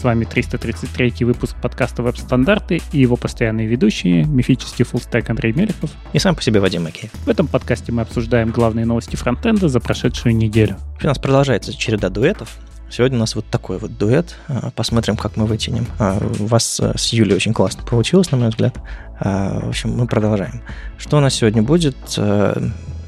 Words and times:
С 0.00 0.02
вами 0.02 0.24
333 0.24 1.26
выпуск 1.26 1.54
подкаста 1.60 2.02
«Веб-стандарты» 2.02 2.80
и 2.90 3.00
его 3.00 3.16
постоянные 3.16 3.66
ведущие, 3.66 4.24
мифический 4.24 4.82
фуллстек 4.82 5.28
Андрей 5.28 5.52
Мелехов. 5.52 5.90
И 6.14 6.18
сам 6.18 6.34
по 6.34 6.42
себе 6.42 6.58
Вадим 6.58 6.84
Макеев. 6.84 7.12
В 7.12 7.28
этом 7.28 7.46
подкасте 7.46 7.92
мы 7.92 8.00
обсуждаем 8.00 8.50
главные 8.50 8.86
новости 8.86 9.16
фронтенда 9.16 9.68
за 9.68 9.78
прошедшую 9.78 10.34
неделю. 10.34 10.78
У 11.02 11.06
нас 11.06 11.18
продолжается 11.18 11.76
череда 11.76 12.08
дуэтов. 12.08 12.48
Сегодня 12.90 13.18
у 13.18 13.20
нас 13.20 13.34
вот 13.34 13.44
такой 13.50 13.76
вот 13.76 13.98
дуэт. 13.98 14.36
А, 14.48 14.70
посмотрим, 14.70 15.18
как 15.18 15.36
мы 15.36 15.44
вытянем. 15.44 15.86
А, 15.98 16.18
у 16.38 16.46
вас 16.46 16.80
э, 16.80 16.94
с 16.96 17.12
Юлей 17.12 17.36
очень 17.36 17.52
классно 17.52 17.84
получилось, 17.84 18.30
на 18.30 18.38
мой 18.38 18.48
взгляд. 18.48 18.78
А, 19.18 19.60
в 19.60 19.68
общем, 19.68 19.90
мы 19.90 20.06
продолжаем. 20.06 20.62
Что 20.96 21.18
у 21.18 21.20
нас 21.20 21.34
сегодня 21.34 21.60
будет? 21.60 21.98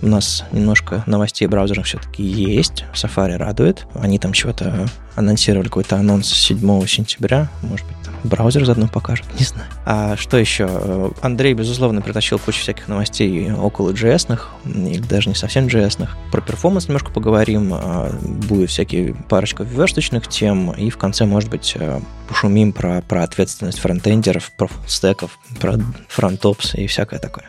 Э, 0.02 0.06
у 0.06 0.09
нас 0.09 0.45
немножко 0.52 1.02
новостей 1.06 1.47
браузеров 1.47 1.87
все-таки 1.87 2.23
есть. 2.23 2.84
Safari 2.92 3.37
радует. 3.37 3.87
Они 3.95 4.19
там 4.19 4.33
чего-то 4.33 4.88
анонсировали, 5.15 5.69
какой-то 5.69 5.97
анонс 5.97 6.28
7 6.28 6.87
сентября. 6.87 7.48
Может 7.62 7.87
быть, 7.87 7.97
там 8.05 8.15
браузер 8.25 8.65
заодно 8.65 8.88
покажут, 8.88 9.27
не 9.38 9.45
знаю. 9.45 9.69
А 9.84 10.16
что 10.16 10.38
еще? 10.38 11.12
Андрей, 11.20 11.55
безусловно, 11.55 12.01
притащил 12.01 12.38
кучу 12.38 12.61
всяких 12.61 12.88
новостей 12.88 13.52
около 13.52 13.91
JS, 13.91 14.38
или 14.65 15.02
даже 15.02 15.28
не 15.28 15.34
совсем 15.34 15.66
JS. 15.66 16.09
Про 16.30 16.41
перформанс 16.41 16.87
немножко 16.89 17.11
поговорим. 17.11 17.73
А, 17.75 18.11
будет 18.23 18.70
всякие 18.70 19.14
парочка 19.28 19.62
версточных 19.64 20.28
тем. 20.28 20.73
И 20.73 20.91
в 20.91 20.97
конце, 20.97 21.27
может 21.27 21.50
быть, 21.50 21.75
э, 21.77 22.00
пошумим 22.28 22.73
про, 22.73 23.03
про 23.03 23.23
ответственность 23.23 23.78
фронтендеров, 23.78 24.50
про 24.53 24.69
стеков, 24.87 25.39
про 25.61 25.78
frontops 26.08 26.75
и 26.75 26.87
всякое 26.87 27.19
такое. 27.20 27.47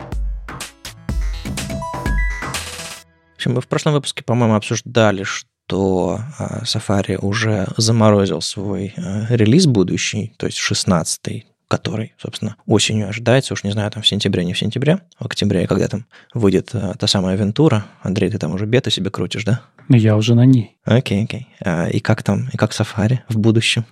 Общем, 3.44 3.56
мы 3.56 3.62
в 3.62 3.68
прошлом 3.68 3.94
выпуске, 3.94 4.24
по-моему, 4.24 4.56
обсуждали, 4.56 5.24
что 5.24 6.20
а, 6.38 6.64
Safari 6.64 7.18
уже 7.18 7.68
заморозил 7.76 8.42
свой 8.42 8.94
а, 8.96 9.26
релиз 9.30 9.66
будущий, 9.66 10.34
то 10.38 10.46
есть 10.46 10.60
16-й, 10.60 11.46
который, 11.68 12.14
собственно, 12.18 12.56
осенью 12.66 13.10
ожидается, 13.10 13.54
уж 13.54 13.66
не 13.66 13.72
знаю, 13.72 13.92
там 13.92 14.02
в 14.02 14.08
сентябре, 14.08 14.46
не 14.46 14.54
в 14.54 14.58
сентябре, 14.58 15.00
в 15.20 15.26
октябре, 15.26 15.68
когда 15.68 15.90
там 15.90 16.06
выйдет 16.34 16.70
а, 16.74 16.94
та 16.94 17.08
самая 17.08 17.36
Вентура. 17.36 17.86
Андрей, 18.02 18.30
ты 18.30 18.38
там 18.38 18.54
уже 18.54 18.66
бета 18.66 18.90
себе 18.90 19.10
крутишь, 19.10 19.44
да? 19.44 19.62
Ну, 19.90 19.98
я 19.98 20.16
уже 20.16 20.36
на 20.36 20.46
ней. 20.46 20.78
Окей, 20.86 21.26
окей. 21.26 21.48
И 21.92 22.00
как 22.00 22.24
там, 22.24 22.48
и 22.54 22.56
как 22.56 22.72
Safari 22.72 23.20
в 23.28 23.38
будущем? 23.38 23.86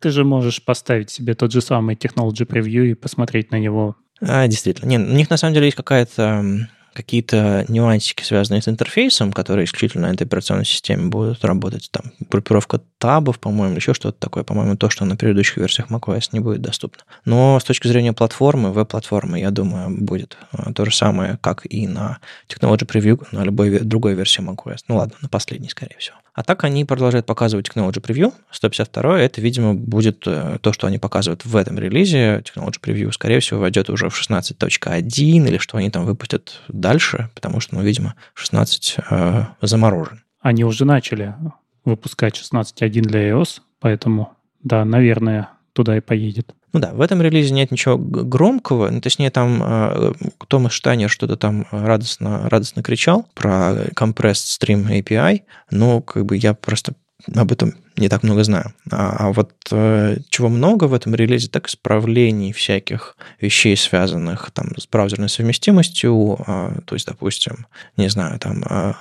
Ты 0.00 0.10
же 0.10 0.24
можешь 0.24 0.64
поставить 0.64 1.10
себе 1.10 1.34
тот 1.34 1.52
же 1.52 1.60
самый 1.60 1.96
Technology 1.96 2.46
Preview 2.46 2.86
и 2.86 2.94
посмотреть 2.94 3.50
на 3.50 3.58
него. 3.58 3.96
А, 4.22 4.46
действительно. 4.46 4.88
Не, 4.88 4.98
у 4.98 5.14
них 5.14 5.28
на 5.28 5.36
самом 5.36 5.52
деле 5.52 5.66
есть 5.66 5.76
какая-то 5.76 6.66
какие-то 6.96 7.66
нюансики, 7.68 8.22
связанные 8.22 8.62
с 8.62 8.68
интерфейсом, 8.68 9.32
которые 9.32 9.66
исключительно 9.66 10.08
на 10.08 10.14
этой 10.14 10.22
операционной 10.22 10.64
системе 10.64 11.08
будут 11.08 11.44
работать. 11.44 11.90
Там 11.90 12.12
группировка 12.30 12.80
табов, 12.98 13.38
по-моему, 13.38 13.76
еще 13.76 13.92
что-то 13.92 14.18
такое. 14.18 14.44
По-моему, 14.44 14.76
то, 14.76 14.88
что 14.88 15.04
на 15.04 15.16
предыдущих 15.16 15.58
версиях 15.58 15.90
macOS 15.90 16.30
не 16.32 16.40
будет 16.40 16.62
доступно. 16.62 17.02
Но 17.26 17.60
с 17.60 17.64
точки 17.64 17.86
зрения 17.86 18.14
платформы, 18.14 18.72
веб-платформы, 18.72 19.38
я 19.38 19.50
думаю, 19.50 19.90
будет 19.90 20.38
а, 20.52 20.72
то 20.72 20.86
же 20.86 20.96
самое, 20.96 21.38
как 21.42 21.66
и 21.68 21.86
на 21.86 22.18
Technology 22.48 22.86
Preview, 22.86 23.26
на 23.30 23.44
любой 23.44 23.80
другой 23.80 24.14
версии 24.14 24.42
macOS. 24.42 24.78
Ну 24.88 24.96
ладно, 24.96 25.16
на 25.20 25.28
последней, 25.28 25.68
скорее 25.68 25.96
всего. 25.98 26.16
А 26.36 26.42
так 26.42 26.64
они 26.64 26.84
продолжают 26.84 27.24
показывать 27.24 27.66
Technology 27.66 27.98
Preview. 27.98 28.32
152 28.50 29.20
это, 29.20 29.40
видимо, 29.40 29.74
будет 29.74 30.24
э, 30.26 30.58
то, 30.60 30.74
что 30.74 30.86
они 30.86 30.98
показывают 30.98 31.46
в 31.46 31.56
этом 31.56 31.78
релизе. 31.78 32.42
Technology 32.44 32.78
Preview, 32.78 33.10
скорее 33.10 33.40
всего, 33.40 33.60
войдет 33.60 33.88
уже 33.88 34.10
в 34.10 34.20
16.1 34.20 35.00
или 35.18 35.56
что 35.56 35.78
они 35.78 35.90
там 35.90 36.04
выпустят 36.04 36.60
дальше, 36.68 37.30
потому 37.34 37.60
что, 37.60 37.76
ну, 37.76 37.82
видимо, 37.82 38.16
16 38.34 38.96
э, 39.10 39.44
заморожен. 39.62 40.24
Они 40.40 40.62
уже 40.62 40.84
начали 40.84 41.34
выпускать 41.86 42.34
16.1 42.34 43.00
для 43.00 43.30
iOS, 43.30 43.60
поэтому, 43.80 44.34
да, 44.62 44.84
наверное, 44.84 45.48
туда 45.72 45.96
и 45.96 46.00
поедет. 46.00 46.54
Ну 46.76 46.80
да, 46.80 46.92
в 46.92 47.00
этом 47.00 47.22
релизе 47.22 47.54
нет 47.54 47.70
ничего 47.70 47.96
громкого, 47.96 48.90
ну, 48.90 49.00
точнее, 49.00 49.30
там 49.30 49.62
э, 49.64 50.12
Томас 50.46 50.72
Штайнер 50.72 51.08
что-то 51.08 51.38
там 51.38 51.66
радостно, 51.70 52.50
радостно 52.50 52.82
кричал 52.82 53.26
про 53.32 53.86
Compressed 53.94 54.60
Stream 54.60 54.86
API, 54.86 55.40
но 55.70 56.02
как 56.02 56.26
бы 56.26 56.36
я 56.36 56.52
просто 56.52 56.92
об 57.34 57.50
этом 57.50 57.72
не 57.96 58.10
так 58.10 58.22
много 58.22 58.44
знаю. 58.44 58.74
А, 58.90 59.16
а 59.18 59.32
вот 59.32 59.52
э, 59.70 60.18
чего 60.28 60.50
много 60.50 60.84
в 60.84 60.92
этом 60.92 61.14
релизе, 61.14 61.48
так 61.48 61.66
исправлений 61.66 62.52
всяких 62.52 63.16
вещей, 63.40 63.74
связанных 63.74 64.50
там 64.50 64.76
с 64.76 64.86
браузерной 64.86 65.30
совместимостью, 65.30 66.38
э, 66.46 66.80
то 66.84 66.94
есть, 66.94 67.06
допустим, 67.06 67.66
не 67.96 68.08
знаю, 68.08 68.38
там 68.38 68.62
э, 68.68 68.92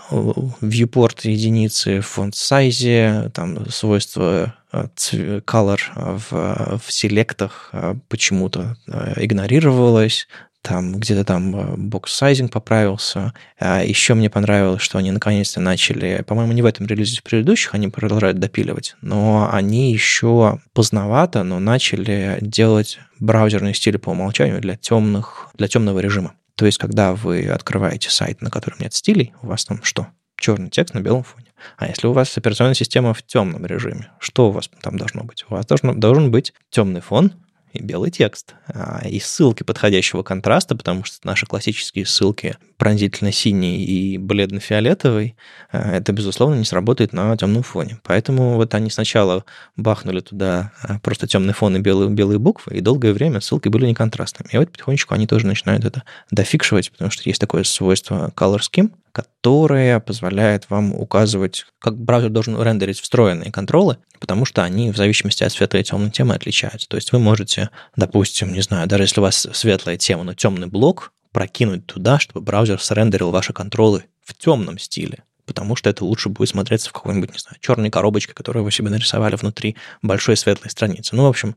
viewport 0.62 1.28
единицы 1.30 1.97
font 1.97 2.31
size, 2.31 3.30
там 3.31 3.69
свойства 3.69 4.56
color 4.96 5.80
в, 5.96 6.80
в 6.80 6.91
селектах 6.91 7.72
почему-то 8.08 8.78
игнорировалось, 9.16 10.28
там 10.62 10.96
где-то 10.96 11.24
там 11.24 11.90
box-sizing 11.90 12.51
поправился. 12.52 13.34
А 13.59 13.84
еще 13.84 14.16
мне 14.16 14.31
понравилось, 14.31 14.81
что 14.81 14.97
они 14.97 15.12
наконец-то 15.12 15.62
начали, 15.62 16.24
по-моему, 16.25 16.53
не 16.53 16.64
в 16.64 16.66
этом 16.66 16.88
релизе, 16.88 17.19
в 17.19 17.24
предыдущих, 17.24 17.75
они 17.75 17.88
продолжают 17.88 18.40
допиливать, 18.40 18.96
но 19.02 19.47
они 19.52 19.91
еще 19.91 20.59
поздновато, 20.74 21.44
но 21.44 21.59
начали 21.59 22.40
делать 22.41 22.97
браузерные 23.19 23.75
стили 23.75 23.97
по 23.97 24.09
умолчанию 24.09 24.59
для 24.59 24.75
темных, 24.75 25.50
для 25.56 25.68
темного 25.68 26.00
режима. 26.00 26.34
То 26.56 26.66
есть, 26.66 26.80
когда 26.80 27.14
вы 27.14 27.47
открываете 27.47 28.09
сайт, 28.09 28.41
на 28.41 28.50
котором 28.50 28.78
нет 28.80 28.94
стилей, 28.94 29.34
у 29.44 29.47
вас 29.47 29.66
там 29.66 29.84
что? 29.84 30.08
Черный 30.35 30.72
текст 30.72 30.96
на 30.96 31.00
белом 31.00 31.24
фоне. 31.24 31.44
А 31.77 31.88
если 31.88 32.07
у 32.07 32.13
вас 32.13 32.38
операционная 32.38 32.75
система 32.75 33.13
в 33.13 33.23
темном 33.23 33.66
режиме, 33.66 34.11
что 34.19 34.49
у 34.49 34.51
вас 34.51 34.69
там 34.81 34.97
должно 34.97 35.23
быть? 35.23 35.45
У 35.49 35.53
вас 35.53 35.66
должно, 35.66 35.93
должен 35.93 36.31
быть 36.31 36.53
темный 36.69 37.01
фон, 37.01 37.31
и 37.75 37.83
белый 37.83 38.09
текст, 38.09 38.55
а, 38.67 39.01
и 39.07 39.19
ссылки 39.19 39.63
подходящего 39.63 40.23
контраста, 40.23 40.75
потому 40.75 41.03
что 41.03 41.25
наши 41.25 41.45
классические 41.45 42.05
ссылки 42.05 42.57
пронзительно-синий 42.77 43.83
и 43.83 44.17
бледно-фиолетовый, 44.17 45.35
а, 45.71 45.97
это, 45.97 46.13
безусловно, 46.13 46.55
не 46.55 46.66
сработает 46.66 47.13
на 47.13 47.35
темном 47.38 47.63
фоне. 47.63 47.99
Поэтому 48.03 48.55
вот 48.55 48.73
они 48.73 48.89
сначала 48.89 49.43
бахнули 49.75 50.22
туда 50.22 50.72
а, 50.81 50.99
просто 50.99 51.27
темный 51.27 51.53
фон 51.53 51.75
и 51.75 51.79
белые, 51.79 52.09
белые 52.09 52.39
буквы, 52.39 52.77
и 52.77 52.81
долгое 52.81 53.13
время 53.13 53.41
ссылки 53.41 53.69
были 53.69 53.85
не 53.85 53.93
контрастными. 53.93 54.49
И 54.51 54.57
вот 54.57 54.72
потихонечку 54.72 55.13
они 55.13 55.27
тоже 55.27 55.45
начинают 55.47 55.85
это 55.85 56.03
дофикшивать, 56.31 56.91
потому 56.91 57.11
что 57.11 57.27
есть 57.29 57.41
такое 57.41 57.63
свойство 57.63 58.31
Color 58.35 58.59
Scheme, 58.59 58.91
которая 59.16 60.02
позволяет 60.02 60.70
вам 60.70 60.94
указывать, 60.94 61.66
как 61.80 61.98
браузер 61.98 62.30
должен 62.30 62.62
рендерить 62.62 63.00
встроенные 63.00 63.50
контролы, 63.50 63.98
потому 64.20 64.44
что 64.44 64.62
они 64.62 64.92
в 64.92 64.98
зависимости 64.98 65.42
от 65.42 65.53
светлой 65.53 65.84
и 65.84 65.86
темной 65.86 66.12
темы 66.12 66.36
отличаются. 66.36 66.90
То 66.90 66.98
есть 66.98 67.14
вы 67.14 67.20
можете, 67.20 67.70
допустим, 67.96 68.52
не 68.52 68.59
знаю, 68.59 68.90
даже 68.90 69.03
если 69.03 69.22
у 69.22 69.24
вас 69.24 69.48
светлая 69.53 69.96
тема, 69.96 70.26
но 70.26 70.34
темный 70.34 70.68
блок, 70.68 71.14
прокинуть 71.31 71.86
туда, 71.86 72.20
чтобы 72.20 72.42
браузер 72.42 72.81
срендерил 72.81 73.31
ваши 73.31 73.53
контролы 73.53 74.03
в 74.22 74.34
темном 74.34 74.78
стиле 74.78 75.24
потому 75.46 75.76
что 75.76 75.92
это 75.92 76.03
лучше 76.03 76.30
будет 76.30 76.50
смотреться 76.50 76.90
в 76.90 76.94
какой-нибудь, 76.94 77.32
не 77.32 77.38
знаю, 77.38 77.58
черной 77.62 77.92
коробочке, 77.92 78.34
которую 78.34 78.64
вы 78.64 78.72
себе 78.72 78.90
нарисовали 78.90 79.36
внутри 79.36 79.76
большой 80.02 80.38
светлой 80.38 80.72
страницы. 80.72 81.16
Ну, 81.16 81.24
в 81.24 81.28
общем, 81.28 81.56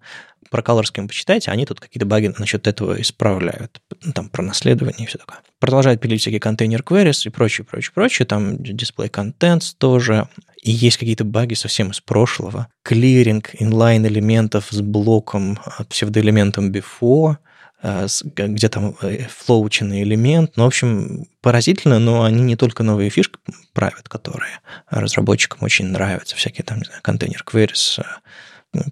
про 0.50 0.62
Scheme 0.62 1.08
почитайте, 1.08 1.50
они 1.50 1.66
тут 1.66 1.80
какие-то 1.80 2.06
баги 2.06 2.32
насчет 2.38 2.66
этого 2.66 3.00
исправляют. 3.00 3.80
Ну, 4.02 4.12
там 4.12 4.28
про 4.28 4.42
наследование 4.42 5.04
и 5.04 5.06
все 5.06 5.18
такое. 5.18 5.38
Продолжают 5.58 6.00
пилить 6.00 6.20
всякие 6.20 6.40
контейнер 6.40 6.82
queries 6.82 7.26
и 7.26 7.30
прочее, 7.30 7.64
прочее, 7.64 7.92
прочее. 7.94 8.26
Там 8.26 8.54
display 8.54 9.10
contents 9.10 9.74
тоже. 9.76 10.28
И 10.62 10.70
есть 10.70 10.96
какие-то 10.96 11.24
баги 11.24 11.54
совсем 11.54 11.90
из 11.90 12.00
прошлого. 12.00 12.68
Клиринг 12.82 13.50
инлайн 13.58 14.06
элементов 14.06 14.66
с 14.70 14.80
блоком, 14.80 15.58
э, 15.78 15.84
псевдоэлементом 15.84 16.70
before– 16.70 17.36
Э, 17.80 18.06
где 18.36 18.68
там 18.68 18.96
э, 19.02 19.26
флоученный 19.28 20.02
элемент. 20.02 20.56
Ну, 20.56 20.64
в 20.64 20.66
общем, 20.66 21.26
поразительно, 21.40 22.00
но 22.00 22.24
они 22.24 22.42
не 22.42 22.56
только 22.56 22.82
новые 22.82 23.08
фишки 23.08 23.38
правят, 23.72 24.08
которые 24.08 24.58
разработчикам 24.90 25.60
очень 25.62 25.86
нравятся, 25.86 26.34
всякие 26.34 26.64
там, 26.64 26.78
не 26.78 26.86
знаю, 26.86 27.00
контейнер 27.02 27.44
queries, 27.46 28.04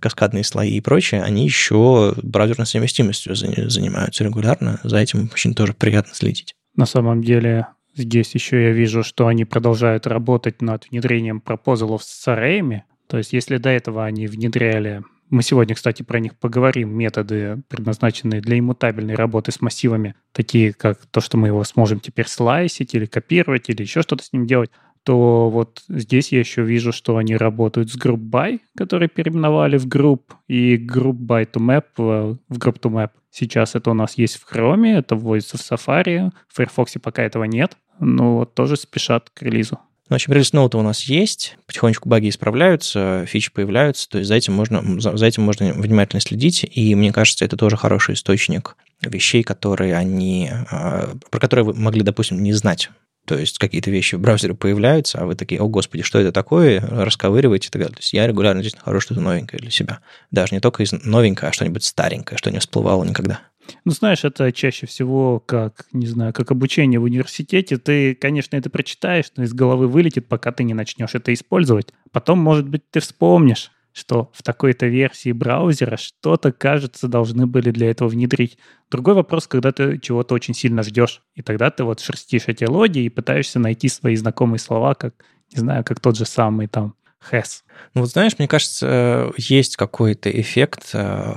каскадные 0.00 0.44
слои 0.44 0.76
и 0.76 0.80
прочее, 0.80 1.22
они 1.22 1.44
еще 1.44 2.14
браузерной 2.22 2.66
совместимостью 2.66 3.34
занимаются 3.34 4.24
регулярно. 4.24 4.80
За 4.82 4.98
этим 4.98 5.30
очень 5.32 5.54
тоже 5.54 5.74
приятно 5.74 6.14
следить. 6.14 6.54
На 6.74 6.86
самом 6.86 7.22
деле, 7.22 7.68
здесь 7.94 8.34
еще 8.34 8.62
я 8.62 8.72
вижу, 8.72 9.02
что 9.02 9.26
они 9.26 9.44
продолжают 9.44 10.06
работать 10.06 10.62
над 10.62 10.90
внедрением 10.90 11.40
пропозалов 11.40 12.02
с 12.04 12.28
арреями. 12.28 12.84
То 13.06 13.18
есть, 13.18 13.32
если 13.32 13.56
до 13.56 13.70
этого 13.70 14.04
они 14.04 14.26
внедряли 14.26 15.02
мы 15.28 15.42
сегодня, 15.42 15.74
кстати, 15.74 16.02
про 16.02 16.20
них 16.20 16.36
поговорим. 16.36 16.96
Методы, 16.96 17.62
предназначенные 17.68 18.40
для 18.40 18.58
иммутабельной 18.58 19.14
работы 19.14 19.50
с 19.50 19.60
массивами, 19.60 20.14
такие 20.32 20.72
как 20.72 21.04
то, 21.06 21.20
что 21.20 21.36
мы 21.36 21.48
его 21.48 21.64
сможем 21.64 22.00
теперь 22.00 22.28
слайсить 22.28 22.94
или 22.94 23.06
копировать, 23.06 23.68
или 23.68 23.82
еще 23.82 24.02
что-то 24.02 24.24
с 24.24 24.32
ним 24.32 24.46
делать 24.46 24.70
то 25.06 25.50
вот 25.50 25.84
здесь 25.88 26.32
я 26.32 26.40
еще 26.40 26.62
вижу, 26.62 26.90
что 26.90 27.16
они 27.16 27.36
работают 27.36 27.92
с 27.92 27.96
Group 27.96 28.28
By, 28.28 28.58
который 28.76 29.06
переименовали 29.06 29.78
в 29.78 29.86
Group, 29.86 30.22
и 30.48 30.76
Group 30.76 31.18
By 31.18 31.48
to 31.48 31.60
Map 31.60 31.84
в 31.96 32.58
Group 32.58 32.80
to 32.80 32.90
Map. 32.90 33.10
Сейчас 33.30 33.76
это 33.76 33.92
у 33.92 33.94
нас 33.94 34.18
есть 34.18 34.34
в 34.34 34.52
Chrome, 34.52 34.98
это 34.98 35.14
вводится 35.14 35.58
в 35.58 35.60
Safari, 35.60 36.32
в 36.48 36.56
Firefox 36.56 36.94
пока 37.00 37.22
этого 37.22 37.44
нет, 37.44 37.76
но 38.00 38.38
вот 38.38 38.54
тоже 38.54 38.74
спешат 38.74 39.30
к 39.30 39.42
релизу. 39.42 39.78
В 40.08 40.14
общем, 40.14 40.32
релиз 40.32 40.52
ноута 40.52 40.78
у 40.78 40.82
нас 40.82 41.02
есть, 41.02 41.56
потихонечку 41.66 42.08
баги 42.08 42.28
исправляются, 42.28 43.24
фичи 43.28 43.52
появляются, 43.52 44.08
то 44.08 44.18
есть 44.18 44.26
за 44.26 44.34
этим 44.34 44.54
можно, 44.54 45.00
за, 45.00 45.16
за 45.16 45.26
этим 45.26 45.44
можно 45.44 45.72
внимательно 45.72 46.20
следить, 46.20 46.66
и 46.68 46.96
мне 46.96 47.12
кажется, 47.12 47.44
это 47.44 47.56
тоже 47.56 47.76
хороший 47.76 48.14
источник 48.14 48.76
вещей, 49.02 49.44
которые 49.44 49.94
они, 49.94 50.50
а, 50.70 51.14
про 51.30 51.38
которые 51.38 51.64
вы 51.64 51.74
могли, 51.74 52.02
допустим, 52.02 52.42
не 52.42 52.52
знать. 52.52 52.90
То 53.26 53.36
есть 53.36 53.58
какие-то 53.58 53.90
вещи 53.90 54.14
в 54.14 54.20
браузере 54.20 54.54
появляются, 54.54 55.18
а 55.18 55.26
вы 55.26 55.34
такие, 55.34 55.60
о 55.60 55.68
господи, 55.68 56.02
что 56.02 56.18
это 56.18 56.32
такое, 56.32 56.80
расковыриваете 56.80 57.68
и 57.68 57.70
так 57.70 57.82
далее. 57.82 57.94
То 57.96 58.00
есть 58.00 58.12
я 58.12 58.26
регулярно 58.26 58.62
здесь 58.62 58.76
нахожу 58.76 59.00
что-то 59.00 59.20
новенькое 59.20 59.60
для 59.60 59.70
себя. 59.70 60.00
Даже 60.30 60.54
не 60.54 60.60
только 60.60 60.82
из 60.82 60.92
новенькое, 60.92 61.50
а 61.50 61.52
что-нибудь 61.52 61.84
старенькое, 61.84 62.38
что 62.38 62.50
не 62.50 62.58
всплывало 62.58 63.04
никогда. 63.04 63.40
Ну, 63.84 63.92
знаешь, 63.92 64.24
это 64.24 64.52
чаще 64.52 64.86
всего 64.86 65.40
как, 65.40 65.86
не 65.92 66.06
знаю, 66.06 66.32
как 66.32 66.52
обучение 66.52 67.00
в 67.00 67.04
университете. 67.04 67.78
Ты, 67.78 68.14
конечно, 68.14 68.56
это 68.56 68.70
прочитаешь, 68.70 69.26
но 69.36 69.42
из 69.42 69.52
головы 69.52 69.88
вылетит, 69.88 70.28
пока 70.28 70.52
ты 70.52 70.62
не 70.62 70.74
начнешь 70.74 71.14
это 71.14 71.34
использовать. 71.34 71.88
Потом, 72.12 72.38
может 72.38 72.68
быть, 72.68 72.88
ты 72.90 73.00
вспомнишь, 73.00 73.72
что 73.96 74.30
в 74.34 74.42
такой-то 74.42 74.86
версии 74.86 75.32
браузера 75.32 75.96
что-то, 75.96 76.52
кажется, 76.52 77.08
должны 77.08 77.46
были 77.46 77.70
для 77.70 77.90
этого 77.90 78.08
внедрить. 78.08 78.58
Другой 78.90 79.14
вопрос, 79.14 79.46
когда 79.46 79.72
ты 79.72 79.98
чего-то 79.98 80.34
очень 80.34 80.52
сильно 80.52 80.82
ждешь, 80.82 81.22
и 81.34 81.40
тогда 81.40 81.70
ты 81.70 81.82
вот 81.82 82.00
шерстишь 82.00 82.44
эти 82.46 82.64
логи 82.64 82.98
и 82.98 83.08
пытаешься 83.08 83.58
найти 83.58 83.88
свои 83.88 84.14
знакомые 84.16 84.58
слова, 84.58 84.94
как, 84.94 85.14
не 85.54 85.60
знаю, 85.60 85.82
как 85.82 86.00
тот 86.00 86.16
же 86.16 86.26
самый 86.26 86.66
там 86.66 86.94
has. 87.32 87.62
Ну 87.94 88.02
вот 88.02 88.10
знаешь, 88.10 88.34
мне 88.38 88.46
кажется, 88.46 89.32
есть 89.38 89.76
какой-то 89.76 90.30
эффект 90.30 90.90
э, 90.92 91.34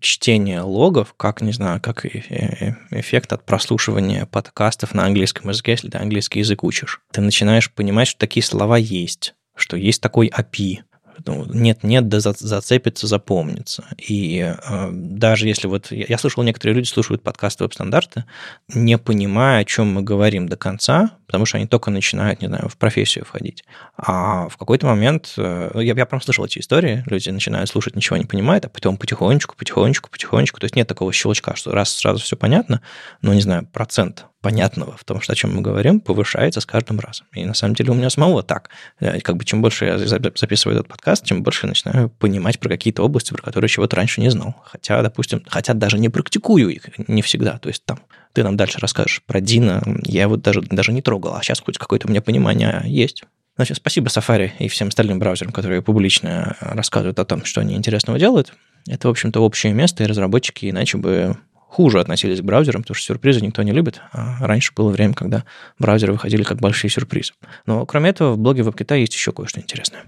чтения 0.00 0.60
логов, 0.60 1.14
как, 1.16 1.40
не 1.40 1.52
знаю, 1.52 1.80
как 1.80 2.04
эффект 2.04 3.32
от 3.32 3.46
прослушивания 3.46 4.26
подкастов 4.26 4.92
на 4.92 5.06
английском 5.06 5.48
языке, 5.48 5.72
если 5.72 5.88
ты 5.88 5.96
английский 5.96 6.40
язык 6.40 6.62
учишь. 6.64 7.00
Ты 7.12 7.22
начинаешь 7.22 7.72
понимать, 7.72 8.08
что 8.08 8.20
такие 8.20 8.44
слова 8.44 8.76
есть, 8.76 9.34
что 9.56 9.78
есть 9.78 10.02
такой 10.02 10.28
API, 10.28 10.80
нет-нет, 11.26 12.08
да 12.08 12.20
зацепится, 12.20 13.06
запомнится. 13.06 13.84
И 13.98 14.40
э, 14.40 14.88
даже 14.92 15.48
если 15.48 15.66
вот... 15.66 15.90
Я, 15.90 16.06
я 16.08 16.18
слышал, 16.18 16.42
некоторые 16.42 16.76
люди 16.76 16.86
слушают 16.86 17.22
подкасты 17.22 17.64
веб-стандарты, 17.64 18.24
не 18.68 18.98
понимая, 18.98 19.62
о 19.62 19.64
чем 19.64 19.92
мы 19.92 20.02
говорим 20.02 20.48
до 20.48 20.56
конца, 20.56 21.12
потому 21.26 21.46
что 21.46 21.58
они 21.58 21.66
только 21.66 21.90
начинают, 21.90 22.42
не 22.42 22.48
знаю, 22.48 22.68
в 22.68 22.76
профессию 22.76 23.24
входить. 23.24 23.64
А 23.96 24.48
в 24.48 24.56
какой-то 24.56 24.86
момент... 24.86 25.34
Э, 25.36 25.70
я, 25.74 25.94
я 25.94 26.06
прям 26.06 26.20
слышал 26.20 26.44
эти 26.44 26.58
истории, 26.58 27.02
люди 27.06 27.30
начинают 27.30 27.68
слушать, 27.68 27.96
ничего 27.96 28.16
не 28.16 28.24
понимают, 28.24 28.64
а 28.64 28.68
потом 28.68 28.96
потихонечку, 28.96 29.56
потихонечку, 29.56 30.10
потихонечку. 30.10 30.60
То 30.60 30.64
есть 30.64 30.76
нет 30.76 30.88
такого 30.88 31.12
щелчка, 31.12 31.54
что 31.56 31.72
раз 31.72 31.90
сразу 31.90 32.22
все 32.22 32.36
понятно, 32.36 32.80
но, 33.22 33.34
не 33.34 33.40
знаю, 33.40 33.66
процент 33.72 34.26
понятного 34.44 34.94
в 34.94 35.04
том, 35.04 35.22
что 35.22 35.32
о 35.32 35.36
чем 35.36 35.56
мы 35.56 35.62
говорим, 35.62 36.00
повышается 36.00 36.60
с 36.60 36.66
каждым 36.66 37.00
разом. 37.00 37.26
И 37.32 37.46
на 37.46 37.54
самом 37.54 37.74
деле 37.74 37.92
у 37.92 37.94
меня 37.94 38.10
самого 38.10 38.42
так. 38.42 38.68
Э, 39.00 39.18
как 39.20 39.38
бы 39.38 39.44
чем 39.46 39.62
больше 39.62 39.86
я 39.86 39.96
записываю 39.96 40.76
этот 40.76 40.86
подкаст, 40.86 41.24
тем 41.24 41.42
больше 41.42 41.66
начинаю 41.66 42.10
понимать 42.10 42.60
про 42.60 42.68
какие-то 42.68 43.02
области, 43.02 43.32
про 43.32 43.42
которые 43.42 43.70
чего-то 43.70 43.96
раньше 43.96 44.20
не 44.20 44.30
знал. 44.30 44.54
Хотя, 44.66 45.00
допустим, 45.00 45.42
хотя 45.48 45.72
даже 45.72 45.98
не 45.98 46.10
практикую 46.10 46.68
их 46.68 46.90
не 47.08 47.22
всегда. 47.22 47.56
То 47.56 47.70
есть 47.70 47.86
там 47.86 48.00
ты 48.34 48.44
нам 48.44 48.58
дальше 48.58 48.78
расскажешь 48.80 49.22
про 49.26 49.40
Дина, 49.40 49.82
я 50.02 50.28
вот 50.28 50.42
даже, 50.42 50.60
даже 50.60 50.92
не 50.92 51.00
трогал, 51.00 51.36
а 51.36 51.42
сейчас 51.42 51.60
хоть 51.60 51.78
какое-то 51.78 52.06
у 52.06 52.10
меня 52.10 52.20
понимание 52.20 52.82
есть. 52.84 53.24
Значит, 53.56 53.78
спасибо 53.78 54.08
Safari 54.08 54.50
и 54.58 54.68
всем 54.68 54.88
остальным 54.88 55.18
браузерам, 55.18 55.52
которые 55.52 55.80
публично 55.80 56.56
рассказывают 56.60 57.18
о 57.18 57.24
том, 57.24 57.46
что 57.46 57.62
они 57.62 57.76
интересного 57.76 58.18
делают. 58.18 58.52
Это, 58.86 59.08
в 59.08 59.10
общем-то, 59.10 59.40
общее 59.40 59.72
место, 59.72 60.04
и 60.04 60.06
разработчики 60.06 60.68
иначе 60.68 60.98
бы 60.98 61.38
хуже 61.74 61.98
относились 61.98 62.40
к 62.40 62.44
браузерам, 62.44 62.82
потому 62.82 62.94
что 62.94 63.06
сюрпризы 63.06 63.40
никто 63.40 63.64
не 63.64 63.72
любит. 63.72 64.00
А 64.12 64.36
раньше 64.46 64.72
было 64.76 64.90
время, 64.90 65.12
когда 65.12 65.42
браузеры 65.80 66.12
выходили 66.12 66.44
как 66.44 66.58
большие 66.58 66.88
сюрпризы. 66.88 67.32
Но 67.66 67.84
кроме 67.84 68.10
этого, 68.10 68.34
в 68.34 68.38
блоге 68.38 68.62
WebKit 68.62 68.96
есть 69.00 69.12
еще 69.12 69.32
кое-что 69.32 69.60
интересное. 69.60 70.04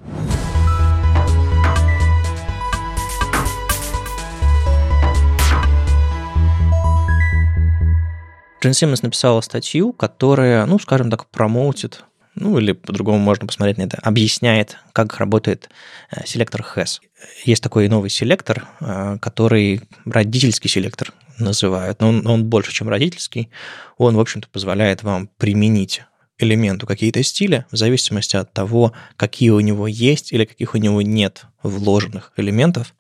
Джен 8.62 8.73
Симмонс 8.73 9.03
написала 9.03 9.41
статью, 9.41 9.93
которая, 9.93 10.67
ну, 10.67 10.79
скажем 10.79 11.11
так, 11.11 11.27
промоутит 11.27 12.05
ну 12.37 12.59
или 12.59 12.73
по-другому 12.73 13.19
можно 13.19 13.47
посмотреть 13.47 13.79
на 13.79 13.85
это, 13.85 13.99
объясняет, 14.03 14.77
как 14.93 15.17
работает 15.17 15.71
э, 16.11 16.27
селектор 16.27 16.61
HES. 16.61 17.01
Есть 17.47 17.62
такой 17.62 17.89
новый 17.89 18.11
селектор, 18.11 18.69
э, 18.81 19.17
который 19.23 19.81
родительский 20.05 20.69
селектор 20.69 21.15
называют, 21.38 22.00
но 22.00 22.09
он, 22.09 22.27
он 22.27 22.44
больше, 22.44 22.73
чем 22.73 22.88
родительский. 22.88 23.50
Он, 23.99 24.17
в 24.17 24.21
общем-то, 24.21 24.49
позволяет 24.49 25.03
вам 25.03 25.29
применить 25.38 26.03
элементу 26.38 26.87
какие-то 26.87 27.23
стили 27.23 27.65
в 27.71 27.77
зависимости 27.77 28.37
от 28.37 28.53
того, 28.53 28.93
какие 29.17 29.50
у 29.50 29.61
него 29.61 29.87
есть 29.87 30.33
или 30.33 30.44
каких 30.44 30.75
у 30.75 30.79
него 30.79 31.03
нет 31.03 31.47
вложенных 31.62 32.33
элементов. 32.37 32.94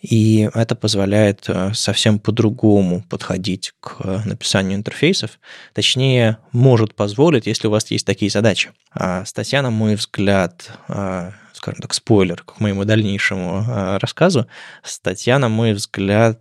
И 0.00 0.50
это 0.52 0.74
позволяет 0.74 1.44
э, 1.46 1.72
совсем 1.74 2.18
по-другому 2.18 3.04
подходить 3.08 3.72
к 3.78 4.22
написанию 4.24 4.76
интерфейсов. 4.76 5.38
Точнее, 5.74 6.38
может 6.50 6.96
позволить, 6.96 7.46
если 7.46 7.68
у 7.68 7.70
вас 7.70 7.88
есть 7.92 8.04
такие 8.04 8.28
задачи. 8.28 8.70
А 8.92 9.24
статья, 9.24 9.62
на 9.62 9.70
мой 9.70 9.94
взгляд, 9.94 10.72
э, 10.88 11.30
скажем 11.62 11.80
так, 11.80 11.94
спойлер 11.94 12.42
к 12.42 12.58
моему 12.58 12.84
дальнейшему 12.84 13.64
э, 13.66 13.98
рассказу, 13.98 14.48
статья, 14.82 15.38
на 15.38 15.48
мой 15.48 15.74
взгляд, 15.74 16.40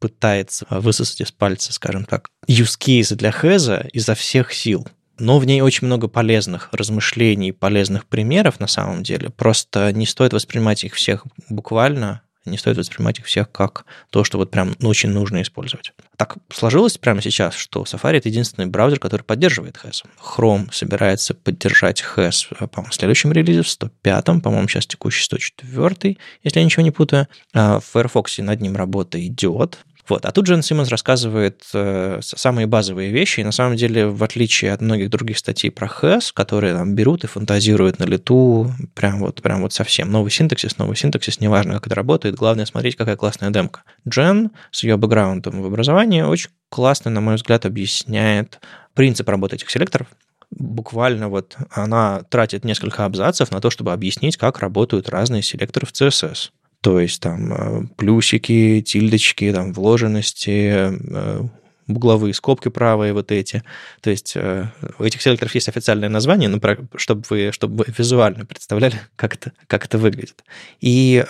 пытается 0.00 0.66
высосать 0.70 1.20
из 1.20 1.30
пальца, 1.30 1.72
скажем 1.72 2.04
так, 2.04 2.28
use 2.48 2.76
case 2.78 3.14
для 3.14 3.30
Хэза 3.30 3.88
изо 3.92 4.14
всех 4.14 4.52
сил. 4.52 4.88
Но 5.20 5.38
в 5.38 5.44
ней 5.46 5.60
очень 5.60 5.86
много 5.86 6.08
полезных 6.08 6.68
размышлений, 6.72 7.52
полезных 7.52 8.06
примеров 8.06 8.60
на 8.60 8.66
самом 8.66 9.02
деле. 9.02 9.30
Просто 9.30 9.92
не 9.92 10.06
стоит 10.06 10.32
воспринимать 10.32 10.84
их 10.84 10.94
всех 10.94 11.24
буквально, 11.48 12.22
не 12.50 12.58
стоит 12.58 12.76
воспринимать 12.76 13.18
их 13.18 13.26
всех 13.26 13.50
как 13.50 13.84
то, 14.10 14.24
что 14.24 14.38
вот 14.38 14.50
прям 14.50 14.74
очень 14.82 15.10
нужно 15.10 15.42
использовать. 15.42 15.92
Так 16.16 16.36
сложилось 16.52 16.98
прямо 16.98 17.22
сейчас, 17.22 17.54
что 17.54 17.82
Safari— 17.82 18.16
это 18.18 18.28
единственный 18.28 18.66
браузер, 18.66 18.98
который 18.98 19.22
поддерживает 19.22 19.78
HES. 19.82 20.04
Chrome 20.20 20.72
собирается 20.72 21.34
поддержать 21.34 22.02
HES, 22.02 22.68
по-моему, 22.68 22.90
в 22.90 22.94
следующем 22.94 23.32
релизе, 23.32 23.62
в 23.62 23.66
105-м, 23.66 24.40
по-моему, 24.40 24.68
сейчас 24.68 24.86
текущий 24.86 25.24
104-й, 25.30 26.18
если 26.42 26.58
я 26.58 26.64
ничего 26.64 26.82
не 26.82 26.90
путаю. 26.90 27.28
А 27.54 27.80
в 27.80 27.84
Firefox 27.84 28.38
над 28.38 28.60
ним 28.60 28.76
работа 28.76 29.24
идет, 29.24 29.78
вот. 30.08 30.24
А 30.24 30.30
тут 30.30 30.46
Джен 30.46 30.62
Симмонс 30.62 30.88
рассказывает 30.88 31.62
э, 31.74 32.20
самые 32.22 32.66
базовые 32.66 33.10
вещи, 33.10 33.40
и 33.40 33.44
на 33.44 33.52
самом 33.52 33.76
деле, 33.76 34.06
в 34.06 34.22
отличие 34.24 34.72
от 34.72 34.80
многих 34.80 35.10
других 35.10 35.38
статей 35.38 35.70
про 35.70 35.88
хэс, 35.88 36.32
которые 36.32 36.74
там 36.74 36.94
берут 36.94 37.24
и 37.24 37.26
фантазируют 37.26 37.98
на 37.98 38.04
лету, 38.04 38.72
прям 38.94 39.20
вот, 39.20 39.42
прям 39.42 39.62
вот 39.62 39.72
совсем. 39.72 40.10
Новый 40.10 40.30
синтаксис, 40.30 40.78
новый 40.78 40.96
синтаксис, 40.96 41.40
неважно, 41.40 41.74
как 41.74 41.86
это 41.86 41.94
работает, 41.94 42.34
главное 42.34 42.66
смотреть, 42.66 42.96
какая 42.96 43.16
классная 43.16 43.50
демка. 43.50 43.82
Джен 44.08 44.50
с 44.70 44.82
ее 44.82 44.96
бэкграундом 44.96 45.62
в 45.62 45.66
образовании 45.66 46.22
очень 46.22 46.50
классно, 46.68 47.10
на 47.10 47.20
мой 47.20 47.36
взгляд, 47.36 47.66
объясняет 47.66 48.60
принцип 48.94 49.28
работы 49.28 49.56
этих 49.56 49.70
селекторов, 49.70 50.08
буквально 50.50 51.28
вот 51.28 51.56
она 51.70 52.22
тратит 52.30 52.64
несколько 52.64 53.04
абзацев 53.04 53.50
на 53.50 53.60
то, 53.60 53.70
чтобы 53.70 53.92
объяснить, 53.92 54.36
как 54.36 54.58
работают 54.60 55.08
разные 55.08 55.42
селекторы 55.42 55.86
в 55.86 55.92
CSS. 55.92 56.50
То 56.88 57.00
есть 57.00 57.20
там 57.20 57.52
э, 57.52 57.86
плюсики, 57.98 58.80
тильдочки, 58.80 59.52
там 59.52 59.74
вложенности, 59.74 60.88
э, 60.88 61.42
угловые 61.86 62.32
скобки 62.32 62.70
правые 62.70 63.12
вот 63.12 63.30
эти. 63.30 63.62
То 64.00 64.08
есть 64.08 64.32
э, 64.36 64.70
у 64.98 65.04
этих 65.04 65.20
селекторов 65.20 65.54
есть 65.54 65.68
официальное 65.68 66.08
название, 66.08 66.48
но 66.48 66.58
чтобы 66.96 67.24
вы, 67.28 67.50
чтобы 67.52 67.84
вы 67.84 67.94
визуально 67.94 68.46
представляли, 68.46 68.98
как 69.16 69.34
это, 69.34 69.52
как 69.66 69.84
это 69.84 69.98
выглядит. 69.98 70.44
И 70.80 71.22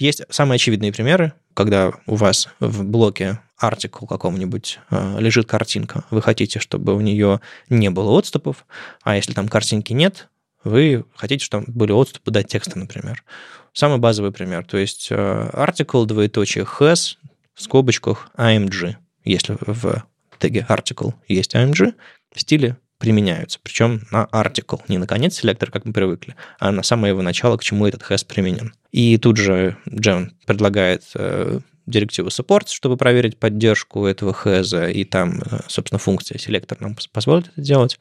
есть 0.00 0.22
самые 0.30 0.56
очевидные 0.56 0.92
примеры, 0.92 1.32
когда 1.54 1.92
у 2.08 2.16
вас 2.16 2.48
в 2.58 2.82
блоке 2.82 3.38
артикл 3.56 4.06
каком-нибудь 4.06 4.80
лежит 4.90 5.46
картинка, 5.46 6.02
вы 6.10 6.22
хотите, 6.22 6.58
чтобы 6.58 6.96
у 6.96 7.00
нее 7.00 7.40
не 7.68 7.88
было 7.88 8.18
отступов, 8.18 8.66
а 9.04 9.14
если 9.14 9.32
там 9.32 9.46
картинки 9.46 9.92
нет, 9.92 10.28
вы 10.64 11.04
хотите, 11.14 11.44
чтобы 11.44 11.66
были 11.68 11.92
отступы 11.92 12.30
до 12.30 12.42
текста, 12.42 12.78
например. 12.78 13.22
Самый 13.72 13.98
базовый 13.98 14.32
пример. 14.32 14.64
То 14.64 14.76
есть 14.76 15.10
article, 15.10 16.06
двоеточие, 16.06 16.64
has, 16.64 17.16
в 17.54 17.62
скобочках 17.62 18.30
AMG. 18.36 18.96
Если 19.24 19.56
в 19.60 20.06
теге 20.38 20.66
article 20.68 21.14
есть 21.28 21.54
AMG, 21.54 21.94
стили 22.34 22.76
применяются. 22.98 23.58
Причем 23.62 24.02
на 24.10 24.28
article, 24.32 24.80
не 24.88 24.98
на 24.98 25.06
конец 25.06 25.34
селектор, 25.34 25.70
как 25.70 25.84
мы 25.84 25.92
привыкли, 25.92 26.36
а 26.58 26.72
на 26.72 26.82
самое 26.82 27.10
его 27.10 27.22
начало, 27.22 27.56
к 27.56 27.62
чему 27.62 27.86
этот 27.86 28.02
has 28.02 28.24
применен. 28.26 28.72
И 28.92 29.18
тут 29.18 29.36
же 29.36 29.76
Джем 29.88 30.32
предлагает 30.46 31.02
э, 31.14 31.60
директиву 31.86 32.28
support, 32.28 32.68
чтобы 32.68 32.96
проверить 32.96 33.38
поддержку 33.38 34.06
этого 34.06 34.32
has, 34.32 34.90
и 34.90 35.04
там, 35.04 35.40
э, 35.40 35.60
собственно, 35.68 35.98
функция 35.98 36.38
селектор 36.38 36.80
нам 36.80 36.96
позволит 37.12 37.48
это 37.48 37.60
делать. 37.60 37.98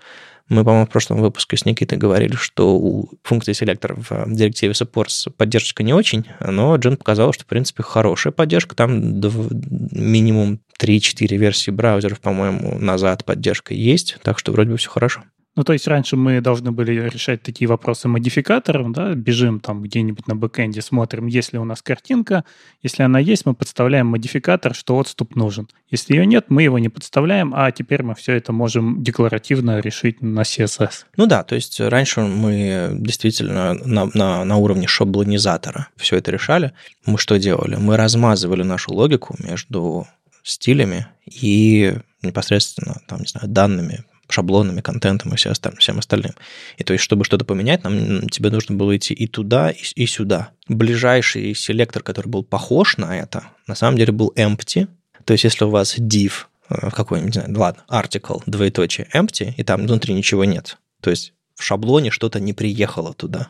Мы, 0.50 0.64
по-моему, 0.64 0.86
в 0.86 0.90
прошлом 0.90 1.22
выпуске 1.22 1.56
с 1.56 1.66
Никитой 1.66 1.98
говорили, 1.98 2.36
что 2.36 2.76
у 2.76 3.10
функции 3.24 3.54
селектор 3.54 3.96
в 3.96 4.12
э, 4.12 4.26
директиве 4.28 4.74
supports 4.74 5.32
поддержка 5.32 5.84
не 5.84 5.94
очень, 5.94 6.26
но 6.40 6.76
Джин 6.76 6.98
показал, 6.98 7.32
что, 7.32 7.44
в 7.44 7.48
принципе, 7.48 7.82
хорошая 7.82 8.34
поддержка. 8.34 8.76
Там 8.76 9.22
минимум 9.22 10.60
3-4 10.82 11.38
версии 11.38 11.72
браузеров, 11.72 12.20
по-моему, 12.20 12.78
назад 12.78 13.24
поддержка 13.24 13.74
есть, 13.74 14.18
так 14.22 14.38
что 14.38 14.52
вроде 14.52 14.72
бы 14.72 14.78
все 14.78 14.90
хорошо. 14.90 15.24
Ну, 15.56 15.64
то 15.64 15.74
есть 15.74 15.88
раньше 15.88 16.16
мы 16.16 16.42
должны 16.42 16.72
были 16.72 16.94
решать 17.10 17.44
такие 17.44 17.68
вопросы 17.68 18.08
модификатором, 18.08 18.92
да, 18.92 19.14
бежим 19.14 19.60
там 19.60 19.84
где-нибудь 19.84 20.28
на 20.28 20.36
бэкэнде, 20.36 20.82
смотрим, 20.82 21.28
есть 21.28 21.54
ли 21.54 21.60
у 21.60 21.64
нас 21.64 21.82
картинка. 21.82 22.44
Если 22.82 23.04
она 23.04 23.20
есть, 23.20 23.46
мы 23.46 23.54
подставляем 23.54 24.08
модификатор, 24.08 24.74
что 24.74 24.98
отступ 24.98 25.36
нужен. 25.36 25.68
Если 25.90 26.16
ее 26.16 26.26
нет, 26.26 26.46
мы 26.50 26.64
его 26.64 26.80
не 26.80 26.90
подставляем, 26.90 27.54
а 27.56 27.72
теперь 27.72 28.02
мы 28.02 28.16
все 28.16 28.34
это 28.34 28.52
можем 28.52 29.04
декларативно 29.04 29.80
решить 29.80 30.22
на 30.22 30.42
CSS. 30.42 31.06
Ну 31.18 31.28
да, 31.28 31.44
то 31.44 31.54
есть 31.54 31.80
раньше 31.80 32.22
мы 32.22 32.96
действительно 32.98 33.74
на, 33.74 34.10
на, 34.14 34.44
на 34.44 34.58
уровне 34.58 34.88
шаблонизатора 34.88 35.90
все 35.98 36.18
это 36.18 36.32
решали. 36.32 36.74
Мы 37.06 37.18
что 37.20 37.38
делали? 37.38 37.76
Мы 37.76 37.96
размазывали 37.96 38.64
нашу 38.64 38.94
логику 38.94 39.36
между 39.40 40.08
стилями 40.42 41.08
и 41.26 41.94
непосредственно, 42.22 43.02
там, 43.08 43.20
не 43.20 43.28
знаю, 43.28 43.48
данными, 43.48 44.04
шаблонами, 44.30 44.82
контентом 44.82 45.34
и 45.34 45.36
всем 45.36 46.00
остальным. 46.00 46.34
И 46.78 46.84
то 46.84 46.94
есть, 46.94 47.04
чтобы 47.04 47.26
что-то 47.26 47.46
поменять, 47.46 47.84
нам, 47.84 48.30
тебе 48.30 48.50
нужно 48.50 48.76
было 48.76 48.96
идти 48.96 49.14
и 49.14 49.28
туда, 49.28 49.72
и, 49.72 49.82
и 49.96 50.06
сюда. 50.06 50.52
Ближайший 50.68 51.54
селектор, 51.56 52.04
который 52.04 52.28
был 52.28 52.44
похож 52.44 52.98
на 52.98 53.18
это, 53.18 53.46
на 53.68 53.76
самом 53.76 53.98
деле 53.98 54.12
был 54.12 54.34
empty. 54.36 54.88
То 55.26 55.34
есть, 55.34 55.44
если 55.44 55.66
у 55.66 55.70
вас 55.70 55.98
div 55.98 56.32
э, 56.70 56.90
какой-нибудь, 56.92 57.36
не 57.36 57.42
знаю, 57.42 57.60
ладно, 57.60 57.84
article, 57.90 58.42
двоеточие, 58.46 59.08
empty, 59.14 59.54
и 59.56 59.64
там 59.64 59.82
внутри 59.82 60.14
ничего 60.14 60.46
нет. 60.46 60.78
То 61.02 61.10
есть, 61.10 61.34
в 61.56 61.64
шаблоне 61.64 62.12
что-то 62.12 62.40
не 62.40 62.54
приехало 62.54 63.14
туда. 63.14 63.50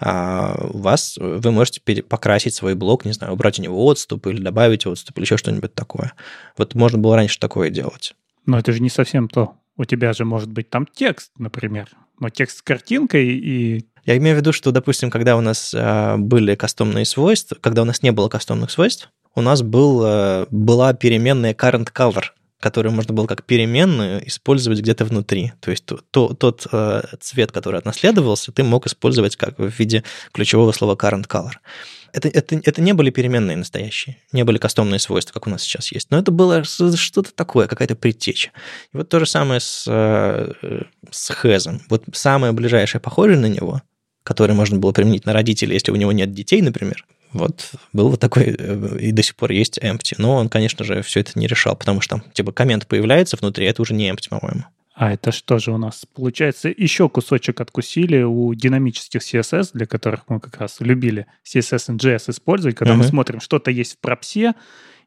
А 0.00 0.56
у 0.72 0.78
вас, 0.78 1.16
вы 1.18 1.50
можете 1.52 1.80
покрасить 2.02 2.54
свой 2.54 2.74
блок, 2.74 3.04
не 3.04 3.12
знаю, 3.12 3.32
убрать 3.32 3.58
у 3.58 3.62
него 3.62 3.84
отступ 3.84 4.26
или 4.26 4.42
добавить 4.42 4.86
отступ 4.86 5.16
или 5.18 5.24
еще 5.24 5.36
что-нибудь 5.36 5.74
такое. 5.74 6.14
Вот 6.58 6.74
можно 6.74 6.98
было 6.98 7.14
раньше 7.16 7.38
такое 7.38 7.70
делать. 7.70 8.14
Но 8.44 8.58
это 8.58 8.72
же 8.72 8.80
не 8.80 8.90
совсем 8.90 9.28
то. 9.28 9.56
У 9.76 9.84
тебя 9.84 10.12
же 10.12 10.24
может 10.24 10.50
быть 10.50 10.70
там 10.70 10.86
текст, 10.86 11.32
например, 11.38 11.88
но 12.20 12.28
текст 12.28 12.58
с 12.58 12.62
картинкой 12.62 13.26
и... 13.26 13.86
Я 14.04 14.16
имею 14.18 14.36
в 14.36 14.38
виду, 14.38 14.52
что, 14.52 14.70
допустим, 14.70 15.10
когда 15.10 15.36
у 15.36 15.40
нас 15.40 15.72
э, 15.74 16.16
были 16.18 16.54
кастомные 16.54 17.06
свойства, 17.06 17.56
когда 17.60 17.82
у 17.82 17.84
нас 17.86 18.02
не 18.02 18.12
было 18.12 18.28
кастомных 18.28 18.70
свойств, 18.70 19.10
у 19.34 19.40
нас 19.40 19.62
был, 19.62 20.02
э, 20.04 20.46
была 20.50 20.92
переменная 20.92 21.54
current 21.54 21.90
color, 21.92 22.24
которую 22.60 22.92
можно 22.92 23.14
было 23.14 23.26
как 23.26 23.44
переменную 23.44 24.26
использовать 24.28 24.80
где-то 24.80 25.04
внутри. 25.06 25.52
То 25.60 25.70
есть 25.70 25.86
то, 25.86 26.34
тот 26.34 26.66
э, 26.70 27.02
цвет, 27.20 27.50
который 27.50 27.78
отнаследовался, 27.78 28.52
ты 28.52 28.62
мог 28.62 28.86
использовать 28.86 29.36
как 29.36 29.58
в 29.58 29.78
виде 29.78 30.04
ключевого 30.32 30.72
слова 30.72 30.94
current 30.96 31.26
color 31.26 31.54
это, 32.14 32.28
это, 32.28 32.60
это 32.62 32.80
не 32.80 32.92
были 32.92 33.10
переменные 33.10 33.56
настоящие, 33.56 34.16
не 34.30 34.44
были 34.44 34.58
кастомные 34.58 35.00
свойства, 35.00 35.34
как 35.34 35.48
у 35.48 35.50
нас 35.50 35.62
сейчас 35.62 35.90
есть. 35.90 36.10
Но 36.10 36.18
это 36.18 36.30
было 36.30 36.62
что-то 36.62 37.34
такое, 37.34 37.66
какая-то 37.66 37.96
предтеча. 37.96 38.52
И 38.92 38.96
вот 38.96 39.08
то 39.08 39.18
же 39.18 39.26
самое 39.26 39.58
с, 39.58 39.84
э, 39.88 40.52
с 41.10 41.34
хэзом. 41.34 41.82
Вот 41.88 42.04
самое 42.12 42.52
ближайшее 42.52 43.00
похожее 43.00 43.38
на 43.38 43.46
него, 43.46 43.82
которое 44.22 44.54
можно 44.54 44.78
было 44.78 44.92
применить 44.92 45.26
на 45.26 45.32
родителей, 45.32 45.74
если 45.74 45.90
у 45.90 45.96
него 45.96 46.12
нет 46.12 46.32
детей, 46.32 46.62
например, 46.62 47.04
вот 47.34 47.72
был 47.92 48.08
вот 48.08 48.20
такой, 48.20 48.54
э, 48.58 48.98
и 49.00 49.12
до 49.12 49.22
сих 49.22 49.36
пор 49.36 49.50
есть 49.50 49.78
empty. 49.78 50.14
Но 50.18 50.36
он, 50.36 50.48
конечно 50.48 50.84
же, 50.84 51.02
все 51.02 51.20
это 51.20 51.38
не 51.38 51.46
решал, 51.46 51.76
потому 51.76 52.00
что 52.00 52.16
там, 52.16 52.24
типа, 52.32 52.52
коммент 52.52 52.86
появляется 52.86 53.36
внутри, 53.36 53.66
это 53.66 53.82
уже 53.82 53.92
не 53.92 54.08
empty, 54.08 54.28
по-моему. 54.30 54.64
А 54.94 55.12
это 55.12 55.32
что 55.32 55.58
же 55.58 55.72
у 55.72 55.76
нас? 55.76 56.04
Получается, 56.14 56.68
еще 56.68 57.08
кусочек 57.08 57.60
откусили 57.60 58.22
у 58.22 58.54
динамических 58.54 59.20
CSS, 59.20 59.70
для 59.74 59.86
которых 59.86 60.20
мы 60.28 60.38
как 60.38 60.56
раз 60.58 60.76
любили 60.78 61.26
CSS 61.44 61.92
и 61.92 61.96
JS 61.96 62.30
использовать, 62.30 62.76
когда 62.76 62.94
uh-huh. 62.94 62.98
мы 62.98 63.04
смотрим, 63.04 63.40
что-то 63.40 63.72
есть 63.72 63.94
в 63.94 63.98
пропсе, 63.98 64.54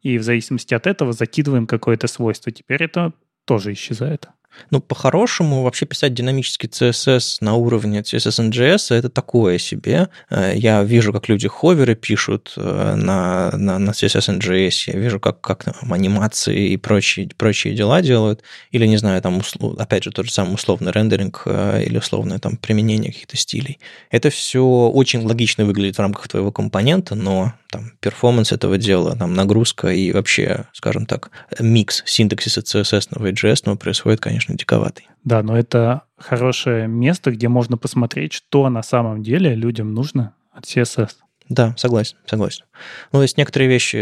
и 0.01 0.17
в 0.17 0.23
зависимости 0.23 0.73
от 0.73 0.87
этого 0.87 1.13
закидываем 1.13 1.67
какое-то 1.67 2.07
свойство. 2.07 2.51
Теперь 2.51 2.83
это 2.83 3.13
тоже 3.45 3.71
исчезает. 3.71 4.27
Ну, 4.71 4.79
по-хорошему, 4.79 5.63
вообще 5.63 5.85
писать 5.85 6.13
динамический 6.13 6.69
CSS 6.69 7.37
на 7.41 7.55
уровне 7.55 7.99
CSS 8.01 8.49
NGS 8.49 8.95
это 8.95 9.09
такое 9.09 9.57
себе. 9.57 10.09
Э, 10.29 10.53
я 10.55 10.83
вижу, 10.83 11.13
как 11.13 11.29
люди 11.29 11.47
ховеры 11.47 11.95
пишут 11.95 12.53
э, 12.57 12.95
на, 12.95 13.51
на, 13.55 13.79
на 13.79 13.91
CSS 13.91 14.39
NGS, 14.39 14.93
я 14.93 14.99
вижу, 14.99 15.19
как, 15.19 15.41
как 15.41 15.63
там, 15.63 15.93
анимации 15.93 16.69
и 16.69 16.77
прочие, 16.77 17.29
прочие 17.37 17.75
дела 17.75 18.01
делают. 18.01 18.43
Или, 18.71 18.87
не 18.87 18.97
знаю, 18.97 19.21
там, 19.21 19.37
услов, 19.37 19.77
опять 19.79 20.03
же, 20.03 20.11
тот 20.11 20.25
же 20.25 20.31
самый 20.31 20.55
условный 20.55 20.91
рендеринг 20.91 21.43
э, 21.45 21.83
или 21.85 21.97
условное 21.97 22.39
там 22.39 22.57
применение 22.57 23.11
каких-то 23.11 23.37
стилей. 23.37 23.79
Это 24.11 24.29
все 24.29 24.63
очень 24.63 25.25
логично 25.25 25.65
выглядит 25.65 25.97
в 25.97 26.01
рамках 26.01 26.27
твоего 26.27 26.51
компонента, 26.51 27.15
но 27.15 27.53
там 27.69 27.91
перформанс 27.99 28.51
этого 28.51 28.77
дела, 28.77 29.15
там 29.15 29.33
нагрузка 29.33 29.89
и 29.89 30.11
вообще, 30.11 30.65
скажем 30.73 31.05
так, 31.05 31.31
микс 31.59 32.03
синтаксиса 32.05 32.61
CSS 32.61 33.27
и 33.27 33.31
JS 33.33 33.77
происходит, 33.77 34.19
конечно, 34.19 34.55
диковатый. 34.55 35.07
Да, 35.23 35.43
но 35.43 35.57
это 35.57 36.03
хорошее 36.17 36.87
место, 36.87 37.31
где 37.31 37.47
можно 37.47 37.77
посмотреть, 37.77 38.33
что 38.33 38.69
на 38.69 38.83
самом 38.83 39.23
деле 39.23 39.55
людям 39.55 39.93
нужно 39.93 40.33
от 40.51 40.65
CSS. 40.65 41.09
Да, 41.49 41.73
согласен, 41.77 42.17
согласен. 42.25 42.65
Ну, 43.11 43.19
то 43.19 43.23
есть 43.23 43.37
некоторые 43.37 43.69
вещи 43.69 43.95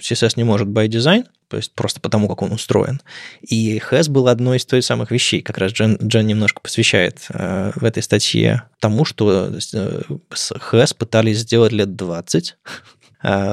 CSS 0.00 0.32
не 0.36 0.44
может 0.44 0.68
by 0.68 0.88
design, 0.88 1.26
то 1.48 1.58
есть 1.58 1.74
просто 1.74 2.00
потому, 2.00 2.28
как 2.28 2.42
он 2.42 2.52
устроен. 2.52 3.00
И 3.42 3.78
has 3.90 4.10
был 4.10 4.28
одной 4.28 4.56
из 4.56 4.64
той 4.64 4.82
самых 4.82 5.10
вещей, 5.10 5.42
как 5.42 5.58
раз 5.58 5.72
Джен, 5.72 5.98
Джен 6.02 6.26
немножко 6.26 6.60
посвящает 6.60 7.26
э, 7.28 7.72
в 7.76 7.84
этой 7.84 8.02
статье 8.02 8.62
тому, 8.80 9.04
что 9.04 9.50
э, 9.50 9.60
с 9.60 10.52
has 10.52 10.96
пытались 10.96 11.40
сделать 11.40 11.72
лет 11.72 11.94
20, 11.96 12.56
а, 12.64 12.68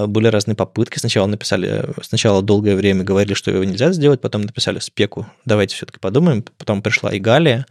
были 0.08 0.28
разные 0.28 0.56
попытки. 0.56 1.00
Сначала 1.00 1.28
написали, 1.28 1.86
сначала 2.02 2.42
долгое 2.42 2.76
время 2.76 3.04
говорили, 3.04 3.34
что 3.34 3.52
его 3.52 3.64
нельзя 3.64 3.92
сделать, 3.92 4.22
потом 4.22 4.42
написали 4.44 4.80
спеку, 4.80 5.26
давайте 5.46 5.76
все-таки 5.76 6.00
подумаем. 6.00 6.44
Потом 6.58 6.82
пришла 6.82 7.12
и 7.14 7.20
Галия, 7.20 7.66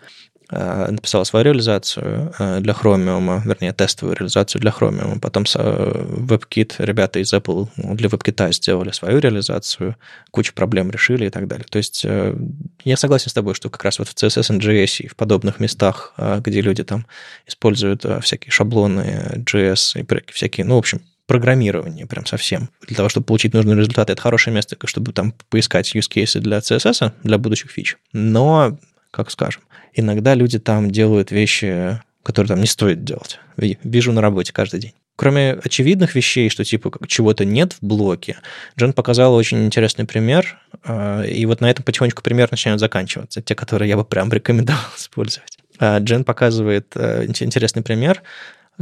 а, 0.54 0.90
написала 0.90 1.24
свою 1.24 1.46
реализацию 1.46 2.34
а, 2.38 2.60
для 2.60 2.74
Chromium, 2.74 3.40
вернее, 3.42 3.72
тестовую 3.72 4.16
реализацию 4.16 4.60
для 4.60 4.70
Chromium. 4.70 5.18
Потом 5.18 5.44
WebKit, 5.44 6.74
ребята 6.78 7.20
из 7.20 7.32
Apple 7.32 7.68
для 7.76 8.10
WebKit 8.10 8.52
сделали 8.52 8.90
свою 8.90 9.18
реализацию, 9.18 9.96
кучу 10.30 10.52
проблем 10.52 10.90
решили 10.90 11.26
и 11.26 11.30
так 11.30 11.48
далее. 11.48 11.64
То 11.70 11.78
есть 11.78 12.04
э, 12.04 12.36
я 12.84 12.96
согласен 12.98 13.30
с 13.30 13.32
тобой, 13.32 13.54
что 13.54 13.70
как 13.70 13.82
раз 13.82 13.98
вот 13.98 14.08
в 14.08 14.14
CSS 14.14 14.54
и 14.54 14.58
JS 14.58 15.04
и 15.04 15.08
в 15.08 15.16
подобных 15.16 15.58
местах, 15.58 16.12
где 16.18 16.60
люди 16.60 16.84
там 16.84 17.06
используют 17.46 18.04
всякие 18.22 18.50
шаблоны 18.50 19.42
JS 19.46 20.02
и 20.02 20.32
всякие, 20.32 20.66
ну, 20.66 20.74
в 20.74 20.78
общем, 20.78 21.00
программирование 21.26 22.06
прям 22.06 22.26
совсем. 22.26 22.70
Для 22.86 22.96
того, 22.96 23.08
чтобы 23.08 23.26
получить 23.26 23.54
нужные 23.54 23.76
результаты, 23.76 24.12
это 24.12 24.22
хорошее 24.22 24.54
место, 24.54 24.76
чтобы 24.84 25.12
там 25.12 25.34
поискать 25.48 25.94
use 25.94 26.10
cases 26.10 26.40
для 26.40 26.58
CSS, 26.58 27.12
для 27.22 27.38
будущих 27.38 27.70
фич. 27.70 27.96
Но, 28.12 28.78
как 29.10 29.30
скажем, 29.30 29.62
иногда 29.94 30.34
люди 30.34 30.58
там 30.58 30.90
делают 30.90 31.30
вещи, 31.30 32.00
которые 32.22 32.48
там 32.48 32.60
не 32.60 32.66
стоит 32.66 33.04
делать. 33.04 33.38
Вижу 33.56 34.12
на 34.12 34.20
работе 34.20 34.52
каждый 34.52 34.80
день. 34.80 34.92
Кроме 35.16 35.52
очевидных 35.52 36.14
вещей, 36.14 36.48
что 36.48 36.64
типа 36.64 36.90
чего-то 37.06 37.44
нет 37.44 37.74
в 37.74 37.84
блоке, 37.84 38.38
Джен 38.78 38.92
показала 38.92 39.36
очень 39.36 39.64
интересный 39.64 40.06
пример, 40.06 40.58
а, 40.84 41.22
и 41.22 41.44
вот 41.44 41.60
на 41.60 41.70
этом 41.70 41.84
потихонечку 41.84 42.22
пример 42.22 42.50
начинают 42.50 42.80
заканчиваться, 42.80 43.42
те, 43.42 43.54
которые 43.54 43.88
я 43.90 43.96
бы 43.96 44.04
прям 44.04 44.32
рекомендовал 44.32 44.82
использовать. 44.96 45.58
А, 45.78 45.98
Джен 45.98 46.24
показывает 46.24 46.92
э, 46.94 47.26
интересный 47.26 47.82
пример, 47.82 48.22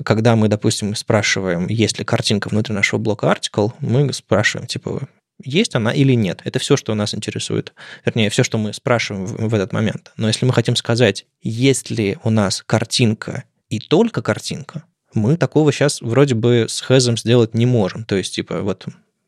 когда 0.05 0.37
мы, 0.37 0.49
допустим, 0.49 0.95
спрашиваем, 0.95 1.67
есть 1.69 1.99
ли 1.99 2.05
картинка 2.05 2.49
внутри 2.49 2.75
нашего 2.75 2.99
блока 2.99 3.27
article, 3.27 3.73
мы 3.81 4.13
спрашиваем, 4.13 4.67
типа, 4.67 5.09
есть 5.43 5.75
она 5.75 5.93
или 5.93 6.13
нет. 6.13 6.41
Это 6.45 6.59
все, 6.59 6.77
что 6.77 6.95
нас 6.95 7.15
интересует. 7.15 7.73
Вернее, 8.05 8.31
все, 8.31 8.45
что 8.45 8.59
мы 8.59 8.73
спрашиваем 8.73 9.27
в, 9.27 9.49
в 9.49 9.55
этот 9.55 9.73
момент. 9.73 10.13
Но 10.17 10.29
если 10.29 10.45
мы 10.47 10.53
хотим 10.53 10.77
сказать, 10.77 11.27
есть 11.43 11.91
ли 11.91 12.19
у 12.25 12.31
нас 12.31 12.63
картинка 12.67 13.45
и 13.69 13.79
только 13.79 14.23
картинка, 14.23 14.85
мы 15.15 15.37
такого 15.37 15.73
сейчас 15.73 16.01
вроде 16.01 16.35
бы 16.35 16.67
с 16.69 16.81
хэзом 16.81 17.17
сделать 17.17 17.55
не 17.55 17.67
можем. 17.67 18.05
То 18.05 18.17
есть, 18.17 18.35
типа, 18.35 18.61
вот 18.61 18.87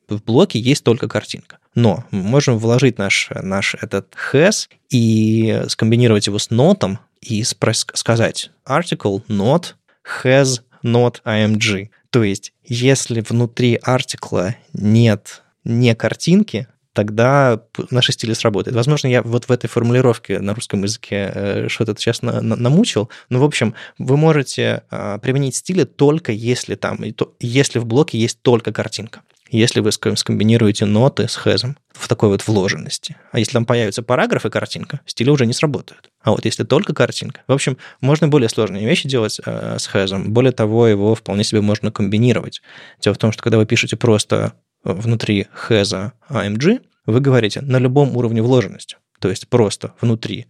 в 0.08 0.22
блоке 0.22 0.58
есть 0.58 0.84
только 0.84 1.08
картинка. 1.08 1.58
Но 1.74 2.04
мы 2.10 2.22
можем 2.22 2.58
вложить 2.58 2.98
наш, 2.98 3.30
наш 3.30 3.74
этот 3.74 4.14
has 4.32 4.68
и 4.90 5.62
скомбинировать 5.68 6.26
его 6.26 6.38
с 6.38 6.50
нотом 6.50 6.98
и 7.20 7.42
сказать 7.44 8.50
article 8.66 9.24
not 9.28 9.74
has 10.24 10.60
not 10.84 11.22
img. 11.24 11.90
То 12.10 12.22
есть, 12.22 12.52
если 12.64 13.20
внутри 13.20 13.78
артикла 13.82 14.54
нет 14.72 15.42
не 15.64 15.94
картинки, 15.94 16.66
тогда 16.92 17.62
наши 17.90 18.12
стили 18.12 18.34
сработают. 18.34 18.76
Возможно, 18.76 19.08
я 19.08 19.22
вот 19.22 19.48
в 19.48 19.52
этой 19.52 19.68
формулировке 19.68 20.40
на 20.40 20.54
русском 20.54 20.82
языке 20.82 21.32
э, 21.34 21.68
что-то 21.68 21.94
сейчас 21.98 22.22
на, 22.22 22.40
на, 22.40 22.56
намучил, 22.56 23.08
но, 23.30 23.40
в 23.40 23.44
общем, 23.44 23.74
вы 23.98 24.16
можете 24.16 24.82
э, 24.90 25.18
применить 25.22 25.56
стили 25.56 25.84
только 25.84 26.32
если 26.32 26.74
там, 26.74 27.00
если 27.40 27.78
в 27.78 27.86
блоке 27.86 28.18
есть 28.18 28.42
только 28.42 28.72
картинка 28.72 29.22
если 29.58 29.80
вы 29.80 29.92
скомбинируете 29.92 30.86
ноты 30.86 31.28
с 31.28 31.36
хэзом 31.36 31.76
в 31.92 32.08
такой 32.08 32.30
вот 32.30 32.46
вложенности. 32.46 33.16
А 33.30 33.38
если 33.38 33.52
там 33.52 33.66
появится 33.66 34.02
параграф 34.02 34.46
и 34.46 34.50
картинка, 34.50 35.00
стили 35.06 35.30
уже 35.30 35.46
не 35.46 35.52
сработают. 35.52 36.10
А 36.22 36.30
вот 36.30 36.44
если 36.44 36.64
только 36.64 36.94
картинка... 36.94 37.42
В 37.46 37.52
общем, 37.52 37.76
можно 38.00 38.28
более 38.28 38.48
сложные 38.48 38.86
вещи 38.86 39.08
делать 39.08 39.40
э, 39.44 39.76
с 39.78 39.86
хэзом. 39.86 40.32
Более 40.32 40.52
того, 40.52 40.86
его 40.86 41.14
вполне 41.14 41.44
себе 41.44 41.60
можно 41.60 41.92
комбинировать. 41.92 42.62
Дело 43.00 43.14
в 43.14 43.18
том, 43.18 43.32
что 43.32 43.42
когда 43.42 43.58
вы 43.58 43.66
пишете 43.66 43.96
просто 43.96 44.54
внутри 44.84 45.46
хэза 45.52 46.12
AMG, 46.30 46.80
вы 47.06 47.20
говорите 47.20 47.60
на 47.60 47.78
любом 47.78 48.16
уровне 48.16 48.42
вложенности. 48.42 48.96
То 49.22 49.30
есть 49.30 49.46
просто 49.46 49.94
внутри, 50.00 50.46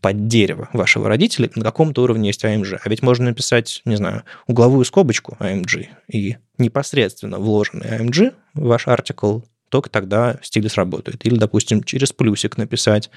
под 0.00 0.28
дерево 0.28 0.68
вашего 0.72 1.08
родителя 1.08 1.50
на 1.56 1.64
каком-то 1.64 2.04
уровне 2.04 2.28
есть 2.28 2.44
AMG. 2.44 2.78
А 2.80 2.88
ведь 2.88 3.02
можно 3.02 3.24
написать, 3.24 3.82
не 3.84 3.96
знаю, 3.96 4.22
угловую 4.46 4.84
скобочку 4.84 5.36
AMG 5.40 5.88
и 6.06 6.36
непосредственно 6.56 7.40
вложенный 7.40 7.88
AMG, 7.88 8.32
ваш 8.54 8.86
артикл, 8.86 9.40
только 9.70 9.90
тогда 9.90 10.38
стиль 10.40 10.68
сработает. 10.70 11.26
Или, 11.26 11.34
допустим, 11.34 11.82
через 11.82 12.12
плюсик 12.12 12.58
написать. 12.58 13.10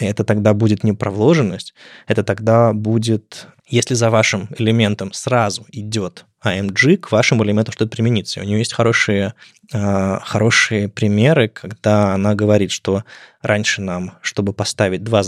Это 0.00 0.24
тогда 0.24 0.54
будет 0.54 0.82
не 0.82 0.92
про 0.92 1.10
вложенность, 1.10 1.74
это 2.06 2.24
тогда 2.24 2.72
будет, 2.72 3.48
если 3.66 3.94
за 3.94 4.10
вашим 4.10 4.48
элементом 4.58 5.12
сразу 5.12 5.66
идет 5.70 6.24
AMG, 6.44 6.96
к 6.96 7.12
вашему 7.12 7.44
элементу 7.44 7.70
что-то 7.72 7.90
применится. 7.90 8.40
И 8.40 8.42
у 8.42 8.46
нее 8.46 8.58
есть 8.58 8.72
хорошие, 8.72 9.34
э, 9.72 10.18
хорошие 10.22 10.88
примеры, 10.88 11.48
когда 11.48 12.14
она 12.14 12.34
говорит, 12.34 12.70
что 12.70 13.04
раньше 13.42 13.82
нам, 13.82 14.14
чтобы 14.22 14.54
поставить 14.54 15.04
два 15.04 15.22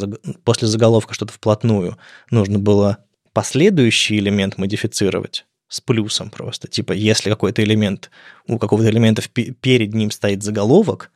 после 0.45 0.69
заголовка 0.69 1.13
что-то 1.13 1.35
вплотную, 1.35 1.99
нужно 2.31 2.59
было 2.59 2.99
последующий 3.35 4.19
элемент 4.19 4.57
модифицировать 4.57 5.45
с 5.69 5.81
плюсом 5.81 6.31
просто. 6.31 6.69
Типа, 6.69 6.93
если 6.93 7.31
какой-то 7.31 7.63
элемент, 7.63 8.11
у 8.47 8.59
какого-то 8.59 8.89
элемента 8.91 9.23
перед 9.29 9.95
ним 9.95 10.11
стоит 10.11 10.43
заголовок, 10.43 11.11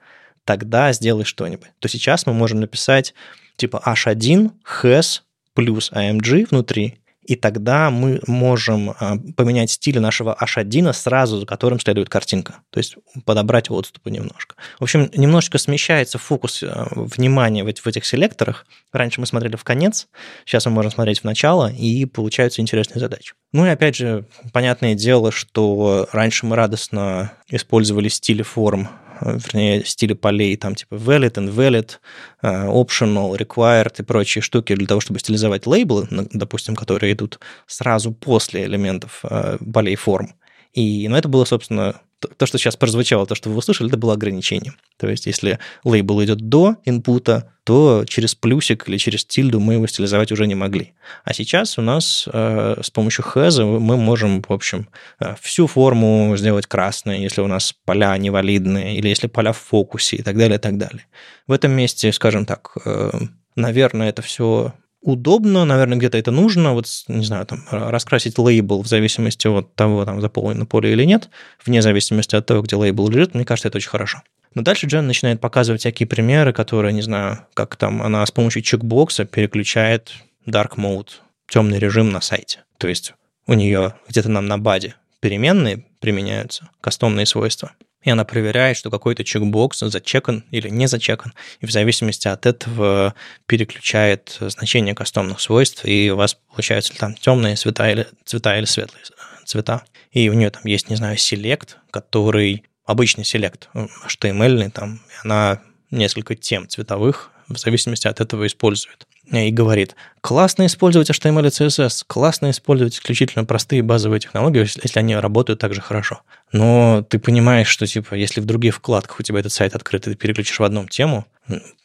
тогда 0.46 0.92
сделай 0.94 1.24
что-нибудь. 1.24 1.68
То 1.80 1.88
сейчас 1.88 2.24
мы 2.24 2.32
можем 2.32 2.60
написать 2.60 3.12
типа 3.56 3.82
h1 3.84 4.52
has 4.82 5.20
плюс 5.52 5.92
amg 5.92 6.46
внутри, 6.50 6.98
и 7.26 7.34
тогда 7.34 7.90
мы 7.90 8.20
можем 8.26 8.90
а, 8.90 9.16
поменять 9.36 9.72
стиль 9.72 9.98
нашего 9.98 10.36
H1 10.40 10.92
сразу, 10.92 11.40
за 11.40 11.46
которым 11.46 11.80
следует 11.80 12.08
картинка. 12.08 12.60
То 12.70 12.78
есть 12.78 12.96
подобрать 13.24 13.68
отступы 13.68 14.10
немножко. 14.10 14.54
В 14.78 14.84
общем, 14.84 15.10
немножечко 15.12 15.58
смещается 15.58 16.18
фокус 16.18 16.62
а, 16.62 16.86
внимания 16.94 17.64
в 17.64 17.86
этих 17.86 18.04
селекторах. 18.04 18.64
Раньше 18.92 19.20
мы 19.20 19.26
смотрели 19.26 19.56
в 19.56 19.64
конец, 19.64 20.06
сейчас 20.44 20.66
мы 20.66 20.72
можем 20.72 20.92
смотреть 20.92 21.20
в 21.20 21.24
начало, 21.24 21.70
и 21.72 22.04
получаются 22.04 22.62
интересные 22.62 23.00
задачи. 23.00 23.34
Ну 23.52 23.66
и 23.66 23.70
опять 23.70 23.96
же, 23.96 24.26
понятное 24.52 24.94
дело, 24.94 25.32
что 25.32 26.08
раньше 26.12 26.46
мы 26.46 26.54
радостно 26.54 27.32
использовали 27.48 28.08
стили 28.08 28.42
форм 28.42 28.88
вернее, 29.20 29.84
стиле 29.84 30.14
полей, 30.14 30.56
там 30.56 30.74
типа 30.74 30.94
valid, 30.94 31.34
invalid, 31.34 31.98
э, 32.42 32.66
optional, 32.66 33.36
required 33.36 33.94
и 33.98 34.02
прочие 34.02 34.42
штуки 34.42 34.74
для 34.74 34.86
того, 34.86 35.00
чтобы 35.00 35.20
стилизовать 35.20 35.66
лейблы, 35.66 36.06
допустим, 36.10 36.76
которые 36.76 37.12
идут 37.12 37.40
сразу 37.66 38.12
после 38.12 38.64
элементов 38.64 39.20
э, 39.24 39.58
полей 39.72 39.96
форм. 39.96 40.34
И, 40.72 41.08
ну, 41.08 41.16
это 41.16 41.28
было, 41.28 41.44
собственно, 41.44 42.00
то, 42.20 42.46
что 42.46 42.58
сейчас 42.58 42.76
прозвучало, 42.76 43.26
то, 43.26 43.34
что 43.34 43.50
вы 43.50 43.56
услышали, 43.56 43.88
это 43.88 43.98
было 43.98 44.14
ограничение. 44.14 44.72
То 44.96 45.08
есть, 45.08 45.26
если 45.26 45.58
лейбл 45.84 46.22
идет 46.24 46.38
до 46.48 46.76
инпута, 46.84 47.52
то 47.64 48.04
через 48.06 48.34
плюсик 48.34 48.88
или 48.88 48.96
через 48.96 49.24
тильду 49.24 49.60
мы 49.60 49.74
его 49.74 49.86
стилизовать 49.86 50.32
уже 50.32 50.46
не 50.46 50.54
могли. 50.54 50.94
А 51.24 51.34
сейчас 51.34 51.78
у 51.78 51.82
нас 51.82 52.28
э, 52.32 52.80
с 52.82 52.90
помощью 52.90 53.24
has 53.24 53.62
мы 53.64 53.96
можем, 53.96 54.42
в 54.42 54.52
общем, 54.52 54.88
э, 55.20 55.34
всю 55.40 55.66
форму 55.66 56.34
сделать 56.36 56.66
красной, 56.66 57.20
если 57.20 57.40
у 57.40 57.48
нас 57.48 57.74
поля 57.84 58.16
невалидные, 58.16 58.96
или 58.96 59.08
если 59.08 59.26
поля 59.26 59.52
в 59.52 59.58
фокусе 59.58 60.16
и 60.16 60.22
так 60.22 60.38
далее, 60.38 60.58
и 60.58 60.60
так 60.60 60.78
далее. 60.78 61.06
В 61.46 61.52
этом 61.52 61.72
месте, 61.72 62.12
скажем 62.12 62.46
так, 62.46 62.72
э, 62.84 63.10
наверное, 63.56 64.08
это 64.08 64.22
все 64.22 64.72
удобно, 65.06 65.64
наверное, 65.64 65.96
где-то 65.96 66.18
это 66.18 66.32
нужно, 66.32 66.74
вот, 66.74 66.86
не 67.06 67.24
знаю, 67.24 67.46
там, 67.46 67.64
раскрасить 67.70 68.38
лейбл 68.38 68.82
в 68.82 68.88
зависимости 68.88 69.46
от 69.46 69.74
того, 69.74 70.04
там, 70.04 70.20
заполнено 70.20 70.66
поле 70.66 70.92
или 70.92 71.04
нет, 71.04 71.30
вне 71.64 71.80
зависимости 71.80 72.34
от 72.34 72.44
того, 72.44 72.62
где 72.62 72.74
лейбл 72.74 73.08
лежит, 73.08 73.34
мне 73.34 73.44
кажется, 73.44 73.68
это 73.68 73.78
очень 73.78 73.88
хорошо. 73.88 74.22
Но 74.54 74.62
дальше 74.62 74.86
Джен 74.86 75.06
начинает 75.06 75.40
показывать 75.40 75.80
всякие 75.80 76.08
примеры, 76.08 76.52
которые, 76.52 76.92
не 76.92 77.02
знаю, 77.02 77.46
как 77.54 77.76
там 77.76 78.02
она 78.02 78.26
с 78.26 78.32
помощью 78.32 78.62
чекбокса 78.62 79.24
переключает 79.24 80.12
dark 80.44 80.76
mode, 80.76 81.10
темный 81.48 81.78
режим 81.78 82.10
на 82.10 82.20
сайте. 82.20 82.64
То 82.78 82.88
есть 82.88 83.14
у 83.46 83.54
нее 83.54 83.94
где-то 84.08 84.28
нам 84.28 84.46
на 84.46 84.58
баде 84.58 84.96
переменные 85.20 85.84
применяются, 86.00 86.68
кастомные 86.80 87.26
свойства 87.26 87.72
и 88.06 88.10
она 88.10 88.24
проверяет, 88.24 88.76
что 88.76 88.88
какой-то 88.88 89.24
чекбокс 89.24 89.80
зачекан 89.80 90.44
или 90.52 90.68
не 90.68 90.86
зачекан, 90.86 91.34
и 91.60 91.66
в 91.66 91.72
зависимости 91.72 92.28
от 92.28 92.46
этого 92.46 93.14
переключает 93.46 94.36
значение 94.40 94.94
кастомных 94.94 95.40
свойств, 95.40 95.84
и 95.84 96.10
у 96.12 96.16
вас 96.16 96.34
получаются 96.34 96.96
там 96.96 97.14
темные 97.14 97.56
цвета 97.56 97.90
или, 97.90 98.06
цвета 98.24 98.56
или 98.56 98.64
светлые 98.64 99.02
цвета. 99.44 99.82
И 100.12 100.28
у 100.28 100.34
нее 100.34 100.50
там 100.50 100.62
есть, 100.64 100.88
не 100.88 100.94
знаю, 100.94 101.16
селект, 101.16 101.78
который 101.90 102.62
обычный 102.84 103.24
селект, 103.24 103.68
HTML, 103.74 104.70
там, 104.70 104.94
и 104.94 105.24
она 105.24 105.60
несколько 105.90 106.36
тем 106.36 106.68
цветовых 106.68 107.32
в 107.48 107.58
зависимости 107.58 108.06
от 108.06 108.20
этого 108.20 108.46
использует. 108.46 109.05
И 109.32 109.50
говорит, 109.50 109.96
классно 110.20 110.66
использовать 110.66 111.10
HTML 111.10 111.46
и 111.46 111.48
CSS, 111.48 112.04
классно 112.06 112.50
использовать 112.50 112.94
исключительно 112.94 113.44
простые 113.44 113.82
базовые 113.82 114.20
технологии, 114.20 114.60
если 114.60 114.98
они 114.98 115.16
работают 115.16 115.60
так 115.60 115.74
же 115.74 115.80
хорошо. 115.80 116.20
Но 116.52 117.04
ты 117.08 117.18
понимаешь, 117.18 117.66
что 117.66 117.86
типа, 117.86 118.14
если 118.14 118.40
в 118.40 118.44
других 118.44 118.76
вкладках 118.76 119.18
у 119.18 119.22
тебя 119.24 119.40
этот 119.40 119.52
сайт 119.52 119.74
открыт, 119.74 120.06
и 120.06 120.10
ты 120.10 120.16
переключишь 120.16 120.60
в 120.60 120.64
одном 120.64 120.86
тему, 120.86 121.26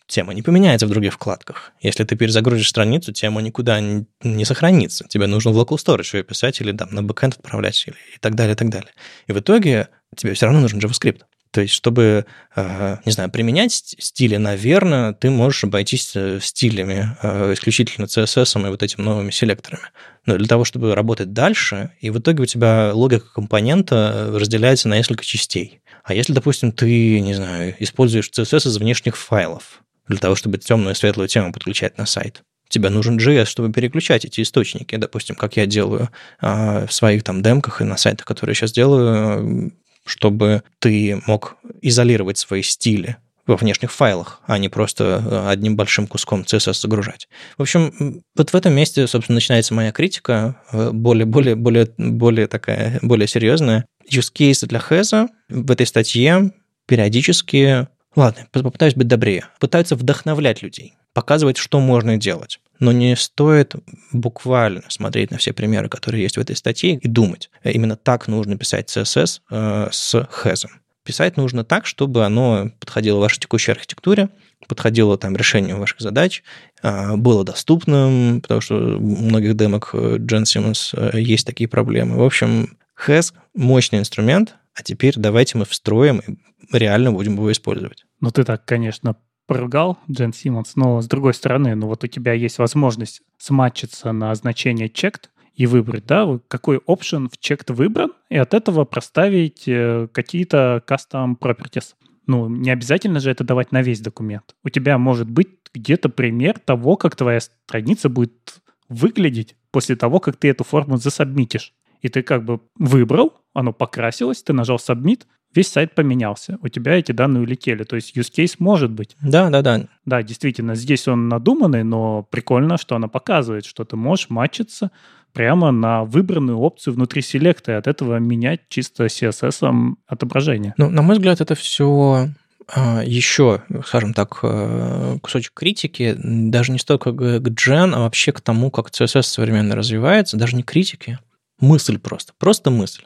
тема 0.05 0.33
не 0.33 0.43
поменяется 0.43 0.85
в 0.85 0.89
других 0.89 1.13
вкладках. 1.13 1.71
Если 1.79 2.03
ты 2.03 2.15
перезагрузишь 2.15 2.69
страницу, 2.69 3.11
тема 3.11 3.41
никуда 3.41 3.79
не, 3.79 4.05
не 4.21 4.45
сохранится. 4.45 5.07
Тебе 5.07 5.25
нужно 5.25 5.51
в 5.51 5.59
local 5.59 5.77
storage 5.77 6.15
ее 6.15 6.23
писать 6.23 6.61
или 6.61 6.73
там 6.73 6.89
на 6.91 7.01
бэкэнд 7.01 7.35
отправлять 7.35 7.83
или, 7.87 7.95
и 8.15 8.19
так 8.19 8.35
далее, 8.35 8.53
и 8.53 8.57
так 8.57 8.69
далее. 8.69 8.91
И 9.27 9.31
в 9.31 9.39
итоге 9.39 9.87
тебе 10.15 10.33
все 10.33 10.45
равно 10.45 10.59
нужен 10.59 10.79
JavaScript. 10.79 11.21
То 11.51 11.61
есть, 11.61 11.73
чтобы, 11.73 12.25
э, 12.55 12.97
не 13.05 13.11
знаю, 13.11 13.29
применять 13.29 13.73
стили, 13.99 14.37
наверное, 14.37 15.11
ты 15.11 15.29
можешь 15.29 15.65
обойтись 15.65 16.13
э, 16.15 16.39
стилями, 16.41 17.17
э, 17.21 17.53
исключительно 17.53 18.05
CSS 18.05 18.65
и 18.65 18.69
вот 18.69 18.81
этими 18.81 19.03
новыми 19.03 19.31
селекторами. 19.31 19.83
Но 20.25 20.37
для 20.37 20.47
того, 20.47 20.63
чтобы 20.63 20.95
работать 20.95 21.33
дальше, 21.33 21.91
и 21.99 22.09
в 22.09 22.19
итоге 22.19 22.43
у 22.43 22.45
тебя 22.45 22.91
логика 22.93 23.25
компонента 23.33 24.31
разделяется 24.33 24.87
на 24.87 24.95
несколько 24.95 25.25
частей. 25.25 25.81
А 26.03 26.13
если, 26.13 26.31
допустим, 26.31 26.71
ты, 26.71 27.19
не 27.19 27.33
знаю, 27.33 27.75
используешь 27.79 28.29
CSS 28.29 28.69
из 28.69 28.77
внешних 28.77 29.17
файлов 29.17 29.81
для 30.07 30.19
того, 30.19 30.35
чтобы 30.35 30.57
темную 30.57 30.93
и 30.93 30.97
светлую 30.97 31.27
тему 31.27 31.51
подключать 31.51 31.97
на 31.97 32.05
сайт, 32.05 32.43
тебе 32.69 32.89
нужен 32.89 33.17
JS, 33.17 33.45
чтобы 33.45 33.73
переключать 33.73 34.23
эти 34.23 34.39
источники, 34.41 34.95
допустим, 34.95 35.35
как 35.35 35.57
я 35.57 35.65
делаю 35.65 36.09
в 36.39 36.87
своих 36.89 37.23
там 37.23 37.43
демках 37.43 37.81
и 37.81 37.83
на 37.83 37.97
сайтах, 37.97 38.25
которые 38.25 38.51
я 38.51 38.55
сейчас 38.55 38.71
делаю, 38.71 39.73
чтобы 40.11 40.63
ты 40.79 41.21
мог 41.25 41.55
изолировать 41.81 42.37
свои 42.37 42.61
стили 42.61 43.17
во 43.47 43.55
внешних 43.55 43.91
файлах, 43.91 44.41
а 44.45 44.57
не 44.57 44.69
просто 44.69 45.23
э, 45.25 45.49
одним 45.49 45.75
большим 45.75 46.05
куском 46.05 46.41
CSS 46.41 46.81
загружать. 46.81 47.27
В 47.57 47.61
общем, 47.61 48.21
вот 48.35 48.51
в 48.51 48.55
этом 48.55 48.73
месте, 48.73 49.07
собственно, 49.07 49.35
начинается 49.35 49.73
моя 49.73 49.91
критика, 49.91 50.61
э, 50.71 50.91
более, 50.91 51.25
более, 51.25 51.55
более, 51.55 51.87
более 51.97 52.47
такая, 52.47 52.99
более 53.01 53.27
серьезная. 53.27 53.85
Use 54.09 54.31
case 54.33 54.67
для 54.67 54.79
Хэза 54.79 55.29
в 55.49 55.71
этой 55.71 55.87
статье 55.87 56.51
периодически, 56.87 57.87
ладно, 58.15 58.47
попытаюсь 58.51 58.95
быть 58.95 59.07
добрее, 59.07 59.45
пытаются 59.59 59.95
вдохновлять 59.95 60.61
людей, 60.61 60.93
показывать, 61.13 61.57
что 61.57 61.79
можно 61.79 62.17
делать 62.17 62.59
но 62.81 62.91
не 62.91 63.15
стоит 63.15 63.75
буквально 64.11 64.83
смотреть 64.89 65.31
на 65.31 65.37
все 65.37 65.53
примеры, 65.53 65.87
которые 65.87 66.23
есть 66.23 66.35
в 66.35 66.41
этой 66.41 66.55
статье, 66.57 66.95
и 66.95 67.07
думать, 67.07 67.49
именно 67.63 67.95
так 67.95 68.27
нужно 68.27 68.57
писать 68.57 68.89
CSS 68.89 69.41
э, 69.49 69.87
с 69.91 70.15
has. 70.15 70.65
Писать 71.03 71.37
нужно 71.37 71.63
так, 71.63 71.85
чтобы 71.85 72.25
оно 72.25 72.71
подходило 72.79 73.19
вашей 73.19 73.39
текущей 73.39 73.71
архитектуре, 73.71 74.29
подходило 74.67 75.17
там 75.17 75.35
решению 75.35 75.77
ваших 75.77 76.01
задач, 76.01 76.43
э, 76.81 77.15
было 77.15 77.45
доступным, 77.45 78.41
потому 78.41 78.61
что 78.61 78.75
у 78.75 78.99
многих 78.99 79.55
демок 79.55 79.93
Джен 79.93 80.45
Симмонс 80.45 80.93
есть 81.13 81.45
такие 81.45 81.69
проблемы. 81.69 82.17
В 82.17 82.23
общем, 82.23 82.77
has– 83.07 83.33
мощный 83.53 83.99
инструмент, 83.99 84.55
а 84.73 84.81
теперь 84.81 85.13
давайте 85.17 85.57
мы 85.57 85.65
встроим 85.65 86.19
и 86.19 86.37
реально 86.71 87.11
будем 87.11 87.33
его 87.33 87.51
использовать. 87.51 88.05
Ну, 88.21 88.31
ты 88.31 88.43
так, 88.43 88.65
конечно, 88.65 89.15
поругал 89.51 89.99
Джен 90.09 90.31
Симмонс, 90.31 90.77
но 90.77 91.01
с 91.01 91.07
другой 91.07 91.33
стороны, 91.33 91.75
ну 91.75 91.87
вот 91.87 92.05
у 92.05 92.07
тебя 92.07 92.31
есть 92.31 92.57
возможность 92.57 93.21
сматчиться 93.37 94.13
на 94.13 94.33
значение 94.33 94.87
checked 94.87 95.23
и 95.55 95.65
выбрать, 95.65 96.05
да, 96.05 96.39
какой 96.47 96.77
option 96.77 97.27
в 97.27 97.33
checked 97.37 97.73
выбран, 97.73 98.13
и 98.29 98.37
от 98.37 98.53
этого 98.53 98.85
проставить 98.85 99.67
э, 99.67 100.07
какие-то 100.13 100.81
custom 100.87 101.37
properties. 101.37 101.95
Ну, 102.27 102.47
не 102.47 102.69
обязательно 102.69 103.19
же 103.19 103.29
это 103.29 103.43
давать 103.43 103.73
на 103.73 103.81
весь 103.81 103.99
документ. 103.99 104.55
У 104.63 104.69
тебя 104.69 104.97
может 104.97 105.29
быть 105.29 105.49
где-то 105.73 106.07
пример 106.07 106.57
того, 106.57 106.95
как 106.95 107.17
твоя 107.17 107.41
страница 107.41 108.07
будет 108.07 108.61
выглядеть 108.87 109.57
после 109.71 109.97
того, 109.97 110.21
как 110.21 110.37
ты 110.37 110.47
эту 110.47 110.63
форму 110.63 110.95
засобмитишь. 110.95 111.73
И 111.99 112.07
ты 112.07 112.23
как 112.23 112.45
бы 112.45 112.61
выбрал, 112.77 113.33
оно 113.53 113.73
покрасилось, 113.73 114.43
ты 114.43 114.53
нажал 114.53 114.77
submit, 114.77 115.23
весь 115.53 115.67
сайт 115.69 115.95
поменялся, 115.95 116.57
у 116.61 116.67
тебя 116.67 116.97
эти 116.97 117.11
данные 117.11 117.41
улетели. 117.41 117.83
То 117.83 117.95
есть 117.95 118.15
use 118.15 118.31
case 118.31 118.55
может 118.59 118.91
быть. 118.91 119.15
Да, 119.21 119.49
да, 119.49 119.61
да. 119.61 119.85
Да, 120.05 120.23
действительно, 120.23 120.75
здесь 120.75 121.07
он 121.07 121.29
надуманный, 121.29 121.83
но 121.83 122.23
прикольно, 122.23 122.77
что 122.77 122.95
она 122.95 123.07
показывает, 123.07 123.65
что 123.65 123.83
ты 123.83 123.95
можешь 123.95 124.29
матчиться 124.29 124.91
прямо 125.33 125.71
на 125.71 126.03
выбранную 126.03 126.57
опцию 126.59 126.93
внутри 126.93 127.21
селекта 127.21 127.71
и 127.71 127.75
от 127.75 127.87
этого 127.87 128.17
менять 128.17 128.61
чисто 128.69 129.05
CSS 129.05 129.95
отображение. 130.07 130.73
Ну, 130.77 130.89
на 130.89 131.01
мой 131.01 131.15
взгляд, 131.15 131.41
это 131.41 131.55
все 131.55 132.29
А, 132.73 133.01
Еще, 133.03 133.63
скажем 133.85 134.13
так, 134.13 134.39
э, 134.43 135.17
кусочек 135.21 135.53
критики, 135.53 136.15
даже 136.17 136.71
не 136.71 136.79
столько 136.79 137.11
к 137.11 137.47
Gen, 137.47 137.93
а 137.93 137.99
вообще 137.99 138.31
к 138.31 138.41
тому, 138.41 138.71
как 138.71 138.89
CSS 138.89 139.23
современно 139.23 139.75
развивается, 139.75 140.37
даже 140.37 140.55
не 140.55 140.63
критики, 140.63 141.19
мысль 141.59 141.97
просто, 141.97 142.33
просто 142.37 142.69
мысль. 142.69 143.03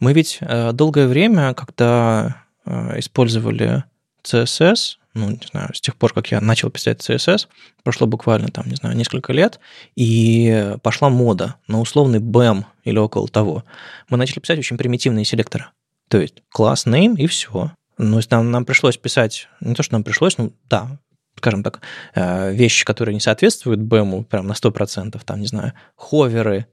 Мы 0.00 0.12
ведь 0.12 0.38
э, 0.40 0.72
долгое 0.72 1.06
время, 1.06 1.54
когда 1.54 2.44
э, 2.64 2.98
использовали 2.98 3.84
CSS, 4.24 4.96
ну, 5.14 5.30
не 5.30 5.40
знаю, 5.50 5.74
с 5.74 5.80
тех 5.80 5.96
пор, 5.96 6.12
как 6.12 6.30
я 6.30 6.40
начал 6.40 6.70
писать 6.70 7.00
CSS, 7.00 7.48
прошло 7.82 8.06
буквально, 8.06 8.48
там, 8.48 8.66
не 8.68 8.76
знаю, 8.76 8.96
несколько 8.96 9.32
лет, 9.32 9.58
и 9.96 10.76
пошла 10.82 11.08
мода 11.08 11.56
на 11.66 11.80
условный 11.80 12.20
BEM 12.20 12.64
или 12.84 12.98
около 12.98 13.28
того. 13.28 13.64
Мы 14.08 14.16
начали 14.16 14.38
писать 14.40 14.58
очень 14.58 14.76
примитивные 14.76 15.24
селекторы. 15.24 15.66
То 16.08 16.20
есть 16.20 16.42
класс, 16.50 16.86
name 16.86 17.16
и 17.16 17.26
все. 17.26 17.72
Ну, 17.98 18.20
нам, 18.30 18.50
нам 18.50 18.64
пришлось 18.64 18.96
писать, 18.96 19.48
не 19.60 19.74
то, 19.74 19.82
что 19.82 19.94
нам 19.94 20.04
пришлось, 20.04 20.38
ну, 20.38 20.52
да, 20.70 20.98
скажем 21.36 21.62
так, 21.62 21.80
э, 22.14 22.52
вещи, 22.52 22.84
которые 22.84 23.14
не 23.14 23.20
соответствуют 23.20 23.80
BEM 23.80 24.24
прям 24.24 24.46
на 24.46 24.52
100%, 24.52 25.20
там, 25.24 25.40
не 25.40 25.46
знаю, 25.46 25.72
ховеры, 25.96 26.66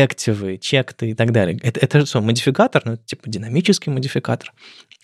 активы, 0.00 0.58
чекты 0.58 1.10
и 1.10 1.14
так 1.14 1.32
далее. 1.32 1.58
Это, 1.62 1.80
это 1.80 2.06
что, 2.06 2.20
модификатор, 2.20 2.82
ну, 2.84 2.92
это 2.94 3.04
типа 3.04 3.28
динамический 3.28 3.92
модификатор. 3.92 4.52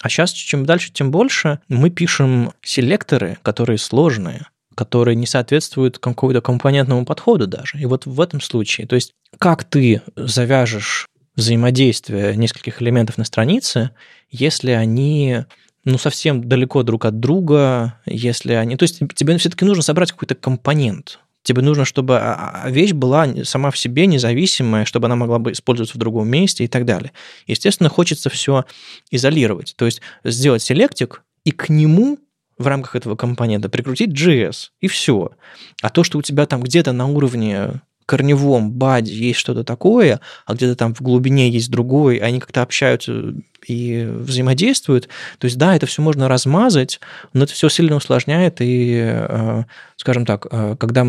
А 0.02 0.08
сейчас, 0.08 0.32
чем 0.32 0.66
дальше, 0.66 0.92
тем 0.92 1.10
больше 1.10 1.60
мы 1.68 1.90
пишем 1.90 2.52
селекторы, 2.62 3.38
которые 3.42 3.78
сложные, 3.78 4.46
которые 4.74 5.14
не 5.14 5.26
соответствуют 5.26 5.98
какому-то 5.98 6.40
компонентному 6.40 7.04
подходу 7.04 7.46
даже. 7.46 7.78
И 7.78 7.86
вот 7.86 8.06
в 8.06 8.20
этом 8.20 8.40
случае, 8.40 8.86
то 8.86 8.96
есть 8.96 9.12
как 9.38 9.64
ты 9.64 10.02
завяжешь 10.16 11.06
взаимодействие 11.36 12.36
нескольких 12.36 12.82
элементов 12.82 13.18
на 13.18 13.24
странице, 13.24 13.90
если 14.30 14.72
они 14.72 15.44
ну, 15.84 15.98
совсем 15.98 16.46
далеко 16.46 16.82
друг 16.82 17.04
от 17.04 17.20
друга, 17.20 17.98
если 18.06 18.52
они... 18.52 18.76
То 18.76 18.84
есть 18.84 19.00
тебе 19.14 19.36
все-таки 19.38 19.64
нужно 19.64 19.82
собрать 19.82 20.12
какой-то 20.12 20.34
компонент, 20.34 21.20
Тебе 21.42 21.62
нужно, 21.62 21.84
чтобы 21.84 22.18
а, 22.18 22.62
а, 22.64 22.70
вещь 22.70 22.92
была 22.92 23.26
сама 23.44 23.70
в 23.70 23.78
себе 23.78 24.06
независимая, 24.06 24.84
чтобы 24.84 25.06
она 25.06 25.16
могла 25.16 25.38
бы 25.38 25.52
использоваться 25.52 25.96
в 25.96 25.98
другом 25.98 26.28
месте 26.28 26.64
и 26.64 26.68
так 26.68 26.84
далее. 26.84 27.12
Естественно, 27.46 27.88
хочется 27.88 28.28
все 28.28 28.64
изолировать. 29.10 29.74
То 29.76 29.86
есть 29.86 30.02
сделать 30.22 30.62
селектик 30.62 31.22
и 31.44 31.50
к 31.50 31.70
нему 31.70 32.18
в 32.58 32.66
рамках 32.66 32.94
этого 32.94 33.16
компонента 33.16 33.70
прикрутить 33.70 34.10
JS, 34.10 34.68
и 34.80 34.86
все. 34.86 35.30
А 35.80 35.88
то, 35.88 36.04
что 36.04 36.18
у 36.18 36.22
тебя 36.22 36.44
там 36.44 36.62
где-то 36.62 36.92
на 36.92 37.06
уровне 37.06 37.80
корневом 38.10 38.72
баде 38.72 39.14
есть 39.14 39.38
что-то 39.38 39.62
такое, 39.62 40.20
а 40.44 40.54
где-то 40.54 40.74
там 40.74 40.94
в 40.96 41.00
глубине 41.00 41.48
есть 41.48 41.70
другой, 41.70 42.16
они 42.16 42.40
как-то 42.40 42.60
общаются 42.60 43.34
и 43.64 44.04
взаимодействуют. 44.04 45.08
То 45.38 45.44
есть, 45.44 45.56
да, 45.58 45.76
это 45.76 45.86
все 45.86 46.02
можно 46.02 46.26
размазать, 46.26 46.98
но 47.34 47.44
это 47.44 47.52
все 47.52 47.68
сильно 47.68 47.94
усложняет, 47.94 48.56
и, 48.60 48.98
э, 49.00 49.62
скажем 49.96 50.26
так, 50.26 50.48
э, 50.50 50.74
когда 50.80 51.04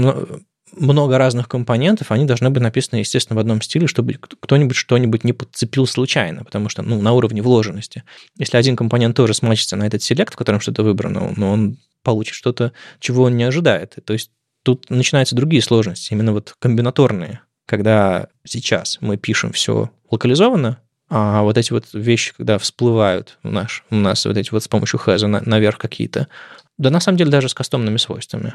много 0.77 1.17
разных 1.17 1.49
компонентов, 1.49 2.11
они 2.11 2.25
должны 2.25 2.51
быть 2.51 2.61
написаны, 2.61 2.99
естественно, 2.99 3.35
в 3.35 3.39
одном 3.39 3.63
стиле, 3.63 3.87
чтобы 3.87 4.13
кто-нибудь 4.13 4.75
что-нибудь 4.75 5.23
не 5.23 5.33
подцепил 5.33 5.87
случайно, 5.87 6.43
потому 6.43 6.69
что, 6.69 6.83
ну, 6.83 7.01
на 7.01 7.13
уровне 7.13 7.41
вложенности. 7.41 8.03
Если 8.37 8.57
один 8.57 8.75
компонент 8.75 9.17
тоже 9.17 9.33
смачится 9.33 9.75
на 9.75 9.87
этот 9.87 10.03
селект, 10.03 10.35
в 10.35 10.37
котором 10.37 10.59
что-то 10.59 10.83
выбрано, 10.83 11.33
но 11.35 11.51
он 11.51 11.77
получит 12.03 12.35
что-то, 12.35 12.73
чего 12.99 13.23
он 13.23 13.37
не 13.37 13.43
ожидает. 13.43 13.95
То 14.05 14.13
есть 14.13 14.29
тут 14.63 14.89
начинаются 14.89 15.35
другие 15.35 15.61
сложности, 15.61 16.13
именно 16.13 16.33
вот 16.33 16.55
комбинаторные, 16.59 17.41
когда 17.65 18.27
сейчас 18.43 18.97
мы 19.01 19.17
пишем 19.17 19.51
все 19.51 19.91
локализованно, 20.09 20.79
а 21.09 21.41
вот 21.41 21.57
эти 21.57 21.73
вот 21.73 21.87
вещи, 21.93 22.33
когда 22.35 22.57
всплывают 22.57 23.37
у 23.43 23.49
нас, 23.49 23.83
у 23.89 23.95
нас 23.95 24.25
вот 24.25 24.37
эти 24.37 24.51
вот 24.51 24.63
с 24.63 24.69
помощью 24.69 24.97
хэза 24.97 25.27
на, 25.27 25.41
наверх 25.41 25.77
какие-то, 25.77 26.29
да 26.77 26.89
на 26.89 26.99
самом 26.99 27.17
деле 27.17 27.29
даже 27.29 27.49
с 27.49 27.53
кастомными 27.53 27.97
свойствами. 27.97 28.53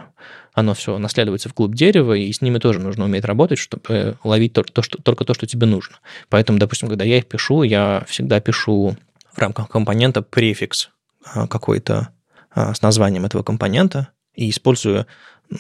Оно 0.55 0.75
все 0.75 0.97
наследуется 0.99 1.49
в 1.49 1.55
клуб 1.55 1.75
дерева, 1.75 2.15
и 2.15 2.33
с 2.33 2.41
ними 2.41 2.59
тоже 2.59 2.81
нужно 2.81 3.05
уметь 3.05 3.25
работать, 3.25 3.59
чтобы 3.59 4.17
ловить 4.25 4.55
то, 4.55 4.63
то, 4.63 4.83
что, 4.83 5.01
только 5.03 5.25
то, 5.25 5.35
что 5.35 5.47
тебе 5.47 5.67
нужно. 5.67 5.97
Поэтому, 6.29 6.59
допустим, 6.59 6.89
когда 6.89 7.05
я 7.05 7.19
их 7.19 7.27
пишу, 7.27 7.63
я 7.63 8.05
всегда 8.09 8.41
пишу 8.41 8.97
в 9.33 9.39
рамках 9.39 9.69
компонента 9.69 10.23
префикс 10.23 10.89
а, 11.25 11.47
какой-то 11.47 12.09
а, 12.51 12.75
с 12.75 12.81
названием 12.81 13.27
этого 13.27 13.43
компонента 13.43 14.09
и 14.35 14.49
использую 14.51 15.07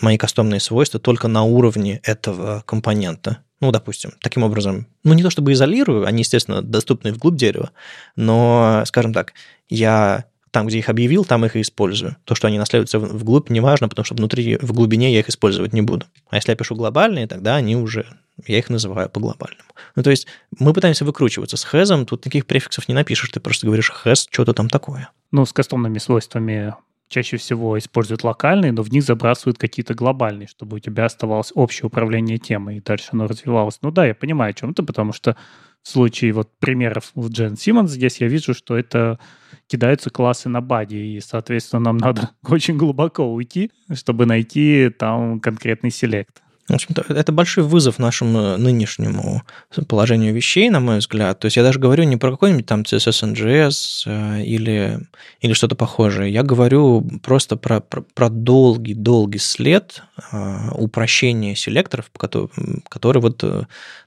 мои 0.03 0.16
кастомные 0.16 0.61
свойства 0.61 1.01
только 1.01 1.29
на 1.29 1.44
уровне 1.44 2.01
этого 2.03 2.62
компонента. 2.66 3.38
Ну, 3.61 3.72
допустим, 3.72 4.12
таким 4.20 4.42
образом, 4.42 4.87
ну, 5.03 5.14
не 5.14 5.22
то 5.22 5.31
чтобы 5.31 5.53
изолирую, 5.53 6.07
они, 6.07 6.20
естественно, 6.20 6.61
доступны 6.61 7.12
вглубь 7.12 7.37
дерева, 7.37 7.70
но, 8.14 8.83
скажем 8.87 9.14
так, 9.14 9.33
я 9.68 10.27
там, 10.51 10.66
где 10.66 10.79
их 10.79 10.88
объявил, 10.88 11.25
там 11.25 11.44
их 11.44 11.57
и 11.57 11.61
использую. 11.61 12.16
То, 12.25 12.35
что 12.35 12.49
они 12.49 12.59
наследуются 12.59 12.99
вглубь, 12.99 13.51
не 13.51 13.61
важно, 13.61 13.90
потому 13.90 14.05
что 14.05 14.14
внутри, 14.14 14.57
в 14.61 14.72
глубине 14.72 15.12
я 15.12 15.20
их 15.20 15.29
использовать 15.29 15.75
не 15.75 15.83
буду. 15.83 16.07
А 16.31 16.37
если 16.37 16.51
я 16.51 16.57
пишу 16.57 16.75
глобальные, 16.75 17.27
тогда 17.27 17.57
они 17.57 17.77
уже, 17.77 18.07
я 18.46 18.59
их 18.59 18.70
называю 18.70 19.11
по 19.11 19.20
глобальному. 19.20 19.68
Ну, 19.96 20.03
то 20.03 20.11
есть 20.11 20.27
мы 20.59 20.72
пытаемся 20.72 21.05
выкручиваться 21.05 21.59
с 21.59 21.64
хэзом, 21.64 22.07
тут 22.07 22.25
никаких 22.25 22.46
префиксов 22.46 22.88
не 22.88 22.94
напишешь, 22.94 23.29
ты 23.31 23.40
просто 23.40 23.66
говоришь 23.66 23.90
хэз, 23.90 24.29
что-то 24.31 24.55
там 24.55 24.70
такое. 24.70 25.11
Ну, 25.31 25.44
с 25.44 25.53
кастомными 25.53 25.99
свойствами 25.99 26.75
чаще 27.09 27.37
всего 27.37 27.79
используют 27.79 28.25
локальные, 28.25 28.73
но 28.73 28.83
в 28.83 28.90
них 28.90 29.03
забрасывают 29.03 29.59
какие-то 29.59 29.95
глобальные, 29.95 30.49
чтобы 30.49 30.77
у 30.77 30.81
тебя 30.81 31.05
оставалось 31.05 31.53
общее 31.55 31.87
управление 31.87 32.38
темой, 32.38 32.79
и 32.79 32.81
дальше 32.81 33.11
оно 33.12 33.27
развивалось. 33.27 33.79
Ну 33.83 33.90
да, 33.90 34.07
я 34.07 34.14
понимаю, 34.14 34.51
о 34.51 34.55
чем 34.55 34.71
это, 34.71 34.83
потому 34.83 35.12
что 35.12 35.37
в 35.83 35.88
случае 35.88 36.33
вот 36.33 36.51
примеров 36.59 37.12
в 37.14 37.31
Gen 37.31 37.55
Simmons 37.55 37.88
здесь 37.88 38.21
я 38.21 38.27
вижу, 38.27 38.55
что 38.55 38.77
это 38.77 39.21
кидаются 39.69 40.11
классы 40.11 40.49
на 40.49 40.61
баде, 40.61 40.99
и, 40.99 41.21
соответственно, 41.21 41.81
нам 41.81 41.97
надо 41.99 42.31
очень 42.42 42.77
глубоко 42.77 43.33
уйти, 43.33 43.71
чтобы 43.95 44.27
найти 44.27 44.90
там 44.90 45.40
конкретный 45.40 45.90
селект. 45.90 46.42
В 46.69 46.75
общем-то, 46.75 47.05
это 47.09 47.33
большой 47.33 47.65
вызов 47.65 47.99
нашему 47.99 48.39
э, 48.39 48.57
нынешнему 48.57 49.43
положению 49.89 50.35
вещей, 50.35 50.69
на 50.69 50.81
мой 50.81 50.99
взгляд. 50.99 51.39
То 51.39 51.47
есть 51.47 51.57
я 51.57 51.63
даже 51.63 51.79
говорю 51.79 52.05
не 52.05 52.17
про 52.17 52.31
какой-нибудь 52.31 52.67
там 52.67 52.83
CSS 52.83 53.35
NGS 53.35 54.03
э, 54.07 54.43
или, 54.43 55.01
или 55.41 55.53
что-то 55.53 55.77
похожее. 55.77 56.33
Я 56.33 56.43
говорю 56.43 57.07
просто 57.23 57.57
про, 57.57 57.81
про, 57.81 58.03
про 58.03 58.29
долгий, 58.29 58.95
долгий 58.95 59.39
след 59.39 60.03
э, 60.33 60.71
упрощения 60.73 61.55
селекторов, 61.55 62.11
который, 62.17 62.49
который 62.89 63.23
вот 63.23 63.45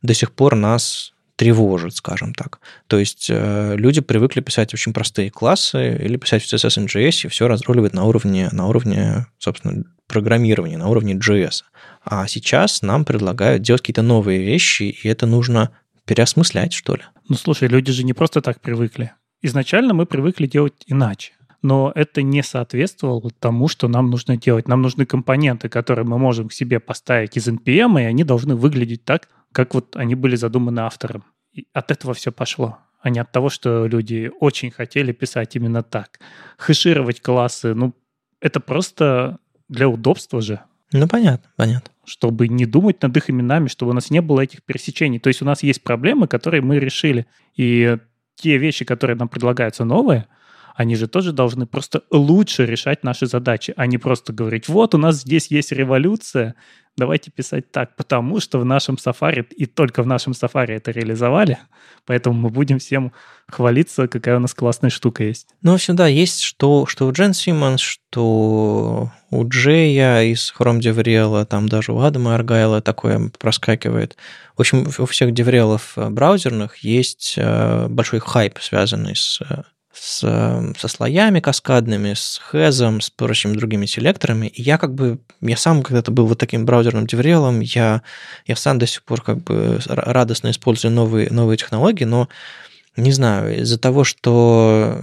до 0.02 0.14
сих 0.14 0.32
пор 0.32 0.56
нас 0.56 1.14
тревожит, 1.40 1.96
скажем 1.96 2.34
так. 2.34 2.60
То 2.88 3.00
есть 3.00 3.28
э, 3.30 3.76
люди 3.78 4.02
привыкли 4.02 4.42
писать 4.42 4.74
очень 4.74 4.92
простые 4.92 5.32
классы 5.32 5.96
или 5.96 6.18
писать 6.18 6.44
в 6.44 6.54
CSS 6.54 6.86
NGS, 6.86 7.26
и 7.26 7.28
все 7.30 7.48
разруливать 7.48 7.94
на 7.94 8.04
уровне, 8.04 8.50
на 8.52 8.68
уровне, 8.68 9.26
собственно, 9.38 9.86
программирования, 10.08 10.78
на 10.78 10.90
уровне 10.90 11.14
JS. 11.14 11.64
А 12.10 12.28
сейчас 12.28 12.82
нам 12.82 13.06
предлагают 13.06 13.62
делать 13.62 13.82
какие-то 13.82 14.02
новые 14.02 14.44
вещи, 14.44 14.84
и 14.84 15.08
это 15.08 15.26
нужно 15.26 15.72
переосмыслять, 16.06 16.74
что 16.74 16.96
ли. 16.96 17.04
Ну, 17.28 17.36
слушай, 17.36 17.68
люди 17.68 17.92
же 17.92 18.04
не 18.04 18.14
просто 18.14 18.42
так 18.42 18.62
привыкли. 18.62 19.12
Изначально 19.42 19.94
мы 19.94 20.06
привыкли 20.06 20.48
делать 20.48 20.74
иначе 20.88 21.34
но 21.62 21.92
это 21.96 22.22
не 22.22 22.42
соответствовало 22.42 23.32
тому, 23.40 23.68
что 23.68 23.88
нам 23.88 24.10
нужно 24.10 24.38
делать. 24.38 24.68
Нам 24.68 24.82
нужны 24.82 25.06
компоненты, 25.06 25.70
которые 25.70 26.06
мы 26.06 26.18
можем 26.18 26.50
к 26.50 26.54
себе 26.54 26.80
поставить 26.80 27.38
из 27.38 27.48
NPM, 27.48 28.02
и 28.02 28.06
они 28.06 28.24
должны 28.24 28.56
выглядеть 28.56 29.04
так, 29.04 29.28
как 29.52 29.74
вот 29.74 29.96
они 29.96 30.16
были 30.16 30.36
задуманы 30.36 30.82
автором. 30.82 31.26
И 31.54 31.68
от 31.74 31.92
этого 31.92 32.14
все 32.14 32.32
пошло, 32.32 32.78
а 33.02 33.10
не 33.10 33.20
от 33.20 33.32
того, 33.32 33.50
что 33.50 33.88
люди 33.88 34.32
очень 34.40 34.72
хотели 34.72 35.12
писать 35.12 35.56
именно 35.56 35.84
так. 35.84 36.20
Хэшировать 36.58 37.22
классы, 37.22 37.74
ну, 37.74 37.94
это 38.40 38.60
просто 38.60 39.40
для 39.68 39.90
удобства 39.90 40.42
же. 40.42 40.62
Ну, 40.92 41.08
понятно, 41.08 41.50
понятно. 41.56 41.89
Чтобы 42.10 42.48
не 42.48 42.66
думать 42.66 43.04
над 43.04 43.16
их 43.18 43.30
именами, 43.30 43.68
чтобы 43.68 43.92
у 43.92 43.94
нас 43.94 44.10
не 44.10 44.20
было 44.20 44.42
этих 44.42 44.64
пересечений. 44.64 45.20
То 45.20 45.28
есть 45.28 45.44
у 45.44 45.46
нас 45.46 45.62
есть 45.62 45.84
проблемы, 45.84 46.28
которые 46.28 46.62
мы 46.62 46.80
решили. 46.80 47.28
И 47.56 47.98
те 48.34 48.58
вещи, 48.58 48.84
которые 48.84 49.16
нам 49.16 49.30
предлагаются 49.30 49.86
новые, 49.86 50.26
они 50.80 50.96
же 50.96 51.10
тоже 51.10 51.34
должны 51.34 51.66
просто 51.66 52.04
лучше 52.10 52.66
решать 52.66 53.04
наши 53.04 53.26
задачи, 53.26 53.74
а 53.76 53.86
не 53.86 53.98
просто 53.98 54.32
говорить, 54.32 54.70
вот 54.70 54.96
у 54.96 54.98
нас 54.98 55.18
здесь 55.18 55.48
есть 55.52 55.74
революция, 55.74 56.56
давайте 56.96 57.32
писать 57.32 57.70
так, 57.70 57.98
потому 57.98 58.40
что 58.40 58.60
в 58.60 58.66
нашем 58.66 58.96
Safari, 58.96 59.46
и 59.50 59.66
только 59.66 60.04
в 60.04 60.08
нашем 60.08 60.32
Safari 60.32 60.76
это 60.76 60.92
реализовали, 60.92 61.58
поэтому 62.06 62.40
мы 62.40 62.50
будем 62.50 62.80
всем 62.80 63.12
хвалиться, 63.50 64.08
какая 64.08 64.38
у 64.38 64.40
нас 64.40 64.54
классная 64.54 64.90
штука 64.90 65.26
есть. 65.26 65.50
Ну, 65.62 65.72
в 65.72 65.76
общем, 65.76 65.98
да, 65.98 66.08
есть 66.08 66.44
что, 66.44 66.86
что 66.86 67.08
у 67.08 67.12
Джен 67.12 67.34
Симмонс, 67.34 67.82
что 67.82 69.12
у 69.32 69.48
Джея 69.50 70.24
из 70.24 70.54
Chrome 70.58 70.80
DevRel, 70.80 71.44
там 71.44 71.68
даже 71.68 71.92
у 71.92 72.00
Адама 72.00 72.36
Аргайла 72.36 72.82
такое 72.82 73.30
проскакивает. 73.38 74.16
В 74.56 74.62
общем, 74.62 74.88
у 74.98 75.06
всех 75.06 75.34
деврелов 75.34 75.98
браузерных 75.98 76.78
есть 76.78 77.34
э, 77.36 77.88
большой 77.90 78.22
хайп, 78.22 78.60
связанный 78.60 79.18
с 79.18 79.42
э, 79.42 79.64
с, 80.00 80.20
со 80.78 80.88
слоями 80.88 81.40
каскадными, 81.40 82.14
с 82.14 82.40
хэзом, 82.44 83.02
с 83.02 83.10
прочими 83.10 83.54
другими 83.56 83.86
селекторами. 83.86 84.48
И 84.48 84.62
я 84.62 84.78
как 84.78 84.94
бы, 84.94 85.20
я 85.42 85.58
сам 85.58 85.84
когда-то 85.84 86.12
был 86.12 86.26
вот 86.26 86.38
таким 86.38 86.66
браузерным 86.66 87.08
деврелом, 87.08 87.60
я, 87.60 88.02
я 88.46 88.56
сам 88.56 88.80
до 88.80 88.88
сих 88.88 89.04
пор 89.04 89.22
как 89.22 89.44
бы 89.44 89.80
радостно 89.88 90.52
использую 90.52 90.94
новые, 90.94 91.30
новые 91.30 91.58
технологии, 91.58 92.06
но 92.06 92.30
не 92.98 93.12
знаю, 93.12 93.62
из-за 93.62 93.78
того, 93.78 94.04
что 94.04 94.98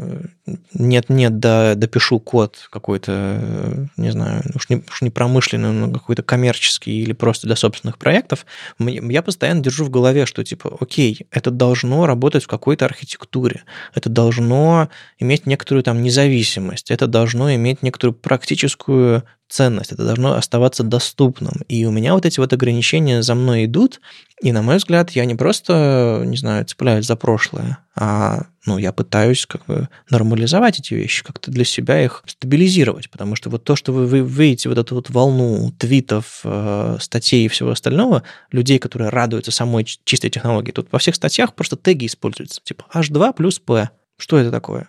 нет-нет, 0.74 1.38
да, 1.38 1.74
допишу 1.74 2.20
код 2.20 2.68
какой-то, 2.70 3.88
не 3.96 4.10
знаю, 4.10 4.42
уж 4.54 4.68
не, 4.68 4.82
уж 4.88 5.02
не 5.02 5.10
промышленный, 5.10 5.72
но 5.72 5.90
какой-то 5.92 6.22
коммерческий 6.22 7.02
или 7.02 7.12
просто 7.12 7.46
для 7.46 7.56
собственных 7.56 7.98
проектов, 7.98 8.46
я 8.78 9.22
постоянно 9.22 9.62
держу 9.62 9.84
в 9.84 9.90
голове, 9.90 10.26
что 10.26 10.44
типа, 10.44 10.76
окей, 10.80 11.26
это 11.30 11.50
должно 11.50 12.06
работать 12.06 12.44
в 12.44 12.48
какой-то 12.48 12.84
архитектуре, 12.84 13.64
это 13.94 14.08
должно 14.08 14.88
иметь 15.18 15.46
некоторую 15.46 15.82
там 15.82 16.02
независимость, 16.02 16.90
это 16.90 17.06
должно 17.06 17.54
иметь 17.54 17.82
некоторую 17.82 18.14
практическую 18.14 19.24
ценность, 19.48 19.92
это 19.92 20.04
должно 20.04 20.34
оставаться 20.34 20.82
доступным. 20.82 21.62
И 21.68 21.84
у 21.84 21.90
меня 21.90 22.14
вот 22.14 22.26
эти 22.26 22.40
вот 22.40 22.52
ограничения 22.52 23.22
за 23.22 23.34
мной 23.34 23.66
идут, 23.66 24.00
и, 24.42 24.52
на 24.52 24.62
мой 24.62 24.76
взгляд, 24.76 25.10
я 25.12 25.24
не 25.24 25.34
просто, 25.34 26.22
не 26.26 26.36
знаю, 26.36 26.64
цепляюсь 26.66 27.06
за 27.06 27.16
прошлое, 27.16 27.78
а 27.94 28.46
ну, 28.66 28.76
я 28.76 28.92
пытаюсь 28.92 29.46
как 29.46 29.64
бы 29.66 29.88
нормализовать 30.10 30.78
эти 30.78 30.92
вещи, 30.92 31.24
как-то 31.24 31.50
для 31.50 31.64
себя 31.64 32.04
их 32.04 32.22
стабилизировать, 32.26 33.10
потому 33.10 33.36
что 33.36 33.48
вот 33.48 33.64
то, 33.64 33.76
что 33.76 33.92
вы, 33.92 34.06
вы 34.06 34.20
видите 34.20 34.68
вот 34.68 34.76
эту 34.76 34.96
вот 34.96 35.08
волну 35.08 35.72
твитов, 35.78 36.40
э, 36.44 36.98
статей 37.00 37.46
и 37.46 37.48
всего 37.48 37.70
остального, 37.70 38.24
людей, 38.50 38.78
которые 38.78 39.08
радуются 39.08 39.52
самой 39.52 39.84
чистой 39.84 40.28
технологии, 40.28 40.72
тут 40.72 40.88
во 40.92 40.98
всех 40.98 41.14
статьях 41.14 41.54
просто 41.54 41.76
теги 41.76 42.06
используются, 42.06 42.60
типа 42.62 42.84
H2 42.92 43.34
плюс 43.34 43.58
P. 43.58 43.88
Что 44.18 44.38
это 44.38 44.50
такое? 44.50 44.88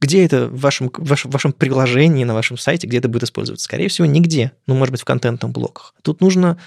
Где 0.00 0.24
это 0.24 0.48
в 0.48 0.60
вашем, 0.60 0.90
в 0.92 1.08
вашем, 1.08 1.30
в 1.30 1.34
вашем 1.34 1.52
приложении, 1.52 2.24
на 2.24 2.34
вашем 2.34 2.58
сайте, 2.58 2.86
где 2.86 2.98
это 2.98 3.08
будет 3.08 3.24
использоваться? 3.24 3.64
Скорее 3.64 3.88
всего, 3.88 4.06
нигде. 4.06 4.52
Ну, 4.66 4.74
может 4.74 4.92
быть, 4.92 5.00
в 5.00 5.04
контентном 5.04 5.52
блоках. 5.52 5.94
Тут 6.02 6.20
нужно 6.20 6.58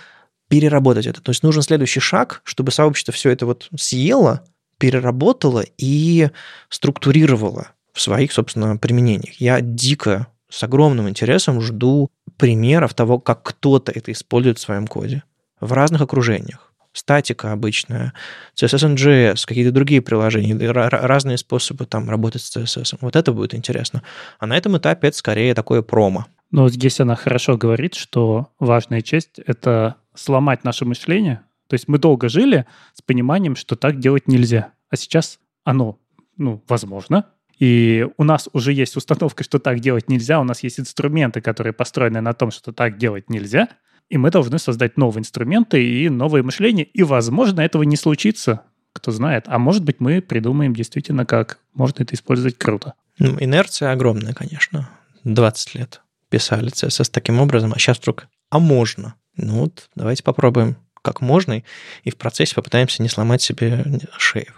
переработать 0.48 1.08
это. 1.08 1.22
То 1.22 1.32
есть 1.32 1.44
нужен 1.44 1.62
следующий 1.62 2.00
шаг, 2.00 2.42
чтобы 2.44 2.72
сообщество 2.72 3.14
все 3.14 3.30
это 3.30 3.46
вот 3.46 3.70
съело, 3.76 4.44
переработало 4.78 5.64
и 5.78 6.30
структурировало 6.70 7.70
в 7.94 8.02
своих, 8.02 8.32
собственно, 8.32 8.78
применениях. 8.78 9.36
Я 9.36 9.62
дико 9.62 10.28
с 10.50 10.64
огромным 10.64 11.08
интересом 11.08 11.62
жду 11.62 12.10
примеров 12.38 12.94
того, 12.94 13.20
как 13.20 13.44
кто-то 13.44 13.92
это 13.92 14.12
использует 14.12 14.58
в 14.58 14.62
своем 14.62 14.88
коде 14.88 15.24
в 15.60 15.72
разных 15.74 16.02
окружениях 16.02 16.71
статика 16.94 17.52
обычная, 17.52 18.14
CSS 18.56 18.96
NGS, 18.96 19.46
какие-то 19.46 19.72
другие 19.72 20.02
приложения, 20.02 20.56
разные 20.72 21.38
способы 21.38 21.86
там 21.86 22.10
работать 22.10 22.42
с 22.42 22.56
CSS. 22.56 22.98
Вот 23.02 23.16
это 23.16 23.32
будет 23.32 23.54
интересно. 23.54 24.04
А 24.40 24.46
на 24.46 24.58
этом 24.58 24.78
этапе 24.78 25.08
это 25.08 25.18
скорее 25.18 25.54
такое 25.54 25.82
промо. 25.82 26.26
Но 26.52 26.70
здесь 26.70 27.00
она 27.00 27.16
хорошо 27.16 27.58
говорит, 27.58 27.96
что 27.96 28.50
важная 28.60 29.02
часть— 29.02 29.40
это 29.46 29.96
сломать 30.14 30.64
наше 30.64 30.86
мышление. 30.86 31.42
То 31.68 31.76
есть 31.76 31.88
мы 31.88 31.98
долго 31.98 32.28
жили 32.28 32.66
с 32.94 33.02
пониманием, 33.02 33.56
что 33.56 33.76
так 33.76 34.00
делать 34.00 34.28
нельзя. 34.28 34.74
А 34.90 34.98
сейчас 34.98 35.40
оно, 35.64 35.98
ну, 36.36 36.62
возможно, 36.68 37.28
и 37.58 38.06
у 38.18 38.24
нас 38.24 38.50
уже 38.52 38.74
есть 38.74 38.98
установка, 38.98 39.44
что 39.44 39.60
так 39.60 39.80
делать 39.80 40.10
нельзя, 40.10 40.42
у 40.42 40.44
нас 40.44 40.64
есть 40.64 40.80
инструменты, 40.80 41.40
которые 41.40 41.72
построены 41.72 42.20
на 42.20 42.34
том, 42.34 42.52
что 42.52 42.74
так 42.74 42.98
делать 42.98 43.30
нельзя— 43.30 43.70
и 44.12 44.18
мы 44.18 44.30
должны 44.30 44.60
создать 44.60 44.98
новые 44.98 45.22
инструменты 45.22 45.82
и 45.82 46.10
новые 46.10 46.44
мышления. 46.44 46.84
И, 46.84 47.02
возможно, 47.02 47.62
этого 47.62 47.84
не 47.84 47.96
случится, 47.96 48.64
кто 48.92 49.12
знает. 49.12 49.46
А 49.48 49.58
может 49.58 49.86
быть, 49.86 50.02
мы 50.02 50.22
придумаем 50.22 50.76
действительно, 50.76 51.26
как 51.26 51.60
можно 51.74 52.04
это 52.04 52.14
использовать 52.14 52.58
круто. 52.58 52.94
Ну, 53.20 53.38
инерция 53.40 53.94
огромная, 53.94 54.34
конечно. 54.34 54.90
20 55.24 55.76
лет 55.76 56.02
писали 56.30 56.70
CSS 56.72 57.10
таким 57.10 57.40
образом, 57.40 57.72
а 57.74 57.80
сейчас 57.80 58.00
вдруг, 58.00 58.28
а 58.50 58.60
можно? 58.60 59.16
Ну 59.38 59.62
вот, 59.62 59.90
давайте 59.96 60.24
попробуем, 60.24 60.76
как 61.02 61.22
можно, 61.22 61.64
и 62.04 62.10
в 62.10 62.18
процессе 62.18 62.56
попытаемся 62.56 63.02
не 63.02 63.08
сломать 63.08 63.42
себе 63.42 63.86
шею. 64.18 64.54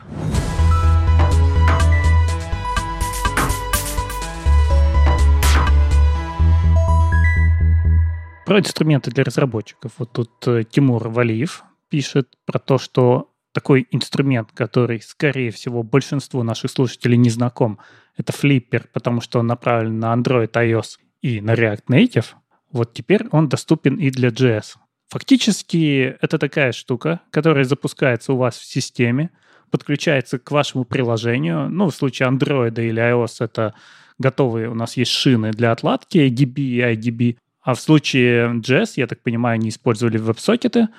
Про 8.53 8.59
инструменты 8.59 9.09
для 9.09 9.23
разработчиков. 9.23 9.93
Вот 9.97 10.11
тут 10.11 10.29
э, 10.45 10.63
Тимур 10.63 11.07
Валиев 11.07 11.63
пишет 11.89 12.35
про 12.45 12.59
то, 12.59 12.77
что 12.77 13.31
такой 13.51 13.87
инструмент, 13.89 14.51
который, 14.53 15.01
скорее 15.01 15.49
всего, 15.49 15.81
большинству 15.81 16.43
наших 16.43 16.69
слушателей 16.69 17.17
не 17.17 17.31
знаком, 17.31 17.79
это 18.15 18.31
Flipper, 18.31 18.85
потому 18.93 19.21
что 19.21 19.39
он 19.39 19.47
направлен 19.47 19.97
на 19.97 20.13
Android, 20.13 20.51
iOS 20.51 20.99
и 21.23 21.41
на 21.41 21.55
React 21.55 21.85
Native. 21.89 22.25
Вот 22.71 22.93
теперь 22.93 23.25
он 23.31 23.49
доступен 23.49 23.95
и 23.95 24.11
для 24.11 24.29
JS. 24.29 24.75
Фактически 25.09 26.15
это 26.21 26.37
такая 26.37 26.73
штука, 26.73 27.21
которая 27.31 27.63
запускается 27.63 28.33
у 28.33 28.37
вас 28.37 28.55
в 28.55 28.65
системе, 28.65 29.31
подключается 29.71 30.37
к 30.37 30.51
вашему 30.51 30.85
приложению. 30.85 31.69
Ну, 31.69 31.89
в 31.89 31.95
случае 31.95 32.29
Android 32.29 32.79
или 32.79 33.01
iOS 33.01 33.37
это 33.39 33.73
готовые 34.19 34.69
у 34.69 34.75
нас 34.75 34.95
есть 34.95 35.11
шины 35.11 35.51
для 35.51 35.71
отладки 35.71 36.19
AGB 36.19 36.53
и 36.59 36.79
IDB. 36.81 37.37
А 37.63 37.73
в 37.73 37.79
случае 37.79 38.59
JS, 38.59 38.93
я 38.97 39.07
так 39.07 39.21
понимаю, 39.21 39.55
они 39.55 39.69
использовали 39.69 40.17
веб-сокеты, 40.17 40.89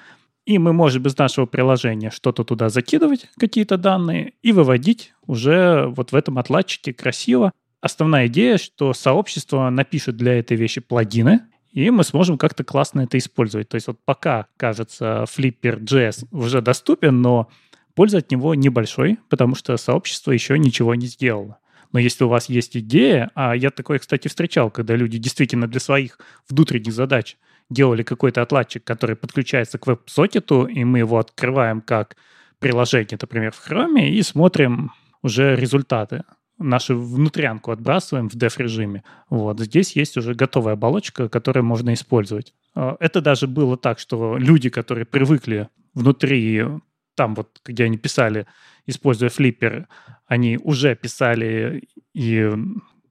и 0.46 0.58
мы 0.58 0.72
можем 0.72 1.02
без 1.02 1.16
нашего 1.16 1.46
приложения 1.46 2.10
что-то 2.10 2.44
туда 2.44 2.68
закидывать, 2.68 3.28
какие-то 3.38 3.76
данные, 3.76 4.32
и 4.42 4.52
выводить 4.52 5.12
уже 5.26 5.86
вот 5.88 6.12
в 6.12 6.16
этом 6.16 6.38
отладчике 6.38 6.92
красиво. 6.92 7.52
Основная 7.80 8.26
идея, 8.28 8.56
что 8.56 8.94
сообщество 8.94 9.68
напишет 9.68 10.16
для 10.16 10.38
этой 10.38 10.56
вещи 10.56 10.80
плагины, 10.80 11.42
и 11.70 11.90
мы 11.90 12.04
сможем 12.04 12.38
как-то 12.38 12.64
классно 12.64 13.02
это 13.02 13.18
использовать. 13.18 13.68
То 13.68 13.74
есть 13.74 13.88
вот 13.88 13.98
пока, 14.04 14.46
кажется, 14.56 15.24
Flipper 15.24 15.80
JS 15.80 16.28
уже 16.30 16.62
доступен, 16.62 17.20
но 17.20 17.48
польза 17.94 18.18
от 18.18 18.30
него 18.30 18.54
небольшой, 18.54 19.18
потому 19.28 19.54
что 19.54 19.76
сообщество 19.76 20.30
еще 20.32 20.58
ничего 20.58 20.94
не 20.94 21.06
сделало. 21.06 21.58
Но 21.94 22.00
если 22.00 22.24
у 22.24 22.28
вас 22.28 22.48
есть 22.48 22.76
идея, 22.76 23.30
а 23.36 23.54
я 23.54 23.70
такое, 23.70 24.00
кстати, 24.00 24.26
встречал, 24.26 24.68
когда 24.68 24.96
люди 24.96 25.16
действительно 25.16 25.68
для 25.68 25.78
своих 25.78 26.18
внутренних 26.50 26.92
задач 26.92 27.36
делали 27.70 28.02
какой-то 28.02 28.42
отладчик, 28.42 28.82
который 28.82 29.14
подключается 29.14 29.78
к 29.78 29.86
веб-сокету, 29.86 30.66
и 30.66 30.82
мы 30.82 30.98
его 30.98 31.20
открываем 31.20 31.80
как 31.80 32.16
приложение, 32.58 33.16
например, 33.20 33.52
в 33.52 33.70
Chrome, 33.70 34.08
и 34.08 34.20
смотрим 34.22 34.90
уже 35.22 35.54
результаты. 35.54 36.24
Нашу 36.58 36.98
внутрянку 36.98 37.70
отбрасываем 37.70 38.28
в 38.28 38.34
def-режиме. 38.34 39.04
Вот. 39.30 39.60
Здесь 39.60 39.94
есть 39.94 40.16
уже 40.16 40.34
готовая 40.34 40.72
оболочка, 40.72 41.28
которую 41.28 41.64
можно 41.64 41.94
использовать. 41.94 42.54
А, 42.74 42.96
это 42.98 43.20
даже 43.20 43.46
было 43.46 43.76
так, 43.76 44.00
что 44.00 44.36
люди, 44.36 44.68
которые 44.68 45.04
привыкли 45.06 45.68
внутри, 45.94 46.64
там 47.14 47.34
вот, 47.34 47.60
где 47.64 47.84
они 47.84 47.96
писали 47.96 48.46
используя 48.86 49.30
флиппер, 49.30 49.88
они 50.26 50.58
уже 50.62 50.94
писали 50.94 51.88
и 52.12 52.50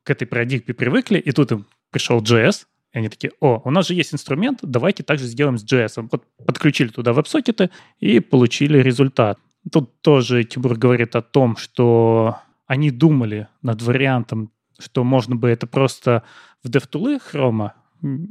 к 0.03 0.09
этой 0.09 0.27
парадигме 0.27 0.73
привыкли, 0.73 1.17
и 1.17 1.31
тут 1.31 1.51
им 1.51 1.65
пришел 1.89 2.21
JS, 2.21 2.65
и 2.93 2.97
они 2.99 3.09
такие, 3.09 3.31
о, 3.39 3.61
у 3.63 3.71
нас 3.71 3.87
же 3.87 3.93
есть 3.93 4.13
инструмент, 4.13 4.59
давайте 4.61 5.03
также 5.03 5.25
сделаем 5.25 5.57
с 5.57 5.65
JS. 5.65 6.07
Вот 6.11 6.25
подключили 6.45 6.89
туда 6.89 7.13
веб-сокеты 7.13 7.69
и 7.99 8.19
получили 8.19 8.77
результат. 8.79 9.39
Тут 9.71 10.01
тоже 10.01 10.43
Тимур 10.43 10.75
говорит 10.75 11.15
о 11.15 11.21
том, 11.21 11.55
что 11.55 12.37
они 12.67 12.91
думали 12.91 13.47
над 13.61 13.81
вариантом, 13.81 14.51
что 14.77 15.03
можно 15.03 15.35
бы 15.35 15.49
это 15.49 15.67
просто 15.67 16.23
в 16.63 16.69
DevTools 16.69 17.21
Chrome 17.31 17.71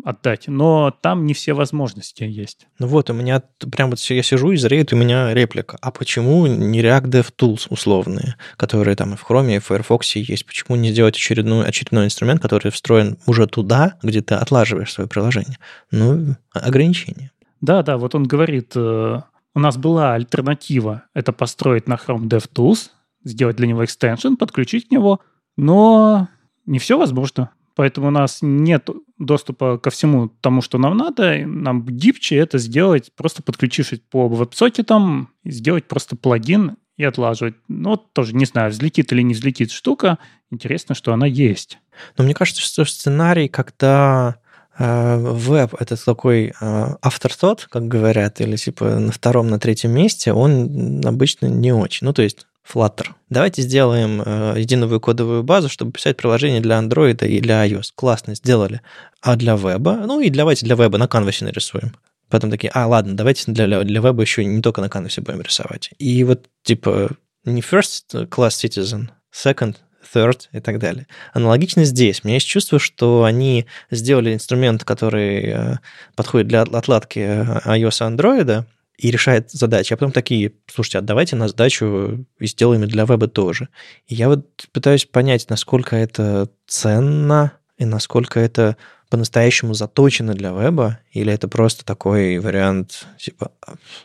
отдать, 0.04 0.48
но 0.48 0.90
там 0.90 1.26
не 1.26 1.34
все 1.34 1.52
возможности 1.54 2.24
есть. 2.24 2.66
Ну 2.78 2.86
вот, 2.86 3.10
у 3.10 3.14
меня 3.14 3.42
прям 3.70 3.90
вот 3.90 3.98
я 4.00 4.22
сижу 4.22 4.52
и 4.52 4.56
зреет 4.56 4.92
у 4.92 4.96
меня 4.96 5.32
реплика. 5.32 5.78
А 5.80 5.90
почему 5.90 6.46
не 6.46 6.82
React 6.82 7.04
DevTools 7.10 7.66
условные, 7.70 8.36
которые 8.56 8.96
там 8.96 9.14
и 9.14 9.16
в 9.16 9.24
Chrome, 9.28 9.56
и 9.56 9.58
в 9.58 9.66
Firefox 9.66 10.16
есть? 10.16 10.46
Почему 10.46 10.76
не 10.76 10.90
сделать 10.90 11.16
очередной, 11.16 11.66
очередной 11.66 12.06
инструмент, 12.06 12.42
который 12.42 12.70
встроен 12.70 13.18
уже 13.26 13.46
туда, 13.46 13.98
где 14.02 14.20
ты 14.20 14.34
отлаживаешь 14.34 14.92
свое 14.92 15.08
приложение? 15.08 15.58
Ну, 15.90 16.36
ограничения. 16.52 17.30
Да, 17.60 17.82
да, 17.82 17.96
вот 17.96 18.14
он 18.14 18.24
говорит, 18.24 18.72
э, 18.74 19.20
у 19.54 19.58
нас 19.58 19.76
была 19.76 20.14
альтернатива, 20.14 21.04
это 21.14 21.32
построить 21.32 21.86
на 21.86 21.94
Chrome 21.94 22.28
DevTools, 22.28 22.90
сделать 23.24 23.56
для 23.56 23.66
него 23.66 23.84
экстеншн, 23.84 24.34
подключить 24.34 24.88
к 24.88 24.90
него, 24.90 25.20
но 25.56 26.28
не 26.66 26.78
все 26.78 26.98
возможно. 26.98 27.50
Поэтому 27.74 28.08
у 28.08 28.10
нас 28.10 28.38
нет 28.42 28.88
доступа 29.24 29.78
ко 29.78 29.90
всему 29.90 30.28
тому, 30.40 30.62
что 30.62 30.78
нам 30.78 30.96
надо. 30.96 31.38
Нам 31.46 31.84
гибче 31.84 32.36
это 32.36 32.58
сделать, 32.58 33.10
просто 33.14 33.42
подключившись 33.42 34.00
по 34.10 34.28
веб-сокетам, 34.28 35.30
сделать 35.44 35.86
просто 35.86 36.16
плагин 36.16 36.76
и 36.96 37.04
отлаживать. 37.04 37.54
Ну, 37.68 37.90
вот 37.90 38.12
тоже 38.12 38.34
не 38.34 38.44
знаю, 38.44 38.70
взлетит 38.70 39.12
или 39.12 39.22
не 39.22 39.34
взлетит 39.34 39.70
штука. 39.70 40.18
Интересно, 40.50 40.94
что 40.94 41.12
она 41.12 41.26
есть. 41.26 41.78
Но 42.16 42.24
мне 42.24 42.34
кажется, 42.34 42.62
что 42.62 42.84
сценарий, 42.84 43.48
когда 43.48 44.36
э, 44.78 45.16
веб— 45.18 45.74
это 45.78 46.02
такой 46.04 46.48
э, 46.48 46.94
afterthought, 47.00 47.66
как 47.70 47.88
говорят, 47.88 48.40
или 48.40 48.56
типа 48.56 48.98
на 48.98 49.12
втором, 49.12 49.48
на 49.48 49.58
третьем 49.58 49.92
месте, 49.92 50.32
он 50.32 51.00
обычно 51.04 51.46
не 51.46 51.72
очень. 51.72 52.06
Ну, 52.06 52.12
то 52.12 52.22
есть 52.22 52.46
Flutter. 52.70 53.08
Давайте 53.28 53.62
сделаем 53.62 54.22
э, 54.24 54.54
единую 54.58 55.00
кодовую 55.00 55.42
базу, 55.42 55.68
чтобы 55.68 55.92
писать 55.92 56.16
приложение 56.16 56.60
для 56.60 56.78
Android 56.78 57.26
и 57.26 57.40
для 57.40 57.66
iOS. 57.66 57.90
Классно, 57.94 58.34
сделали. 58.34 58.80
А 59.20 59.36
для 59.36 59.56
веба? 59.56 60.02
Ну 60.06 60.20
и 60.20 60.30
давайте 60.30 60.66
для 60.66 60.76
веба 60.76 60.98
на 60.98 61.08
канвасе 61.08 61.44
нарисуем. 61.44 61.94
Потом 62.28 62.50
такие, 62.50 62.70
а, 62.74 62.86
ладно, 62.86 63.14
давайте 63.14 63.50
для, 63.52 63.82
для 63.82 64.00
веба 64.00 64.22
еще 64.22 64.44
не 64.44 64.62
только 64.62 64.80
на 64.80 64.88
канвасе 64.88 65.20
будем 65.20 65.42
рисовать. 65.42 65.90
И 65.98 66.24
вот, 66.24 66.48
типа, 66.62 67.10
не 67.44 67.60
first 67.60 68.28
class 68.28 68.50
citizen, 68.50 69.08
second, 69.34 69.76
third 70.14 70.48
и 70.52 70.60
так 70.60 70.78
далее. 70.78 71.06
Аналогично 71.32 71.84
здесь. 71.84 72.20
У 72.22 72.26
меня 72.26 72.36
есть 72.36 72.46
чувство, 72.46 72.78
что 72.78 73.24
они 73.24 73.66
сделали 73.90 74.32
инструмент, 74.32 74.84
который 74.84 75.44
э, 75.44 75.76
подходит 76.16 76.48
для 76.48 76.62
отладки 76.62 77.18
iOS 77.18 78.08
и 78.08 78.14
Android, 78.14 78.64
и 79.02 79.10
решает 79.10 79.50
задачи, 79.50 79.92
а 79.92 79.96
потом 79.96 80.12
такие, 80.12 80.52
слушайте, 80.72 80.98
отдавайте 80.98 81.34
на 81.34 81.48
сдачу 81.48 82.24
и 82.38 82.46
сделаем 82.46 82.86
для 82.86 83.04
веба 83.04 83.26
тоже. 83.26 83.68
И 84.06 84.14
я 84.14 84.28
вот 84.28 84.68
пытаюсь 84.70 85.06
понять, 85.06 85.50
насколько 85.50 85.96
это 85.96 86.48
ценно 86.68 87.52
и 87.76 87.84
насколько 87.84 88.38
это 88.38 88.76
по-настоящему 89.10 89.74
заточено 89.74 90.34
для 90.34 90.52
веба, 90.52 91.00
или 91.10 91.32
это 91.32 91.48
просто 91.48 91.84
такой 91.84 92.38
вариант, 92.38 93.08
типа, 93.18 93.50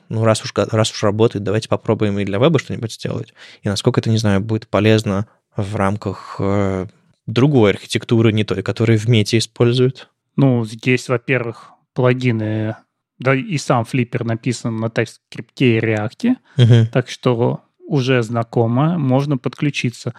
ну, 0.09 0.23
раз 0.25 0.43
уж, 0.43 0.51
раз 0.55 0.91
уж 0.91 1.03
работает, 1.03 1.43
давайте 1.43 1.69
попробуем 1.69 2.17
и 2.17 2.25
для 2.25 2.39
веба 2.39 2.57
что-нибудь 2.57 2.91
сделать. 2.91 3.35
И 3.61 3.69
насколько 3.69 3.99
это, 3.99 4.09
не 4.09 4.17
знаю, 4.17 4.41
будет 4.41 4.67
полезно 4.67 5.27
в 5.55 5.75
рамках 5.75 6.37
э, 6.39 6.87
другой 7.27 7.69
архитектуры, 7.69 8.33
не 8.33 8.45
той, 8.45 8.63
которую 8.63 8.97
в 8.97 9.07
мете 9.07 9.37
используют. 9.37 10.09
Ну, 10.35 10.65
здесь, 10.65 11.07
во-первых, 11.07 11.71
плагины 11.93 12.75
да 13.19 13.35
и 13.35 13.57
сам 13.57 13.85
флиппер 13.85 14.23
написан 14.23 14.77
на 14.77 14.85
TypeScript 14.85 15.55
и 15.59 15.79
React, 15.79 16.35
uh-huh. 16.57 16.85
так 16.87 17.09
что 17.09 17.61
уже 17.87 18.21
знакомо, 18.21 18.97
можно 18.97 19.37
подключиться. 19.37 20.13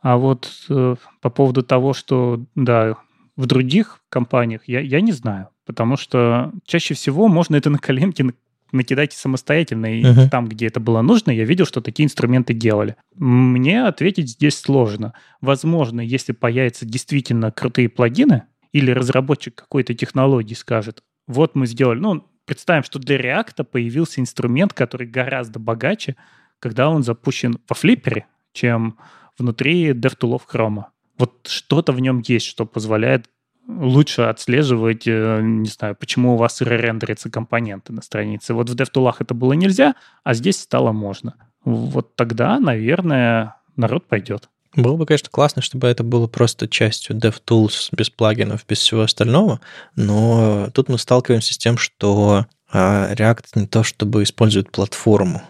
А 0.00 0.16
вот 0.16 0.50
э, 0.68 0.96
по 1.20 1.30
поводу 1.30 1.62
того, 1.62 1.92
что, 1.92 2.44
да, 2.54 2.96
в 3.36 3.46
других 3.46 4.00
компаниях, 4.08 4.62
я, 4.66 4.80
я 4.80 5.00
не 5.00 5.12
знаю, 5.12 5.48
потому 5.66 5.96
что 5.96 6.52
чаще 6.64 6.94
всего 6.94 7.28
можно 7.28 7.56
это 7.56 7.70
на 7.70 7.78
коленке 7.78 8.32
накидать 8.72 9.12
самостоятельно, 9.12 9.98
и 9.98 10.02
uh-huh. 10.02 10.30
там, 10.30 10.48
где 10.48 10.66
это 10.66 10.80
было 10.80 11.02
нужно, 11.02 11.30
я 11.30 11.44
видел, 11.44 11.66
что 11.66 11.82
такие 11.82 12.06
инструменты 12.06 12.54
делали. 12.54 12.96
Мне 13.14 13.84
ответить 13.84 14.30
здесь 14.30 14.58
сложно. 14.58 15.12
Возможно, 15.42 16.00
если 16.00 16.32
появятся 16.32 16.86
действительно 16.86 17.52
крутые 17.52 17.90
плагины, 17.90 18.44
или 18.72 18.90
разработчик 18.90 19.54
какой-то 19.54 19.94
технологии 19.94 20.54
скажет, 20.54 21.02
вот 21.26 21.54
мы 21.54 21.66
сделали, 21.66 21.98
ну, 22.00 22.26
представим, 22.44 22.82
что 22.82 22.98
для 22.98 23.16
React 23.16 23.64
появился 23.64 24.20
инструмент, 24.20 24.72
который 24.72 25.06
гораздо 25.06 25.58
богаче, 25.58 26.16
когда 26.58 26.88
он 26.88 27.02
запущен 27.02 27.58
во 27.68 27.74
флиппере, 27.74 28.26
чем 28.52 28.98
внутри 29.38 29.90
DevTools 29.90 30.42
Chrome. 30.52 30.84
Вот 31.18 31.46
что-то 31.46 31.92
в 31.92 32.00
нем 32.00 32.22
есть, 32.26 32.46
что 32.46 32.66
позволяет 32.66 33.28
лучше 33.66 34.22
отслеживать, 34.22 35.06
э, 35.06 35.40
не 35.42 35.68
знаю, 35.68 35.96
почему 35.96 36.34
у 36.34 36.36
вас 36.36 36.60
рендерятся 36.60 37.30
компоненты 37.30 37.92
на 37.92 38.02
странице. 38.02 38.54
Вот 38.54 38.68
в 38.68 38.74
DevTools 38.74 39.16
это 39.20 39.34
было 39.34 39.52
нельзя, 39.52 39.94
а 40.24 40.34
здесь 40.34 40.60
стало 40.60 40.92
можно. 40.92 41.34
Вот 41.64 42.16
тогда, 42.16 42.58
наверное, 42.58 43.56
народ 43.76 44.06
пойдет. 44.06 44.48
Было 44.74 44.96
бы, 44.96 45.04
конечно, 45.04 45.28
классно, 45.30 45.60
чтобы 45.60 45.88
это 45.88 46.02
было 46.02 46.26
просто 46.26 46.66
частью 46.66 47.16
DevTools 47.16 47.88
без 47.92 48.08
плагинов, 48.08 48.64
без 48.66 48.78
всего 48.78 49.02
остального, 49.02 49.60
но 49.96 50.70
тут 50.72 50.88
мы 50.88 50.98
сталкиваемся 50.98 51.52
с 51.52 51.58
тем, 51.58 51.76
что 51.76 52.46
а, 52.72 53.12
React 53.12 53.44
не 53.56 53.66
то 53.66 53.82
чтобы 53.82 54.22
использует 54.22 54.72
платформу. 54.72 55.42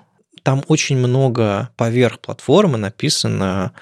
Там 0.43 0.65
очень 0.67 0.97
много 0.97 1.71
поверх 1.77 2.19
платформы 2.19 2.79
написано 2.79 3.73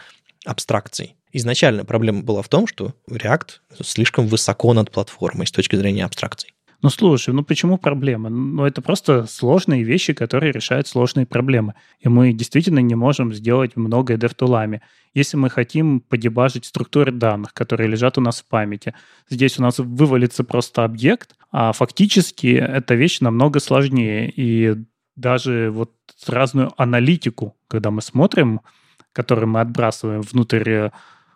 абстракций. 0.44 1.16
Изначально 1.32 1.84
проблема 1.86 2.22
была 2.22 2.42
в 2.42 2.48
том, 2.48 2.66
что 2.66 2.94
React 3.08 3.60
слишком 3.82 4.26
высоко 4.26 4.74
над 4.74 4.90
платформой 4.90 5.46
с 5.46 5.52
точки 5.52 5.76
зрения 5.76 6.04
абстракций. 6.04 6.52
Ну, 6.82 6.88
слушай, 6.88 7.34
ну 7.34 7.44
почему 7.44 7.76
проблема? 7.76 8.30
Ну, 8.30 8.64
это 8.64 8.80
просто 8.80 9.26
сложные 9.26 9.82
вещи, 9.82 10.14
которые 10.14 10.50
решают 10.50 10.88
сложные 10.88 11.26
проблемы. 11.26 11.74
И 11.98 12.08
мы 12.08 12.32
действительно 12.32 12.78
не 12.78 12.94
можем 12.94 13.34
сделать 13.34 13.76
многое 13.76 14.16
DevTool'ами. 14.16 14.80
Если 15.12 15.36
мы 15.36 15.50
хотим 15.50 16.00
подебажить 16.00 16.64
структуры 16.64 17.12
данных, 17.12 17.52
которые 17.52 17.88
лежат 17.88 18.16
у 18.16 18.22
нас 18.22 18.40
в 18.40 18.48
памяти, 18.48 18.94
здесь 19.28 19.58
у 19.58 19.62
нас 19.62 19.78
вывалится 19.78 20.42
просто 20.42 20.84
объект, 20.84 21.34
а 21.52 21.72
фактически 21.72 22.54
эта 22.54 22.94
вещь 22.94 23.20
намного 23.20 23.60
сложнее. 23.60 24.32
И 24.34 24.74
даже 25.16 25.70
вот 25.70 25.92
разную 26.26 26.72
аналитику, 26.80 27.56
когда 27.68 27.90
мы 27.90 28.00
смотрим, 28.00 28.62
которую 29.12 29.48
мы 29.48 29.60
отбрасываем 29.60 30.22
внутрь 30.22 30.88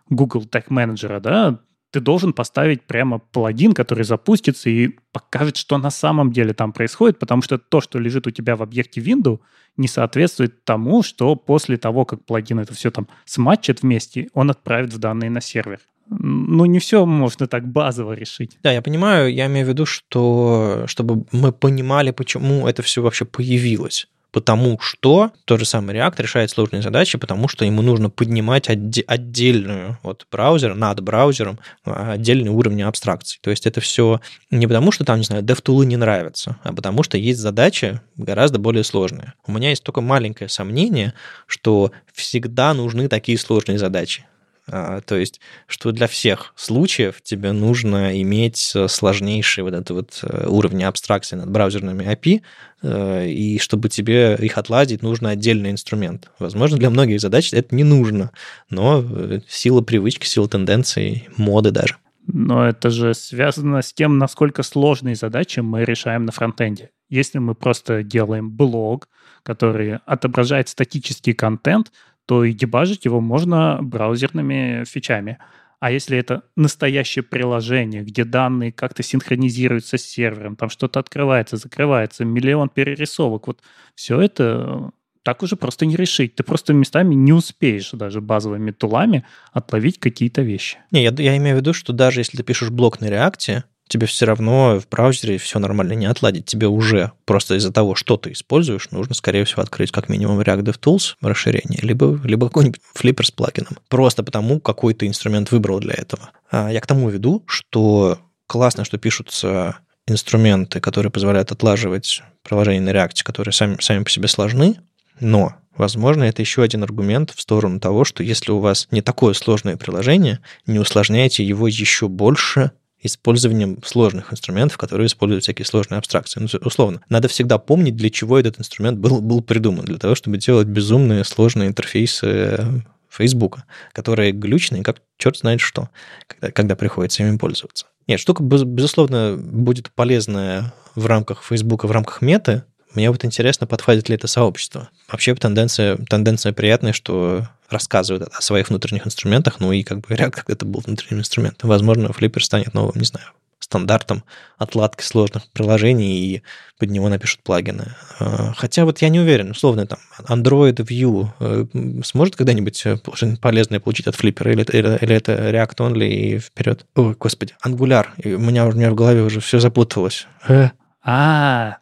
Google 0.09 0.43
Tag 0.45 0.69
Manager, 0.69 1.19
да, 1.19 1.59
ты 1.95 2.01
должен 2.01 2.33
поставить 2.33 2.83
прямо 2.83 3.19
плагин, 3.19 3.71
который 3.71 4.03
запустится 4.03 4.69
и 4.69 4.89
покажет, 5.13 5.55
что 5.55 5.77
на 5.77 5.89
самом 5.89 6.33
деле 6.33 6.53
там 6.53 6.73
происходит, 6.73 7.19
потому 7.19 7.41
что 7.41 7.57
то, 7.57 7.79
что 7.79 7.99
лежит 7.99 8.27
у 8.27 8.31
тебя 8.31 8.57
в 8.57 8.61
объекте 8.61 8.99
Windows, 8.99 9.39
не 9.77 9.87
соответствует 9.87 10.65
тому, 10.65 11.03
что 11.03 11.37
после 11.37 11.77
того, 11.77 12.03
как 12.03 12.25
плагин 12.25 12.59
это 12.59 12.73
все 12.73 12.91
там 12.91 13.07
сматчит 13.23 13.81
вместе, 13.81 14.27
он 14.33 14.51
отправит 14.51 14.93
в 14.93 14.97
данные 14.97 15.29
на 15.29 15.39
сервер. 15.39 15.79
Ну, 16.09 16.65
не 16.65 16.79
все 16.79 17.05
можно 17.05 17.47
так 17.47 17.65
базово 17.65 18.11
решить. 18.11 18.57
Да, 18.61 18.73
я 18.73 18.81
понимаю, 18.81 19.33
я 19.33 19.45
имею 19.45 19.65
в 19.65 19.69
виду, 19.69 19.85
что 19.85 20.83
чтобы 20.87 21.25
мы 21.31 21.53
понимали, 21.53 22.11
почему 22.11 22.67
это 22.67 22.81
все 22.81 23.01
вообще 23.01 23.23
появилось 23.23 24.09
потому 24.35 24.77
что 24.81 25.31
тот 25.45 25.61
же 25.61 25.65
самый 25.65 25.95
React 25.95 26.21
решает 26.21 26.49
сложные 26.49 26.81
задачи, 26.81 27.17
потому 27.17 27.47
что 27.47 27.63
ему 27.63 27.81
нужно 27.81 28.09
поднимать 28.09 28.67
отде- 28.67 29.05
отдельную 29.07 29.97
вот 30.03 30.27
браузер, 30.29 30.75
над 30.75 30.99
браузером 30.99 31.57
а, 31.85 32.11
отдельный 32.11 32.49
уровень 32.49 32.81
абстракций. 32.81 33.39
То 33.41 33.49
есть 33.49 33.65
это 33.65 33.79
все 33.79 34.19
не 34.51 34.67
потому, 34.67 34.91
что 34.91 35.05
там, 35.05 35.19
не 35.19 35.23
знаю, 35.23 35.41
DevTools 35.41 35.85
не 35.85 35.95
нравятся, 35.95 36.57
а 36.63 36.73
потому 36.73 37.01
что 37.01 37.17
есть 37.17 37.39
задачи 37.39 38.01
гораздо 38.17 38.59
более 38.59 38.83
сложные. 38.83 39.35
У 39.47 39.53
меня 39.53 39.69
есть 39.69 39.83
только 39.83 40.01
маленькое 40.01 40.49
сомнение, 40.49 41.13
что 41.47 41.93
всегда 42.11 42.73
нужны 42.73 43.07
такие 43.07 43.37
сложные 43.37 43.79
задачи. 43.79 44.25
А, 44.67 45.01
то 45.01 45.15
есть, 45.15 45.39
что 45.67 45.91
для 45.91 46.07
всех 46.07 46.53
случаев 46.55 47.21
тебе 47.21 47.51
нужно 47.51 48.19
иметь 48.21 48.71
э, 48.75 48.87
сложнейший 48.87 49.63
вот 49.63 49.73
этот 49.73 49.89
вот 49.91 50.19
э, 50.23 50.47
уровень 50.47 50.83
абстракции 50.83 51.35
над 51.35 51.51
браузерными 51.51 52.03
API, 52.03 52.41
э, 52.81 53.27
и 53.27 53.59
чтобы 53.59 53.89
тебе 53.89 54.35
их 54.41 54.57
отладить, 54.57 55.03
нужно 55.03 55.29
отдельный 55.29 55.69
инструмент. 55.69 56.31
Возможно, 56.39 56.77
для 56.77 56.89
многих 56.89 57.21
задач 57.21 57.53
это 57.53 57.75
не 57.75 57.83
нужно, 57.83 58.31
но 58.69 59.03
сила 59.47 59.81
привычки, 59.81 60.25
сила 60.25 60.49
тенденций, 60.49 61.27
моды 61.37 61.69
даже. 61.69 61.97
Но 62.27 62.67
это 62.67 62.89
же 62.89 63.13
связано 63.13 63.83
с 63.83 63.93
тем, 63.93 64.17
насколько 64.17 64.63
сложные 64.63 65.13
задачи 65.13 65.59
мы 65.59 65.85
решаем 65.85 66.25
на 66.25 66.31
фронтенде. 66.31 66.89
Если 67.07 67.37
мы 67.37 67.53
просто 67.53 68.01
делаем 68.01 68.49
блог, 68.49 69.09
который 69.43 69.97
отображает 70.07 70.69
статический 70.69 71.33
контент, 71.33 71.91
то 72.25 72.43
и 72.43 72.53
дебажить 72.53 73.05
его 73.05 73.21
можно 73.21 73.79
браузерными 73.81 74.83
фичами. 74.85 75.37
А 75.79 75.91
если 75.91 76.17
это 76.17 76.43
настоящее 76.55 77.23
приложение, 77.23 78.01
где 78.01 78.23
данные 78.23 78.71
как-то 78.71 79.03
синхронизируются 79.03 79.97
с 79.97 80.03
сервером, 80.03 80.55
там 80.55 80.69
что-то 80.69 80.99
открывается, 80.99 81.57
закрывается, 81.57 82.25
миллион 82.25 82.69
перерисовок, 82.69 83.47
вот 83.47 83.61
все 83.93 84.19
это 84.19 84.91
так 85.25 85.41
уже 85.41 85.55
просто 85.55 85.85
не 85.85 85.95
решить. 85.95 86.35
Ты 86.35 86.43
просто 86.43 86.73
местами 86.73 87.15
не 87.15 87.33
успеешь 87.33 87.89
даже 87.91 88.21
базовыми 88.21 88.71
тулами 88.71 89.25
отловить 89.53 89.99
какие-то 89.99 90.43
вещи. 90.43 90.77
Не, 90.91 91.03
я, 91.03 91.13
я 91.17 91.35
имею 91.37 91.57
в 91.57 91.59
виду, 91.59 91.73
что 91.73 91.93
даже 91.93 92.21
если 92.21 92.37
ты 92.37 92.43
пишешь 92.43 92.69
блок 92.69 93.01
на 93.01 93.09
реакте, 93.09 93.63
тебе 93.87 94.07
все 94.07 94.25
равно 94.25 94.79
в 94.79 94.87
браузере 94.89 95.37
все 95.37 95.59
нормально 95.59 95.93
не 95.93 96.05
отладить. 96.05 96.45
Тебе 96.45 96.67
уже 96.67 97.11
просто 97.25 97.55
из-за 97.55 97.71
того, 97.71 97.95
что 97.95 98.17
ты 98.17 98.31
используешь, 98.31 98.91
нужно, 98.91 99.15
скорее 99.15 99.45
всего, 99.45 99.61
открыть 99.61 99.91
как 99.91 100.09
минимум 100.09 100.39
React 100.39 100.63
DevTools 100.63 101.15
расширение, 101.21 101.79
либо, 101.81 102.19
либо 102.23 102.47
какой-нибудь 102.47 102.81
флиппер 102.93 103.25
с 103.25 103.31
плагином. 103.31 103.77
Просто 103.89 104.23
потому, 104.23 104.59
какой 104.59 104.93
ты 104.93 105.07
инструмент 105.07 105.51
выбрал 105.51 105.79
для 105.79 105.93
этого. 105.93 106.31
А 106.49 106.69
я 106.71 106.81
к 106.81 106.87
тому 106.87 107.09
веду, 107.09 107.43
что 107.47 108.19
классно, 108.47 108.85
что 108.85 108.97
пишутся 108.97 109.77
инструменты, 110.07 110.79
которые 110.79 111.11
позволяют 111.11 111.51
отлаживать 111.51 112.21
приложения 112.43 112.81
на 112.81 112.91
React, 112.91 113.23
которые 113.23 113.53
сами, 113.53 113.77
сами 113.79 114.03
по 114.03 114.09
себе 114.09 114.27
сложны, 114.27 114.77
но 115.19 115.55
Возможно, 115.77 116.23
это 116.23 116.41
еще 116.41 116.63
один 116.63 116.83
аргумент 116.83 117.31
в 117.31 117.41
сторону 117.41 117.79
того, 117.79 118.05
что 118.05 118.23
если 118.23 118.51
у 118.51 118.59
вас 118.59 118.87
не 118.91 119.01
такое 119.01 119.33
сложное 119.33 119.75
приложение, 119.75 120.39
не 120.65 120.79
усложняйте 120.79 121.43
его 121.43 121.67
еще 121.67 122.07
больше 122.07 122.71
использованием 123.05 123.79
сложных 123.83 124.33
инструментов, 124.33 124.77
которые 124.77 125.07
используют 125.07 125.43
всякие 125.43 125.65
сложные 125.65 125.99
абстракции. 125.99 126.39
Ну, 126.39 126.47
условно, 126.61 127.01
надо 127.09 127.27
всегда 127.27 127.57
помнить, 127.57 127.95
для 127.95 128.09
чего 128.09 128.39
этот 128.39 128.59
инструмент 128.59 128.97
был, 128.99 129.21
был 129.21 129.41
придуман. 129.41 129.85
Для 129.85 129.97
того, 129.97 130.15
чтобы 130.15 130.37
делать 130.37 130.67
безумные 130.67 131.23
сложные 131.23 131.69
интерфейсы 131.69 132.83
Фейсбука, 133.09 133.63
которые 133.93 134.31
глючные, 134.31 134.83
как 134.83 134.97
черт 135.17 135.37
знает 135.37 135.61
что, 135.61 135.89
когда, 136.27 136.51
когда 136.51 136.75
приходится 136.75 137.23
ими 137.23 137.37
пользоваться. 137.37 137.85
Нет, 138.07 138.19
штука, 138.19 138.43
безусловно, 138.43 139.37
будет 139.37 139.91
полезная 139.91 140.73
в 140.95 141.05
рамках 141.05 141.43
Фейсбука, 141.43 141.87
в 141.87 141.91
рамках 141.91 142.21
меты, 142.21 142.63
мне 142.95 143.11
вот 143.11 143.25
интересно, 143.25 143.67
подходит 143.67 144.07
ли 144.07 144.15
это 144.15 144.27
сообщество. 144.27 144.89
Вообще 145.11 145.35
тенденция, 145.35 145.97
тенденция 145.97 146.53
приятная, 146.53 146.93
что 146.93 147.49
рассказывают 147.69 148.29
о 148.33 148.41
своих 148.41 148.69
внутренних 148.69 149.05
инструментах, 149.07 149.59
ну 149.59 149.71
и 149.71 149.83
как 149.83 150.01
бы 150.01 150.13
React 150.13 150.43
это 150.47 150.65
был 150.65 150.81
внутренним 150.81 151.21
инструментом. 151.21 151.69
Возможно, 151.69 152.07
Flipper 152.07 152.39
станет 152.39 152.73
новым, 152.73 152.95
не 152.95 153.05
знаю, 153.05 153.27
стандартом 153.59 154.23
отладки 154.57 155.01
сложных 155.03 155.47
приложений 155.51 156.17
и 156.17 156.43
под 156.77 156.91
него 156.91 157.09
напишут 157.09 157.41
плагины. 157.41 157.95
А, 158.19 158.53
хотя 158.55 158.85
вот 158.85 159.01
я 159.01 159.09
не 159.09 159.19
уверен, 159.19 159.51
условно, 159.51 159.87
там, 159.87 159.99
Android 160.19 160.75
View 160.75 161.29
э, 161.39 161.65
сможет 162.03 162.35
когда-нибудь 162.35 162.77
что-нибудь 162.77 163.41
полезное 163.41 163.79
получить 163.79 164.07
от 164.07 164.15
Flickr, 164.15 164.51
или, 164.51 164.63
или, 164.63 164.97
или 165.01 165.15
это 165.15 165.33
React 165.33 165.77
Only 165.77 166.07
и 166.07 166.39
вперед? 166.39 166.85
Ой, 166.95 167.15
господи, 167.19 167.55
Angular. 167.65 168.07
у, 168.23 168.39
меня, 168.39 168.67
у 168.67 168.71
меня 168.71 168.91
в 168.91 168.95
голове 168.95 169.21
уже 169.21 169.39
все 169.39 169.59
запуталось. 169.59 170.27
Э. 170.47 170.69
А, 171.03 171.77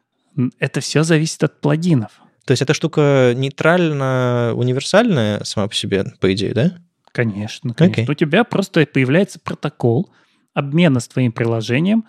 это 0.59 0.79
все 0.79 1.03
зависит 1.03 1.43
от 1.43 1.59
плагинов. 1.59 2.11
То 2.45 2.51
есть 2.51 2.61
эта 2.61 2.73
штука 2.73 3.33
нейтрально 3.35 4.53
универсальная 4.55 5.43
сама 5.43 5.67
по 5.67 5.75
себе, 5.75 6.05
по 6.19 6.33
идее, 6.33 6.53
да? 6.53 6.77
Конечно, 7.11 7.73
конечно. 7.73 8.01
Okay. 8.01 8.11
У 8.11 8.15
тебя 8.15 8.43
просто 8.43 8.85
появляется 8.85 9.39
протокол 9.39 10.09
обмена 10.53 10.99
с 10.99 11.07
твоим 11.07 11.31
приложением, 11.31 12.05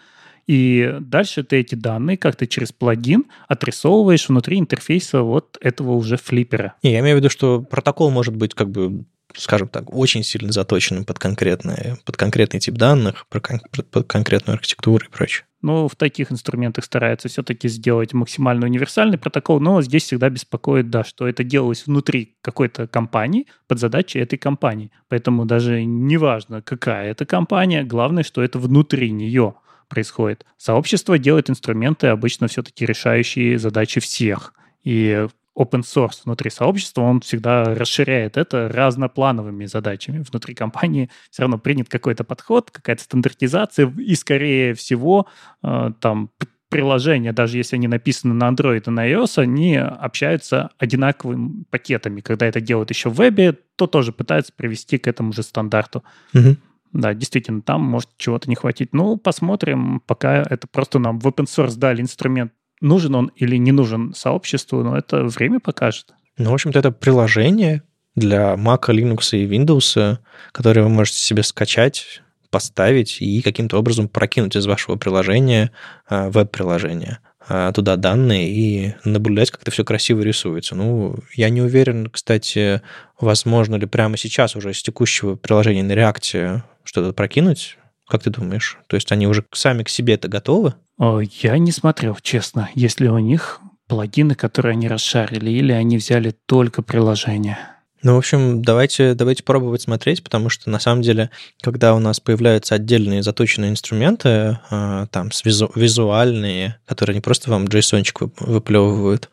и 0.46 0.96
дальше 1.00 1.42
ты 1.42 1.60
эти 1.60 1.74
данные 1.74 2.18
как-то 2.18 2.46
через 2.46 2.72
плагин 2.72 3.24
отрисовываешь 3.48 4.28
внутри 4.28 4.58
интерфейса 4.58 5.22
вот 5.22 5.56
этого 5.60 5.92
уже 5.92 6.16
флиппера. 6.16 6.74
Не, 6.82 6.92
я 6.92 7.00
имею 7.00 7.16
в 7.16 7.20
виду, 7.20 7.30
что 7.30 7.62
протокол 7.62 8.10
может 8.10 8.34
быть 8.34 8.54
как 8.54 8.70
бы 8.70 9.04
скажем 9.36 9.68
так, 9.68 9.92
очень 9.92 10.22
сильно 10.22 10.52
заточенным 10.52 11.04
под, 11.04 11.18
конкретные, 11.18 11.98
под 12.04 12.16
конкретный 12.16 12.60
тип 12.60 12.74
данных, 12.74 13.26
под 13.28 14.06
конкретную 14.06 14.54
архитектуру 14.54 15.04
и 15.06 15.10
прочее. 15.10 15.44
Ну, 15.64 15.88
в 15.88 15.96
таких 15.96 16.30
инструментах 16.30 16.84
стараются 16.84 17.30
все-таки 17.30 17.68
сделать 17.68 18.12
максимально 18.12 18.66
универсальный 18.66 19.16
протокол, 19.16 19.60
но 19.60 19.80
здесь 19.80 20.02
всегда 20.02 20.28
беспокоит, 20.28 20.90
да, 20.90 21.04
что 21.04 21.26
это 21.26 21.42
делалось 21.42 21.86
внутри 21.86 22.36
какой-то 22.42 22.86
компании 22.86 23.46
под 23.66 23.78
задачей 23.78 24.18
этой 24.18 24.36
компании. 24.36 24.90
Поэтому 25.08 25.46
даже 25.46 25.82
не 25.86 26.18
важно, 26.18 26.60
какая 26.60 27.10
это 27.10 27.24
компания, 27.24 27.82
главное, 27.82 28.24
что 28.24 28.42
это 28.42 28.58
внутри 28.58 29.10
нее 29.10 29.54
происходит. 29.88 30.44
Сообщество 30.58 31.18
делает 31.18 31.48
инструменты, 31.48 32.08
обычно 32.08 32.46
все-таки 32.46 32.84
решающие 32.84 33.58
задачи 33.58 34.00
всех. 34.00 34.52
И 34.82 35.28
open 35.58 35.82
source 35.82 36.22
внутри 36.24 36.50
сообщества, 36.50 37.02
он 37.02 37.20
всегда 37.20 37.64
расширяет 37.64 38.36
это 38.36 38.68
разноплановыми 38.68 39.66
задачами. 39.66 40.24
Внутри 40.28 40.54
компании 40.54 41.10
все 41.30 41.42
равно 41.42 41.58
принят 41.58 41.88
какой-то 41.88 42.24
подход, 42.24 42.70
какая-то 42.70 43.02
стандартизация, 43.02 43.92
и, 43.98 44.14
скорее 44.14 44.74
всего, 44.74 45.26
э, 45.62 45.90
там 46.00 46.30
приложения, 46.74 47.32
даже 47.32 47.56
если 47.56 47.76
они 47.76 47.86
написаны 47.86 48.34
на 48.34 48.50
Android 48.50 48.82
и 48.86 48.90
на 48.90 49.08
iOS, 49.08 49.40
они 49.40 49.76
общаются 49.76 50.70
одинаковыми 50.76 51.64
пакетами. 51.70 52.20
Когда 52.20 52.46
это 52.46 52.60
делают 52.60 52.90
еще 52.90 53.10
в 53.10 53.14
вебе, 53.14 53.56
то 53.76 53.86
тоже 53.86 54.12
пытаются 54.12 54.52
привести 54.52 54.98
к 54.98 55.06
этому 55.06 55.32
же 55.32 55.44
стандарту. 55.44 56.02
Угу. 56.34 56.56
Да, 56.94 57.14
действительно, 57.14 57.62
там 57.62 57.82
может 57.82 58.10
чего-то 58.16 58.48
не 58.48 58.56
хватить. 58.56 58.92
Ну, 58.92 59.16
посмотрим, 59.16 60.00
пока 60.06 60.42
это 60.42 60.66
просто 60.66 60.98
нам 60.98 61.20
в 61.20 61.26
open 61.28 61.44
source 61.44 61.76
дали 61.76 62.00
инструмент 62.00 62.52
нужен 62.80 63.14
он 63.14 63.32
или 63.36 63.56
не 63.56 63.72
нужен 63.72 64.14
сообществу, 64.14 64.82
но 64.82 64.96
это 64.96 65.24
время 65.24 65.60
покажет. 65.60 66.14
Ну, 66.36 66.50
в 66.50 66.54
общем-то, 66.54 66.78
это 66.78 66.90
приложение 66.90 67.82
для 68.14 68.54
Mac, 68.54 68.88
Linux 68.88 69.36
и 69.36 69.46
Windows, 69.46 70.18
которое 70.52 70.82
вы 70.82 70.88
можете 70.88 71.18
себе 71.18 71.42
скачать, 71.42 72.22
поставить 72.50 73.20
и 73.20 73.42
каким-то 73.42 73.78
образом 73.78 74.08
прокинуть 74.08 74.56
из 74.56 74.66
вашего 74.66 74.96
приложения 74.96 75.72
а, 76.08 76.30
веб-приложение 76.30 77.18
а, 77.48 77.72
туда 77.72 77.96
данные 77.96 78.48
и 78.48 78.94
наблюдать, 79.04 79.50
как 79.50 79.62
это 79.62 79.70
все 79.70 79.84
красиво 79.84 80.22
рисуется. 80.22 80.76
Ну, 80.76 81.16
я 81.34 81.50
не 81.50 81.62
уверен, 81.62 82.08
кстати, 82.10 82.80
возможно 83.18 83.74
ли 83.74 83.86
прямо 83.86 84.16
сейчас 84.16 84.54
уже 84.54 84.70
из 84.70 84.82
текущего 84.82 85.34
приложения 85.34 85.82
на 85.82 85.92
React 85.92 86.62
что-то 86.84 87.12
прокинуть. 87.12 87.76
Как 88.06 88.22
ты 88.22 88.30
думаешь? 88.30 88.78
То 88.86 88.96
есть 88.96 89.10
они 89.12 89.26
уже 89.26 89.44
сами 89.52 89.82
к 89.82 89.88
себе 89.88 90.14
это 90.14 90.28
готовы? 90.28 90.74
Я 90.98 91.58
не 91.58 91.72
смотрел, 91.72 92.16
честно, 92.22 92.70
есть 92.74 93.00
ли 93.00 93.08
у 93.08 93.18
них 93.18 93.60
плагины, 93.88 94.34
которые 94.34 94.72
они 94.72 94.88
расшарили, 94.88 95.50
или 95.50 95.72
они 95.72 95.98
взяли 95.98 96.34
только 96.46 96.82
приложение. 96.82 97.58
Ну, 98.02 98.14
в 98.14 98.18
общем, 98.18 98.60
давайте, 98.60 99.14
давайте 99.14 99.42
пробовать 99.42 99.80
смотреть, 99.80 100.22
потому 100.22 100.50
что 100.50 100.68
на 100.68 100.78
самом 100.78 101.00
деле, 101.00 101.30
когда 101.62 101.94
у 101.94 101.98
нас 101.98 102.20
появляются 102.20 102.74
отдельные 102.74 103.22
заточенные 103.22 103.70
инструменты, 103.70 104.58
а, 104.68 105.06
там, 105.06 105.30
визу, 105.42 105.72
визуальные, 105.74 106.78
которые 106.86 107.14
не 107.14 107.22
просто 107.22 107.50
вам 107.50 107.64
JSON 107.64 108.04
выплевывают, 108.40 109.30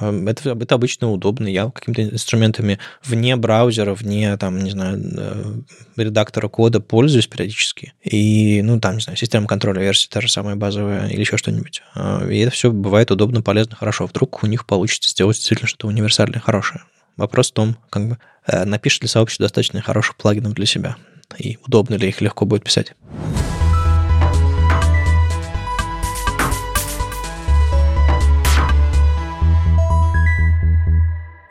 это, 0.00 0.50
это 0.50 0.74
обычно 0.74 1.10
удобно. 1.10 1.46
Я 1.48 1.70
какими-то 1.70 2.04
инструментами 2.04 2.78
вне 3.04 3.36
браузера, 3.36 3.94
вне, 3.94 4.36
там, 4.36 4.58
не 4.58 4.70
знаю, 4.70 5.00
э, 5.16 5.54
редактора 5.96 6.48
кода 6.48 6.80
пользуюсь 6.80 7.26
периодически. 7.26 7.94
И, 8.02 8.62
ну, 8.62 8.80
там, 8.80 8.96
не 8.96 9.00
знаю, 9.00 9.16
система 9.16 9.46
контроля 9.46 9.80
версии 9.80 10.08
та 10.08 10.20
же 10.20 10.28
самая 10.28 10.56
базовая 10.56 11.08
или 11.08 11.20
еще 11.20 11.36
что-нибудь. 11.36 11.82
Э, 11.94 12.28
и 12.30 12.38
это 12.38 12.50
все 12.50 12.70
бывает 12.70 13.10
удобно, 13.10 13.42
полезно, 13.42 13.76
хорошо. 13.76 14.06
Вдруг 14.06 14.42
у 14.42 14.46
них 14.46 14.66
получится 14.66 15.10
сделать 15.10 15.36
действительно 15.36 15.68
что-то 15.68 15.88
универсальное, 15.88 16.40
хорошее. 16.40 16.82
Вопрос 17.16 17.50
в 17.50 17.54
том, 17.54 17.76
как 17.90 18.08
бы, 18.08 18.18
э, 18.46 18.64
напишет 18.64 19.02
ли 19.02 19.08
сообщество 19.08 19.44
достаточно 19.44 19.80
хороших 19.80 20.16
плагинов 20.16 20.54
для 20.54 20.66
себя, 20.66 20.96
и 21.38 21.58
удобно 21.66 21.94
ли 21.94 22.08
их 22.08 22.20
легко 22.20 22.44
будет 22.44 22.64
писать. 22.64 22.94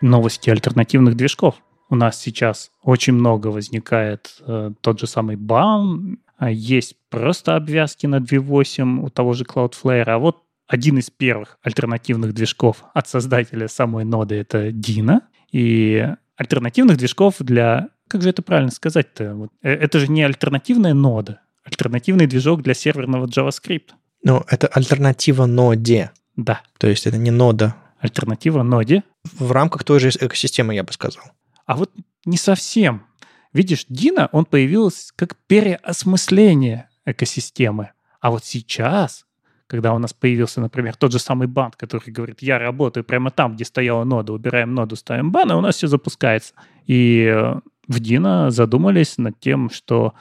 Новости 0.04 0.50
альтернативных 0.50 1.16
движков. 1.16 1.56
У 1.90 1.96
нас 1.96 2.20
сейчас 2.20 2.72
очень 2.82 3.14
много 3.14 3.48
возникает 3.48 4.36
э, 4.42 4.72
тот 4.82 5.00
же 5.00 5.08
самый 5.08 5.36
BAM, 5.36 6.18
а 6.38 6.50
есть 6.50 6.96
просто 7.10 7.56
обвязки 7.56 8.06
на 8.06 8.18
2.8 8.18 9.06
у 9.06 9.10
того 9.10 9.34
же 9.34 9.44
Cloudflare, 9.44 10.04
а 10.04 10.18
вот 10.18 10.44
один 10.68 10.98
из 10.98 11.10
первых 11.10 11.58
альтернативных 11.62 12.34
движков 12.34 12.84
от 12.94 13.08
создателя 13.08 13.68
самой 13.68 14.06
ноды— 14.06 14.36
это 14.38 14.70
Dino. 14.70 15.22
И 15.52 16.08
альтернативных 16.36 16.98
движков 16.98 17.36
для... 17.40 17.90
Как 18.08 18.22
же 18.22 18.30
это 18.30 18.42
правильно 18.42 18.72
сказать-то? 18.72 19.36
Вот, 19.36 19.50
э, 19.62 19.72
это 19.72 20.00
же 20.00 20.08
не 20.08 20.24
альтернативная 20.24 20.94
нода, 20.94 21.42
альтернативный 21.64 22.28
движок 22.28 22.64
для 22.64 22.74
серверного 22.74 23.28
JavaScript. 23.28 23.92
Ну, 24.24 24.44
это 24.48 24.68
альтернатива 24.68 25.46
ноде. 25.46 26.12
Да. 26.36 26.62
То 26.80 26.88
есть 26.88 27.06
это 27.06 27.18
не 27.18 27.30
нода 27.30 27.76
альтернатива 28.04 28.64
ноде. 28.64 29.04
В 29.24 29.52
рамках 29.54 29.86
той 29.86 30.00
же 30.00 30.10
экосистемы, 30.10 30.76
я 30.76 30.84
бы 30.84 30.92
сказал. 30.92 31.24
А 31.66 31.78
вот 31.78 31.92
не 32.26 32.38
совсем. 32.38 33.06
Видишь, 33.54 33.86
Дина, 33.88 34.30
он 34.34 34.46
появился 34.46 35.14
как 35.16 35.38
переосмысление 35.48 36.90
экосистемы. 37.06 37.92
А 38.20 38.32
вот 38.32 38.44
сейчас, 38.44 39.26
когда 39.68 39.94
у 39.94 40.00
нас 40.00 40.12
появился, 40.14 40.60
например, 40.60 40.98
тот 40.98 41.14
же 41.14 41.20
самый 41.20 41.48
бан, 41.48 41.72
который 41.78 42.12
говорит, 42.12 42.42
я 42.42 42.60
работаю 42.60 43.06
прямо 43.06 43.32
там, 43.32 43.56
где 43.56 43.64
стояла 43.64 44.04
нода, 44.04 44.34
убираем 44.34 44.74
ноду, 44.74 44.98
ставим 44.98 45.32
бан, 45.32 45.52
и 45.52 45.56
у 45.56 45.62
нас 45.62 45.76
все 45.78 45.88
запускается. 45.88 46.54
И 46.86 47.24
э, 47.34 47.56
в 47.88 48.00
Дина 48.02 48.52
задумались 48.52 49.18
над 49.18 49.40
тем, 49.40 49.70
что 49.70 50.14